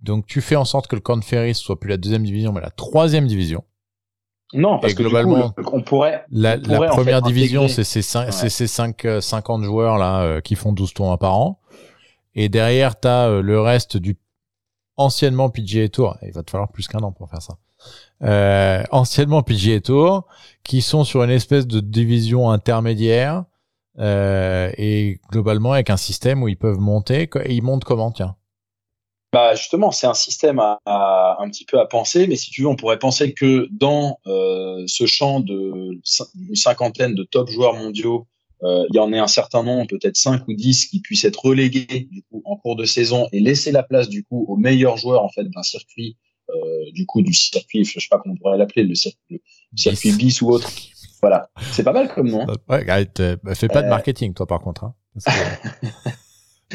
Donc 0.00 0.26
tu 0.26 0.40
fais 0.40 0.56
en 0.56 0.64
sorte 0.64 0.86
que 0.86 0.96
le 0.96 1.00
Corn 1.00 1.22
Ferry 1.22 1.54
soit 1.54 1.78
plus 1.78 1.90
la 1.90 1.96
deuxième 1.96 2.24
division, 2.24 2.52
mais 2.52 2.60
la 2.60 2.70
troisième 2.70 3.26
division. 3.26 3.64
Non, 4.54 4.78
parce 4.78 4.92
Et 4.92 4.96
que 4.96 5.02
globalement, 5.02 5.52
du 5.56 5.64
coup, 5.64 5.76
on 5.76 5.82
pourrait. 5.82 6.24
La, 6.30 6.56
on 6.56 6.60
pourrait, 6.60 6.78
la 6.86 6.92
en 6.92 6.96
première 6.96 7.18
fait, 7.20 7.32
division, 7.32 7.68
c'est 7.68 7.84
ces, 7.84 8.02
cinq, 8.02 8.26
Ouais. 8.26 8.32
c'est 8.32 8.48
ces 8.48 8.66
cinq, 8.66 9.04
euh, 9.04 9.20
50 9.20 9.64
joueurs 9.64 9.98
là 9.98 10.22
euh, 10.22 10.40
qui 10.40 10.54
font 10.54 10.72
12 10.72 10.94
tournois 10.94 11.18
par 11.18 11.36
an. 11.36 11.60
Et 12.34 12.48
derrière, 12.48 12.98
tu 12.98 13.08
as 13.08 13.40
le 13.40 13.60
reste 13.60 13.96
du 13.96 14.16
anciennement 14.96 15.50
PGA 15.50 15.88
Tour. 15.88 16.16
Il 16.22 16.32
va 16.32 16.42
te 16.42 16.50
falloir 16.50 16.70
plus 16.70 16.86
qu'un 16.88 17.00
an 17.00 17.12
pour 17.12 17.28
faire 17.28 17.42
ça. 17.42 17.54
Euh, 18.22 18.82
anciennement 18.90 19.42
PGA 19.42 19.80
Tour, 19.80 20.26
qui 20.62 20.82
sont 20.82 21.04
sur 21.04 21.22
une 21.22 21.30
espèce 21.30 21.66
de 21.66 21.80
division 21.80 22.50
intermédiaire 22.50 23.44
euh, 23.98 24.70
et 24.78 25.20
globalement 25.30 25.72
avec 25.72 25.90
un 25.90 25.96
système 25.96 26.42
où 26.42 26.48
ils 26.48 26.56
peuvent 26.56 26.78
monter. 26.78 27.28
Et 27.44 27.54
ils 27.54 27.62
montent 27.62 27.84
comment, 27.84 28.10
tiens? 28.10 28.36
Bah 29.34 29.54
justement, 29.56 29.90
c'est 29.90 30.06
un 30.06 30.14
système 30.14 30.60
à, 30.60 30.78
à- 30.86 31.36
un 31.40 31.50
petit 31.50 31.64
peu 31.64 31.80
à 31.80 31.86
penser, 31.86 32.26
mais 32.28 32.36
si 32.36 32.50
tu 32.52 32.62
veux, 32.62 32.68
on 32.68 32.76
pourrait 32.76 32.98
penser 33.00 33.34
que 33.34 33.66
dans 33.72 34.18
euh, 34.28 34.84
ce 34.86 35.06
champ 35.06 35.40
de 35.40 35.98
une 36.48 36.54
cinquantaine 36.54 37.14
de 37.16 37.24
top 37.24 37.48
joueurs 37.50 37.74
mondiaux, 37.74 38.28
euh, 38.62 38.84
il 38.90 38.96
y 38.96 39.00
en 39.00 39.12
ait 39.12 39.18
un 39.18 39.26
certain 39.26 39.62
nombre, 39.64 39.88
peut-être 39.88 40.16
5 40.16 40.46
ou 40.48 40.54
10, 40.54 40.86
qui 40.86 41.00
puissent 41.00 41.24
être 41.24 41.44
relégués 41.44 42.08
du 42.12 42.22
coup 42.30 42.42
en 42.44 42.56
cours 42.56 42.76
de 42.76 42.84
saison 42.84 43.28
et 43.32 43.40
laisser 43.40 43.72
la 43.72 43.82
place 43.82 44.08
du 44.08 44.22
coup 44.24 44.44
aux 44.48 44.56
meilleurs 44.56 44.96
joueurs 44.98 45.22
en 45.24 45.28
fait 45.28 45.44
d'un 45.50 45.62
circuit, 45.64 46.16
euh, 46.50 46.54
du 46.92 47.04
coup 47.04 47.20
du 47.22 47.34
circuit, 47.34 47.84
je 47.84 47.98
sais 47.98 48.06
pas 48.08 48.18
comment 48.18 48.34
on 48.34 48.38
pourrait 48.38 48.56
l'appeler, 48.56 48.84
le 48.84 48.94
circuit, 48.94 49.42
le 49.72 49.76
circuit 49.76 50.12
bis 50.12 50.40
ou 50.42 50.50
autre. 50.50 50.70
Voilà, 51.20 51.50
c'est 51.72 51.82
pas 51.82 51.92
mal 51.92 52.08
comme 52.14 52.30
nom. 52.30 52.46
Ouais, 52.68 52.88
arrête, 52.88 53.18
euh, 53.20 53.36
bah, 53.42 53.54
fais 53.56 53.66
pas 53.68 53.82
de 53.82 53.88
marketing, 53.88 54.32
toi, 54.34 54.46
par 54.46 54.60
contre. 54.60 54.84
Hein. 54.84 54.94
Que- 55.26 56.10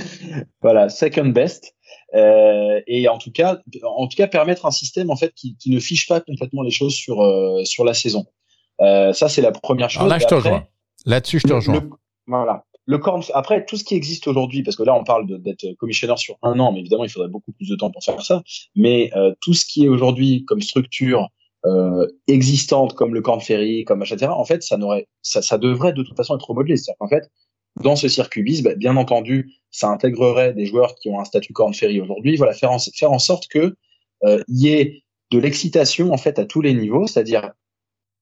voilà, 0.61 0.89
second 0.89 1.29
best. 1.29 1.75
Euh, 2.15 2.81
et 2.87 3.07
en 3.07 3.17
tout 3.17 3.31
cas, 3.31 3.59
en 3.83 4.07
tout 4.07 4.15
cas, 4.17 4.27
permettre 4.27 4.65
un 4.65 4.71
système 4.71 5.09
en 5.11 5.15
fait 5.15 5.33
qui, 5.35 5.55
qui 5.57 5.69
ne 5.69 5.79
fiche 5.79 6.07
pas 6.07 6.21
complètement 6.21 6.63
les 6.63 6.71
choses 6.71 6.93
sur 6.95 7.21
euh, 7.21 7.63
sur 7.65 7.83
la 7.85 7.93
saison. 7.93 8.25
Euh, 8.81 9.13
ça, 9.13 9.29
c'est 9.29 9.41
la 9.41 9.51
première 9.51 9.89
chose. 9.89 9.99
Alors 10.01 10.09
là, 10.09 10.17
Et 10.17 10.19
je 10.21 10.25
te 10.27 10.33
après, 10.35 10.49
rejoins. 10.49 10.67
Là-dessus, 11.05 11.39
je 11.39 11.47
te 11.47 11.53
rejoins. 11.53 11.81
le- 11.81 11.89
voilà. 12.27 12.65
Le 12.85 12.97
corn, 12.97 13.21
après, 13.35 13.65
tout 13.65 13.77
ce 13.77 13.83
qui 13.83 13.93
existe 13.93 14.27
aujourd'hui, 14.27 14.63
parce 14.63 14.75
que 14.75 14.81
là, 14.81 14.95
on 14.95 15.03
parle 15.03 15.27
d'être 15.43 15.73
commissionneur 15.77 16.17
sur 16.17 16.37
un 16.41 16.57
an, 16.59 16.71
mais 16.71 16.79
évidemment, 16.79 17.03
il 17.03 17.09
faudrait 17.11 17.27
beaucoup 17.29 17.51
plus 17.51 17.69
de 17.69 17.75
temps 17.75 17.91
pour 17.91 18.03
faire 18.03 18.19
ça. 18.23 18.41
Mais 18.75 19.11
euh, 19.15 19.31
tout 19.41 19.53
ce 19.53 19.63
qui 19.65 19.85
est 19.85 19.87
aujourd'hui 19.87 20.43
comme 20.45 20.61
structure 20.61 21.27
euh, 21.65 22.07
existante, 22.27 22.93
comme 22.95 23.13
le 23.13 23.21
corn 23.21 23.41
ferry, 23.41 23.83
comme 23.83 24.01
etc., 24.01 24.31
en 24.31 24.45
fait, 24.45 24.63
ça 24.63 24.77
n'aurait, 24.77 25.07
ça, 25.21 25.43
ça 25.43 25.59
devrait 25.59 25.93
de 25.93 26.01
toute 26.01 26.17
façon 26.17 26.35
être 26.35 26.49
remodelé. 26.49 26.77
C'est-à-dire 26.77 26.97
qu'en 26.99 27.09
fait, 27.09 27.29
dans 27.81 27.95
ce 27.95 28.07
circuit 28.07 28.43
bis, 28.43 28.61
bah, 28.61 28.75
bien 28.75 28.97
entendu, 28.97 29.53
ça 29.71 29.89
intégrerait 29.89 30.53
des 30.53 30.65
joueurs 30.65 30.95
qui 30.95 31.09
ont 31.09 31.19
un 31.19 31.25
statut 31.25 31.53
corn 31.53 31.73
ferry 31.73 32.01
aujourd'hui. 32.01 32.35
Voilà, 32.35 32.53
faire 32.53 32.71
en, 32.71 32.79
faire 32.79 33.11
en 33.11 33.19
sorte 33.19 33.47
que 33.47 33.75
euh, 34.23 34.43
y 34.47 34.69
ait 34.69 35.03
de 35.31 35.39
l'excitation 35.39 36.11
en 36.11 36.17
fait 36.17 36.39
à 36.39 36.45
tous 36.45 36.61
les 36.61 36.73
niveaux, 36.73 37.07
c'est-à-dire 37.07 37.51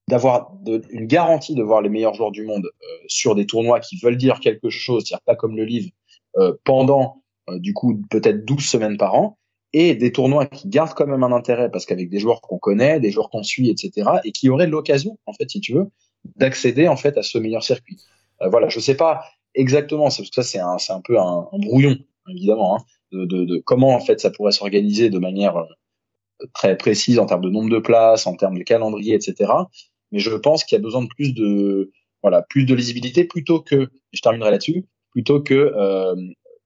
d'avoir 0.07 0.53
une 0.89 1.05
garantie 1.05 1.53
de 1.53 1.63
voir 1.63 1.81
les 1.81 1.89
meilleurs 1.89 2.13
joueurs 2.13 2.31
du 2.31 2.45
monde 2.45 2.65
euh, 2.65 2.87
sur 3.07 3.35
des 3.35 3.45
tournois 3.45 3.79
qui 3.79 3.97
veulent 3.97 4.17
dire 4.17 4.39
quelque 4.39 4.69
chose, 4.69 5.03
c'est-à-dire 5.05 5.23
pas 5.23 5.35
comme 5.35 5.57
le 5.57 5.65
livre, 5.65 5.89
euh, 6.37 6.53
pendant 6.63 7.23
euh, 7.49 7.59
du 7.59 7.73
coup 7.73 8.01
peut-être 8.09 8.45
12 8.45 8.65
semaines 8.65 8.97
par 8.97 9.15
an, 9.15 9.37
et 9.73 9.95
des 9.95 10.13
tournois 10.13 10.45
qui 10.45 10.69
gardent 10.69 10.93
quand 10.93 11.07
même 11.07 11.23
un 11.23 11.33
intérêt 11.33 11.69
parce 11.69 11.85
qu'avec 11.85 12.09
des 12.09 12.19
joueurs 12.19 12.39
qu'on 12.39 12.57
connaît, 12.57 13.01
des 13.01 13.11
joueurs 13.11 13.29
qu'on 13.29 13.43
suit, 13.43 13.69
etc., 13.69 14.09
et 14.23 14.31
qui 14.31 14.49
auraient 14.49 14.67
l'occasion, 14.67 15.19
en 15.25 15.33
fait, 15.33 15.49
si 15.49 15.59
tu 15.59 15.73
veux, 15.73 15.89
d'accéder 16.37 16.87
en 16.87 16.95
fait 16.95 17.17
à 17.17 17.23
ce 17.23 17.37
meilleur 17.37 17.63
circuit. 17.63 17.97
Voilà, 18.39 18.69
je 18.69 18.79
sais 18.79 18.95
pas 18.95 19.23
exactement, 19.57 20.03
parce 20.03 20.21
que 20.21 20.27
ça 20.31 20.43
c'est 20.43 20.59
un, 20.59 21.01
peu 21.01 21.19
un, 21.19 21.47
brouillon, 21.53 21.97
évidemment, 22.29 22.77
hein, 22.77 22.85
de, 23.11 23.61
comment 23.65 23.95
en 23.95 23.99
fait 23.99 24.19
ça 24.19 24.29
pourrait 24.29 24.51
s'organiser 24.51 25.09
de 25.09 25.19
manière 25.19 25.57
euh, 25.57 25.65
très 26.53 26.77
précise 26.77 27.19
en 27.19 27.25
termes 27.25 27.41
de 27.41 27.49
nombre 27.49 27.69
de 27.69 27.79
places, 27.79 28.27
en 28.27 28.35
termes 28.35 28.57
de 28.57 28.63
calendrier, 28.63 29.15
etc. 29.15 29.51
Mais 30.11 30.19
je 30.19 30.31
pense 30.31 30.63
qu'il 30.63 30.77
y 30.77 30.79
a 30.79 30.83
besoin 30.83 31.01
de 31.01 31.07
plus 31.07 31.33
de 31.33 32.73
lisibilité 32.75 33.25
plutôt 33.25 33.59
que 33.59 33.89
je 34.11 34.21
terminerai 34.21 34.51
là-dessus 34.51 34.85
plutôt 35.11 35.41
que 35.41 35.53
euh, 35.53 36.15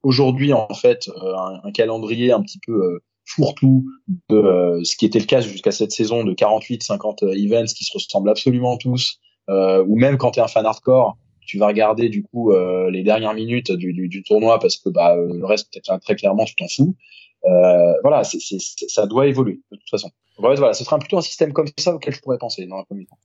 aujourd'hui 0.03 0.51
en 0.51 0.73
fait 0.73 1.07
euh, 1.07 1.35
un, 1.63 1.71
calendrier 1.71 2.31
un 2.33 2.41
petit 2.41 2.59
peu 2.65 2.99
fourre-tout 3.25 3.85
de 4.29 4.81
ce 4.83 4.97
qui 4.97 5.05
était 5.05 5.19
le 5.19 5.25
cas 5.25 5.39
jusqu'à 5.39 5.71
cette 5.71 5.91
saison 5.91 6.23
de 6.23 6.33
48 6.33 6.83
50 6.83 7.23
events 7.23 7.73
qui 7.73 7.85
se 7.85 7.93
ressemblent 7.93 8.29
absolument 8.29 8.77
tous 8.77 9.19
ou 9.47 9.97
même 9.97 10.17
quand 10.17 10.31
tu 10.31 10.39
es 10.39 10.43
un 10.43 10.47
fan 10.47 10.65
hardcore 10.65 11.17
tu 11.51 11.57
vas 11.57 11.67
regarder 11.67 12.07
du 12.07 12.23
coup 12.23 12.53
les 12.89 13.03
dernières 13.03 13.33
minutes 13.33 13.71
du, 13.71 14.23
tournoi 14.23 14.57
parce 14.59 14.77
que 14.77 14.89
bah, 14.89 15.15
le 15.15 15.45
reste 15.45 15.81
très 16.01 16.15
clairement 16.15 16.45
tu 16.45 16.55
t'en 16.55 16.67
fous. 16.69 16.95
voilà, 17.43 18.23
c'est, 18.23 18.39
ça 18.39 19.05
doit 19.05 19.27
évoluer 19.27 19.59
de 19.71 19.77
toute 19.77 19.89
façon. 19.89 20.11
Voilà, 20.37 20.73
ce 20.73 20.85
sera 20.85 20.97
plutôt 20.97 21.17
un 21.17 21.21
système 21.21 21.51
comme 21.51 21.67
ça 21.77 21.93
auquel 21.93 22.15
je 22.15 22.21
pourrais 22.21 22.37
penser 22.37 22.65
dans 22.65 22.77
un 22.77 22.83
premier 22.83 23.05
temps. 23.05 23.17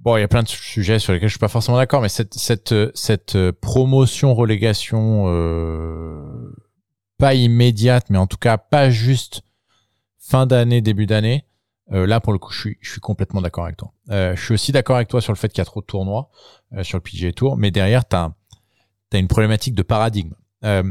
Bon, 0.00 0.16
il 0.16 0.20
y 0.20 0.24
a 0.24 0.28
plein 0.28 0.44
de 0.44 0.48
sujets 0.48 1.00
sur 1.00 1.12
lesquels 1.12 1.28
je 1.28 1.34
suis 1.34 1.40
pas 1.40 1.48
forcément 1.48 1.76
d'accord, 1.76 2.00
mais 2.00 2.08
cette 2.08 3.50
promotion 3.60 4.34
relégation 4.34 5.24
euh, 5.26 6.54
pas 7.18 7.34
immédiate, 7.34 8.06
mais 8.08 8.18
en 8.18 8.28
tout 8.28 8.36
cas 8.36 8.58
pas 8.58 8.90
juste 8.90 9.42
fin 10.18 10.46
d'année 10.46 10.80
début 10.80 11.06
d'année. 11.06 11.44
Euh, 11.92 12.06
là 12.06 12.20
pour 12.20 12.32
le 12.32 12.38
coup, 12.38 12.52
je 12.52 12.60
suis 12.60 12.78
je 12.80 12.90
suis 12.90 13.00
complètement 13.00 13.40
d'accord 13.40 13.64
avec 13.64 13.76
toi. 13.76 13.92
Euh, 14.10 14.36
je 14.36 14.44
suis 14.44 14.54
aussi 14.54 14.72
d'accord 14.72 14.96
avec 14.96 15.08
toi 15.08 15.20
sur 15.20 15.32
le 15.32 15.38
fait 15.38 15.48
qu'il 15.48 15.58
y 15.58 15.62
a 15.62 15.64
trop 15.64 15.80
de 15.80 15.86
tournois 15.86 16.30
euh, 16.74 16.82
sur 16.82 16.98
le 16.98 17.02
PGA 17.02 17.32
Tour, 17.32 17.56
mais 17.56 17.70
derrière 17.70 18.04
t'as 18.04 18.30
as 19.12 19.18
une 19.18 19.28
problématique 19.28 19.74
de 19.74 19.82
paradigme. 19.82 20.34
Euh, 20.64 20.82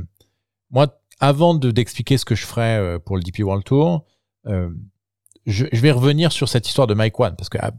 moi, 0.71 0.99
avant 1.19 1.53
de 1.53 1.71
d'expliquer 1.71 2.17
ce 2.17 2.25
que 2.25 2.35
je 2.35 2.45
ferais 2.45 2.77
euh, 2.79 2.99
pour 2.99 3.17
le 3.17 3.23
DP 3.23 3.39
World 3.39 3.63
Tour, 3.63 4.05
je, 4.45 5.65
je, 5.71 5.81
vais 5.81 5.91
revenir 5.91 6.31
sur 6.31 6.47
cette 6.47 6.67
histoire 6.67 6.87
de 6.87 6.93
Mike 6.93 7.19
One 7.19 7.35
parce 7.35 7.49
que 7.49 7.57
ah, 7.61 7.71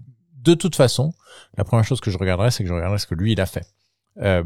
de 0.49 0.55
toute 0.55 0.77
façon, 0.77 1.13
la 1.57 1.65
première 1.65 1.85
chose 1.85 2.01
que 2.01 2.11
je 2.11 2.19
regarderai, 2.19 2.51
c'est 2.51 2.63
que 2.63 2.69
je 2.69 2.75
regarderai 2.75 2.99
ce 2.99 3.07
que 3.07 3.15
lui, 3.15 3.33
il 3.33 3.41
a 3.41 3.47
fait. 3.47 3.67
Euh, 4.19 4.45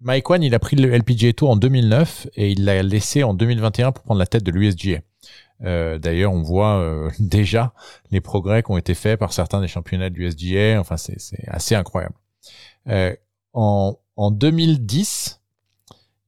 Mike 0.00 0.30
One, 0.30 0.42
il 0.42 0.54
a 0.54 0.58
pris 0.58 0.76
le 0.76 0.90
LPGA 0.90 1.32
Tour 1.32 1.50
en 1.50 1.56
2009 1.56 2.28
et 2.36 2.50
il 2.52 2.64
l'a 2.64 2.82
laissé 2.82 3.22
en 3.22 3.34
2021 3.34 3.92
pour 3.92 4.04
prendre 4.04 4.18
la 4.18 4.26
tête 4.26 4.44
de 4.44 4.50
l'USGA. 4.50 5.00
Euh, 5.64 5.98
D'ailleurs, 5.98 6.32
on 6.32 6.42
voit 6.42 6.78
euh, 6.78 7.10
déjà 7.18 7.72
les 8.10 8.20
progrès 8.20 8.62
qui 8.62 8.70
ont 8.70 8.76
été 8.78 8.94
faits 8.94 9.18
par 9.18 9.32
certains 9.32 9.60
des 9.60 9.68
championnats 9.68 10.10
de 10.10 10.14
l'USGA. 10.14 10.78
Enfin, 10.80 10.96
c'est 10.96 11.16
assez 11.48 11.74
incroyable. 11.74 12.14
Euh, 12.88 13.14
en, 13.52 13.98
en 14.16 14.30
2010, 14.30 15.40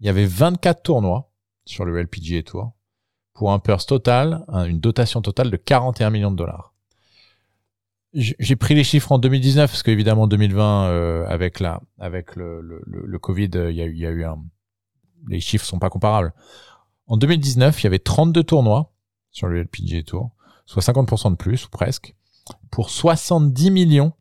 il 0.00 0.06
y 0.06 0.08
avait 0.08 0.26
24 0.26 0.82
tournois 0.82 1.30
sur 1.64 1.84
le 1.84 2.00
LPGA 2.00 2.42
Tour 2.42 2.72
pour 3.34 3.52
un 3.52 3.58
purse 3.58 3.86
total, 3.86 4.44
une 4.48 4.80
dotation 4.80 5.22
totale 5.22 5.50
de 5.50 5.56
41 5.56 6.10
millions 6.10 6.30
de 6.30 6.36
dollars 6.36 6.70
j'ai 8.12 8.56
pris 8.56 8.74
les 8.74 8.84
chiffres 8.84 9.12
en 9.12 9.18
2019 9.18 9.70
parce 9.70 9.82
qu'évidemment 9.82 10.26
2020 10.26 10.88
euh, 10.88 11.26
avec 11.28 11.60
la 11.60 11.80
avec 11.98 12.34
le, 12.34 12.60
le, 12.60 12.82
le 12.84 13.18
Covid 13.18 13.50
euh, 13.54 13.70
il 13.70 13.76
y 13.76 13.82
a 13.82 13.86
y 13.86 14.06
a 14.06 14.10
eu 14.10 14.24
un 14.24 14.38
les 15.28 15.40
chiffres 15.40 15.66
sont 15.66 15.78
pas 15.78 15.90
comparables. 15.90 16.32
En 17.06 17.18
2019, 17.18 17.82
il 17.82 17.84
y 17.84 17.86
avait 17.86 17.98
32 17.98 18.42
tournois 18.42 18.94
sur 19.30 19.48
le 19.48 19.62
LPGA 19.62 20.02
Tour, 20.02 20.30
soit 20.66 20.82
50% 20.82 21.32
de 21.32 21.36
plus 21.36 21.66
ou 21.66 21.68
presque 21.68 22.14
pour 22.70 22.90
70 22.90 23.70
millions 23.70 24.12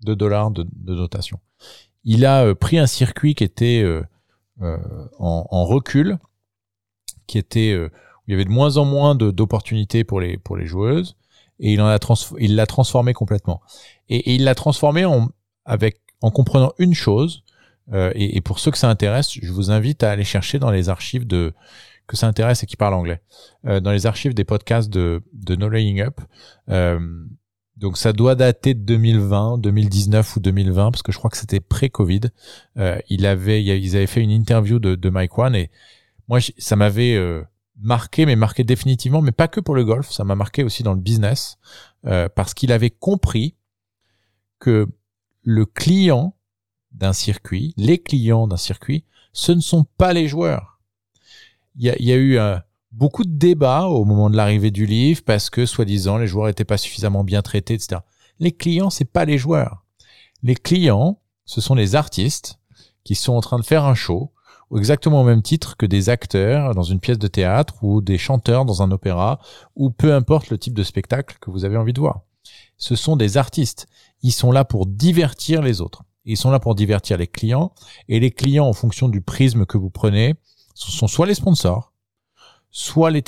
de 0.00 0.14
dollars 0.14 0.50
de, 0.50 0.66
de 0.72 0.94
dotation. 0.94 1.40
Il 2.04 2.26
a 2.26 2.44
euh, 2.44 2.54
pris 2.54 2.78
un 2.78 2.86
circuit 2.86 3.34
qui 3.34 3.44
était 3.44 3.82
euh, 3.82 4.02
en, 5.18 5.46
en, 5.50 5.64
recul, 5.64 6.18
qui 7.26 7.38
était 7.38 7.74
où 7.76 7.88
il 8.28 8.30
y 8.30 8.34
avait 8.34 8.44
de 8.44 8.50
moins 8.50 8.76
en 8.76 8.84
moins 8.84 9.14
d'opportunités 9.14 10.04
pour 10.04 10.20
les 10.20 10.38
pour 10.38 10.56
les 10.56 10.66
joueuses 10.66 11.16
et 11.60 11.72
il 11.72 11.80
en 11.80 11.86
a 11.86 11.98
il 12.38 12.56
l'a 12.56 12.66
transformé 12.66 13.12
complètement. 13.12 13.62
Et, 14.08 14.34
il 14.34 14.44
l'a 14.44 14.54
transformé 14.54 15.04
en 15.04 15.30
avec 15.64 16.00
en 16.20 16.30
comprenant 16.30 16.72
une 16.78 16.94
chose. 16.94 17.42
Euh, 17.92 18.12
et, 18.14 18.36
et, 18.36 18.40
pour 18.40 18.60
ceux 18.60 18.70
que 18.70 18.78
ça 18.78 18.88
intéresse, 18.88 19.30
je 19.30 19.52
vous 19.52 19.70
invite 19.70 20.02
à 20.02 20.10
aller 20.10 20.24
chercher 20.24 20.58
dans 20.58 20.70
les 20.70 20.88
archives 20.88 21.26
de 21.26 21.52
que 22.06 22.16
ça 22.16 22.26
intéresse 22.26 22.62
et 22.62 22.66
qui 22.66 22.76
parlent 22.76 22.94
anglais, 22.94 23.22
euh, 23.66 23.80
dans 23.80 23.92
les 23.92 24.06
archives 24.06 24.34
des 24.34 24.44
podcasts 24.44 24.90
de 24.90 25.22
de 25.32 25.56
No 25.56 25.68
Laying 25.68 26.00
Up. 26.00 26.20
Euh, 26.68 26.98
donc 27.76 27.98
ça 27.98 28.12
doit 28.12 28.34
dater 28.34 28.74
de 28.74 28.80
2020, 28.80 29.58
2019 29.58 30.36
ou 30.36 30.40
2020 30.40 30.90
parce 30.92 31.02
que 31.02 31.12
je 31.12 31.18
crois 31.18 31.30
que 31.30 31.36
c'était 31.36 31.60
pré-Covid. 31.60 32.20
Euh, 32.78 32.98
il 33.08 33.26
avait, 33.26 33.62
ils 33.64 33.96
avaient 33.96 34.06
fait 34.06 34.20
une 34.20 34.30
interview 34.30 34.78
de, 34.78 34.94
de 34.94 35.10
Mike 35.10 35.36
One 35.36 35.56
et 35.56 35.70
moi 36.28 36.38
ça 36.58 36.76
m'avait 36.76 37.16
euh, 37.16 37.42
marqué, 37.80 38.26
mais 38.26 38.36
marqué 38.36 38.64
définitivement, 38.64 39.22
mais 39.22 39.32
pas 39.32 39.48
que 39.48 39.60
pour 39.60 39.74
le 39.74 39.84
golf, 39.84 40.10
ça 40.10 40.24
m'a 40.24 40.36
marqué 40.36 40.62
aussi 40.62 40.82
dans 40.82 40.94
le 40.94 41.00
business, 41.00 41.58
euh, 42.06 42.28
parce 42.28 42.54
qu'il 42.54 42.72
avait 42.72 42.90
compris 42.90 43.56
que 44.60 44.86
le 45.42 45.66
client 45.66 46.36
d'un 46.92 47.12
circuit, 47.12 47.74
les 47.76 47.98
clients 47.98 48.46
d'un 48.46 48.56
circuit, 48.56 49.04
ce 49.32 49.52
ne 49.52 49.60
sont 49.60 49.84
pas 49.98 50.12
les 50.12 50.28
joueurs. 50.28 50.73
Il 51.76 51.84
y 51.84 51.90
a, 51.90 52.00
y 52.00 52.12
a, 52.12 52.16
eu 52.16 52.38
euh, 52.38 52.56
beaucoup 52.92 53.24
de 53.24 53.36
débats 53.36 53.86
au 53.86 54.04
moment 54.04 54.30
de 54.30 54.36
l'arrivée 54.36 54.70
du 54.70 54.86
livre 54.86 55.22
parce 55.24 55.50
que, 55.50 55.66
soi-disant, 55.66 56.18
les 56.18 56.26
joueurs 56.26 56.46
n'étaient 56.46 56.64
pas 56.64 56.78
suffisamment 56.78 57.24
bien 57.24 57.42
traités, 57.42 57.74
etc. 57.74 58.00
Les 58.38 58.52
clients, 58.52 58.90
c'est 58.90 59.04
pas 59.04 59.24
les 59.24 59.38
joueurs. 59.38 59.84
Les 60.42 60.54
clients, 60.54 61.20
ce 61.44 61.60
sont 61.60 61.74
les 61.74 61.94
artistes 61.94 62.58
qui 63.02 63.14
sont 63.14 63.34
en 63.34 63.40
train 63.40 63.58
de 63.58 63.64
faire 63.64 63.84
un 63.84 63.94
show, 63.94 64.32
exactement 64.76 65.20
au 65.20 65.24
même 65.24 65.42
titre 65.42 65.76
que 65.76 65.86
des 65.86 66.08
acteurs 66.08 66.74
dans 66.74 66.82
une 66.82 67.00
pièce 67.00 67.18
de 67.18 67.28
théâtre 67.28 67.82
ou 67.82 68.00
des 68.00 68.18
chanteurs 68.18 68.64
dans 68.64 68.82
un 68.82 68.90
opéra 68.90 69.40
ou 69.76 69.90
peu 69.90 70.14
importe 70.14 70.50
le 70.50 70.58
type 70.58 70.74
de 70.74 70.82
spectacle 70.82 71.36
que 71.40 71.50
vous 71.50 71.64
avez 71.64 71.76
envie 71.76 71.92
de 71.92 72.00
voir. 72.00 72.22
Ce 72.76 72.96
sont 72.96 73.16
des 73.16 73.36
artistes. 73.36 73.86
Ils 74.22 74.32
sont 74.32 74.52
là 74.52 74.64
pour 74.64 74.86
divertir 74.86 75.62
les 75.62 75.80
autres. 75.80 76.02
Ils 76.24 76.36
sont 76.36 76.50
là 76.50 76.58
pour 76.58 76.74
divertir 76.74 77.18
les 77.18 77.26
clients 77.26 77.72
et 78.08 78.18
les 78.20 78.30
clients 78.30 78.66
en 78.66 78.72
fonction 78.72 79.08
du 79.08 79.20
prisme 79.20 79.66
que 79.66 79.78
vous 79.78 79.90
prenez 79.90 80.34
ce 80.74 80.90
sont 80.90 81.06
soit 81.06 81.26
les 81.26 81.34
sponsors, 81.34 81.92
soit 82.70 83.10
les, 83.10 83.22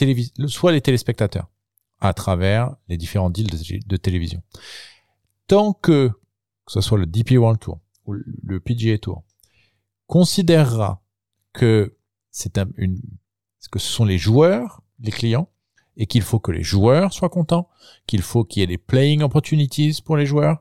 soit 0.48 0.72
les 0.72 0.80
téléspectateurs 0.80 1.48
à 2.00 2.12
travers 2.12 2.76
les 2.88 2.96
différents 2.96 3.30
deals 3.30 3.48
de, 3.86 3.96
télévision. 3.96 4.42
Tant 5.46 5.72
que, 5.72 6.08
que 6.08 6.72
ce 6.72 6.80
soit 6.80 6.98
le 6.98 7.06
DP 7.06 7.32
World 7.32 7.58
Tour 7.58 7.80
ou 8.04 8.12
le 8.12 8.60
PGA 8.60 8.98
Tour, 8.98 9.24
considérera 10.06 11.02
que 11.52 11.96
c'est 12.30 12.58
une, 12.76 13.00
que 13.70 13.78
ce 13.78 13.88
sont 13.88 14.04
les 14.04 14.18
joueurs, 14.18 14.82
les 15.00 15.10
clients, 15.10 15.48
et 15.96 16.06
qu'il 16.06 16.22
faut 16.22 16.38
que 16.38 16.52
les 16.52 16.62
joueurs 16.62 17.12
soient 17.12 17.30
contents, 17.30 17.68
qu'il 18.06 18.22
faut 18.22 18.44
qu'il 18.44 18.60
y 18.60 18.62
ait 18.64 18.66
des 18.66 18.78
playing 18.78 19.22
opportunities 19.22 20.00
pour 20.04 20.16
les 20.16 20.26
joueurs. 20.26 20.58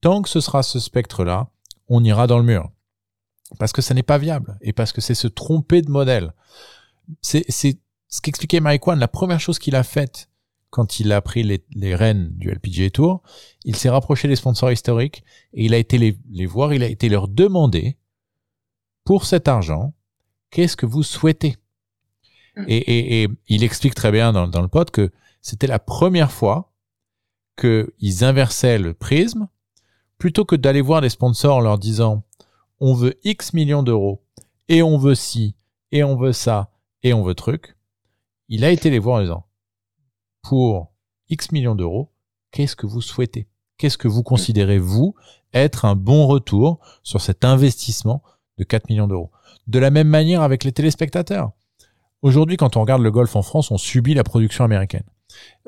Tant 0.00 0.20
que 0.20 0.28
ce 0.28 0.40
sera 0.40 0.62
ce 0.62 0.78
spectre-là, 0.78 1.48
on 1.88 2.04
ira 2.04 2.26
dans 2.26 2.38
le 2.38 2.44
mur. 2.44 2.70
Parce 3.58 3.72
que 3.72 3.82
ça 3.82 3.94
n'est 3.94 4.02
pas 4.02 4.18
viable 4.18 4.58
et 4.60 4.72
parce 4.72 4.92
que 4.92 5.00
c'est 5.00 5.14
se 5.14 5.28
tromper 5.28 5.82
de 5.82 5.90
modèle. 5.90 6.32
C'est, 7.20 7.44
ce 7.50 8.20
qu'expliquait 8.20 8.60
Mike 8.60 8.86
One. 8.86 8.98
La 8.98 9.08
première 9.08 9.40
chose 9.40 9.58
qu'il 9.58 9.76
a 9.76 9.82
faite 9.82 10.28
quand 10.70 10.98
il 10.98 11.12
a 11.12 11.20
pris 11.20 11.44
les, 11.44 11.64
les 11.74 11.94
rênes 11.94 12.30
du 12.32 12.50
LPGA 12.50 12.90
Tour, 12.90 13.22
il 13.64 13.76
s'est 13.76 13.90
rapproché 13.90 14.26
des 14.26 14.34
sponsors 14.34 14.72
historiques 14.72 15.22
et 15.52 15.66
il 15.66 15.74
a 15.74 15.78
été 15.78 15.98
les, 15.98 16.18
les 16.30 16.46
voir, 16.46 16.74
il 16.74 16.82
a 16.82 16.88
été 16.88 17.08
leur 17.08 17.28
demander 17.28 17.96
pour 19.04 19.24
cet 19.24 19.46
argent 19.46 19.94
qu'est-ce 20.50 20.76
que 20.76 20.86
vous 20.86 21.02
souhaitez 21.02 21.56
mm. 22.56 22.64
et, 22.66 23.28
il 23.48 23.62
explique 23.62 23.94
très 23.94 24.10
bien 24.10 24.32
dans, 24.32 24.62
le 24.62 24.68
pod 24.68 24.90
que 24.90 25.12
c'était 25.42 25.66
la 25.66 25.78
première 25.78 26.32
fois 26.32 26.72
qu'ils 27.56 28.24
inversaient 28.24 28.78
le 28.78 28.94
prisme, 28.94 29.48
plutôt 30.18 30.44
que 30.44 30.56
d'aller 30.56 30.80
voir 30.80 31.00
les 31.00 31.10
sponsors 31.10 31.56
en 31.56 31.60
leur 31.60 31.78
disant 31.78 32.24
on 32.80 32.94
veut 32.94 33.14
X 33.24 33.52
millions 33.52 33.82
d'euros, 33.82 34.22
et 34.68 34.82
on 34.82 34.98
veut 34.98 35.14
ci, 35.14 35.56
et 35.92 36.04
on 36.04 36.16
veut 36.16 36.32
ça, 36.32 36.70
et 37.02 37.12
on 37.12 37.22
veut 37.22 37.34
truc, 37.34 37.76
il 38.48 38.64
a 38.64 38.70
été 38.70 38.90
les 38.90 38.98
voir 38.98 39.18
en 39.18 39.20
disant 39.22 39.46
pour 40.42 40.92
X 41.28 41.52
millions 41.52 41.74
d'euros, 41.74 42.12
qu'est-ce 42.50 42.76
que 42.76 42.86
vous 42.86 43.00
souhaitez? 43.00 43.48
Qu'est-ce 43.78 43.98
que 43.98 44.08
vous 44.08 44.22
considérez, 44.22 44.78
vous, 44.78 45.14
être 45.52 45.84
un 45.84 45.96
bon 45.96 46.26
retour 46.26 46.78
sur 47.02 47.20
cet 47.20 47.44
investissement 47.44 48.22
de 48.58 48.64
4 48.64 48.88
millions 48.88 49.08
d'euros? 49.08 49.30
De 49.66 49.78
la 49.78 49.90
même 49.90 50.08
manière 50.08 50.42
avec 50.42 50.64
les 50.64 50.72
téléspectateurs. 50.72 51.52
Aujourd'hui, 52.22 52.56
quand 52.56 52.76
on 52.76 52.82
regarde 52.82 53.02
le 53.02 53.10
golf 53.10 53.34
en 53.36 53.42
France, 53.42 53.70
on 53.70 53.78
subit 53.78 54.14
la 54.14 54.24
production 54.24 54.64
américaine. 54.64 55.04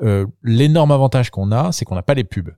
Euh, 0.01 0.25
L'énorme 0.41 0.91
avantage 0.91 1.29
qu'on 1.29 1.51
a, 1.51 1.71
c'est 1.71 1.85
qu'on 1.85 1.95
n'a 1.95 2.03
pas 2.03 2.13
les 2.13 2.23
pubs. 2.23 2.55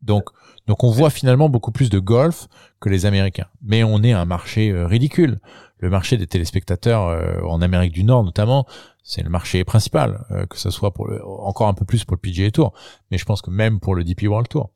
Donc, 0.00 0.24
donc 0.66 0.84
on 0.84 0.90
voit 0.90 1.10
finalement 1.10 1.48
beaucoup 1.48 1.72
plus 1.72 1.90
de 1.90 1.98
golf 1.98 2.48
que 2.80 2.88
les 2.88 3.06
Américains. 3.06 3.46
Mais 3.62 3.84
on 3.84 4.02
est 4.02 4.12
un 4.12 4.24
marché 4.24 4.70
euh, 4.70 4.86
ridicule. 4.86 5.40
Le 5.78 5.90
marché 5.90 6.16
des 6.16 6.26
téléspectateurs 6.26 7.08
euh, 7.08 7.40
en 7.42 7.60
Amérique 7.60 7.92
du 7.92 8.04
Nord 8.04 8.24
notamment, 8.24 8.66
c'est 9.02 9.22
le 9.22 9.30
marché 9.30 9.64
principal, 9.64 10.24
euh, 10.30 10.46
que 10.46 10.58
ce 10.58 10.70
soit 10.70 10.94
pour 10.94 11.08
le, 11.08 11.24
encore 11.26 11.68
un 11.68 11.74
peu 11.74 11.84
plus 11.84 12.04
pour 12.04 12.16
le 12.16 12.20
PGA 12.20 12.50
Tour, 12.52 12.72
mais 13.10 13.18
je 13.18 13.24
pense 13.24 13.42
que 13.42 13.50
même 13.50 13.80
pour 13.80 13.96
le 13.96 14.04
DP 14.04 14.22
World 14.28 14.48
Tour. 14.48 14.70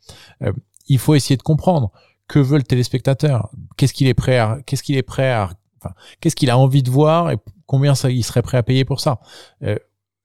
il 0.89 0.99
faut 0.99 1.14
essayer 1.14 1.37
de 1.37 1.43
comprendre 1.43 1.93
que 2.28 2.39
veut 2.39 2.59
le 2.59 2.64
téléspectateur 2.64 3.51
Qu'est-ce 3.76 3.93
qu'il 3.93 4.09
est 4.09 4.14
prêt 4.14 4.39
à, 4.39 4.59
qu'est-ce 4.66 4.82
qu'il 4.82 4.97
est 4.97 5.03
prêt 5.03 5.30
à, 5.30 5.51
enfin, 5.80 5.95
qu'est-ce 6.20 6.37
qu'il 6.37 6.51
a 6.51 6.59
envie 6.59 6.82
de 6.82 6.91
voir 6.91 7.30
et 7.30 7.37
combien 7.66 7.95
ça, 7.95 8.11
il 8.11 8.22
serait 8.22 8.43
prêt 8.43 8.59
à 8.59 8.62
payer 8.62 8.84
pour 8.84 9.01
ça? 9.01 9.20
Euh, 9.62 9.76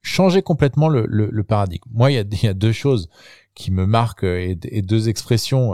Changer 0.04 0.42
complètement 0.42 0.90
le, 0.90 1.06
le, 1.08 1.30
le, 1.32 1.44
paradigme. 1.44 1.88
Moi, 1.94 2.10
il 2.10 2.16
y, 2.16 2.18
a, 2.18 2.22
il 2.22 2.44
y, 2.44 2.48
a, 2.48 2.56
deux 2.56 2.72
choses 2.72 3.08
qui 3.62 3.72
me 3.72 3.86
marquent 3.86 4.24
et, 4.24 4.58
et 4.78 4.82
deux 4.82 5.04
expressions, 5.08 5.66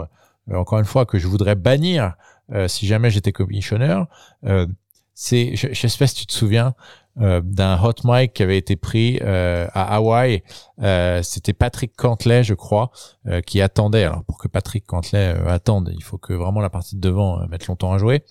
euh, 0.50 0.56
encore 0.62 0.78
une 0.78 0.90
fois, 0.92 1.04
que 1.06 1.18
je 1.18 1.26
voudrais 1.26 1.56
bannir 1.56 2.14
euh, 2.52 2.68
si 2.68 2.86
jamais 2.86 3.10
j'étais 3.10 3.32
commissionneur. 3.32 4.06
Euh, 4.44 4.66
c'est, 5.14 5.56
je, 5.56 5.88
si 5.88 6.14
tu 6.14 6.26
te 6.26 6.32
souviens, 6.32 6.74
euh, 7.20 7.40
d'un 7.42 7.76
hot 7.82 8.00
mic 8.04 8.32
qui 8.34 8.42
avait 8.44 8.58
été 8.58 8.76
pris 8.76 9.18
euh, 9.22 9.66
à 9.72 9.96
Hawaï. 9.96 10.42
Euh, 10.80 11.22
C'était 11.22 11.52
Patrick 11.54 11.92
Cantley, 11.96 12.44
je 12.44 12.54
crois, 12.54 12.90
euh, 13.26 13.40
qui 13.40 13.60
attendait. 13.60 14.04
Alors 14.04 14.22
pour 14.24 14.38
que 14.38 14.48
Patrick 14.48 14.86
Cantley 14.86 15.34
attende, 15.46 15.90
il 15.96 16.04
faut 16.04 16.18
que 16.18 16.34
vraiment 16.34 16.60
la 16.60 16.70
partie 16.70 16.94
de 16.94 17.00
devant 17.00 17.44
mette 17.48 17.66
longtemps 17.66 17.92
à 17.92 17.98
jouer. 17.98 18.22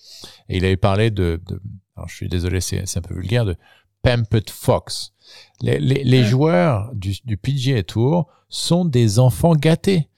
Et 0.48 0.56
il 0.56 0.64
avait 0.64 0.78
parlé 0.78 1.10
de, 1.10 1.40
je 2.06 2.14
suis 2.14 2.28
désolé, 2.28 2.60
c'est 2.60 2.96
un 2.96 3.02
peu 3.02 3.14
vulgaire, 3.14 3.44
de 3.44 3.56
Pamped 4.02 4.48
Fox. 4.48 5.12
Les, 5.60 5.78
les, 5.78 6.04
les 6.04 6.24
joueurs 6.24 6.90
du, 6.94 7.16
du 7.24 7.36
PGA 7.36 7.82
Tour 7.82 8.26
sont 8.48 8.84
des 8.84 9.18
enfants 9.18 9.54
gâtés. 9.54 10.08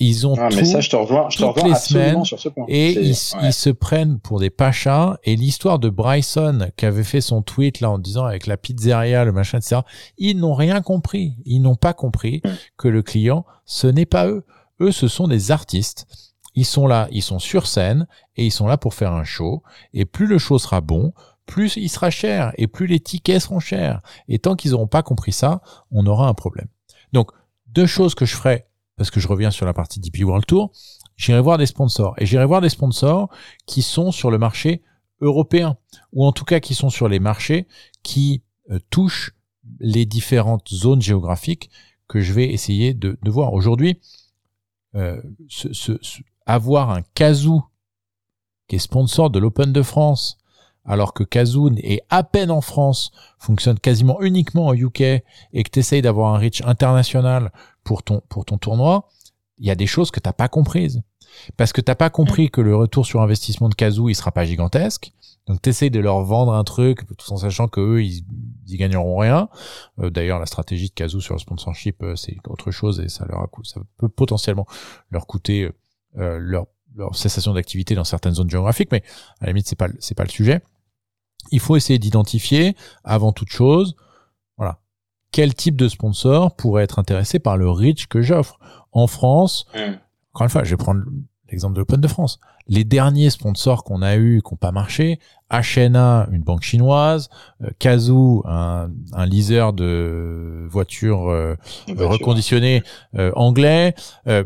Ils 0.00 0.26
ont 0.26 0.34
ah, 0.38 0.48
tout, 0.48 0.56
mais 0.56 0.64
ça, 0.64 0.80
je 0.80 0.90
te 0.90 0.96
je 0.96 1.38
te 1.38 1.44
rejoins 1.44 1.68
les 1.68 1.74
semaines 1.74 2.24
sur 2.24 2.38
ce 2.38 2.48
point. 2.48 2.66
et 2.68 2.92
ils, 2.92 3.16
ils, 3.42 3.52
se 3.52 3.70
prennent 3.70 4.18
pour 4.20 4.38
des 4.38 4.50
pachas. 4.50 5.16
Et 5.24 5.36
l'histoire 5.36 5.78
de 5.78 5.88
Bryson 5.88 6.70
qui 6.76 6.86
avait 6.86 7.04
fait 7.04 7.20
son 7.20 7.42
tweet 7.42 7.80
là 7.80 7.90
en 7.90 7.98
disant 7.98 8.24
avec 8.24 8.46
la 8.46 8.56
pizzeria, 8.56 9.24
le 9.24 9.32
machin, 9.32 9.58
etc. 9.58 9.80
Ils 10.18 10.38
n'ont 10.38 10.54
rien 10.54 10.82
compris. 10.82 11.34
Ils 11.44 11.60
n'ont 11.60 11.76
pas 11.76 11.94
compris 11.94 12.40
mm. 12.44 12.50
que 12.76 12.88
le 12.88 13.02
client, 13.02 13.44
ce 13.64 13.86
n'est 13.86 14.06
pas 14.06 14.26
eux. 14.26 14.44
Eux, 14.80 14.92
ce 14.92 15.08
sont 15.08 15.26
des 15.26 15.50
artistes. 15.50 16.06
Ils 16.54 16.64
sont 16.64 16.86
là, 16.86 17.08
ils 17.10 17.22
sont 17.22 17.38
sur 17.38 17.66
scène 17.66 18.06
et 18.36 18.46
ils 18.46 18.50
sont 18.50 18.66
là 18.66 18.78
pour 18.78 18.94
faire 18.94 19.12
un 19.12 19.24
show. 19.24 19.62
Et 19.92 20.06
plus 20.06 20.26
le 20.26 20.38
show 20.38 20.58
sera 20.58 20.80
bon, 20.80 21.12
plus 21.46 21.76
il 21.76 21.88
sera 21.88 22.10
cher 22.10 22.52
et 22.56 22.66
plus 22.66 22.86
les 22.86 23.00
tickets 23.00 23.42
seront 23.42 23.60
chers. 23.60 24.02
Et 24.28 24.38
tant 24.38 24.56
qu'ils 24.56 24.72
n'auront 24.72 24.86
pas 24.86 25.02
compris 25.02 25.32
ça, 25.32 25.62
on 25.90 26.06
aura 26.06 26.28
un 26.28 26.34
problème. 26.34 26.68
Donc, 27.12 27.30
deux 27.68 27.86
choses 27.86 28.14
que 28.14 28.26
je 28.26 28.34
ferai, 28.34 28.66
parce 28.96 29.10
que 29.10 29.20
je 29.20 29.28
reviens 29.28 29.50
sur 29.50 29.66
la 29.66 29.72
partie 29.72 30.00
DP 30.00 30.24
World 30.24 30.46
Tour, 30.46 30.72
j'irai 31.16 31.40
voir 31.40 31.58
des 31.58 31.66
sponsors. 31.66 32.14
Et 32.18 32.26
j'irai 32.26 32.44
voir 32.44 32.60
des 32.60 32.68
sponsors 32.68 33.30
qui 33.66 33.82
sont 33.82 34.10
sur 34.10 34.30
le 34.30 34.38
marché 34.38 34.82
européen, 35.20 35.76
ou 36.12 36.24
en 36.24 36.32
tout 36.32 36.44
cas 36.44 36.60
qui 36.60 36.74
sont 36.74 36.90
sur 36.90 37.08
les 37.08 37.20
marchés 37.20 37.66
qui 38.02 38.42
euh, 38.70 38.78
touchent 38.90 39.34
les 39.80 40.06
différentes 40.06 40.68
zones 40.68 41.02
géographiques 41.02 41.70
que 42.08 42.20
je 42.20 42.32
vais 42.32 42.46
essayer 42.46 42.94
de, 42.94 43.18
voir. 43.24 43.52
Aujourd'hui, 43.52 44.00
euh, 44.94 45.20
avoir 46.46 46.90
un 46.90 47.02
Kazoo 47.14 47.64
qui 48.68 48.76
est 48.76 48.80
sponsor 48.80 49.30
de 49.30 49.38
l'Open 49.38 49.72
de 49.72 49.82
France, 49.82 50.38
alors 50.86 51.12
que 51.12 51.24
Kazoo 51.24 51.70
est 51.78 52.02
à 52.10 52.22
peine 52.22 52.50
en 52.50 52.60
France, 52.60 53.10
fonctionne 53.38 53.78
quasiment 53.78 54.20
uniquement 54.22 54.68
au 54.68 54.74
UK, 54.74 55.00
et 55.00 55.22
que 55.52 55.70
tu 55.70 55.80
essayes 55.80 56.02
d'avoir 56.02 56.34
un 56.34 56.38
reach 56.38 56.62
international 56.62 57.52
pour 57.84 58.02
ton, 58.02 58.22
pour 58.28 58.44
ton 58.44 58.58
tournoi, 58.58 59.08
il 59.58 59.66
y 59.66 59.70
a 59.70 59.74
des 59.74 59.86
choses 59.86 60.10
que 60.10 60.20
t'as 60.20 60.32
pas 60.32 60.48
comprises. 60.48 61.02
Parce 61.56 61.72
que 61.72 61.80
t'as 61.80 61.94
pas 61.94 62.10
compris 62.10 62.50
que 62.50 62.60
le 62.60 62.74
retour 62.74 63.04
sur 63.04 63.20
investissement 63.20 63.68
de 63.68 63.74
Kazoo, 63.74 64.08
il 64.08 64.14
sera 64.14 64.32
pas 64.32 64.44
gigantesque. 64.44 65.12
Donc 65.46 65.62
t'essayes 65.62 65.90
de 65.90 66.00
leur 66.00 66.22
vendre 66.22 66.52
un 66.52 66.64
truc, 66.64 67.06
tout 67.06 67.32
en 67.32 67.36
sachant 67.36 67.68
que 67.68 67.80
eux, 67.80 68.02
ils, 68.02 68.24
ils 68.66 68.76
gagneront 68.76 69.16
rien. 69.16 69.48
Euh, 70.00 70.10
d'ailleurs, 70.10 70.38
la 70.38 70.46
stratégie 70.46 70.88
de 70.88 70.94
Kazoo 70.94 71.20
sur 71.20 71.34
le 71.34 71.40
sponsorship, 71.40 72.02
euh, 72.02 72.16
c'est 72.16 72.36
autre 72.48 72.70
chose 72.70 73.00
et 73.00 73.08
ça 73.08 73.26
leur 73.26 73.40
a, 73.40 73.50
ça 73.62 73.80
peut 73.98 74.08
potentiellement 74.08 74.66
leur 75.10 75.26
coûter 75.26 75.70
euh, 76.18 76.38
leur, 76.40 76.66
leur 76.96 77.14
cessation 77.14 77.52
d'activité 77.52 77.94
dans 77.94 78.04
certaines 78.04 78.34
zones 78.34 78.50
géographiques, 78.50 78.90
mais 78.90 79.02
à 79.40 79.46
la 79.46 79.52
limite, 79.52 79.68
c'est 79.68 79.76
pas, 79.76 79.88
c'est 80.00 80.16
pas 80.16 80.24
le 80.24 80.30
sujet 80.30 80.62
il 81.50 81.60
faut 81.60 81.76
essayer 81.76 81.98
d'identifier, 81.98 82.76
avant 83.04 83.32
toute 83.32 83.50
chose, 83.50 83.96
voilà, 84.56 84.80
quel 85.32 85.54
type 85.54 85.76
de 85.76 85.88
sponsor 85.88 86.54
pourrait 86.56 86.84
être 86.84 86.98
intéressé 86.98 87.38
par 87.38 87.56
le 87.56 87.70
reach 87.70 88.06
que 88.06 88.22
j'offre. 88.22 88.58
En 88.92 89.06
France, 89.06 89.66
mm. 89.74 89.92
encore 90.32 90.44
une 90.44 90.50
fois, 90.50 90.64
je 90.64 90.70
vais 90.70 90.76
prendre 90.76 91.02
l'exemple 91.50 91.74
de 91.74 91.80
l'Open 91.80 92.00
de 92.00 92.08
France. 92.08 92.40
Les 92.68 92.84
derniers 92.84 93.30
sponsors 93.30 93.84
qu'on 93.84 94.02
a 94.02 94.16
eu, 94.16 94.42
qui 94.42 94.52
n'ont 94.52 94.58
pas 94.58 94.72
marché, 94.72 95.20
HNA, 95.50 96.28
une 96.32 96.42
banque 96.42 96.62
chinoise, 96.62 97.28
euh, 97.62 97.70
Kazoo, 97.78 98.42
un, 98.46 98.90
un 99.12 99.26
leaser 99.26 99.72
de 99.72 100.66
voitures 100.68 101.30
euh, 101.30 101.54
reconditionnées 101.88 102.82
euh, 103.16 103.30
anglais, 103.36 103.94
euh, 104.26 104.44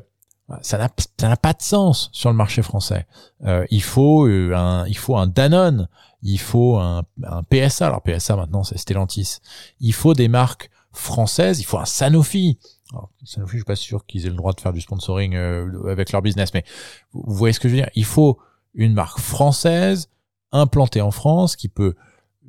ça 0.63 0.79
n'a 0.79 1.37
pas 1.37 1.53
de 1.53 1.63
sens 1.63 2.11
sur 2.13 2.31
le 2.31 2.37
marché 2.37 2.63
français. 2.63 3.07
Euh, 3.45 3.65
il 3.71 3.83
faut 3.83 4.25
un 4.25 4.87
il 4.87 4.97
faut 4.97 5.17
un 5.17 5.27
Danone, 5.27 5.89
il 6.23 6.41
faut 6.41 6.79
un, 6.79 7.05
un 7.25 7.43
PSA. 7.43 7.87
Alors 7.87 8.03
PSA 8.03 8.37
maintenant 8.37 8.65
c'est 8.65 8.79
Stellantis. 8.79 9.39
Il 9.81 9.93
faut 9.93 10.15
des 10.15 10.29
marques 10.29 10.71
françaises. 10.93 11.61
Il 11.61 11.65
faut 11.65 11.79
un 11.79 11.85
Sanofi. 11.85 12.59
Alors, 12.93 13.11
Sanofi, 13.25 13.53
je 13.53 13.59
suis 13.59 13.65
pas 13.65 13.77
sûr 13.77 14.05
qu'ils 14.07 14.27
aient 14.27 14.31
le 14.31 14.37
droit 14.37 14.53
de 14.53 14.61
faire 14.61 14.73
du 14.73 14.81
sponsoring 14.81 15.35
euh, 15.35 15.91
avec 15.91 16.13
leur 16.13 16.23
business, 16.23 16.53
mais 16.55 16.65
vous, 17.13 17.35
voyez 17.35 17.53
ce 17.53 17.61
que 17.61 17.69
je 17.69 17.75
veux 17.75 17.81
dire? 17.81 17.91
Il 17.95 18.05
faut 18.05 18.39
une 18.75 18.95
marque 18.95 19.21
française 19.21 20.09
implantée 20.53 21.01
en 21.01 21.11
France 21.11 21.55
qui 21.57 21.69
peut 21.69 21.95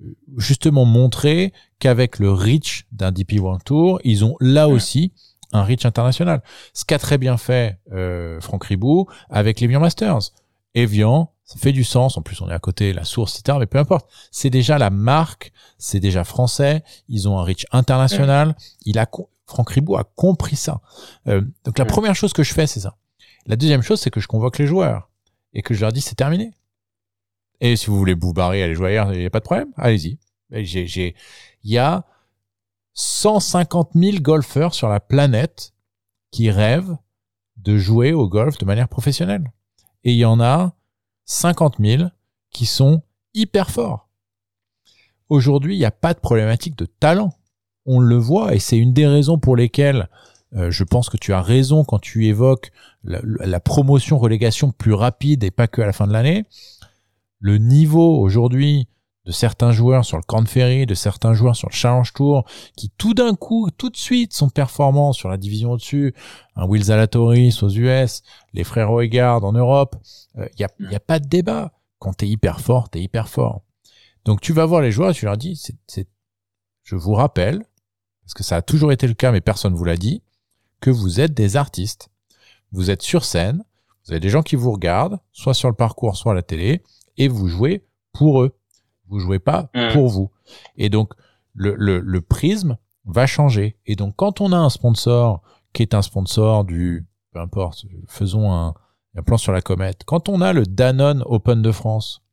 euh, 0.03 0.17
justement 0.37 0.85
montrer 0.85 1.53
qu'avec 1.79 2.19
le 2.19 2.31
reach 2.31 2.87
d'un 2.91 3.11
DP 3.11 3.33
World 3.39 3.63
Tour, 3.63 3.99
ils 4.03 4.25
ont 4.25 4.35
là 4.39 4.67
aussi 4.67 5.13
un 5.53 5.63
reach 5.63 5.85
international. 5.85 6.41
Ce 6.73 6.85
qu'a 6.85 6.99
très 6.99 7.17
bien 7.17 7.37
fait 7.37 7.79
euh, 7.91 8.39
Franck 8.41 8.65
Ribou 8.65 9.07
avec 9.29 9.59
les 9.59 9.67
Masters. 9.67 10.31
Evian, 10.73 11.33
ça 11.43 11.57
fait 11.59 11.71
du 11.73 11.83
sens. 11.83 12.17
En 12.17 12.21
plus, 12.21 12.41
on 12.41 12.49
est 12.49 12.53
à 12.53 12.59
côté, 12.59 12.93
la 12.93 13.03
source, 13.03 13.37
etc. 13.39 13.57
Mais 13.59 13.65
peu 13.65 13.77
importe. 13.77 14.09
C'est 14.31 14.49
déjà 14.49 14.77
la 14.77 14.89
marque, 14.89 15.51
c'est 15.77 15.99
déjà 15.99 16.23
français. 16.23 16.83
Ils 17.09 17.27
ont 17.27 17.37
un 17.39 17.43
reach 17.43 17.65
international. 17.71 18.55
Il 18.85 18.99
a, 18.99 19.09
Franck 19.45 19.69
Ribou 19.71 19.97
a 19.97 20.03
compris 20.03 20.55
ça. 20.55 20.81
Euh, 21.27 21.41
donc 21.65 21.77
la 21.77 21.85
première 21.85 22.15
chose 22.15 22.33
que 22.33 22.43
je 22.43 22.53
fais, 22.53 22.67
c'est 22.67 22.79
ça. 22.79 22.97
La 23.47 23.55
deuxième 23.55 23.81
chose, 23.81 23.99
c'est 23.99 24.11
que 24.11 24.19
je 24.19 24.27
convoque 24.27 24.59
les 24.59 24.67
joueurs 24.67 25.09
et 25.53 25.61
que 25.61 25.73
je 25.73 25.81
leur 25.81 25.91
dis 25.91 26.01
c'est 26.01 26.15
terminé. 26.15 26.53
Et 27.59 27.75
si 27.75 27.87
vous 27.87 27.97
voulez 27.97 28.15
vous 28.15 28.33
barrer, 28.33 28.63
aller 28.63 28.75
jouer 28.75 28.89
ailleurs, 28.89 29.13
il 29.13 29.19
n'y 29.19 29.25
a 29.25 29.29
pas 29.29 29.39
de 29.39 29.45
problème. 29.45 29.71
Allez-y. 29.75 30.19
J'ai, 30.51 30.87
j'ai, 30.87 31.15
il 31.63 31.71
y 31.71 31.77
a 31.77 32.05
150 32.93 33.91
000 33.95 34.17
golfeurs 34.19 34.73
sur 34.73 34.89
la 34.89 34.99
planète 34.99 35.73
qui 36.31 36.49
rêvent 36.49 36.97
de 37.57 37.77
jouer 37.77 38.13
au 38.13 38.27
golf 38.27 38.57
de 38.57 38.65
manière 38.65 38.87
professionnelle. 38.87 39.51
Et 40.03 40.13
il 40.13 40.17
y 40.17 40.25
en 40.25 40.39
a 40.39 40.73
50 41.25 41.75
000 41.79 42.03
qui 42.51 42.65
sont 42.65 43.03
hyper 43.33 43.69
forts. 43.69 44.09
Aujourd'hui, 45.29 45.75
il 45.75 45.79
n'y 45.79 45.85
a 45.85 45.91
pas 45.91 46.13
de 46.13 46.19
problématique 46.19 46.77
de 46.77 46.85
talent. 46.85 47.33
On 47.85 47.99
le 47.99 48.17
voit 48.17 48.53
et 48.53 48.59
c'est 48.59 48.77
une 48.77 48.93
des 48.93 49.07
raisons 49.07 49.39
pour 49.39 49.55
lesquelles 49.55 50.09
euh, 50.53 50.69
je 50.69 50.83
pense 50.83 51.09
que 51.09 51.17
tu 51.17 51.31
as 51.33 51.41
raison 51.41 51.85
quand 51.85 51.99
tu 51.99 52.27
évoques 52.27 52.71
la, 53.03 53.21
la, 53.23 53.59
promotion 53.61 54.17
relégation 54.17 54.71
plus 54.71 54.93
rapide 54.93 55.45
et 55.45 55.51
pas 55.51 55.67
que 55.67 55.81
à 55.81 55.85
la 55.85 55.93
fin 55.93 56.07
de 56.07 56.13
l'année. 56.13 56.45
Le 57.39 57.57
niveau 57.57 58.19
aujourd'hui 58.19 58.87
de 59.25 59.31
certains 59.31 59.71
joueurs 59.71 60.03
sur 60.03 60.17
le 60.17 60.23
Corn 60.23 60.47
Ferry, 60.47 60.85
de 60.85 60.95
certains 60.95 61.33
joueurs 61.33 61.55
sur 61.55 61.69
le 61.69 61.73
Challenge 61.73 62.11
Tour, 62.13 62.45
qui 62.75 62.89
tout 62.89 63.13
d'un 63.13 63.35
coup, 63.35 63.69
tout 63.77 63.89
de 63.89 63.97
suite, 63.97 64.33
sont 64.33 64.49
performants 64.49 65.13
sur 65.13 65.29
la 65.29 65.37
division 65.37 65.71
au-dessus. 65.71 66.15
Un 66.55 66.65
Will 66.65 66.83
Zalatoris 66.85 67.61
aux 67.61 67.69
US, 67.69 68.23
les 68.53 68.63
frères 68.63 68.91
Oegard 68.91 69.43
en 69.43 69.53
Europe. 69.53 69.95
Il 70.35 70.41
euh, 70.41 70.47
n'y 70.79 70.95
a, 70.95 70.99
pas 70.99 71.19
de 71.19 71.27
débat. 71.27 71.73
Quand 71.99 72.13
t'es 72.13 72.27
hyper 72.27 72.59
fort, 72.61 72.89
t'es 72.89 73.01
hyper 73.01 73.29
fort. 73.29 73.61
Donc 74.25 74.41
tu 74.41 74.53
vas 74.53 74.65
voir 74.65 74.81
les 74.81 74.91
joueurs 74.91 75.13
tu 75.13 75.25
leur 75.25 75.37
dis, 75.37 75.59
c'est, 75.87 76.07
je 76.83 76.95
vous 76.95 77.13
rappelle, 77.13 77.63
parce 78.23 78.33
que 78.33 78.43
ça 78.43 78.57
a 78.57 78.61
toujours 78.61 78.91
été 78.91 79.07
le 79.07 79.13
cas, 79.13 79.31
mais 79.31 79.41
personne 79.41 79.75
vous 79.75 79.83
l'a 79.83 79.97
dit, 79.97 80.23
que 80.79 80.89
vous 80.89 81.19
êtes 81.19 81.33
des 81.33 81.57
artistes. 81.57 82.09
Vous 82.71 82.89
êtes 82.89 83.01
sur 83.01 83.25
scène, 83.25 83.63
vous 84.05 84.13
avez 84.13 84.19
des 84.19 84.29
gens 84.29 84.41
qui 84.41 84.55
vous 84.55 84.71
regardent, 84.71 85.19
soit 85.31 85.53
sur 85.53 85.69
le 85.69 85.75
parcours, 85.75 86.15
soit 86.15 86.31
à 86.31 86.35
la 86.35 86.41
télé, 86.41 86.83
et 87.17 87.27
vous 87.27 87.47
jouez 87.47 87.85
pour 88.13 88.41
eux. 88.41 88.57
Vous 89.11 89.19
jouez 89.19 89.39
pas 89.39 89.69
mmh. 89.75 89.93
pour 89.93 90.07
vous. 90.07 90.31
Et 90.77 90.89
donc, 90.89 91.13
le, 91.53 91.75
le, 91.77 91.99
le, 91.99 92.21
prisme 92.21 92.77
va 93.05 93.27
changer. 93.27 93.77
Et 93.85 93.95
donc, 93.95 94.15
quand 94.15 94.41
on 94.41 94.51
a 94.51 94.57
un 94.57 94.69
sponsor 94.69 95.41
qui 95.73 95.83
est 95.83 95.93
un 95.93 96.01
sponsor 96.01 96.63
du, 96.65 97.05
peu 97.33 97.39
importe, 97.39 97.85
faisons 98.07 98.51
un, 98.51 98.73
un 99.15 99.21
plan 99.21 99.37
sur 99.37 99.51
la 99.51 99.61
comète. 99.61 100.03
Quand 100.05 100.29
on 100.29 100.41
a 100.41 100.53
le 100.53 100.65
Danone 100.65 101.23
Open 101.25 101.61
de 101.61 101.71
France 101.71 102.23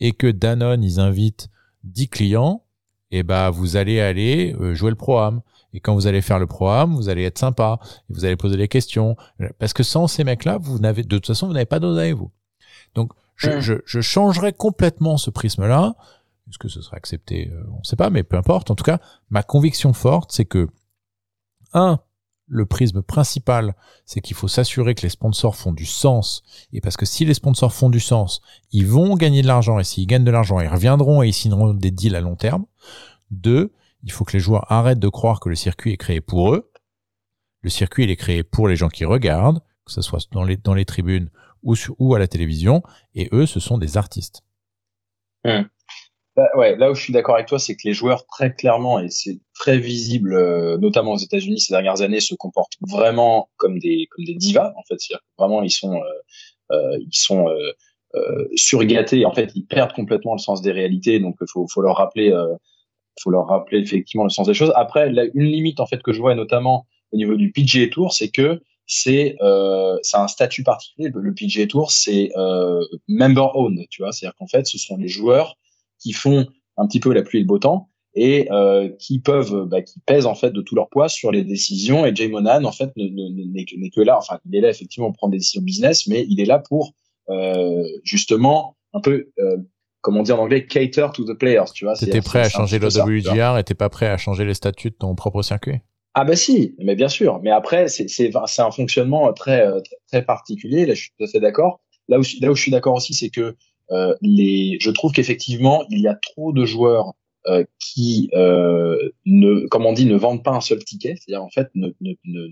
et 0.00 0.12
que 0.12 0.26
Danone, 0.26 0.82
ils 0.82 1.00
invitent 1.00 1.48
10 1.84 2.08
clients, 2.08 2.64
et 3.10 3.18
eh 3.18 3.22
ben, 3.22 3.50
vous 3.50 3.76
allez 3.76 4.00
aller 4.00 4.56
euh, 4.58 4.74
jouer 4.74 4.90
le 4.90 4.96
programme. 4.96 5.42
Et 5.74 5.80
quand 5.80 5.94
vous 5.94 6.06
allez 6.06 6.22
faire 6.22 6.38
le 6.38 6.46
programme, 6.46 6.94
vous 6.94 7.08
allez 7.10 7.24
être 7.24 7.38
sympa, 7.38 7.78
et 8.08 8.12
vous 8.14 8.24
allez 8.24 8.36
poser 8.36 8.56
des 8.56 8.68
questions. 8.68 9.16
Parce 9.58 9.72
que 9.72 9.82
sans 9.82 10.06
ces 10.06 10.24
mecs-là, 10.24 10.58
vous 10.58 10.78
n'avez, 10.78 11.02
de 11.02 11.16
toute 11.16 11.26
façon, 11.26 11.46
vous 11.46 11.52
n'avez 11.52 11.66
pas 11.66 11.78
d'oseille, 11.78 12.12
vous. 12.12 12.30
Donc, 12.94 13.12
je, 13.36 13.50
mm. 13.50 13.60
je, 13.60 13.74
je 13.84 14.00
changerais 14.00 14.52
complètement 14.52 15.16
ce 15.16 15.30
prisme-là. 15.30 15.94
Est-ce 16.48 16.58
que 16.58 16.68
ce 16.68 16.82
serait 16.82 16.96
accepté 16.96 17.50
euh, 17.50 17.64
On 17.72 17.78
ne 17.78 17.84
sait 17.84 17.96
pas, 17.96 18.10
mais 18.10 18.22
peu 18.22 18.36
importe. 18.36 18.70
En 18.70 18.74
tout 18.74 18.84
cas, 18.84 19.00
ma 19.30 19.42
conviction 19.42 19.92
forte, 19.92 20.32
c'est 20.32 20.44
que, 20.44 20.68
un, 21.72 22.00
le 22.46 22.66
prisme 22.66 23.02
principal, 23.02 23.74
c'est 24.04 24.20
qu'il 24.20 24.36
faut 24.36 24.48
s'assurer 24.48 24.94
que 24.94 25.02
les 25.02 25.08
sponsors 25.08 25.56
font 25.56 25.72
du 25.72 25.86
sens. 25.86 26.42
Et 26.72 26.80
parce 26.80 26.98
que 26.98 27.06
si 27.06 27.24
les 27.24 27.34
sponsors 27.34 27.72
font 27.72 27.88
du 27.88 28.00
sens, 28.00 28.42
ils 28.72 28.86
vont 28.86 29.16
gagner 29.16 29.40
de 29.40 29.46
l'argent. 29.46 29.78
Et 29.78 29.84
s'ils 29.84 30.06
gagnent 30.06 30.24
de 30.24 30.30
l'argent, 30.30 30.60
ils 30.60 30.68
reviendront 30.68 31.22
et 31.22 31.28
ils 31.28 31.32
signeront 31.32 31.72
des 31.72 31.90
deals 31.90 32.16
à 32.16 32.20
long 32.20 32.36
terme. 32.36 32.66
Deux, 33.30 33.72
il 34.02 34.12
faut 34.12 34.24
que 34.24 34.34
les 34.34 34.40
joueurs 34.40 34.70
arrêtent 34.70 34.98
de 34.98 35.08
croire 35.08 35.40
que 35.40 35.48
le 35.48 35.54
circuit 35.54 35.92
est 35.92 35.96
créé 35.96 36.20
pour 36.20 36.52
eux. 36.52 36.70
Le 37.62 37.70
circuit, 37.70 38.04
il 38.04 38.10
est 38.10 38.16
créé 38.16 38.42
pour 38.42 38.68
les 38.68 38.76
gens 38.76 38.88
qui 38.88 39.04
regardent, 39.04 39.60
que 39.86 39.92
ce 39.92 40.02
soit 40.02 40.26
dans 40.32 40.44
les, 40.44 40.56
dans 40.56 40.74
les 40.74 40.84
tribunes 40.84 41.30
ou, 41.62 41.74
ou 41.98 42.14
à 42.14 42.18
la 42.18 42.28
télévision, 42.28 42.82
et 43.14 43.28
eux, 43.32 43.46
ce 43.46 43.60
sont 43.60 43.78
des 43.78 43.96
artistes. 43.96 44.42
Hum. 45.44 45.68
Bah, 46.34 46.48
ouais, 46.56 46.76
là 46.76 46.90
où 46.90 46.94
je 46.94 47.02
suis 47.02 47.12
d'accord 47.12 47.34
avec 47.34 47.46
toi, 47.46 47.58
c'est 47.58 47.74
que 47.76 47.82
les 47.84 47.92
joueurs 47.92 48.26
très 48.26 48.54
clairement 48.54 48.98
et 48.98 49.10
c'est 49.10 49.38
très 49.54 49.78
visible, 49.78 50.32
euh, 50.32 50.78
notamment 50.78 51.12
aux 51.12 51.18
États-Unis 51.18 51.60
ces 51.60 51.74
dernières 51.74 52.00
années, 52.00 52.20
se 52.20 52.34
comportent 52.34 52.78
vraiment 52.80 53.50
comme 53.58 53.78
des 53.78 54.06
comme 54.10 54.24
des 54.24 54.34
divas 54.34 54.72
en 54.76 54.82
fait. 54.88 54.98
C'est-à-dire 54.98 55.22
vraiment 55.36 55.62
ils 55.62 55.70
sont 55.70 55.94
euh, 55.94 56.72
euh, 56.72 56.98
ils 57.00 57.14
sont 57.14 57.46
surgâtés. 58.54 59.26
En 59.26 59.32
fait, 59.32 59.52
ils 59.54 59.66
perdent 59.66 59.92
complètement 59.92 60.32
le 60.32 60.38
sens 60.38 60.62
des 60.62 60.72
réalités. 60.72 61.20
Donc 61.20 61.36
faut 61.50 61.66
faut 61.68 61.82
leur 61.82 61.96
rappeler 61.96 62.32
faut 63.20 63.30
leur 63.30 63.46
rappeler 63.46 63.80
effectivement 63.80 64.24
le 64.24 64.30
sens 64.30 64.46
des 64.46 64.54
choses. 64.54 64.72
Après, 64.74 65.10
une 65.34 65.44
limite 65.44 65.80
en 65.80 65.86
fait 65.86 66.02
que 66.02 66.12
je 66.14 66.20
vois, 66.20 66.34
notamment 66.34 66.86
au 67.12 67.16
niveau 67.18 67.34
du 67.34 67.52
PGA 67.52 67.88
Tour, 67.88 68.12
c'est 68.14 68.30
que 68.30 68.62
c'est 68.86 69.36
euh, 69.40 69.96
un 70.14 70.28
statut 70.28 70.62
particulier. 70.62 71.10
Le 71.14 71.34
PGA 71.34 71.66
Tour, 71.66 71.90
c'est 71.90 72.30
euh, 72.36 72.80
member 73.08 73.56
owned, 73.56 73.86
tu 73.90 74.02
vois, 74.02 74.12
c'est-à-dire 74.12 74.36
qu'en 74.36 74.46
fait, 74.46 74.66
ce 74.66 74.78
sont 74.78 74.96
les 74.96 75.08
joueurs 75.08 75.56
qui 75.98 76.12
font 76.12 76.46
un 76.76 76.86
petit 76.86 77.00
peu 77.00 77.12
la 77.12 77.22
pluie 77.22 77.38
et 77.38 77.42
le 77.42 77.46
beau 77.46 77.58
temps 77.58 77.88
et 78.14 78.50
euh, 78.52 78.90
qui 78.98 79.20
peuvent, 79.20 79.64
bah, 79.64 79.82
qui 79.82 80.00
pèsent 80.00 80.26
en 80.26 80.34
fait 80.34 80.50
de 80.50 80.60
tout 80.60 80.74
leur 80.74 80.88
poids 80.90 81.08
sur 81.08 81.32
les 81.32 81.44
décisions. 81.44 82.04
Et 82.04 82.14
Jay 82.14 82.28
Monan, 82.28 82.64
en 82.64 82.72
fait, 82.72 82.90
n'est 82.96 83.90
que 83.90 84.00
là. 84.00 84.18
Enfin, 84.18 84.38
il 84.46 84.56
est 84.56 84.60
là 84.60 84.68
effectivement 84.68 85.08
pour 85.08 85.16
prendre 85.16 85.32
des 85.32 85.38
décisions 85.38 85.62
business, 85.62 86.06
mais 86.06 86.26
il 86.28 86.40
est 86.40 86.44
là 86.44 86.58
pour 86.58 86.92
euh, 87.30 87.84
justement 88.04 88.76
un 88.92 89.00
peu 89.00 89.30
euh, 89.38 89.56
comme 90.02 90.16
on 90.16 90.22
dit 90.22 90.32
en 90.32 90.38
anglais, 90.38 90.66
cater 90.66 91.06
to 91.14 91.24
the 91.24 91.38
players, 91.38 91.72
tu 91.72 91.84
vois. 91.84 91.94
T'étais 91.94 92.20
prêt 92.20 92.40
à 92.40 92.48
changer 92.48 92.78
le 92.80 92.88
WGR 92.88 93.56
et 93.56 93.64
t'es 93.64 93.74
pas 93.74 93.88
prêt 93.88 94.08
à 94.08 94.18
changer 94.18 94.44
les 94.44 94.54
statuts 94.54 94.90
de 94.90 94.96
ton 94.96 95.14
propre 95.14 95.42
circuit? 95.42 95.80
Ah 96.14 96.24
bah 96.24 96.36
si, 96.36 96.74
mais 96.78 96.94
bien 96.94 97.08
sûr. 97.08 97.40
Mais 97.42 97.50
après, 97.50 97.88
c'est 97.88 98.30
un 98.36 98.70
fonctionnement 98.70 99.32
très 99.32 99.66
très 100.08 100.22
particulier. 100.22 100.84
Là, 100.84 100.94
je 100.94 101.02
suis 101.02 101.10
tout 101.18 101.24
à 101.24 101.26
fait 101.26 101.40
d'accord. 101.40 101.80
Là 102.08 102.18
où 102.18 102.22
là 102.40 102.50
où 102.50 102.54
je 102.54 102.62
suis 102.62 102.70
d'accord 102.70 102.94
aussi, 102.94 103.14
c'est 103.14 103.30
que 103.30 103.56
euh, 103.90 104.14
les, 104.20 104.78
je 104.80 104.90
trouve 104.90 105.12
qu'effectivement, 105.12 105.84
il 105.90 106.00
y 106.00 106.08
a 106.08 106.14
trop 106.14 106.52
de 106.52 106.64
joueurs 106.64 107.12
euh, 107.46 107.64
qui 107.78 108.30
euh, 108.34 109.10
ne, 109.26 109.66
comme 109.68 109.86
on 109.86 109.92
dit, 109.92 110.06
ne 110.06 110.16
vendent 110.16 110.44
pas 110.44 110.52
un 110.52 110.60
seul 110.60 110.84
ticket, 110.84 111.16
c'est-à-dire 111.16 111.42
en 111.42 111.50
fait, 111.50 111.68
ne, 111.74 111.88
ne, 112.00 112.14
ne, 112.24 112.48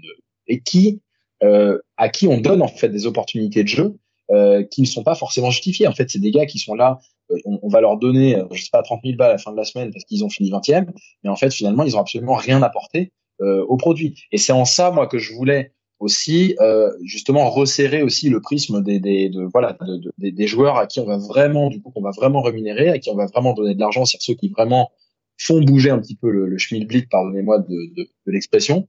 et 0.48 0.60
qui 0.60 1.00
euh, 1.42 1.78
à 1.96 2.08
qui 2.08 2.28
on 2.28 2.38
donne 2.38 2.60
en 2.60 2.68
fait 2.68 2.88
des 2.90 3.06
opportunités 3.06 3.62
de 3.62 3.68
jeu 3.68 3.96
euh, 4.30 4.62
qui 4.64 4.82
ne 4.82 4.86
sont 4.86 5.02
pas 5.02 5.14
forcément 5.14 5.50
justifiées. 5.50 5.86
En 5.86 5.94
fait, 5.94 6.10
c'est 6.10 6.18
des 6.18 6.30
gars 6.30 6.44
qui 6.44 6.58
sont 6.58 6.74
là, 6.74 6.98
euh, 7.30 7.36
on, 7.46 7.58
on, 7.62 7.68
va 7.68 7.80
leur 7.80 7.96
donner, 7.96 8.36
je 8.52 8.62
sais 8.62 8.68
pas, 8.70 8.82
30 8.82 9.00
000 9.04 9.16
balles 9.16 9.30
à 9.30 9.34
la 9.34 9.38
fin 9.38 9.52
de 9.52 9.56
la 9.56 9.64
semaine 9.64 9.90
parce 9.90 10.04
qu'ils 10.04 10.24
ont 10.24 10.28
fini 10.28 10.50
20e, 10.50 10.86
mais 11.22 11.30
en 11.30 11.36
fait, 11.36 11.52
finalement, 11.52 11.84
ils 11.84 11.96
ont 11.96 12.00
absolument 12.00 12.34
rien 12.34 12.62
apporté 12.62 13.12
au 13.40 13.76
produit. 13.76 14.14
Et 14.32 14.38
c'est 14.38 14.52
en 14.52 14.64
ça, 14.64 14.90
moi, 14.90 15.06
que 15.06 15.18
je 15.18 15.32
voulais 15.32 15.72
aussi 16.00 16.56
euh, 16.60 16.90
justement 17.04 17.48
resserrer 17.50 18.02
aussi 18.02 18.30
le 18.30 18.40
prisme 18.40 18.82
des, 18.82 18.98
des 18.98 19.28
de, 19.28 19.46
voilà 19.52 19.76
de, 19.82 20.12
des 20.18 20.46
joueurs 20.46 20.76
à 20.78 20.86
qui 20.86 20.98
on 20.98 21.04
va 21.04 21.18
vraiment 21.18 21.68
du 21.68 21.80
coup 21.80 21.90
qu'on 21.90 22.00
va 22.00 22.10
vraiment 22.10 22.40
rémunérer 22.40 22.88
à 22.88 22.98
qui 22.98 23.10
on 23.10 23.16
va 23.16 23.26
vraiment 23.26 23.52
donner 23.52 23.74
de 23.74 23.80
l'argent 23.80 24.06
c'est 24.06 24.20
ceux 24.20 24.34
qui 24.34 24.48
vraiment 24.48 24.90
font 25.38 25.60
bouger 25.60 25.90
un 25.90 25.98
petit 25.98 26.16
peu 26.16 26.30
le, 26.30 26.46
le 26.46 26.58
schmilblick 26.58 27.10
pardonnez-moi 27.10 27.58
de, 27.58 27.94
de, 27.96 28.08
l'expression 28.26 28.88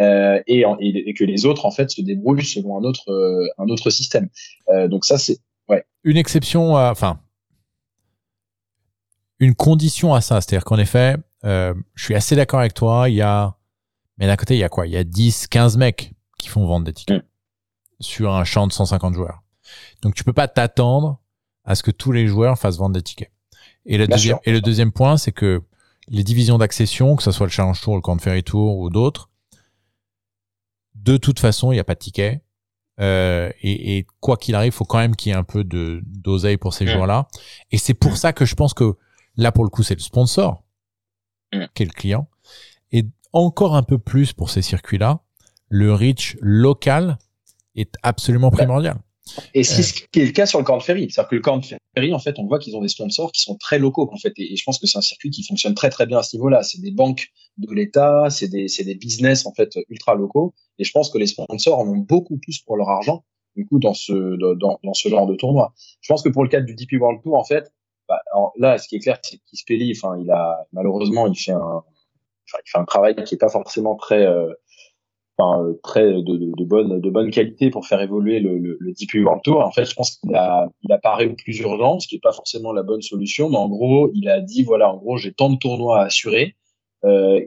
euh, 0.00 0.40
et, 0.46 0.64
et, 0.80 1.14
que 1.14 1.24
les 1.24 1.46
autres 1.46 1.64
en 1.64 1.70
fait 1.70 1.90
se 1.90 2.02
débrouillent 2.02 2.44
selon 2.44 2.78
un 2.78 2.82
autre 2.82 3.08
euh, 3.08 3.46
un 3.58 3.68
autre 3.68 3.90
système 3.90 4.28
euh, 4.70 4.88
donc 4.88 5.04
ça 5.04 5.16
c'est 5.16 5.38
ouais 5.68 5.84
une 6.02 6.16
exception 6.16 6.74
enfin 6.74 7.20
une 9.38 9.54
condition 9.54 10.12
à 10.14 10.20
ça 10.20 10.40
c'est-à-dire 10.40 10.64
qu'en 10.64 10.78
effet 10.78 11.16
euh, 11.44 11.72
je 11.94 12.04
suis 12.04 12.14
assez 12.16 12.34
d'accord 12.34 12.60
avec 12.60 12.74
toi 12.74 13.08
il 13.08 13.14
y 13.14 13.22
a 13.22 13.57
mais 14.18 14.26
d'un 14.26 14.36
côté 14.36 14.54
il 14.54 14.60
y 14.60 14.64
a 14.64 14.68
quoi? 14.68 14.86
Il 14.86 14.92
y 14.92 14.96
a 14.96 15.04
10 15.04 15.46
15 15.48 15.76
mecs 15.76 16.12
qui 16.38 16.48
font 16.48 16.66
vendre 16.66 16.86
des 16.86 16.92
tickets 16.92 17.22
mm. 17.22 17.26
sur 18.00 18.34
un 18.34 18.44
champ 18.44 18.66
de 18.66 18.72
150 18.72 19.14
joueurs. 19.14 19.42
Donc 20.02 20.14
tu 20.14 20.24
peux 20.24 20.32
pas 20.32 20.48
t'attendre 20.48 21.20
à 21.64 21.74
ce 21.74 21.82
que 21.82 21.90
tous 21.90 22.12
les 22.12 22.26
joueurs 22.26 22.58
fassent 22.58 22.78
vendre 22.78 22.94
des 22.94 23.02
tickets. 23.02 23.32
Et, 23.84 23.98
deuxième, 24.06 24.38
et 24.44 24.52
le 24.52 24.60
deuxième 24.60 24.92
point, 24.92 25.16
c'est 25.16 25.32
que 25.32 25.62
les 26.08 26.22
divisions 26.22 26.58
d'accession, 26.58 27.16
que 27.16 27.22
ce 27.22 27.30
soit 27.30 27.46
le 27.46 27.52
Challenge 27.52 27.80
Tour, 27.80 27.94
le 27.94 28.00
Corn 28.00 28.20
Ferry 28.20 28.42
Tour 28.42 28.78
ou 28.78 28.90
d'autres, 28.90 29.30
de 30.94 31.16
toute 31.16 31.40
façon, 31.40 31.72
il 31.72 31.76
n'y 31.76 31.80
a 31.80 31.84
pas 31.84 31.94
de 31.94 32.00
ticket. 32.00 32.42
Euh, 33.00 33.50
et, 33.60 33.96
et, 33.96 34.06
quoi 34.20 34.36
qu'il 34.36 34.54
arrive, 34.54 34.72
il 34.72 34.76
faut 34.76 34.84
quand 34.84 34.98
même 34.98 35.14
qu'il 35.14 35.30
y 35.30 35.34
ait 35.34 35.38
un 35.38 35.44
peu 35.44 35.62
de 35.62 36.02
d'oseille 36.04 36.56
pour 36.56 36.74
ces 36.74 36.84
mm. 36.84 36.88
joueurs-là. 36.88 37.28
Et 37.70 37.78
c'est 37.78 37.94
pour 37.94 38.12
mm. 38.12 38.16
ça 38.16 38.32
que 38.32 38.44
je 38.44 38.54
pense 38.54 38.74
que 38.74 38.96
là, 39.36 39.52
pour 39.52 39.64
le 39.64 39.70
coup, 39.70 39.82
c'est 39.82 39.94
le 39.94 40.00
sponsor 40.00 40.64
qui 41.74 41.82
est 41.82 41.86
le 41.86 41.92
client. 41.92 42.28
Et 43.34 43.38
encore 43.38 43.76
un 43.76 43.82
peu 43.82 43.98
plus 43.98 44.32
pour 44.32 44.50
ces 44.50 44.62
circuits-là, 44.62 45.20
le 45.68 45.92
reach 45.92 46.36
local 46.40 47.18
est 47.74 47.94
absolument 48.02 48.50
primordial. 48.50 48.98
Et 49.54 49.62
c'est 49.62 49.82
ce 49.82 49.92
qui 50.10 50.20
est 50.20 50.26
le 50.26 50.32
cas 50.32 50.46
sur 50.46 50.58
le 50.58 50.64
Corn 50.64 50.80
Ferry. 50.80 51.10
C'est-à-dire 51.10 51.28
que 51.28 51.34
le 51.36 51.42
Corn 51.42 51.62
Ferry, 51.62 52.14
en 52.14 52.18
fait, 52.18 52.38
on 52.38 52.46
voit 52.46 52.58
qu'ils 52.58 52.76
ont 52.76 52.80
des 52.80 52.88
sponsors 52.88 53.30
qui 53.32 53.42
sont 53.42 53.56
très 53.56 53.78
locaux, 53.78 54.08
en 54.10 54.16
fait. 54.16 54.32
Et, 54.38 54.56
je 54.56 54.62
pense 54.64 54.78
que 54.78 54.86
c'est 54.86 54.98
un 54.98 55.02
circuit 55.02 55.30
qui 55.30 55.44
fonctionne 55.44 55.74
très, 55.74 55.90
très 55.90 56.06
bien 56.06 56.18
à 56.18 56.22
ce 56.22 56.36
niveau-là. 56.36 56.62
C'est 56.62 56.80
des 56.80 56.90
banques 56.90 57.28
de 57.58 57.72
l'État, 57.72 58.28
c'est 58.30 58.48
des, 58.48 58.66
des 58.66 58.94
business, 58.94 59.46
en 59.46 59.52
fait, 59.52 59.78
ultra 59.88 60.14
locaux. 60.14 60.54
Et 60.78 60.84
je 60.84 60.92
pense 60.92 61.10
que 61.10 61.18
les 61.18 61.26
sponsors 61.26 61.78
en 61.78 61.88
ont 61.88 61.98
beaucoup 61.98 62.38
plus 62.38 62.60
pour 62.60 62.76
leur 62.76 62.88
argent, 62.88 63.24
du 63.56 63.66
coup, 63.66 63.78
dans 63.78 63.94
ce, 63.94 64.36
dans, 64.56 64.78
dans 64.82 64.94
ce 64.94 65.08
genre 65.08 65.26
de 65.26 65.34
tournoi. 65.34 65.74
Je 66.00 66.10
pense 66.12 66.22
que 66.22 66.28
pour 66.28 66.42
le 66.42 66.48
cadre 66.48 66.66
du 66.66 66.74
DP 66.74 67.00
World 67.00 67.22
Tour, 67.22 67.34
en 67.34 67.44
fait, 67.44 67.70
bah, 68.08 68.20
là, 68.56 68.78
ce 68.78 68.88
qui 68.88 68.96
est 68.96 69.00
clair, 69.00 69.18
c'est 69.22 69.38
qu'Ispeli, 69.50 69.92
enfin, 69.96 70.18
il 70.18 70.30
a, 70.30 70.66
malheureusement, 70.72 71.26
il 71.26 71.36
fait 71.36 71.52
un, 71.52 71.82
enfin, 72.48 72.62
il 72.66 72.70
fait 72.70 72.78
un 72.78 72.84
travail 72.84 73.14
qui 73.24 73.34
est 73.34 73.38
pas 73.38 73.48
forcément 73.48 73.96
très, 73.96 74.26
euh, 74.26 74.52
enfin, 75.38 75.62
euh, 75.64 75.80
très 75.82 76.04
de, 76.04 76.20
de, 76.20 76.52
de, 76.56 76.64
bonne 76.64 77.00
de 77.00 77.10
bonne 77.10 77.30
qualité 77.30 77.70
pour 77.70 77.86
faire 77.86 78.00
évoluer 78.00 78.40
le, 78.40 78.58
le, 78.58 78.76
le 78.80 78.92
DP 78.92 79.24
World 79.24 79.42
Tour. 79.42 79.60
En 79.60 79.70
fait, 79.70 79.84
je 79.84 79.94
pense 79.94 80.16
qu'il 80.16 80.34
a 80.34 80.68
il 80.82 80.92
apparaît 80.92 81.26
au 81.26 81.34
plus 81.34 81.58
urgent, 81.60 82.00
ce 82.00 82.08
qui 82.08 82.16
est 82.16 82.22
pas 82.22 82.32
forcément 82.32 82.72
la 82.72 82.82
bonne 82.82 83.02
solution, 83.02 83.50
mais 83.50 83.56
en 83.56 83.68
gros, 83.68 84.10
il 84.14 84.28
a 84.28 84.40
dit 84.40 84.64
voilà, 84.64 84.92
en 84.92 84.96
gros, 84.96 85.16
j'ai 85.16 85.32
tant 85.32 85.50
de 85.50 85.56
tournois 85.56 86.00
à 86.00 86.04
assurer. 86.06 86.56
Euh, 87.04 87.40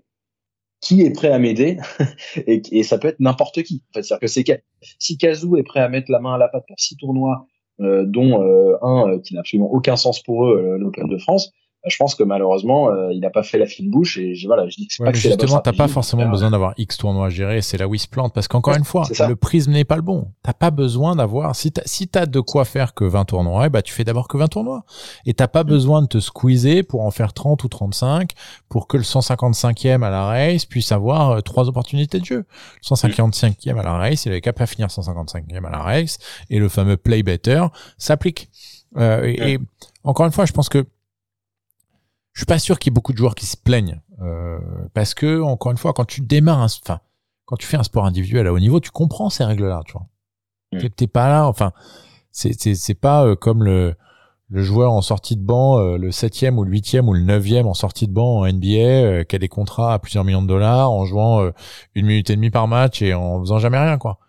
qui 0.82 1.04
est 1.04 1.12
prêt 1.12 1.30
à 1.30 1.38
m'aider 1.38 1.78
et, 2.47 2.62
et, 2.72 2.82
ça 2.82 2.97
peut 2.97 3.10
être 3.10 3.20
n'importe 3.20 3.62
qui. 3.62 3.84
En 3.89 3.93
fait, 3.93 4.04
c'est-à-dire 4.04 4.22
que 4.22 4.28
c'est 4.28 4.64
si 4.97 5.18
Kazoo 5.18 5.56
est 5.58 5.64
prêt 5.64 5.80
à 5.80 5.89
mettre 5.89 6.12
la 6.12 6.20
main 6.20 6.34
à 6.34 6.38
la 6.39 6.47
pâte 6.47 6.64
pour 6.68 6.80
six 6.80 6.97
tournois, 6.97 7.45
euh, 7.82 8.06
dont 8.06 8.43
euh, 8.43 8.78
un 8.84 9.10
euh, 9.10 9.20
qui 9.20 9.34
n'a 9.34 9.39
absolument 9.39 9.72
aucun 9.72 9.95
sens 9.95 10.22
pour 10.22 10.45
eux, 10.45 10.78
l'Open 10.78 11.08
de 11.08 11.18
France, 11.18 11.52
je 11.88 11.98
pense 11.98 12.14
que 12.14 12.24
malheureusement, 12.24 12.90
euh, 12.90 13.12
il 13.12 13.22
n'a 13.22 13.32
pas 13.32 13.42
fait 13.42 13.58
la 13.58 13.66
fine 13.66 13.90
bouche 13.90 14.18
et 14.20 14.36
je, 14.36 14.46
voilà, 14.46 14.70
je 14.70 14.76
dis 14.76 14.88
que 14.88 14.94
c'est 14.94 15.04
pas 15.04 15.14
justement, 15.14 15.60
t'as 15.60 15.74
pas 15.74 15.88
forcément 15.88 16.28
besoin 16.30 16.52
d'avoir 16.52 16.74
X 16.78 16.98
tournois 16.98 17.28
à 17.28 17.30
gérer, 17.30 17.62
c'est 17.62 17.78
là 17.78 17.88
où 17.88 17.96
il 17.96 18.00
se 18.00 18.08
plante 18.08 18.34
parce 18.34 18.48
qu'encore 18.48 18.76
une 18.76 18.84
fois, 18.84 19.08
le 19.28 19.36
prisme 19.36 19.72
n'est 19.72 19.84
pas 19.84 19.96
le 19.96 20.04
bon. 20.04 20.32
T'as 20.44 20.54
pas 20.54 20.70
besoin 20.70 21.16
d'avoir, 21.16 21.56
si 21.56 21.72
t'as, 21.72 21.82
si 21.86 22.08
t'as 22.08 22.28
de 22.28 22.40
quoi 22.40 22.66
faire 22.66 22.94
que 22.94 23.04
20 23.04 23.26
tournois, 23.26 23.70
bah, 23.70 23.82
tu 23.82 23.94
fais 23.94 24.04
d'abord 24.04 24.28
que 24.28 24.38
20 24.38 24.48
tournois. 24.48 24.84
Et 25.26 25.34
t'as 25.34 25.48
pas 25.48 25.64
mm. 25.64 25.68
besoin 25.68 26.02
de 26.04 26.08
te 26.08 26.20
squeezer 26.20 26.84
pour 26.84 27.02
en 27.02 27.10
faire 27.10 27.34
30 27.34 27.64
ou 27.64 27.68
35 27.68 28.32
pour 28.70 28.88
que 28.88 28.98
le 28.98 29.04
155e 29.04 30.04
à 30.04 30.10
la 30.12 30.26
race 30.26 30.66
puisse 30.66 30.92
avoir 30.92 31.32
euh, 31.32 31.42
trois 31.42 31.68
opportunités 31.68 32.20
de 32.20 32.26
jeu. 32.26 32.46
Le 32.90 32.96
155e 32.96 33.80
à 33.80 33.84
la 33.84 33.94
race, 33.94 34.26
il 34.26 34.30
avait 34.30 34.42
qu'à 34.42 34.54
pas 34.54 34.68
finir 34.68 34.88
155e 34.88 35.66
à 35.66 35.70
la 35.72 35.80
race 35.80 36.20
et 36.52 36.60
le 36.60 36.70
fameux 36.70 36.98
play 36.98 37.24
better 37.24 37.66
s'applique. 37.98 38.50
Euh, 38.98 39.24
et 39.24 39.58
encore 40.04 40.26
une 40.26 40.32
fois, 40.32 40.46
je 40.46 40.52
pense 40.52 40.70
que 40.70 40.86
je 42.34 42.42
suis 42.42 42.46
pas 42.46 42.60
sûr 42.60 42.80
qu'il 42.80 42.92
y 42.92 42.94
ait 42.94 42.96
beaucoup 42.96 43.12
de 43.12 43.18
joueurs 43.18 43.36
qui 43.36 43.46
se 43.46 43.58
plaignent 43.58 44.02
euh, 44.22 44.60
parce 44.94 45.14
que 45.14 45.42
encore 45.42 45.72
une 45.72 45.78
fois, 45.78 45.94
quand 45.94 46.06
tu 46.06 46.22
démarres, 46.22 46.64
enfin, 46.84 47.00
quand 47.46 47.58
tu 47.58 47.68
fais 47.68 47.78
un 47.78 47.84
sport 47.84 48.06
individuel 48.06 48.48
à 48.48 48.54
haut 48.54 48.60
niveau, 48.60 48.80
tu 48.80 48.92
comprends 48.92 49.30
ces 49.30 49.44
règles-là, 49.44 49.82
tu 49.86 49.94
vois. 49.94 50.08
Mm. 50.72 50.90
T'es 50.96 51.08
pas 51.08 51.28
là, 51.28 51.48
enfin, 51.48 51.74
c'est 52.32 53.00
pas 53.00 53.26
euh, 53.26 53.36
comme 53.36 53.64
le 53.64 53.96
le 54.54 54.62
joueur 54.64 54.92
en 54.92 55.02
sortie 55.02 55.38
de 55.38 55.42
banc, 55.42 55.80
euh, 55.80 55.98
le 55.98 56.12
septième 56.12 56.60
ou 56.60 56.66
le 56.66 56.72
huitième 56.72 57.08
ou 57.08 57.14
le 57.14 57.22
neuvième 57.22 57.68
en 57.68 57.74
sortie 57.74 58.06
de 58.08 58.12
banc 58.12 58.40
en 58.40 58.46
NBA, 58.46 58.66
euh, 58.68 59.24
qui 59.24 59.38
a 59.38 59.40
des 59.40 59.48
contrats 59.48 59.94
à 59.94 60.00
plusieurs 60.00 60.26
millions 60.26 60.42
de 60.42 60.48
dollars, 60.48 60.92
en 60.92 61.06
jouant 61.06 61.50
une 61.96 62.06
minute 62.06 62.30
et 62.30 62.36
demie 62.36 62.50
par 62.50 62.68
match 62.68 63.02
et 63.02 63.14
en 63.14 63.40
faisant 63.40 63.60
jamais 63.60 63.78
rien, 63.78 63.98
quoi. 63.98 64.20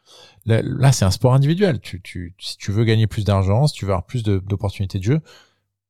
Là, 0.46 0.92
c'est 0.92 1.05
un 1.05 1.11
sport 1.11 1.34
individuel. 1.34 1.80
Tu, 1.80 2.00
tu, 2.03 2.34
si 2.38 2.57
tu 2.57 2.70
veux 2.70 2.84
gagner 2.84 3.09
plus 3.09 3.24
d'argent, 3.24 3.66
si 3.66 3.74
tu 3.74 3.84
veux 3.84 3.92
avoir 3.92 4.05
plus 4.05 4.22
d'opportunités 4.22 4.98
de, 4.98 5.05
de 5.05 5.12
jeu, 5.12 5.20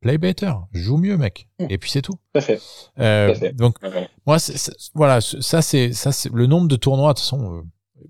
play 0.02 0.18
better, 0.18 0.52
joue 0.72 0.98
mieux, 0.98 1.16
mec. 1.16 1.48
Hmm. 1.58 1.66
Et 1.70 1.78
puis 1.78 1.90
c'est 1.90 2.02
tout. 2.02 2.18
Tout 2.34 2.38
à 2.38 2.40
fait. 2.40 2.60
Euh, 2.98 3.34
Donc 3.54 3.76
moi, 4.26 4.36
voilà, 4.94 5.20
ça 5.20 5.62
c'est 5.62 5.92
ça 5.92 6.12
c'est 6.12 6.30
le 6.32 6.46
nombre 6.46 6.68
de 6.68 6.76
tournois. 6.76 7.14
De 7.14 7.18
toute 7.18 7.20
façon, 7.20 7.54
euh, 7.54 7.62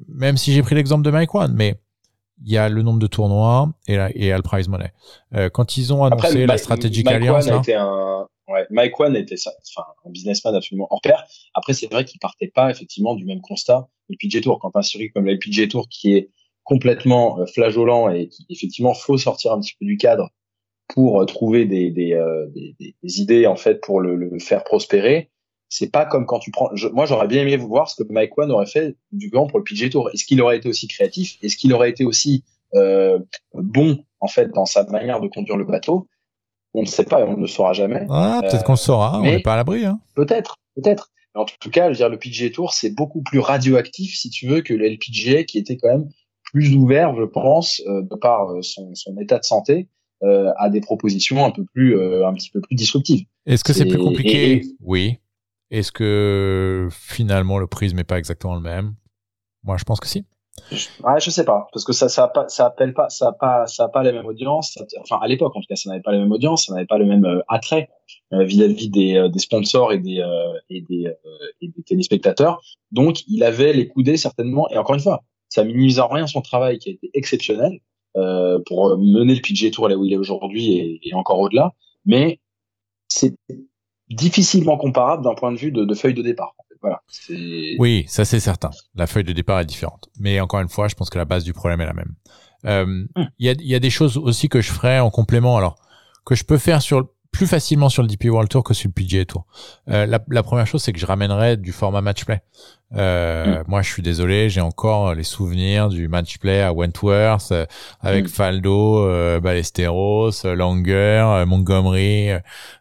même 0.08 0.36
si 0.36 0.52
j'ai 0.52 0.62
pris 0.62 0.74
l'exemple 0.74 1.04
de 1.04 1.10
Mike 1.10 1.34
One, 1.34 1.54
mais 1.54 1.76
il 2.44 2.50
y 2.50 2.56
a 2.56 2.68
le 2.68 2.82
nombre 2.82 2.98
de 2.98 3.06
tournois 3.06 3.70
et 3.86 3.96
la, 3.96 4.10
et 4.16 4.32
le 4.32 4.42
prize 4.42 4.68
money. 4.68 4.90
Euh, 5.34 5.48
quand 5.50 5.76
ils 5.76 5.92
ont 5.92 6.02
annoncé 6.02 6.46
la 6.46 6.58
stratégie 6.58 7.06
alliance, 7.06 7.46
One 7.46 7.60
était 7.60 7.74
un, 7.74 8.26
ouais, 8.48 8.66
Mike 8.70 8.98
One 8.98 9.14
était 9.14 9.36
ça, 9.36 9.52
enfin, 9.76 9.86
un 10.04 10.10
businessman 10.10 10.54
absolument 10.54 10.88
hors 10.90 11.00
pair. 11.02 11.24
Après, 11.54 11.72
c'est 11.72 11.90
vrai 11.90 12.04
qu'il 12.04 12.18
partait 12.18 12.50
pas 12.52 12.70
effectivement 12.70 13.14
du 13.14 13.24
même 13.24 13.40
constat 13.40 13.88
le 14.08 14.16
PG 14.18 14.40
Tour. 14.40 14.58
Quand 14.60 14.74
un 14.74 14.82
circuit 14.82 15.10
comme 15.12 15.26
le 15.26 15.38
PG 15.38 15.68
Tour 15.68 15.88
qui 15.88 16.14
est 16.14 16.30
complètement 16.64 17.38
euh, 17.38 17.46
flageolant 17.46 18.08
et 18.08 18.28
qui 18.28 18.46
effectivement 18.48 18.94
faut 18.94 19.18
sortir 19.18 19.52
un 19.52 19.60
petit 19.60 19.74
peu 19.78 19.86
du 19.86 19.96
cadre 19.96 20.30
pour 20.88 21.20
euh, 21.20 21.24
trouver 21.24 21.64
des, 21.64 21.90
des, 21.90 22.12
euh, 22.14 22.46
des, 22.54 22.74
des, 22.78 23.20
idées 23.20 23.46
en 23.46 23.56
fait 23.56 23.80
pour 23.80 24.00
le, 24.00 24.16
le 24.16 24.38
faire 24.38 24.64
prospérer. 24.64 25.30
C'est 25.68 25.90
pas 25.90 26.04
comme 26.04 26.26
quand 26.26 26.38
tu 26.38 26.50
prends. 26.50 26.70
moi, 26.92 27.06
j'aurais 27.06 27.26
bien 27.26 27.42
aimé 27.42 27.56
voir 27.56 27.88
ce 27.88 28.02
que 28.02 28.12
Mike 28.12 28.36
One 28.36 28.50
aurait 28.52 28.66
fait 28.66 28.94
du 29.10 29.30
grand 29.30 29.46
pour 29.46 29.58
le 29.58 29.64
PGA 29.64 29.88
Tour. 29.88 30.10
Est-ce 30.12 30.26
qu'il 30.26 30.42
aurait 30.42 30.58
été 30.58 30.68
aussi 30.68 30.86
créatif? 30.86 31.38
Est-ce 31.42 31.56
qu'il 31.56 31.72
aurait 31.72 31.88
été 31.88 32.04
aussi 32.04 32.44
euh, 32.74 33.18
bon 33.54 34.04
en 34.20 34.28
fait 34.28 34.50
dans 34.52 34.66
sa 34.66 34.84
manière 34.84 35.20
de 35.20 35.28
conduire 35.28 35.56
le 35.56 35.64
bateau? 35.64 36.08
On 36.74 36.82
ne 36.82 36.86
sait 36.86 37.04
pas, 37.04 37.24
on 37.24 37.36
ne 37.36 37.40
le 37.42 37.46
saura 37.46 37.72
jamais. 37.72 38.06
Ah, 38.10 38.40
peut-être 38.42 38.64
qu'on 38.64 38.72
le 38.72 38.78
saura, 38.78 39.18
on 39.18 39.22
n'est 39.22 39.40
pas 39.40 39.54
à 39.54 39.56
l'abri. 39.56 39.84
Hein. 39.84 39.98
Peut-être, 40.14 40.56
peut-être. 40.76 41.10
En 41.34 41.44
tout 41.46 41.70
cas, 41.70 41.84
je 41.84 41.88
veux 41.88 41.96
dire, 41.96 42.08
le 42.10 42.18
PGA 42.18 42.50
Tour, 42.50 42.74
c'est 42.74 42.90
beaucoup 42.90 43.22
plus 43.22 43.38
radioactif, 43.38 44.14
si 44.14 44.28
tu 44.28 44.46
veux, 44.46 44.60
que 44.60 44.74
le 44.74 44.86
LPGA, 44.86 45.44
qui 45.44 45.58
était 45.58 45.78
quand 45.78 45.88
même 45.88 46.08
plus 46.44 46.74
ouvert, 46.74 47.14
je 47.16 47.24
pense, 47.24 47.82
de 47.86 48.14
par 48.16 48.48
son, 48.62 48.94
son, 48.94 49.16
état 49.18 49.38
de 49.38 49.44
santé, 49.44 49.74
euh, 49.74 50.01
à 50.22 50.70
des 50.70 50.80
propositions 50.80 51.44
un 51.44 51.50
peu 51.50 51.64
plus, 51.64 52.00
un 52.24 52.32
petit 52.34 52.50
peu 52.50 52.60
plus 52.60 52.76
disruptives. 52.76 53.26
Est-ce 53.46 53.64
que 53.64 53.72
c'est 53.72 53.86
plus 53.86 53.98
compliqué 53.98 54.62
Oui. 54.80 55.18
Est-ce 55.70 55.90
que 55.90 56.88
finalement 56.90 57.58
le 57.58 57.66
prisme 57.66 57.96
n'est 57.96 58.04
pas 58.04 58.18
exactement 58.18 58.54
le 58.54 58.60
même? 58.60 58.94
Moi, 59.64 59.76
je 59.78 59.84
pense 59.84 60.00
que 60.00 60.06
si. 60.06 60.26
Ouais, 61.02 61.18
je 61.18 61.30
sais 61.30 61.44
pas, 61.44 61.66
parce 61.72 61.84
que 61.84 61.92
ça, 61.92 62.10
ça, 62.10 62.28
pas, 62.28 62.46
ça 62.48 62.66
appelle 62.66 62.92
pas, 62.92 63.08
ça 63.08 63.28
a 63.28 63.32
pas, 63.32 63.66
ça 63.66 63.84
a 63.84 63.88
pas 63.88 64.02
les 64.02 64.12
mêmes 64.12 64.26
audiences. 64.26 64.78
Enfin, 65.00 65.18
à 65.22 65.26
l'époque, 65.26 65.56
en 65.56 65.60
tout 65.60 65.66
cas, 65.66 65.76
ça 65.76 65.88
n'avait 65.88 66.02
pas 66.02 66.12
les 66.12 66.18
mêmes 66.18 66.30
audiences, 66.30 66.66
ça 66.66 66.74
n'avait 66.74 66.86
pas 66.86 66.98
le 66.98 67.06
même 67.06 67.24
euh, 67.24 67.40
attrait 67.48 67.88
euh, 68.34 68.44
vis-à-vis 68.44 68.90
des, 68.90 69.16
euh, 69.16 69.28
des, 69.28 69.38
sponsors 69.38 69.92
et 69.92 69.98
des, 69.98 70.22
et 70.68 70.82
des, 70.82 71.10
et 71.62 71.68
des 71.68 71.82
téléspectateurs. 71.82 72.60
Donc, 72.90 73.22
il 73.28 73.42
avait 73.44 73.72
les 73.72 73.88
coudées 73.88 74.18
certainement. 74.18 74.68
Et 74.70 74.76
encore 74.76 74.94
une 74.94 75.00
fois, 75.00 75.24
ça 75.48 75.64
minimise 75.64 76.00
en 76.00 76.08
rien 76.08 76.26
son 76.26 76.42
travail 76.42 76.78
qui 76.78 76.90
a 76.90 76.92
été 76.92 77.10
exceptionnel 77.14 77.80
pour 78.14 78.98
mener 78.98 79.34
le 79.34 79.40
PGA 79.40 79.70
Tour 79.70 79.88
là 79.88 79.96
où 79.96 80.04
il 80.04 80.12
est 80.12 80.16
aujourd'hui 80.16 80.72
et, 80.72 81.00
et, 81.02 81.14
encore 81.14 81.38
au-delà. 81.38 81.74
Mais 82.04 82.40
c'est 83.08 83.34
difficilement 84.10 84.76
comparable 84.76 85.24
d'un 85.24 85.34
point 85.34 85.52
de 85.52 85.58
vue 85.58 85.72
de, 85.72 85.84
de 85.84 85.94
feuille 85.94 86.14
de 86.14 86.22
départ. 86.22 86.54
Voilà. 86.82 87.00
Oui, 87.78 88.04
ça 88.08 88.24
c'est 88.24 88.40
certain. 88.40 88.70
La 88.94 89.06
feuille 89.06 89.24
de 89.24 89.32
départ 89.32 89.60
est 89.60 89.64
différente. 89.64 90.08
Mais 90.18 90.40
encore 90.40 90.60
une 90.60 90.68
fois, 90.68 90.88
je 90.88 90.94
pense 90.94 91.10
que 91.10 91.18
la 91.18 91.24
base 91.24 91.44
du 91.44 91.52
problème 91.52 91.80
est 91.80 91.86
la 91.86 91.92
même. 91.92 92.14
Euh, 92.64 92.82
hum. 92.82 93.28
Il 93.38 93.46
y, 93.46 93.48
a, 93.48 93.54
y, 93.58 93.74
a, 93.74 93.78
des 93.78 93.90
choses 93.90 94.16
aussi 94.18 94.48
que 94.48 94.60
je 94.60 94.72
ferais 94.72 94.98
en 94.98 95.10
complément. 95.10 95.56
Alors, 95.56 95.76
que 96.24 96.34
je 96.34 96.44
peux 96.44 96.58
faire 96.58 96.82
sur 96.82 97.08
plus 97.30 97.46
facilement 97.46 97.88
sur 97.88 98.02
le 98.02 98.08
DP 98.08 98.26
World 98.26 98.50
Tour 98.50 98.62
que 98.62 98.74
sur 98.74 98.88
le 98.88 98.92
PGA 98.92 99.24
Tour. 99.24 99.46
Euh, 99.88 100.06
la, 100.06 100.22
la, 100.28 100.42
première 100.42 100.66
chose, 100.66 100.82
c'est 100.82 100.92
que 100.92 100.98
je 100.98 101.06
ramènerais 101.06 101.56
du 101.56 101.72
format 101.72 102.02
match 102.02 102.24
play. 102.24 102.42
Euh, 102.96 103.60
mm. 103.60 103.64
Moi, 103.68 103.82
je 103.82 103.90
suis 103.90 104.02
désolé, 104.02 104.48
j'ai 104.48 104.60
encore 104.60 105.14
les 105.14 105.22
souvenirs 105.22 105.88
du 105.88 106.08
match 106.08 106.38
play 106.38 106.60
à 106.60 106.72
Wentworth 106.72 107.52
euh, 107.52 107.66
avec 108.00 108.26
mm. 108.26 108.28
Faldo, 108.28 109.04
euh, 109.04 109.40
Ballesteros, 109.40 110.44
euh, 110.44 110.54
Langer, 110.54 111.44
Montgomery. 111.46 112.30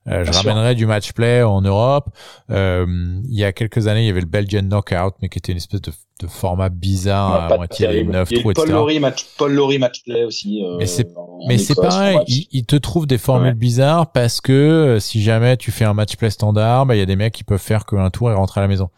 je 0.06 0.32
ramènerai 0.32 0.76
du 0.76 0.86
match 0.86 1.14
play 1.14 1.44
en 1.44 1.62
Europe. 1.62 2.10
il 2.50 3.22
y 3.30 3.44
a 3.44 3.54
quelques 3.54 3.88
années, 3.88 4.04
il 4.04 4.08
y 4.08 4.10
avait 4.10 4.22
le 4.22 4.28
Belgian 4.28 4.64
Knockout, 4.64 5.16
mais 5.22 5.30
qui 5.30 5.38
était 5.38 5.52
une 5.52 5.58
espèce 5.58 5.82
de, 5.82 5.92
de 6.22 6.28
format 6.28 6.70
bizarre 6.70 7.52
à 7.52 7.56
moitié 7.56 7.88
des 7.88 8.04
neuf 8.04 8.30
trous, 8.30 8.52
etc. 8.52 8.66
Paul 8.66 8.72
Laurie 8.72 9.00
match, 9.00 9.26
Paul 9.38 9.54
Laurie 9.54 9.80
match 9.80 10.04
play 10.04 10.24
aussi. 10.24 10.62
mais 10.78 10.86
c'est 10.86 11.08
mais 11.48 11.58
c'est 11.58 11.76
pareil, 11.76 12.20
il, 12.28 12.48
il, 12.52 12.66
te 12.66 12.76
trouve 12.76 13.08
des 13.08 13.18
formules 13.18 13.54
bizarres 13.54 14.12
parce 14.12 14.42
que 14.42 14.98
si 15.00 15.22
jamais 15.22 15.58
tu 15.58 15.72
fais 15.72 15.86
un 15.86 15.94
match 15.94 16.16
play 16.18 16.30
standard, 16.30 16.86
bah 16.86 16.96
il 16.96 17.00
y 17.00 17.04
a 17.04 17.06
des 17.06 17.16
mecs 17.16 17.34
qui 17.34 17.44
peuvent 17.44 17.62
faire 17.62 17.86
qu'un 17.86 18.10
tour 18.10 18.30
et 18.30 18.34
rentrer 18.34 18.60
à 18.60 18.64
la 18.64 18.68
maison. 18.68 18.90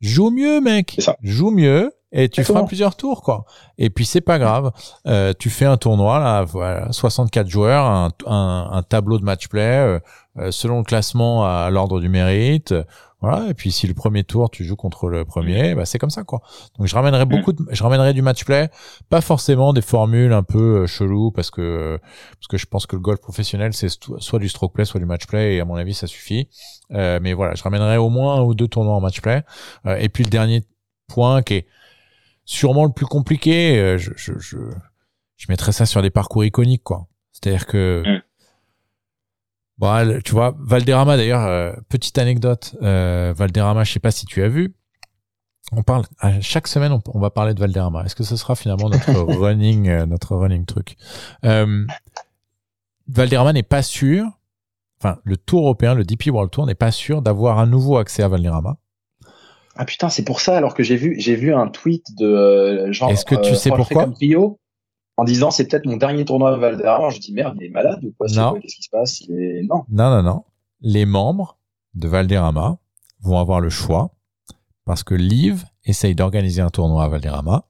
Joue 0.00 0.30
mieux, 0.30 0.60
mec. 0.60 0.98
Joue 1.22 1.50
mieux 1.50 1.92
et 2.12 2.28
tu 2.28 2.42
feras 2.42 2.64
plusieurs 2.64 2.96
tours, 2.96 3.22
quoi. 3.22 3.44
Et 3.78 3.90
puis 3.90 4.04
c'est 4.04 4.20
pas 4.20 4.38
grave. 4.38 4.72
Euh, 5.06 5.32
tu 5.38 5.50
fais 5.50 5.64
un 5.64 5.76
tournoi 5.76 6.18
là, 6.18 6.42
voilà, 6.42 6.90
64 6.90 7.48
joueurs, 7.48 7.84
un, 7.84 8.10
un, 8.26 8.82
tableau 8.82 9.18
de 9.18 9.24
match 9.24 9.48
play 9.48 9.78
euh, 9.78 10.00
euh, 10.38 10.50
selon 10.50 10.78
le 10.78 10.84
classement 10.84 11.44
à 11.44 11.70
l'ordre 11.70 12.00
du 12.00 12.08
mérite. 12.08 12.74
Voilà. 13.20 13.48
Et 13.50 13.54
puis 13.54 13.70
si 13.70 13.86
le 13.86 13.94
premier 13.94 14.24
tour 14.24 14.50
tu 14.50 14.64
joues 14.64 14.76
contre 14.76 15.08
le 15.08 15.24
premier, 15.24 15.74
bah 15.74 15.84
c'est 15.84 15.98
comme 15.98 16.10
ça 16.10 16.24
quoi. 16.24 16.40
Donc 16.78 16.86
je 16.86 16.94
ramènerai 16.94 17.26
mm. 17.26 17.28
beaucoup, 17.28 17.52
de, 17.52 17.64
je 17.70 17.82
ramènerai 17.82 18.14
du 18.14 18.22
match 18.22 18.44
play, 18.44 18.70
pas 19.10 19.20
forcément 19.20 19.72
des 19.72 19.82
formules 19.82 20.32
un 20.32 20.42
peu 20.42 20.82
euh, 20.82 20.86
chelou 20.86 21.30
parce 21.30 21.50
que 21.50 21.98
parce 22.34 22.46
que 22.48 22.56
je 22.56 22.66
pense 22.66 22.86
que 22.86 22.96
le 22.96 23.02
golf 23.02 23.20
professionnel 23.20 23.74
c'est 23.74 23.88
soit 23.90 24.38
du 24.38 24.48
stroke 24.48 24.72
play, 24.72 24.84
soit 24.86 25.00
du 25.00 25.06
match 25.06 25.26
play 25.26 25.56
et 25.56 25.60
à 25.60 25.64
mon 25.66 25.76
avis 25.76 25.92
ça 25.92 26.06
suffit. 26.06 26.48
Euh, 26.92 27.18
mais 27.20 27.34
voilà, 27.34 27.54
je 27.54 27.62
ramènerai 27.62 27.98
au 27.98 28.08
moins 28.08 28.36
un 28.36 28.42
ou 28.42 28.54
deux 28.54 28.68
tournois 28.68 28.94
en 28.94 29.00
match 29.00 29.20
play. 29.20 29.42
Euh, 29.86 29.96
et 29.96 30.08
puis 30.08 30.24
le 30.24 30.30
dernier 30.30 30.64
point 31.06 31.42
qui 31.42 31.54
est 31.54 31.66
sûrement 32.46 32.86
le 32.86 32.92
plus 32.92 33.06
compliqué, 33.06 33.96
je 33.98 34.12
je 34.16 34.32
je, 34.38 34.58
je 35.36 35.46
mettrais 35.50 35.72
ça 35.72 35.84
sur 35.84 36.00
des 36.00 36.10
parcours 36.10 36.44
iconiques 36.44 36.84
quoi. 36.84 37.06
C'est-à-dire 37.32 37.66
que 37.66 38.02
mm. 38.06 38.22
Bon, 39.80 40.20
tu 40.22 40.32
vois, 40.32 40.54
Valderrama 40.58 41.16
d'ailleurs, 41.16 41.46
euh, 41.46 41.72
petite 41.88 42.18
anecdote, 42.18 42.76
euh, 42.82 43.32
Valderrama, 43.34 43.82
je 43.82 43.94
sais 43.94 43.98
pas 43.98 44.10
si 44.10 44.26
tu 44.26 44.42
as 44.42 44.48
vu, 44.48 44.74
on 45.72 45.82
parle 45.82 46.04
à 46.18 46.38
chaque 46.42 46.68
semaine, 46.68 46.92
on, 47.14 47.18
va 47.18 47.30
parler 47.30 47.54
de 47.54 47.60
Valderrama. 47.60 48.04
Est-ce 48.04 48.14
que 48.14 48.22
ce 48.22 48.36
sera 48.36 48.54
finalement 48.56 48.90
notre 48.90 49.10
running, 49.38 49.88
euh, 49.88 50.04
notre 50.04 50.36
running 50.36 50.66
truc? 50.66 50.96
Euh, 51.46 51.86
Valderrama 53.08 53.54
n'est 53.54 53.62
pas 53.62 53.80
sûr, 53.80 54.26
enfin 55.00 55.18
le 55.24 55.38
Tour 55.38 55.62
européen, 55.62 55.94
le 55.94 56.04
DP 56.04 56.26
World 56.26 56.50
Tour 56.50 56.66
n'est 56.66 56.74
pas 56.74 56.90
sûr 56.90 57.22
d'avoir 57.22 57.58
un 57.58 57.66
nouveau 57.66 57.96
accès 57.96 58.22
à 58.22 58.28
Valderrama. 58.28 58.76
Ah 59.76 59.86
putain, 59.86 60.10
c'est 60.10 60.24
pour 60.24 60.42
ça 60.42 60.58
alors 60.58 60.74
que 60.74 60.82
j'ai 60.82 60.96
vu 60.96 61.18
j'ai 61.18 61.36
vu 61.36 61.54
un 61.54 61.68
tweet 61.68 62.04
de 62.18 62.92
genre. 62.92 63.10
Est-ce 63.10 63.24
que 63.24 63.36
tu 63.36 63.56
sais 63.56 63.70
pourquoi? 63.70 64.10
En 65.16 65.24
disant 65.24 65.50
c'est 65.50 65.66
peut-être 65.66 65.86
mon 65.86 65.96
dernier 65.96 66.24
tournoi 66.24 66.54
à 66.54 66.56
Valderrama. 66.56 67.10
Je 67.10 67.18
dis 67.18 67.32
merde, 67.32 67.56
il 67.60 67.66
est 67.66 67.70
malade 67.70 68.02
ou 68.04 68.12
quoi 68.16 68.26
Qu'est-ce 68.26 68.76
qui 68.76 68.82
se 68.82 68.90
passe? 68.90 69.22
Non. 69.28 69.84
Non, 69.88 70.10
non, 70.10 70.22
non. 70.22 70.44
Les 70.80 71.04
membres 71.04 71.58
de 71.94 72.08
Valderrama 72.08 72.78
vont 73.20 73.38
avoir 73.38 73.60
le 73.60 73.70
choix 73.70 74.14
parce 74.84 75.02
que 75.04 75.14
Liv 75.14 75.64
essaye 75.84 76.14
d'organiser 76.14 76.62
un 76.62 76.70
tournoi 76.70 77.04
à 77.04 77.08
Valderrama 77.08 77.64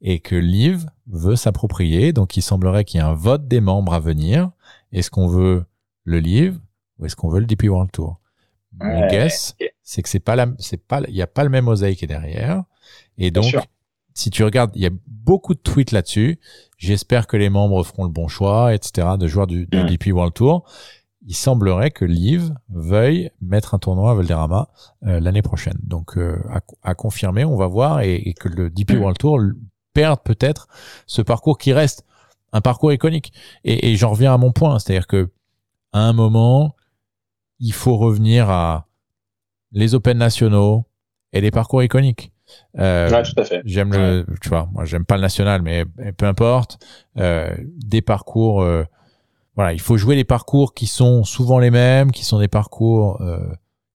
et 0.00 0.20
que 0.20 0.36
Liv 0.36 0.86
veut 1.06 1.36
s'approprier. 1.36 2.12
Donc 2.12 2.36
il 2.36 2.42
semblerait 2.42 2.84
qu'il 2.84 3.00
y 3.00 3.02
ait 3.02 3.06
un 3.06 3.14
vote 3.14 3.46
des 3.46 3.60
membres 3.60 3.94
à 3.94 4.00
venir. 4.00 4.50
Est-ce 4.92 5.10
qu'on 5.10 5.28
veut 5.28 5.64
le 6.04 6.18
Liv 6.20 6.58
ou 6.98 7.06
est-ce 7.06 7.16
qu'on 7.16 7.28
veut 7.28 7.40
le 7.40 7.46
DP 7.46 7.64
World 7.64 7.90
Tour? 7.92 8.20
Mon 8.80 9.06
guess, 9.08 9.56
c'est 9.82 10.02
que 10.02 10.08
c'est 10.08 10.18
pas 10.18 10.34
la, 10.34 10.48
c'est 10.58 10.84
pas, 10.84 11.00
il 11.08 11.14
y 11.14 11.22
a 11.22 11.26
pas 11.26 11.44
le 11.44 11.50
même 11.50 11.68
est 11.68 12.06
derrière. 12.06 12.64
Et 13.18 13.30
donc, 13.30 13.54
si 14.14 14.30
tu 14.30 14.44
regardes, 14.44 14.70
il 14.76 14.82
y 14.82 14.86
a 14.86 14.90
beaucoup 15.06 15.54
de 15.54 15.58
tweets 15.58 15.92
là-dessus. 15.92 16.38
J'espère 16.78 17.26
que 17.26 17.36
les 17.36 17.50
membres 17.50 17.84
feront 17.84 18.04
le 18.04 18.10
bon 18.10 18.28
choix, 18.28 18.74
etc., 18.74 19.08
de 19.18 19.26
joueurs 19.26 19.48
du, 19.48 19.66
du 19.66 19.84
DP 19.84 20.12
World 20.12 20.32
Tour. 20.32 20.64
Il 21.26 21.34
semblerait 21.34 21.90
que 21.90 22.04
Liv 22.04 22.54
veuille 22.68 23.30
mettre 23.40 23.74
un 23.74 23.78
tournoi 23.78 24.12
à 24.12 24.14
Valderrama 24.14 24.68
euh, 25.04 25.20
l'année 25.20 25.42
prochaine. 25.42 25.78
Donc, 25.82 26.16
euh, 26.16 26.38
à, 26.82 26.94
confirmer, 26.94 27.44
on 27.44 27.56
va 27.56 27.66
voir, 27.66 28.00
et, 28.00 28.34
que 28.38 28.48
le 28.48 28.70
DP 28.70 28.92
World 28.92 29.18
Tour 29.18 29.40
perde 29.94 30.20
peut-être 30.22 30.68
ce 31.06 31.22
parcours 31.22 31.58
qui 31.58 31.72
reste 31.72 32.04
un 32.52 32.60
parcours 32.60 32.92
iconique. 32.92 33.32
Et, 33.64 33.90
et 33.90 33.96
j'en 33.96 34.10
reviens 34.10 34.34
à 34.34 34.38
mon 34.38 34.52
point, 34.52 34.78
c'est-à-dire 34.78 35.06
que 35.06 35.30
à 35.92 36.00
un 36.00 36.12
moment, 36.12 36.76
il 37.58 37.72
faut 37.72 37.96
revenir 37.96 38.50
à 38.50 38.86
les 39.72 39.94
Open 39.94 40.18
nationaux 40.18 40.84
et 41.32 41.40
les 41.40 41.50
parcours 41.50 41.82
iconiques. 41.82 42.33
Euh, 42.78 43.10
ouais, 43.10 43.22
tout 43.22 43.34
à 43.36 43.44
fait. 43.44 43.62
J'aime 43.64 43.92
le, 43.92 44.26
tu 44.40 44.48
vois, 44.48 44.68
moi 44.72 44.84
j'aime 44.84 45.04
pas 45.04 45.16
le 45.16 45.22
national, 45.22 45.62
mais 45.62 45.84
peu 46.16 46.26
importe. 46.26 46.78
Euh, 47.18 47.54
des 47.76 48.02
parcours, 48.02 48.62
euh, 48.62 48.84
voilà, 49.54 49.72
il 49.72 49.80
faut 49.80 49.96
jouer 49.96 50.16
les 50.16 50.24
parcours 50.24 50.74
qui 50.74 50.86
sont 50.86 51.24
souvent 51.24 51.58
les 51.58 51.70
mêmes, 51.70 52.10
qui 52.10 52.24
sont 52.24 52.38
des 52.38 52.48
parcours 52.48 53.20
euh, 53.20 53.38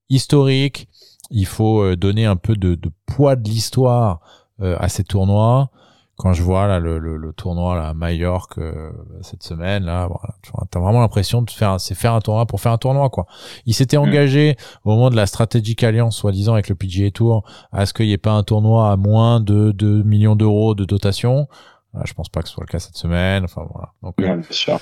historiques. 0.10 0.88
Il 1.30 1.46
faut 1.46 1.82
euh, 1.82 1.96
donner 1.96 2.26
un 2.26 2.36
peu 2.36 2.56
de, 2.56 2.76
de 2.76 2.92
poids 3.06 3.36
de 3.36 3.48
l'histoire 3.48 4.22
à 4.62 4.90
ces 4.90 5.06
tournois 5.06 5.72
quand 6.20 6.34
je 6.34 6.44
vois 6.44 6.68
là 6.68 6.80
le, 6.80 7.00
le, 7.00 7.16
le 7.16 7.32
tournoi 7.32 7.76
là, 7.76 7.88
à 7.88 7.94
Majorque 7.94 8.58
euh, 8.58 8.92
cette 9.22 9.42
semaine 9.42 9.86
là 9.86 10.06
voilà, 10.08 10.36
tu 10.44 10.78
as 10.78 10.82
vraiment 10.82 11.00
l'impression 11.00 11.42
de 11.42 11.50
faire 11.50 11.80
c'est 11.80 11.96
faire 11.96 12.14
un 12.14 12.20
tournoi 12.20 12.46
pour 12.46 12.60
faire 12.60 12.74
un 12.74 12.78
tournoi 12.78 13.10
quoi 13.10 13.26
il 13.66 13.74
s'était 13.74 13.98
mm. 13.98 14.02
engagé 14.02 14.58
au 14.84 14.90
moment 14.90 15.10
de 15.10 15.16
la 15.16 15.26
stratégique 15.26 15.82
alliance 15.82 16.18
soi-disant 16.18 16.54
avec 16.54 16.68
le 16.68 16.76
PGA 16.76 17.10
Tour 17.12 17.46
à 17.72 17.86
ce 17.86 17.94
qu'il 17.94 18.06
n'y 18.06 18.12
ait 18.12 18.18
pas 18.18 18.34
un 18.34 18.44
tournoi 18.44 18.92
à 18.92 18.98
moins 18.98 19.40
de 19.40 19.72
2 19.72 20.04
millions 20.04 20.36
d'euros 20.36 20.76
de 20.76 20.84
dotation 20.84 21.48
voilà, 21.94 22.06
je 22.06 22.14
pense 22.14 22.28
pas 22.28 22.42
que 22.42 22.50
ce 22.50 22.54
soit 22.54 22.66
le 22.68 22.72
cas 22.72 22.80
cette 22.80 22.98
semaine 22.98 23.46
enfin 23.46 23.66
voilà 23.72 23.94
donc 24.04 24.16
euh, 24.20 24.44
sûr. 24.50 24.78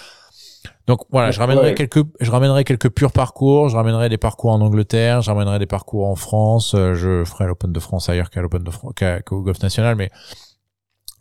donc 0.87 1.01
voilà, 1.11 1.29
je 1.29 1.39
ramènerai 1.39 1.75
quelques, 1.75 2.03
je 2.19 2.31
ramènerai 2.31 2.63
quelques 2.63 2.89
purs 2.89 3.11
parcours, 3.11 3.69
je 3.69 3.75
ramènerai 3.75 4.09
des 4.09 4.17
parcours 4.17 4.51
en 4.51 4.61
Angleterre, 4.61 5.21
je 5.21 5.29
ramènerai 5.29 5.59
des 5.59 5.67
parcours 5.67 6.07
en 6.07 6.15
France, 6.15 6.73
euh, 6.73 6.95
je 6.95 7.23
ferai 7.23 7.45
l'Open 7.45 7.71
de 7.71 7.79
France 7.79 8.09
ailleurs 8.09 8.31
qu'à 8.31 8.41
l'Open 8.41 8.63
de 8.63 8.71
France, 8.71 8.93
qu'au 9.25 9.41
Golf 9.43 9.61
National, 9.61 9.95
mais 9.95 10.09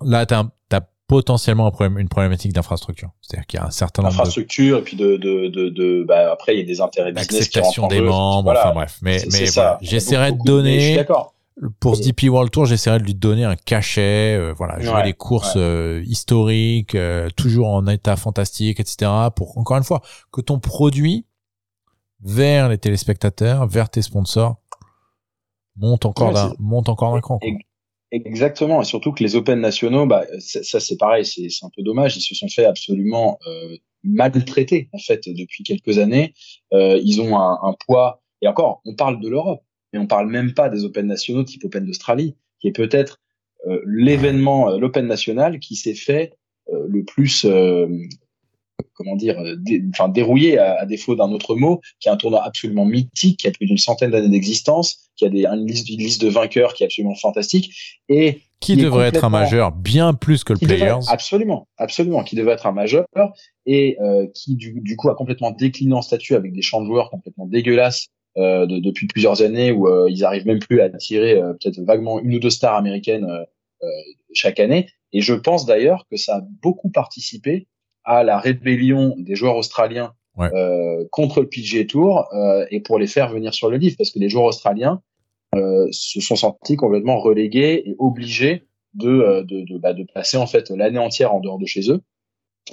là, 0.04 0.26
tu 0.26 0.34
as, 0.34 0.44
potentiellement 1.08 1.66
un 1.66 1.70
problème, 1.70 1.98
une 1.98 2.08
problématique 2.08 2.52
d'infrastructure. 2.52 3.10
C'est-à-dire 3.20 3.46
qu'il 3.46 3.60
y 3.60 3.62
a 3.62 3.66
un 3.66 3.70
certain 3.70 4.02
nombre 4.02 4.12
d'infrastructure 4.12 4.78
et 4.78 4.82
puis 4.82 4.96
de, 4.96 5.16
de, 5.16 5.46
de, 5.46 5.68
de 5.68 6.04
bah, 6.06 6.32
après 6.32 6.54
il 6.54 6.58
y 6.58 6.62
a 6.62 6.66
des 6.66 6.80
intérêts 6.80 7.12
business 7.12 7.48
qui 7.48 7.60
rentrent 7.60 7.88
des 7.88 8.00
membres. 8.00 8.50
Enfin 8.50 8.72
bref, 8.72 8.98
mais 9.02 9.22
mais 9.30 9.44
voilà. 9.46 9.78
j'essaierai 9.82 10.32
de 10.32 10.42
donner. 10.44 11.04
Pour 11.80 11.96
ce 11.96 12.02
DP 12.02 12.24
World 12.24 12.50
Tour, 12.50 12.66
j'essaierai 12.66 12.98
de 12.98 13.04
lui 13.04 13.14
donner 13.14 13.44
un 13.44 13.56
cachet, 13.56 14.36
euh, 14.36 14.52
voilà, 14.52 14.78
jouer 14.78 15.02
les 15.04 15.14
courses 15.14 15.54
euh, 15.56 16.02
historiques, 16.04 16.94
euh, 16.94 17.30
toujours 17.34 17.68
en 17.68 17.86
état 17.86 18.16
fantastique, 18.16 18.78
etc. 18.78 19.10
Pour 19.34 19.56
encore 19.56 19.78
une 19.78 19.84
fois 19.84 20.02
que 20.32 20.42
ton 20.42 20.58
produit 20.58 21.24
vers 22.22 22.68
les 22.68 22.76
téléspectateurs, 22.76 23.66
vers 23.66 23.88
tes 23.88 24.02
sponsors 24.02 24.56
monte 25.76 26.04
encore 26.04 26.32
d'un 26.32 26.52
monte 26.58 26.90
encore 26.90 27.14
d'un 27.14 27.20
cran. 27.20 27.38
Exactement, 28.12 28.80
et 28.80 28.84
surtout 28.84 29.12
que 29.12 29.22
les 29.24 29.34
Open 29.34 29.60
nationaux, 29.60 30.06
bah, 30.06 30.24
ça 30.38 30.78
c'est 30.78 30.96
pareil, 30.96 31.24
c'est 31.24 31.48
un 31.62 31.70
peu 31.74 31.82
dommage, 31.82 32.16
ils 32.16 32.20
se 32.20 32.34
sont 32.34 32.48
fait 32.48 32.64
absolument 32.64 33.38
euh, 33.46 33.76
en 34.92 34.98
fait 34.98 35.28
depuis 35.28 35.64
quelques 35.64 35.98
années. 35.98 36.32
Euh, 36.72 37.00
ils 37.02 37.20
ont 37.20 37.36
un, 37.36 37.58
un, 37.62 37.74
poids 37.86 38.22
et 38.42 38.48
encore, 38.48 38.80
on 38.84 38.94
parle 38.94 39.20
de 39.20 39.28
l'Europe, 39.28 39.62
mais 39.92 39.98
on 39.98 40.06
parle 40.06 40.28
même 40.28 40.54
pas 40.54 40.68
des 40.68 40.84
Open 40.84 41.06
nationaux 41.06 41.44
type 41.44 41.64
Open 41.64 41.84
d'Australie, 41.84 42.36
qui 42.60 42.68
est 42.68 42.72
peut-être 42.72 43.20
euh, 43.66 43.80
l'événement, 43.86 44.70
euh, 44.70 44.78
l'Open 44.78 45.06
national 45.06 45.58
qui 45.58 45.74
s'est 45.76 45.94
fait 45.94 46.34
euh, 46.72 46.86
le 46.88 47.04
plus 47.04 47.46
comment 48.96 49.16
dire, 49.16 49.36
enfin 49.90 50.08
dérouillé 50.08 50.58
à, 50.58 50.84
défaut 50.86 51.14
d'un 51.14 51.30
autre 51.30 51.54
mot, 51.54 51.80
qui 52.00 52.08
est 52.08 52.10
un 52.10 52.16
tournoi 52.16 52.42
absolument 52.42 52.84
mythique, 52.84 53.40
qui 53.40 53.48
a 53.48 53.50
plus 53.50 53.66
d'une 53.66 53.78
centaine 53.78 54.10
d'années 54.10 54.28
d'existence, 54.28 55.10
qui 55.16 55.26
a 55.26 55.28
des, 55.28 55.44
une, 55.44 55.66
liste, 55.66 55.88
une 55.88 55.98
liste 55.98 56.22
de 56.22 56.28
vainqueurs 56.28 56.74
qui 56.74 56.82
est 56.82 56.86
absolument 56.86 57.14
fantastique 57.14 57.74
et 58.08 58.40
qui, 58.60 58.76
devrait 58.76 59.08
être 59.08 59.24
un 59.24 59.28
majeur 59.28 59.72
bien 59.72 60.14
plus 60.14 60.42
que 60.42 60.54
le 60.54 60.58
Players. 60.58 60.98
absolument, 61.08 61.68
absolument, 61.76 62.24
qui 62.24 62.36
devrait 62.36 62.54
être 62.54 62.66
un 62.66 62.72
majeur 62.72 63.06
et 63.66 63.98
euh, 64.00 64.26
qui 64.34 64.56
du, 64.56 64.80
du, 64.80 64.96
coup 64.96 65.10
a 65.10 65.14
complètement 65.14 65.50
décliné 65.50 65.92
en 65.94 66.02
statut 66.02 66.34
avec 66.34 66.52
des 66.52 66.62
champs 66.62 66.80
de 66.80 66.86
joueurs 66.86 67.10
complètement 67.10 67.46
dégueulasses 67.46 68.08
euh, 68.38 68.66
de, 68.66 68.78
depuis 68.80 69.06
plusieurs 69.06 69.40
années 69.40 69.72
où 69.72 69.88
euh, 69.88 70.10
ils 70.10 70.22
arrivent 70.22 70.46
même 70.46 70.58
plus 70.58 70.82
à 70.82 70.84
attirer 70.84 71.40
euh, 71.40 71.54
peut-être 71.54 71.80
vaguement 71.80 72.20
une 72.20 72.34
ou 72.34 72.38
deux 72.38 72.50
stars 72.50 72.76
américaines 72.76 73.24
euh, 73.24 73.88
chaque 74.34 74.60
année. 74.60 74.88
Et 75.12 75.22
je 75.22 75.32
pense 75.32 75.64
d'ailleurs 75.64 76.06
que 76.10 76.18
ça 76.18 76.36
a 76.36 76.40
beaucoup 76.62 76.90
participé 76.90 77.66
à 78.06 78.24
la 78.24 78.38
rébellion 78.38 79.14
des 79.18 79.34
joueurs 79.34 79.56
australiens 79.56 80.14
contre 81.10 81.40
le 81.40 81.48
PGA 81.48 81.84
Tour 81.84 82.28
et 82.70 82.80
pour 82.80 82.98
les 82.98 83.06
faire 83.06 83.30
venir 83.30 83.54
sur 83.54 83.70
le 83.70 83.76
livre 83.76 83.96
parce 83.98 84.10
que 84.10 84.18
les 84.18 84.28
joueurs 84.28 84.44
australiens 84.44 85.00
se 85.54 86.20
sont 86.20 86.36
sentis 86.36 86.76
complètement 86.76 87.18
relégués 87.18 87.82
et 87.86 87.96
obligés 87.98 88.64
de, 88.94 89.42
de, 89.42 89.62
de, 89.62 89.78
bah, 89.78 89.92
de 89.92 90.04
passer 90.14 90.36
en 90.36 90.46
fait 90.46 90.70
l'année 90.70 90.98
entière 90.98 91.34
en 91.34 91.40
dehors 91.40 91.58
de 91.58 91.66
chez 91.66 91.90
eux 91.90 92.02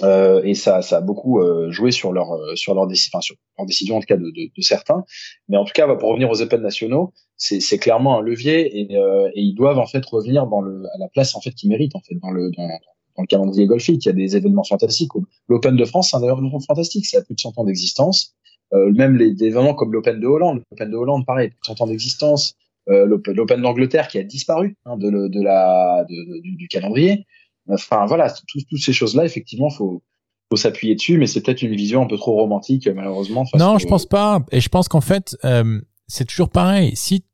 euh, 0.02 0.42
et 0.42 0.54
ça, 0.54 0.82
ça 0.82 0.96
a 0.96 1.00
beaucoup 1.00 1.40
euh, 1.40 1.70
joué 1.70 1.92
sur 1.92 2.12
leur 2.12 2.32
euh, 2.32 2.56
sur 2.56 2.74
leur, 2.74 2.88
décision, 2.88 3.10
enfin, 3.14 3.20
sur 3.20 3.36
leur 3.56 3.66
décision 3.66 3.96
en 3.96 4.00
tout 4.00 4.06
cas 4.06 4.16
de, 4.16 4.24
de, 4.24 4.50
de, 4.54 4.62
certains. 4.62 5.04
Mais 5.48 5.56
en 5.56 5.64
tout 5.64 5.72
cas, 5.72 5.86
pour 5.94 6.08
revenir 6.08 6.30
aux 6.30 6.42
Open 6.42 6.60
nationaux, 6.60 7.12
c'est 7.36 7.78
clairement 7.78 8.18
un 8.18 8.22
levier 8.22 8.80
et, 8.80 8.92
et, 8.92 9.40
ils 9.40 9.54
doivent 9.54 9.78
en 9.78 9.86
fait 9.86 10.04
revenir 10.04 10.46
dans 10.46 10.60
le 10.60 10.84
à 10.94 10.98
la 10.98 11.08
place 11.08 11.36
en 11.36 11.40
fait 11.40 11.52
qu'ils 11.52 11.68
méritent 11.68 11.94
en 11.94 12.00
fait 12.00 12.16
dans 12.16 12.30
le 12.30 12.50
dans, 12.56 12.68
dans 13.16 13.22
le 13.22 13.26
calendrier 13.26 13.66
golfique. 13.66 14.04
Il 14.04 14.08
y 14.08 14.10
a 14.10 14.14
des 14.14 14.36
événements 14.36 14.64
fantastiques. 14.64 15.12
L'Open 15.48 15.76
de 15.76 15.84
France, 15.84 16.10
c'est 16.10 16.16
un 16.16 16.22
événement 16.22 16.60
fantastique. 16.60 17.06
Ça 17.06 17.18
a 17.18 17.22
plus 17.22 17.34
de 17.34 17.40
100 17.40 17.58
ans 17.58 17.64
d'existence. 17.64 18.34
Euh, 18.72 18.92
même 18.92 19.16
les, 19.16 19.32
des 19.34 19.46
événements 19.46 19.74
comme 19.74 19.92
l'Open 19.92 20.20
de 20.20 20.26
Hollande. 20.26 20.62
L'Open 20.70 20.90
de 20.90 20.96
Hollande, 20.96 21.26
pareil, 21.26 21.48
plus 21.48 21.60
de 21.60 21.66
100 21.66 21.80
ans 21.82 21.86
d'existence. 21.86 22.54
Euh, 22.88 23.06
L'Open 23.06 23.62
d'Angleterre 23.62 24.08
qui 24.08 24.18
a 24.18 24.22
disparu 24.22 24.76
hein, 24.84 24.96
de, 24.96 25.28
de 25.28 25.42
la 25.42 26.04
de, 26.08 26.40
du, 26.42 26.56
du 26.56 26.68
calendrier. 26.68 27.26
Enfin 27.68 28.04
voilà, 28.04 28.32
toutes 28.46 28.78
ces 28.78 28.92
choses-là, 28.92 29.24
effectivement, 29.24 29.70
faut 29.70 30.02
faut 30.50 30.56
s'appuyer 30.56 30.94
dessus, 30.94 31.16
mais 31.18 31.26
c'est 31.26 31.40
peut-être 31.40 31.62
une 31.62 31.74
vision 31.74 32.02
un 32.02 32.06
peu 32.06 32.16
trop 32.16 32.34
romantique, 32.34 32.86
malheureusement. 32.88 33.44
Non, 33.58 33.78
je 33.78 33.86
pense 33.86 34.06
pas. 34.06 34.44
Et 34.52 34.60
je 34.60 34.68
pense 34.68 34.88
qu'en 34.88 35.00
fait, 35.00 35.36
euh, 35.44 35.80
c'est 36.06 36.26
toujours 36.26 36.50
pareil. 36.50 36.94
Si 36.94 37.24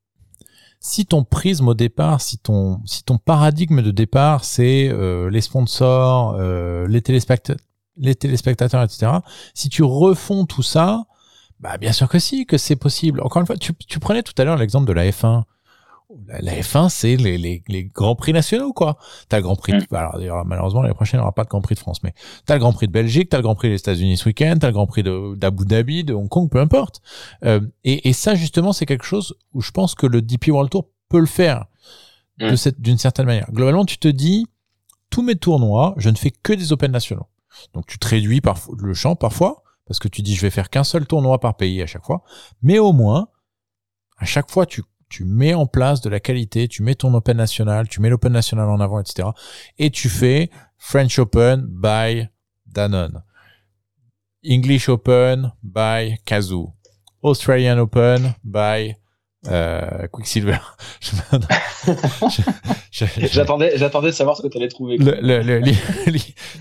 si 0.81 1.05
ton 1.05 1.25
prisme 1.25 1.69
au 1.69 1.75
départ, 1.75 2.21
si 2.21 2.39
ton 2.39 2.81
si 2.87 3.05
ton 3.05 3.19
paradigme 3.19 3.83
de 3.83 3.91
départ, 3.91 4.45
c'est 4.45 4.89
euh, 4.89 5.29
les 5.31 5.43
sponsors, 5.43 6.37
euh, 6.39 6.89
les 6.89 7.03
téléspectateurs, 7.03 7.65
les 7.99 8.15
téléspectateurs, 8.15 8.83
etc. 8.83 9.13
Si 9.55 9.69
tu 9.69 9.83
refonds 9.83 10.47
tout 10.47 10.63
ça, 10.63 11.05
bah 11.61 11.77
bien 11.77 11.93
sûr 11.93 12.09
que 12.09 12.19
si, 12.19 12.47
que 12.47 12.57
c'est 12.57 12.77
possible. 12.77 13.21
Encore 13.21 13.41
une 13.41 13.47
fois, 13.47 13.59
tu, 13.59 13.75
tu 13.75 14.01
prenais 14.01 14.23
tout 14.23 14.33
à 14.39 14.45
l'heure 14.45 14.57
l'exemple 14.57 14.87
de 14.87 14.95
la 14.95 15.11
F1 15.11 15.43
la 16.29 16.53
F1, 16.53 16.89
c'est 16.89 17.17
les, 17.17 17.39
les, 17.39 17.63
les, 17.69 17.85
grands 17.85 18.15
prix 18.15 18.33
nationaux, 18.33 18.73
quoi. 18.73 18.99
T'as 19.29 19.37
le 19.39 19.43
Grand 19.43 19.57
Prix, 19.57 19.73
de, 19.73 19.79
mm. 19.79 19.95
alors 19.95 20.45
malheureusement 20.45 20.83
l'année 20.83 20.95
prochaine 20.95 21.19
il 21.19 21.21
n'y 21.21 21.25
aura 21.25 21.33
pas 21.33 21.45
de 21.45 21.49
Grand 21.49 21.61
Prix 21.61 21.75
de 21.75 21.81
France, 21.81 22.03
mais 22.03 22.15
t'as 22.47 22.55
le 22.55 22.61
Grand 22.61 22.73
Prix 22.73 22.89
de 22.89 22.93
Belgique, 22.93 23.29
t'as 23.31 23.39
le 23.39 23.43
Grand 23.43 23.55
Prix 23.55 23.69
des 23.69 23.77
États-Unis 23.77 24.17
ce 24.17 24.27
week-end, 24.27 24.57
t'as 24.61 24.69
le 24.69 24.73
Grand 24.73 24.87
Prix 24.87 25.03
d'Abu 25.03 25.65
Dhabi, 25.65 26.05
de 26.05 26.15
Hong 26.15 26.29
Kong, 26.29 26.51
peu 26.51 26.61
importe. 26.61 27.01
Euh, 27.45 27.61
et, 27.85 28.09
et, 28.09 28.13
ça 28.13 28.35
justement, 28.35 28.73
c'est 28.73 28.87
quelque 28.87 29.05
chose 29.05 29.35
où 29.55 29.61
je 29.61 29.71
pense 29.71 29.95
que 29.95 30.07
le 30.07 30.23
DP 30.23 30.49
World 30.49 30.71
Tour 30.71 30.89
peut 31.09 31.21
le 31.21 31.27
faire 31.27 31.67
mm. 32.41 32.55
d'une 32.79 32.99
certaine 32.99 33.27
manière. 33.27 33.51
Globalement, 33.53 33.85
tu 33.85 33.99
te 33.99 34.09
dis, 34.09 34.47
tous 35.11 35.23
mes 35.23 35.37
tournois, 35.37 35.95
je 35.97 36.11
ne 36.11 36.17
fais 36.17 36.31
que 36.31 36.53
des 36.53 36.73
Open 36.73 36.91
nationaux. 36.91 37.27
Donc 37.75 37.87
tu 37.87 37.99
te 37.99 38.09
réduis 38.09 38.41
par, 38.41 38.59
le 38.79 38.95
champ 38.95 39.17
parfois, 39.17 39.63
parce 39.87 39.99
que 39.99 40.09
tu 40.09 40.23
dis 40.23 40.35
je 40.35 40.41
vais 40.41 40.51
faire 40.51 40.71
qu'un 40.71 40.85
seul 40.85 41.07
tournoi 41.07 41.41
par 41.41 41.57
pays 41.57 41.83
à 41.83 41.87
chaque 41.87 42.05
fois, 42.05 42.23
mais 42.63 42.79
au 42.79 42.93
moins 42.93 43.29
à 44.19 44.25
chaque 44.25 44.51
fois 44.51 44.67
tu 44.67 44.83
tu 45.11 45.25
mets 45.25 45.53
en 45.55 45.67
place 45.67 46.01
de 46.01 46.09
la 46.09 46.21
qualité, 46.21 46.69
tu 46.69 46.83
mets 46.83 46.95
ton 46.95 47.13
Open 47.13 47.37
National, 47.37 47.89
tu 47.89 48.01
mets 48.01 48.09
l'Open 48.09 48.33
National 48.33 48.71
en 48.71 48.81
avant, 48.81 49.01
etc. 49.01 49.29
Et 49.79 49.91
tu 49.91 50.09
fais 50.09 50.51
French 50.79 51.19
Open 51.19 51.67
by 51.69 52.29
Danone, 52.67 53.23
English 54.49 54.89
Open 54.89 55.53
by 55.63 56.17
Kazoo, 56.25 56.73
Australian 57.23 57.79
Open 57.79 58.35
by 58.45 58.95
euh, 59.49 60.07
Quicksilver. 60.13 60.59
j'attendais, 62.93 63.77
j'attendais 63.77 64.11
de 64.11 64.15
savoir 64.15 64.37
ce 64.37 64.43
que 64.43 64.49
tu 64.49 64.59
allais 64.59 64.69
trouver. 64.69 64.97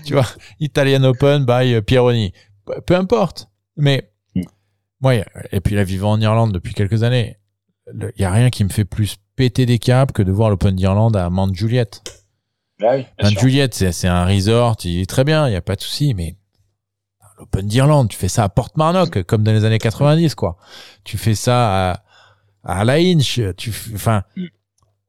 tu 0.04 0.12
vois, 0.12 0.26
Italian 0.58 1.04
Open 1.04 1.46
by 1.46 1.80
Pieroni. 1.82 2.32
Peu 2.86 2.96
importe. 2.96 3.48
Mais, 3.76 4.10
moi, 5.00 5.18
mm. 5.18 5.24
et 5.52 5.60
puis 5.60 5.76
là, 5.76 5.84
vivant 5.84 6.12
en 6.12 6.20
Irlande 6.20 6.52
depuis 6.52 6.74
quelques 6.74 7.04
années, 7.04 7.39
il 7.94 8.20
y 8.20 8.24
a 8.24 8.30
rien 8.30 8.50
qui 8.50 8.64
me 8.64 8.68
fait 8.68 8.84
plus 8.84 9.16
péter 9.36 9.66
des 9.66 9.78
câbles 9.78 10.12
que 10.12 10.22
de 10.22 10.32
voir 10.32 10.50
l'Open 10.50 10.74
d'Irlande 10.76 11.16
à 11.16 11.30
Mount 11.30 11.54
Juliet. 11.54 11.90
Ah 12.82 12.96
oui, 12.96 13.06
Mount 13.22 13.38
Juliet, 13.38 13.70
c'est 13.72 14.08
un 14.08 14.24
resort, 14.24 14.76
il 14.84 15.00
est 15.00 15.08
très 15.08 15.24
bien, 15.24 15.48
il 15.48 15.52
y 15.52 15.56
a 15.56 15.62
pas 15.62 15.76
de 15.76 15.80
souci, 15.82 16.14
mais 16.14 16.36
l'Open 17.38 17.66
d'Irlande, 17.66 18.08
tu 18.08 18.16
fais 18.16 18.28
ça 18.28 18.44
à 18.44 18.48
Portmarnock, 18.48 19.22
comme 19.24 19.42
dans 19.42 19.52
les 19.52 19.64
années 19.64 19.78
90, 19.78 20.34
quoi. 20.34 20.58
Tu 21.04 21.18
fais 21.18 21.34
ça 21.34 21.92
à, 21.92 22.02
à 22.64 22.84
La 22.84 22.94
Inch, 22.94 23.40
tu, 23.56 23.72
enfin, 23.94 24.22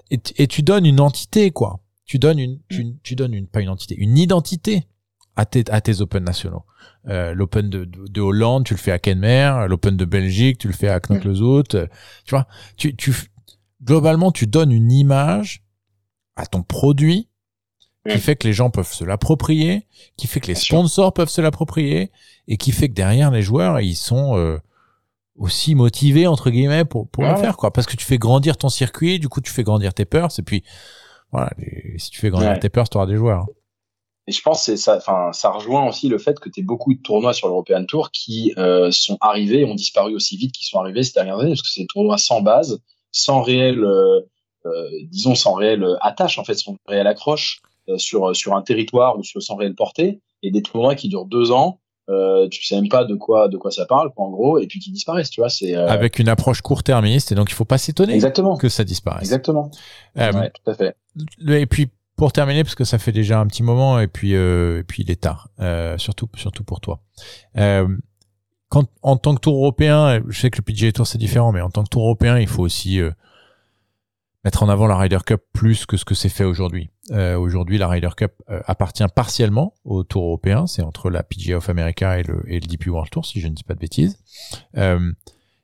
et, 0.10 0.20
et, 0.38 0.48
tu 0.48 0.64
donnes 0.64 0.86
une 0.86 0.99
entité, 0.99 1.52
quoi. 1.52 1.80
Tu 2.06 2.20
donnes 2.20 2.40
une, 2.40 2.60
tu, 2.70 2.98
tu 3.03 3.16
donnes 3.16 3.34
une, 3.34 3.48
pas 3.48 3.62
une 3.62 3.70
entité, 3.70 3.95
une 3.98 4.18
identité 4.18 4.88
à 5.36 5.45
tes, 5.45 5.64
à 5.70 5.82
tes 5.82 6.02
Open 6.02 6.24
nationaux. 6.24 6.64
Euh, 7.07 7.34
L'Open 7.34 7.69
de, 7.69 7.86
de, 7.86 8.22
Hollande, 8.22 8.65
tu 8.65 8.73
le 8.73 8.80
fais 8.80 8.91
à 8.91 8.99
Kenmer. 8.99 9.65
L'Open 9.68 9.98
de 9.98 10.06
Belgique, 10.06 10.57
tu 10.60 10.68
le 10.68 10.73
fais 10.73 10.88
à 10.88 10.99
knock 10.99 11.23
le 11.23 11.64
Tu 11.64 11.90
vois, 12.30 12.48
tu, 12.78 12.95
tu, 12.95 13.14
globalement, 13.84 14.32
tu 14.32 14.48
donnes 14.48 14.72
une 14.72 14.91
image 14.91 15.64
à 16.36 16.45
ton 16.45 16.64
produit 16.64 17.28
qui 18.10 18.18
fait 18.18 18.36
que 18.36 18.48
les 18.48 18.53
gens 18.53 18.72
peuvent 18.72 18.91
se 18.91 19.03
l'approprier, 19.03 19.88
qui 20.18 20.28
fait 20.28 20.40
que 20.40 20.48
les 20.48 20.56
sponsors 20.56 21.14
peuvent 21.14 21.30
se 21.30 21.41
l'approprier 21.41 22.11
et 22.48 22.57
qui 22.57 22.72
fait 22.72 22.90
que 22.90 22.94
derrière 22.94 23.30
les 23.30 23.44
joueurs, 23.44 23.80
ils 23.80 23.95
sont 23.95 24.36
euh, 24.38 24.57
aussi 25.36 25.76
motivés 25.76 26.26
entre 26.26 26.49
guillemets 26.49 26.84
pour 26.84 27.07
pour 27.10 27.23
le 27.23 27.36
faire 27.36 27.57
quoi. 27.57 27.72
Parce 27.72 27.86
que 27.86 27.95
tu 27.95 28.06
fais 28.06 28.18
grandir 28.18 28.57
ton 28.57 28.69
circuit, 28.69 29.19
du 29.19 29.30
coup 29.30 29.41
tu 29.41 29.52
fais 29.52 29.64
grandir 29.64 29.94
tes 29.94 30.06
peurs. 30.06 30.30
Et 30.38 30.41
puis 30.41 30.64
voilà, 31.32 31.52
si 31.98 32.10
tu 32.10 32.19
fais 32.19 32.30
grandir 32.30 32.60
tes 32.60 32.69
peurs, 32.69 32.90
tu 32.90 32.98
auras 32.98 33.06
des 33.06 33.18
joueurs. 33.18 33.45
Et 34.27 34.31
je 34.31 34.41
pense 34.41 34.65
que 34.65 34.76
ça, 34.76 34.98
enfin, 34.98 35.31
ça 35.34 35.49
rejoint 35.49 35.88
aussi 35.88 36.07
le 36.07 36.18
fait 36.18 36.39
que 36.39 36.49
tu 36.49 36.61
beaucoup 36.64 36.93
de 36.93 37.02
tournois 37.02 37.34
sur 37.34 37.48
l'European 37.48 37.85
Tour 37.85 38.11
qui 38.11 38.53
euh, 38.57 38.91
sont 38.91 39.18
arrivés, 39.19 39.65
ont 39.65 39.76
disparu 39.76 40.15
aussi 40.15 40.38
vite 40.38 40.52
qu'ils 40.53 40.68
sont 40.68 40.80
arrivés 40.80 41.03
ces 41.03 41.14
dernières 41.14 41.39
années, 41.39 41.52
parce 41.52 41.64
que 41.64 41.69
c'est 41.69 41.81
des 41.81 41.88
tournois 41.88 42.18
sans 42.18 42.41
base, 42.41 42.80
sans 43.11 43.41
réel, 43.41 43.84
euh, 43.84 44.22
euh 44.65 44.89
disons, 45.10 45.35
sans 45.35 45.53
réelle 45.53 45.85
attache, 46.02 46.38
en 46.38 46.43
fait, 46.43 46.56
sans 46.56 46.76
réelle 46.88 47.07
accroche 47.07 47.61
euh, 47.89 47.98
sur, 47.98 48.35
sur 48.35 48.56
un 48.56 48.61
territoire 48.61 49.18
ou 49.18 49.23
sur, 49.23 49.41
sans 49.41 49.56
réelle 49.56 49.76
portée, 49.76 50.22
et 50.43 50.52
des 50.52 50.61
tournois 50.61 50.95
qui 50.95 51.10
durent 51.10 51.26
deux 51.26 51.52
ans, 51.52 51.81
euh, 52.10 52.48
tu 52.49 52.65
sais 52.65 52.76
même 52.76 52.89
pas 52.89 53.06
de 53.06 53.15
quoi 53.15 53.48
de 53.48 53.57
quoi 53.57 53.72
ça 53.72 53.85
parle 53.85 54.11
en 54.15 54.30
gros 54.30 54.57
et 54.57 54.65
puis 54.65 54.80
qui 54.80 54.91
disparaissent 54.91 55.30
tu 55.30 55.39
vois 55.39 55.49
c'est 55.49 55.77
euh... 55.77 55.88
avec 55.88 56.18
une 56.18 56.30
approche 56.30 56.61
court-termiste 56.61 57.31
et 57.31 57.35
donc 57.35 57.52
il 57.52 57.53
faut 57.53 57.64
pas 57.64 57.77
s'étonner 57.77 58.15
exactement. 58.15 58.57
que 58.57 58.69
ça 58.69 58.84
disparaisse. 58.84 59.22
Exactement. 59.22 59.69
Euh, 60.18 60.31
ouais, 60.34 60.52
tout 60.52 60.72
à 60.72 60.73
fait. 60.73 60.95
et 61.48 61.65
puis 61.68 61.89
pour 62.22 62.34
terminer, 62.34 62.64
parce 62.64 62.76
que 62.76 62.84
ça 62.84 62.99
fait 62.99 63.11
déjà 63.11 63.39
un 63.39 63.48
petit 63.48 63.64
moment 63.64 63.99
et 63.99 64.06
puis 64.06 64.35
euh, 64.35 64.84
puis 64.88 65.02
il 65.02 65.10
est 65.10 65.22
tard, 65.22 65.49
euh, 65.60 65.98
surtout 65.98 66.30
surtout 66.35 66.64
pour 66.64 66.80
toi. 66.80 67.02
Euh, 67.57 67.88
quand 68.69 68.85
en 69.02 69.18
tant 69.18 69.34
que 69.34 69.39
tour 69.39 69.56
européen, 69.56 70.22
je 70.27 70.39
sais 70.39 70.52
que 70.52 70.57
le 70.57 70.61
PGA 70.61 70.91
Tour 70.91 71.07
c'est 71.07 71.18
différent, 71.18 71.52
mais 71.52 71.61
en 71.61 71.72
tant 71.72 71.84
que 71.84 71.89
tour 71.89 72.03
européen, 72.03 72.38
il 72.38 72.45
faut 72.45 72.61
aussi 72.61 73.02
mettre 74.45 74.61
en 74.61 74.69
avant 74.69 74.85
la 74.85 74.98
Ryder 74.98 75.18
Cup 75.26 75.41
plus 75.52 75.88
que 75.88 75.98
ce 75.98 76.06
que 76.06 76.14
c'est 76.14 76.30
fait 76.30 76.43
aujourd'hui. 76.43 76.91
Aujourd'hui, 77.10 77.80
la 77.80 77.88
Ryder 77.88 78.11
Cup 78.15 78.34
appartient 78.65 79.03
partiellement 79.15 79.73
au 79.84 80.03
tour 80.03 80.26
européen, 80.26 80.68
c'est 80.68 80.84
entre 80.84 81.10
la 81.10 81.23
PGA 81.23 81.57
of 81.57 81.69
America 81.69 82.19
et 82.19 82.23
le, 82.23 82.43
et 82.45 82.60
le 82.60 82.68
DP 82.68 82.85
World 82.89 83.10
Tour, 83.10 83.26
si 83.26 83.41
je 83.41 83.48
ne 83.48 83.56
dis 83.56 83.64
pas 83.64 83.73
de 83.73 83.80
bêtises. 83.80 84.19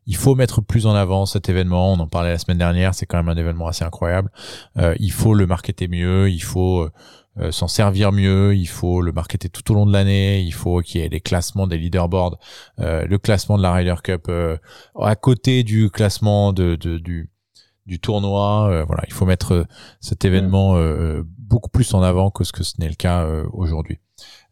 Euh, 0.07 0.11
il 0.11 0.15
faut 0.15 0.35
mettre 0.35 0.61
plus 0.61 0.85
en 0.85 0.95
avant 0.95 1.25
cet 1.25 1.49
événement. 1.49 1.93
On 1.93 1.99
en 1.99 2.07
parlait 2.07 2.31
la 2.31 2.39
semaine 2.39 2.57
dernière. 2.57 2.93
C'est 2.95 3.05
quand 3.05 3.17
même 3.17 3.29
un 3.29 3.37
événement 3.37 3.67
assez 3.67 3.83
incroyable. 3.83 4.31
Euh, 4.77 4.95
il 4.99 5.11
faut 5.11 5.33
le 5.33 5.45
marketer 5.45 5.87
mieux. 5.87 6.29
Il 6.29 6.43
faut 6.43 6.89
euh, 7.39 7.51
s'en 7.51 7.67
servir 7.67 8.11
mieux. 8.11 8.55
Il 8.55 8.67
faut 8.67 9.01
le 9.01 9.11
marketer 9.11 9.49
tout 9.49 9.71
au 9.71 9.75
long 9.75 9.85
de 9.85 9.93
l'année. 9.93 10.41
Il 10.41 10.53
faut 10.53 10.81
qu'il 10.81 11.01
y 11.01 11.03
ait 11.03 11.09
les 11.09 11.21
classements 11.21 11.67
des 11.67 11.77
leaderboards, 11.77 12.37
euh, 12.79 13.05
le 13.05 13.17
classement 13.17 13.57
de 13.57 13.63
la 13.63 13.73
Ryder 13.73 13.95
Cup 14.03 14.25
euh, 14.29 14.57
à 14.99 15.15
côté 15.15 15.63
du 15.63 15.89
classement 15.89 16.53
de, 16.53 16.75
de 16.75 16.97
du 16.97 17.29
du 17.85 17.99
tournoi. 17.99 18.69
Euh, 18.69 18.83
voilà, 18.85 19.03
il 19.07 19.13
faut 19.13 19.25
mettre 19.25 19.65
cet 20.01 20.25
événement 20.25 20.75
beaucoup 21.37 21.69
plus 21.69 21.93
en 21.93 22.01
avant 22.01 22.31
que 22.31 22.43
ce 22.43 22.51
que 22.51 22.63
ce 22.63 22.73
n'est 22.79 22.89
le 22.89 22.95
cas 22.95 23.25
aujourd'hui. 23.53 23.99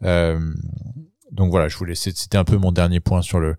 donc 0.01 1.51
voilà, 1.51 1.67
je 1.67 1.77
voulais, 1.77 1.95
c'était 1.95 2.37
un 2.37 2.45
peu 2.45 2.57
mon 2.57 2.71
dernier 2.71 3.01
point 3.01 3.21
sur 3.21 3.39
le 3.39 3.57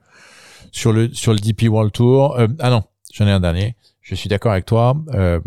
sur 0.76 0.92
le 0.92 1.12
sur 1.14 1.32
le 1.32 1.38
DP 1.38 1.68
World 1.68 1.92
Tour. 1.92 2.36
Euh, 2.38 2.48
ah 2.60 2.70
non, 2.70 2.84
j'en 3.12 3.26
ai 3.26 3.30
un 3.30 3.40
dernier. 3.40 3.76
Je 4.02 4.14
suis 4.14 4.28
d'accord 4.28 4.52
avec 4.52 4.66
toi. 4.66 4.94
Euh, 5.14 5.40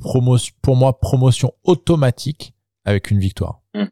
pour 0.00 0.76
moi, 0.76 0.98
promotion 0.98 1.52
automatique 1.64 2.54
avec 2.84 3.10
une 3.10 3.18
victoire. 3.18 3.60
Mm. 3.74 3.84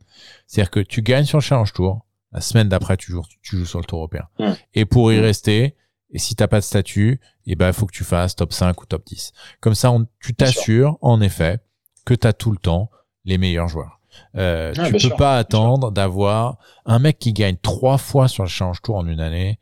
C'est-à-dire 0.46 0.70
que 0.70 0.80
tu 0.80 1.02
gagnes 1.02 1.24
sur 1.24 1.38
le 1.38 1.42
Challenge 1.42 1.72
Tour, 1.72 2.04
la 2.32 2.40
semaine 2.40 2.68
d'après 2.68 2.96
tu 2.96 3.12
joues, 3.12 3.22
tu 3.42 3.56
joues 3.58 3.66
sur 3.66 3.78
le 3.78 3.84
Tour 3.84 3.98
européen. 3.98 4.24
Mm. 4.38 4.52
Et 4.74 4.84
pour 4.86 5.12
y 5.12 5.18
Mm. 5.18 5.20
rester, 5.22 5.76
et 6.10 6.18
si 6.18 6.34
t'as 6.34 6.48
pas 6.48 6.58
de 6.58 6.64
statut, 6.64 7.20
eh 7.46 7.54
ben 7.54 7.68
il 7.68 7.72
faut 7.72 7.86
que 7.86 7.94
tu 7.94 8.02
fasses 8.04 8.34
top 8.34 8.52
5 8.52 8.80
ou 8.82 8.86
top 8.86 9.04
10. 9.06 9.32
Comme 9.60 9.74
ça, 9.74 9.92
on, 9.92 10.06
tu 10.20 10.34
t'assures 10.34 10.98
en 11.02 11.20
effet 11.20 11.60
que 12.04 12.14
tu 12.14 12.26
as 12.26 12.32
tout 12.32 12.50
le 12.50 12.58
temps 12.58 12.90
les 13.24 13.38
meilleurs 13.38 13.68
joueurs. 13.68 14.00
Euh, 14.36 14.72
Ah, 14.76 14.86
tu 14.86 14.92
peux 14.92 14.98
sûr, 14.98 15.16
pas 15.16 15.36
attendre 15.38 15.92
d'avoir 15.92 16.56
un 16.86 16.98
mec 16.98 17.18
qui 17.20 17.32
gagne 17.32 17.56
trois 17.62 17.98
fois 17.98 18.26
sur 18.26 18.42
le 18.42 18.48
Challenge 18.48 18.80
Tour 18.82 18.96
en 18.96 19.06
une 19.06 19.20
année. 19.20 19.60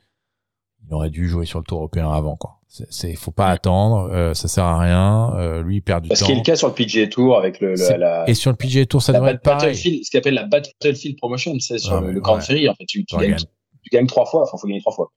Il 0.90 0.94
aurait 0.94 1.10
dû 1.10 1.28
jouer 1.28 1.44
sur 1.46 1.58
le 1.58 1.64
Tour 1.64 1.78
européen 1.78 2.10
avant 2.10 2.36
quoi. 2.36 2.54
C'est, 2.66 2.86
c'est 2.90 3.14
faut 3.14 3.30
pas 3.30 3.48
attendre, 3.48 4.10
euh, 4.12 4.34
ça 4.34 4.48
sert 4.48 4.64
à 4.64 4.78
rien. 4.78 5.32
Euh, 5.36 5.62
lui 5.62 5.76
il 5.76 5.80
perd 5.82 6.04
du 6.04 6.14
Ce 6.14 6.20
temps. 6.20 6.26
qui 6.26 6.32
est 6.32 6.36
le 6.36 6.42
cas 6.42 6.56
sur 6.56 6.68
le 6.68 6.74
PGA 6.74 7.06
Tour 7.06 7.36
avec 7.38 7.60
le, 7.60 7.74
la, 7.98 8.28
Et 8.28 8.34
sur 8.34 8.50
le 8.50 8.56
PGA 8.56 8.84
Tour, 8.86 9.02
ça 9.02 9.12
la 9.12 9.18
devrait 9.18 9.32
être 9.34 9.42
pareil. 9.42 9.68
Battlefield, 9.68 10.04
ce 10.04 10.10
qu'on 10.10 10.18
appelle 10.18 10.34
la 10.34 10.44
Battlefield 10.46 11.16
Promotion, 11.18 11.54
c'est 11.60 11.78
sur 11.78 11.94
Ah 11.94 12.00
le, 12.00 12.12
le 12.12 12.20
Grand 12.20 12.36
ouais. 12.36 12.40
Ferry. 12.42 12.68
En 12.68 12.74
fait, 12.74 12.84
tu, 12.86 13.04
gagnes, 13.10 13.20
gagne. 13.30 13.36
tu 13.38 13.90
gagnes 13.90 14.06
trois 14.06 14.26
fois. 14.26 14.42
Enfin, 14.42 14.58
faut 14.58 14.66
gagner 14.66 14.80
trois 14.80 14.92
fois. 14.94 15.08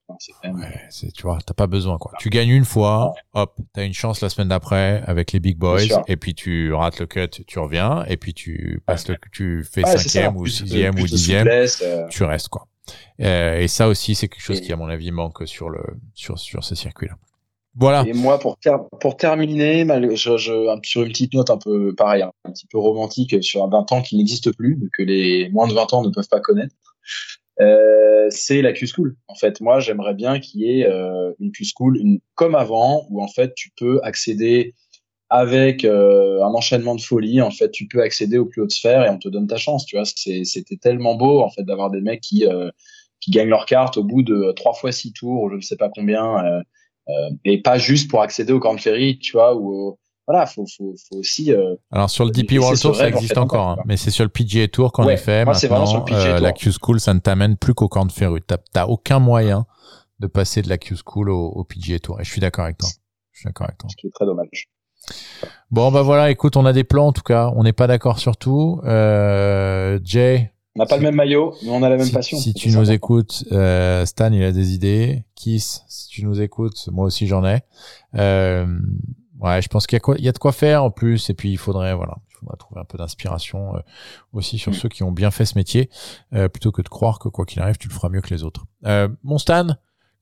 Même- 0.44 0.56
Ouais, 0.56 0.88
tu 1.14 1.24
vois, 1.24 1.40
t'as 1.46 1.54
pas 1.54 1.68
besoin, 1.68 1.98
quoi. 1.98 2.12
Tu 2.20 2.30
gagnes 2.30 2.50
une 2.50 2.66
fois, 2.66 3.14
hop, 3.34 3.58
t'as 3.74 3.86
une 3.86 3.94
chance 3.94 4.22
la 4.22 4.30
semaine 4.30 4.50
d'après 4.50 5.04
avec 5.08 5.32
les 5.34 5.40
big 5.40 5.58
boys, 5.58 5.80
et 6.08 6.16
puis 6.18 6.34
tu 6.36 6.74
rates 6.74 7.00
le 7.00 7.06
cut, 7.06 7.30
tu 7.48 7.60
reviens, 7.60 8.04
et 8.08 8.18
puis 8.18 8.34
tu 8.34 8.82
passes 8.86 9.08
le, 9.08 9.16
tu 9.34 9.64
fais 9.70 9.84
cinquième 9.84 10.36
ou 10.38 10.46
sixième 10.48 10.96
ou 11.00 11.06
dixième, 11.06 11.40
souplesse, 11.40 11.82
euh, 11.86 12.08
tu 12.10 12.24
restes, 12.24 12.50
quoi. 12.50 12.68
Euh, 13.22 13.60
et 13.60 13.68
ça 13.68 13.88
aussi, 13.88 14.16
c'est 14.16 14.28
quelque 14.28 14.42
chose 14.42 14.58
Et- 14.60 14.62
qui, 14.62 14.74
à 14.74 14.76
mon 14.76 14.88
avis, 14.90 15.12
manque 15.12 15.48
sur 15.48 15.70
le, 15.70 15.82
sur, 16.14 16.40
sur 16.40 16.64
ce 16.64 16.76
circuit-là. 16.76 17.16
Voilà. 17.76 18.04
Et 18.06 18.12
moi, 18.14 18.38
pour, 18.38 18.58
ter- 18.58 18.84
pour 19.00 19.16
terminer, 19.16 19.86
je, 20.16 20.36
je- 20.38 20.80
sur 20.84 21.04
une 21.04 21.10
petite 21.12 21.34
note 21.34 21.50
un 21.50 21.58
peu 21.58 21.96
pareil, 21.96 22.22
hein, 22.22 22.32
un 22.44 22.52
petit 22.52 22.68
peu 22.68 22.78
romantique 22.78 23.42
sur 23.44 23.64
un 23.64 23.70
20 23.70 23.92
ans 23.94 24.02
qui 24.02 24.18
n'existe 24.18 24.52
plus, 24.56 24.78
que 24.92 25.04
les 25.04 25.50
moins 25.50 25.68
de 25.68 25.74
20 25.74 25.94
ans 25.94 26.02
ne 26.04 26.10
peuvent 26.10 26.28
pas 26.28 26.42
connaître, 26.42 26.76
euh, 27.62 28.28
c'est 28.30 28.62
la 28.62 28.74
Q-School. 28.74 29.16
En 29.28 29.36
fait, 29.36 29.62
moi, 29.62 29.80
j'aimerais 29.80 30.14
bien 30.16 30.40
qu'il 30.40 30.62
y 30.62 30.82
ait 30.82 30.86
euh, 30.88 31.32
une 31.40 31.52
Q-School 31.52 31.98
une, 31.98 32.20
comme 32.36 32.56
avant, 32.56 33.06
où 33.10 33.24
en 33.24 33.28
fait, 33.28 33.54
tu 33.56 33.70
peux 33.78 34.00
accéder 34.04 34.74
avec 35.32 35.86
euh, 35.86 36.44
un 36.44 36.54
enchaînement 36.54 36.94
de 36.96 37.02
folie. 37.02 37.42
En 37.42 37.52
fait, 37.52 37.72
tu 37.72 37.88
peux 37.88 38.02
accéder 38.04 38.38
aux 38.38 38.46
plus 38.46 38.62
hautes 38.62 38.72
sphères 38.72 39.04
et 39.06 39.10
on 39.10 39.18
te 39.18 39.30
donne 39.30 39.48
ta 39.48 39.58
chance. 39.58 39.86
Tu 39.86 39.96
vois, 39.96 40.06
c'était 40.06 40.76
tellement 40.80 41.16
beau 41.16 41.42
en 41.42 41.50
fait 41.50 41.64
d'avoir 41.64 41.90
des 41.90 42.02
mecs 42.02 42.22
qui 42.22 42.46
euh, 42.46 42.70
qui 43.22 43.32
gagnent 43.32 43.50
leur 43.50 43.66
carte 43.66 43.98
au 43.98 44.04
bout 44.04 44.24
de 44.24 44.52
trois 44.54 44.74
fois 44.74 44.92
six 44.92 45.14
tours, 45.14 45.44
ou 45.44 45.50
je 45.50 45.56
ne 45.56 45.62
sais 45.62 45.78
pas 45.78 45.90
combien. 45.90 46.46
euh, 46.46 46.62
euh, 47.10 47.30
et 47.46 47.62
pas 47.62 47.78
juste 47.80 48.10
pour 48.12 48.22
accéder 48.22 48.54
au 48.54 48.60
Grand 48.60 48.78
Ferry, 48.78 49.18
tu 49.20 49.32
vois, 49.34 49.56
ou 49.56 49.98
voilà, 50.28 50.46
faut, 50.46 50.66
faut, 50.78 50.94
faut 51.10 51.18
aussi. 51.18 51.52
euh, 51.52 51.76
Alors 51.92 52.10
sur 52.10 52.26
le 52.26 52.32
DP 52.32 52.54
World 52.60 52.80
Tour, 52.80 52.96
ça 52.96 53.04
en 53.04 53.08
existe 53.08 53.34
fait, 53.34 53.40
encore, 53.40 53.70
hein. 53.70 53.78
mais 53.86 53.98
c'est 53.98 54.12
sur 54.12 54.24
le 54.24 54.30
PGA 54.30 54.68
Tour 54.68 54.92
qu'en 54.92 55.06
Ouais, 55.06 55.16
effet, 55.16 55.44
moi, 55.46 55.54
c'est 55.56 55.68
vraiment 55.68 55.86
maintenant, 55.86 56.06
sur 56.06 56.16
le 56.16 56.22
PGA 56.22 56.36
euh, 56.36 56.40
la 56.40 56.52
Tour. 56.52 56.62
Q-School, 56.62 57.00
ça 57.00 57.14
ne 57.14 57.20
t'amène 57.20 57.58
plus 57.58 57.74
qu'au 57.74 57.88
Corn 57.90 58.10
Ferry. 58.10 58.40
T'as, 58.74 58.86
aucun 58.86 59.20
moyen 59.20 59.66
de 60.20 60.28
passer 60.28 60.62
de 60.62 60.70
la 60.70 60.78
Q-School 60.78 61.30
au, 61.32 61.48
au 61.48 61.64
PGA 61.64 62.00
Tour. 62.00 62.22
Et 62.22 62.24
je 62.24 62.30
suis 62.32 62.40
d'accord 62.42 62.66
avec 62.66 62.78
toi. 62.78 62.90
Je 63.32 63.40
suis 63.40 63.48
d'accord 63.48 63.66
avec 63.68 63.78
toi. 63.80 63.90
ce 63.90 63.96
qui 63.98 64.08
est 64.08 64.12
très 64.12 64.26
dommage. 64.26 64.70
Bon, 65.72 65.92
bah 65.92 66.02
voilà, 66.02 66.32
écoute, 66.32 66.58
on 66.58 66.66
a 66.66 66.74
des 66.74 66.84
plans 66.84 67.08
en 67.08 67.14
tout 67.14 67.22
cas. 67.24 67.52
On 67.56 67.64
n'est 67.64 67.74
pas 67.74 67.88
d'accord 67.88 68.20
sur 68.20 68.36
tout. 68.38 68.82
Euh, 68.84 70.00
Jay, 70.04 70.52
On 70.76 70.80
n'a 70.80 70.86
pas 70.86 70.98
le 70.98 71.04
même 71.04 71.16
maillot, 71.16 71.56
mais 71.64 71.70
on 71.70 71.82
a 71.84 71.90
la 71.90 71.96
même 71.98 72.06
si, 72.06 72.12
passion. 72.12 72.38
si 72.38 72.54
tu 72.54 72.70
nous 72.72 72.92
écoutes, 72.92 73.46
euh, 73.52 74.06
Stan, 74.06 74.32
il 74.32 74.44
a 74.44 74.52
des 74.52 74.74
idées. 74.74 75.24
Kiss, 75.36 75.84
si 75.88 76.10
tu 76.10 76.26
nous 76.26 76.42
écoutes, 76.42 76.90
moi 76.92 77.06
aussi 77.06 77.26
j'en 77.28 77.46
ai. 77.46 77.62
Euh, 78.16 78.66
ouais, 79.40 79.62
je 79.62 79.70
pense 79.70 79.88
qu'il 79.88 79.96
y 79.96 79.98
a, 79.98 80.02
quoi, 80.02 80.16
il 80.18 80.26
y 80.26 80.30
a 80.30 80.34
de 80.34 80.38
quoi 80.38 80.52
faire 80.52 80.84
en 80.84 80.92
plus. 80.92 81.30
Et 81.30 81.34
puis 81.34 81.52
il 81.52 81.58
faudrait, 81.58 81.94
voilà, 81.96 82.16
il 82.30 82.36
faudrait 82.38 82.58
trouver 82.58 82.82
un 82.82 82.86
peu 82.86 82.98
d'inspiration 82.98 83.76
euh, 83.76 83.80
aussi 84.34 84.58
sur 84.58 84.72
Mm. 84.72 84.76
ceux 84.76 84.90
qui 84.90 85.04
ont 85.04 85.12
bien 85.12 85.32
fait 85.32 85.46
ce 85.46 85.58
métier, 85.58 85.90
euh, 86.34 86.50
plutôt 86.50 86.72
que 86.74 86.82
de 86.82 86.90
croire 86.90 87.18
que 87.20 87.30
quoi 87.30 87.46
qu'il 87.46 87.62
arrive, 87.62 87.78
tu 87.78 87.88
le 87.88 87.94
feras 87.94 88.10
mieux 88.10 88.22
que 88.22 88.34
les 88.34 88.44
autres. 88.44 88.66
Euh, 88.86 89.08
mon 89.24 89.38
Stan, 89.38 89.68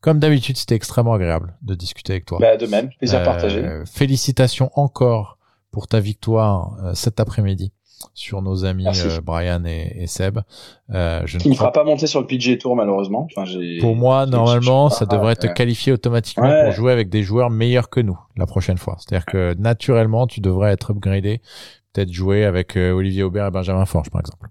comme 0.01 0.19
d'habitude, 0.19 0.57
c'était 0.57 0.75
extrêmement 0.75 1.13
agréable 1.13 1.55
de 1.61 1.75
discuter 1.75 2.13
avec 2.13 2.25
toi. 2.25 2.37
Bah, 2.39 2.57
de 2.57 2.65
même, 2.67 2.89
plaisir 2.97 3.19
Euh, 3.19 3.25
partagé. 3.25 3.65
Félicitations 3.85 4.71
encore 4.75 5.37
pour 5.71 5.87
ta 5.87 5.99
victoire 5.99 6.77
euh, 6.83 6.93
cet 6.93 7.19
après-midi 7.19 7.71
sur 8.13 8.41
nos 8.41 8.63
amis 8.63 8.87
euh, 8.87 9.19
Brian 9.21 9.65
et, 9.65 9.93
et 10.03 10.07
Seb. 10.07 10.39
Euh, 10.89 11.21
je 11.25 11.35
ne 11.37 11.41
Qui 11.41 11.49
ne 11.49 11.53
fera 11.55 11.73
pas 11.73 11.83
monter 11.83 12.07
sur 12.07 12.21
le 12.21 12.27
PGA 12.27 12.55
Tour, 12.55 12.75
malheureusement. 12.77 13.27
Enfin, 13.35 13.43
pour 13.81 13.95
moi, 13.97 14.25
normalement, 14.25 14.89
ça 14.89 15.05
devrait 15.05 15.35
te 15.35 15.47
qualifier 15.47 15.91
automatiquement 15.91 16.47
Ouais. 16.49 16.63
pour 16.63 16.71
jouer 16.71 16.93
avec 16.93 17.09
des 17.09 17.23
joueurs 17.23 17.49
meilleurs 17.49 17.89
que 17.89 17.99
nous 17.99 18.17
la 18.37 18.45
prochaine 18.45 18.77
fois. 18.77 18.95
C'est-à-dire 18.99 19.25
que 19.25 19.53
naturellement, 19.55 20.27
tu 20.27 20.39
devrais 20.39 20.71
être 20.71 20.91
upgradé, 20.91 21.41
peut-être 21.93 22.11
jouer 22.11 22.45
avec 22.45 22.77
euh, 22.77 22.91
Olivier 22.91 23.23
Aubert 23.23 23.47
et 23.47 23.51
Benjamin 23.51 23.85
Forge, 23.85 24.09
par 24.09 24.21
exemple, 24.21 24.49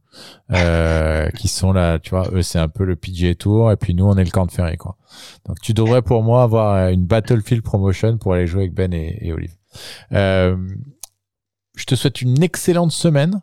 euh, 0.52 1.28
qui 1.30 1.48
sont 1.48 1.72
là, 1.72 1.98
tu 1.98 2.10
vois, 2.10 2.28
eux, 2.32 2.42
c'est 2.42 2.58
un 2.58 2.68
peu 2.68 2.84
le 2.84 2.96
PGA 2.96 3.34
Tour, 3.34 3.70
et 3.70 3.76
puis 3.76 3.94
nous, 3.94 4.04
on 4.04 4.16
est 4.16 4.24
le 4.24 4.30
camp 4.30 4.46
de 4.46 4.50
ferry, 4.50 4.76
quoi. 4.76 4.96
Donc, 5.46 5.60
tu 5.60 5.72
devrais 5.72 6.02
pour 6.02 6.22
moi 6.22 6.42
avoir 6.42 6.74
euh, 6.74 6.90
une 6.90 7.04
Battlefield 7.04 7.62
Promotion 7.62 8.18
pour 8.18 8.34
aller 8.34 8.46
jouer 8.46 8.62
avec 8.62 8.74
Ben 8.74 8.92
et, 8.92 9.18
et 9.20 9.32
Olive. 9.32 9.54
Euh, 10.12 10.56
je 11.76 11.84
te 11.84 11.94
souhaite 11.94 12.20
une 12.22 12.42
excellente 12.42 12.92
semaine. 12.92 13.40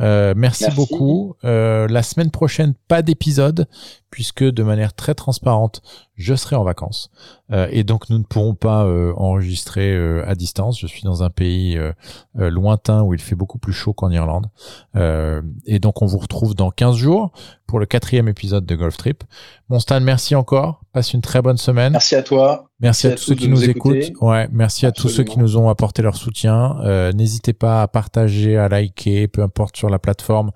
Euh, 0.00 0.34
merci, 0.36 0.64
Merci. 0.64 0.76
beaucoup. 0.76 1.34
Euh, 1.44 1.88
la 1.88 2.02
semaine 2.02 2.30
prochaine, 2.30 2.74
pas 2.88 3.02
d'épisode, 3.02 3.66
puisque 4.10 4.44
de 4.44 4.62
manière 4.62 4.94
très 4.94 5.14
transparente, 5.14 5.82
je 6.16 6.34
serai 6.34 6.56
en 6.56 6.64
vacances. 6.64 7.10
Euh, 7.52 7.68
et 7.70 7.84
donc, 7.84 8.10
nous 8.10 8.18
ne 8.18 8.24
pourrons 8.24 8.54
pas 8.54 8.84
euh, 8.84 9.12
enregistrer 9.16 9.92
euh, 9.94 10.24
à 10.26 10.34
distance. 10.34 10.78
Je 10.80 10.86
suis 10.86 11.02
dans 11.02 11.22
un 11.22 11.30
pays 11.30 11.76
euh, 11.76 11.92
lointain 12.34 13.02
où 13.02 13.14
il 13.14 13.20
fait 13.20 13.34
beaucoup 13.34 13.58
plus 13.58 13.72
chaud 13.72 13.92
qu'en 13.92 14.10
Irlande. 14.10 14.46
Euh, 14.96 15.42
et 15.66 15.78
donc, 15.78 16.02
on 16.02 16.06
vous 16.06 16.18
retrouve 16.18 16.54
dans 16.54 16.70
15 16.70 16.96
jours 16.96 17.32
pour 17.66 17.78
le 17.78 17.86
quatrième 17.86 18.28
épisode 18.28 18.64
de 18.64 18.74
Golf 18.74 18.96
Trip. 18.96 19.22
Mon 19.68 19.78
Stan, 19.78 20.00
merci 20.00 20.34
encore. 20.34 20.80
Passe 20.92 21.12
une 21.12 21.20
très 21.20 21.42
bonne 21.42 21.58
semaine. 21.58 21.92
Merci 21.92 22.16
à 22.16 22.22
toi. 22.22 22.70
Merci 22.80 23.08
à, 23.08 23.10
tous 23.12 23.22
ceux 23.22 23.34
qui 23.34 23.48
nous 23.48 23.68
écoutent. 23.68 24.12
Ouais, 24.20 24.48
merci 24.50 24.86
à 24.86 24.92
tous 24.92 25.08
ceux 25.08 25.24
qui 25.24 25.38
nous 25.38 25.56
ont 25.56 25.68
apporté 25.68 26.00
leur 26.00 26.16
soutien. 26.16 26.78
Euh, 26.82 27.12
N'hésitez 27.12 27.52
pas 27.52 27.82
à 27.82 27.88
partager, 27.88 28.56
à 28.56 28.68
liker, 28.68 29.28
peu 29.28 29.42
importe 29.42 29.76
la 29.90 29.98
plateforme 29.98 30.52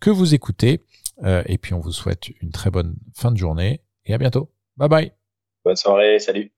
que 0.00 0.10
vous 0.10 0.34
écoutez. 0.34 0.84
Euh, 1.22 1.42
et 1.46 1.58
puis 1.58 1.74
on 1.74 1.80
vous 1.80 1.92
souhaite 1.92 2.28
une 2.40 2.50
très 2.50 2.70
bonne 2.70 2.96
fin 3.14 3.30
de 3.30 3.36
journée 3.36 3.82
et 4.06 4.14
à 4.14 4.18
bientôt. 4.18 4.50
Bye 4.76 4.88
bye. 4.88 5.12
Bonne 5.64 5.76
soirée. 5.76 6.18
Salut. 6.18 6.52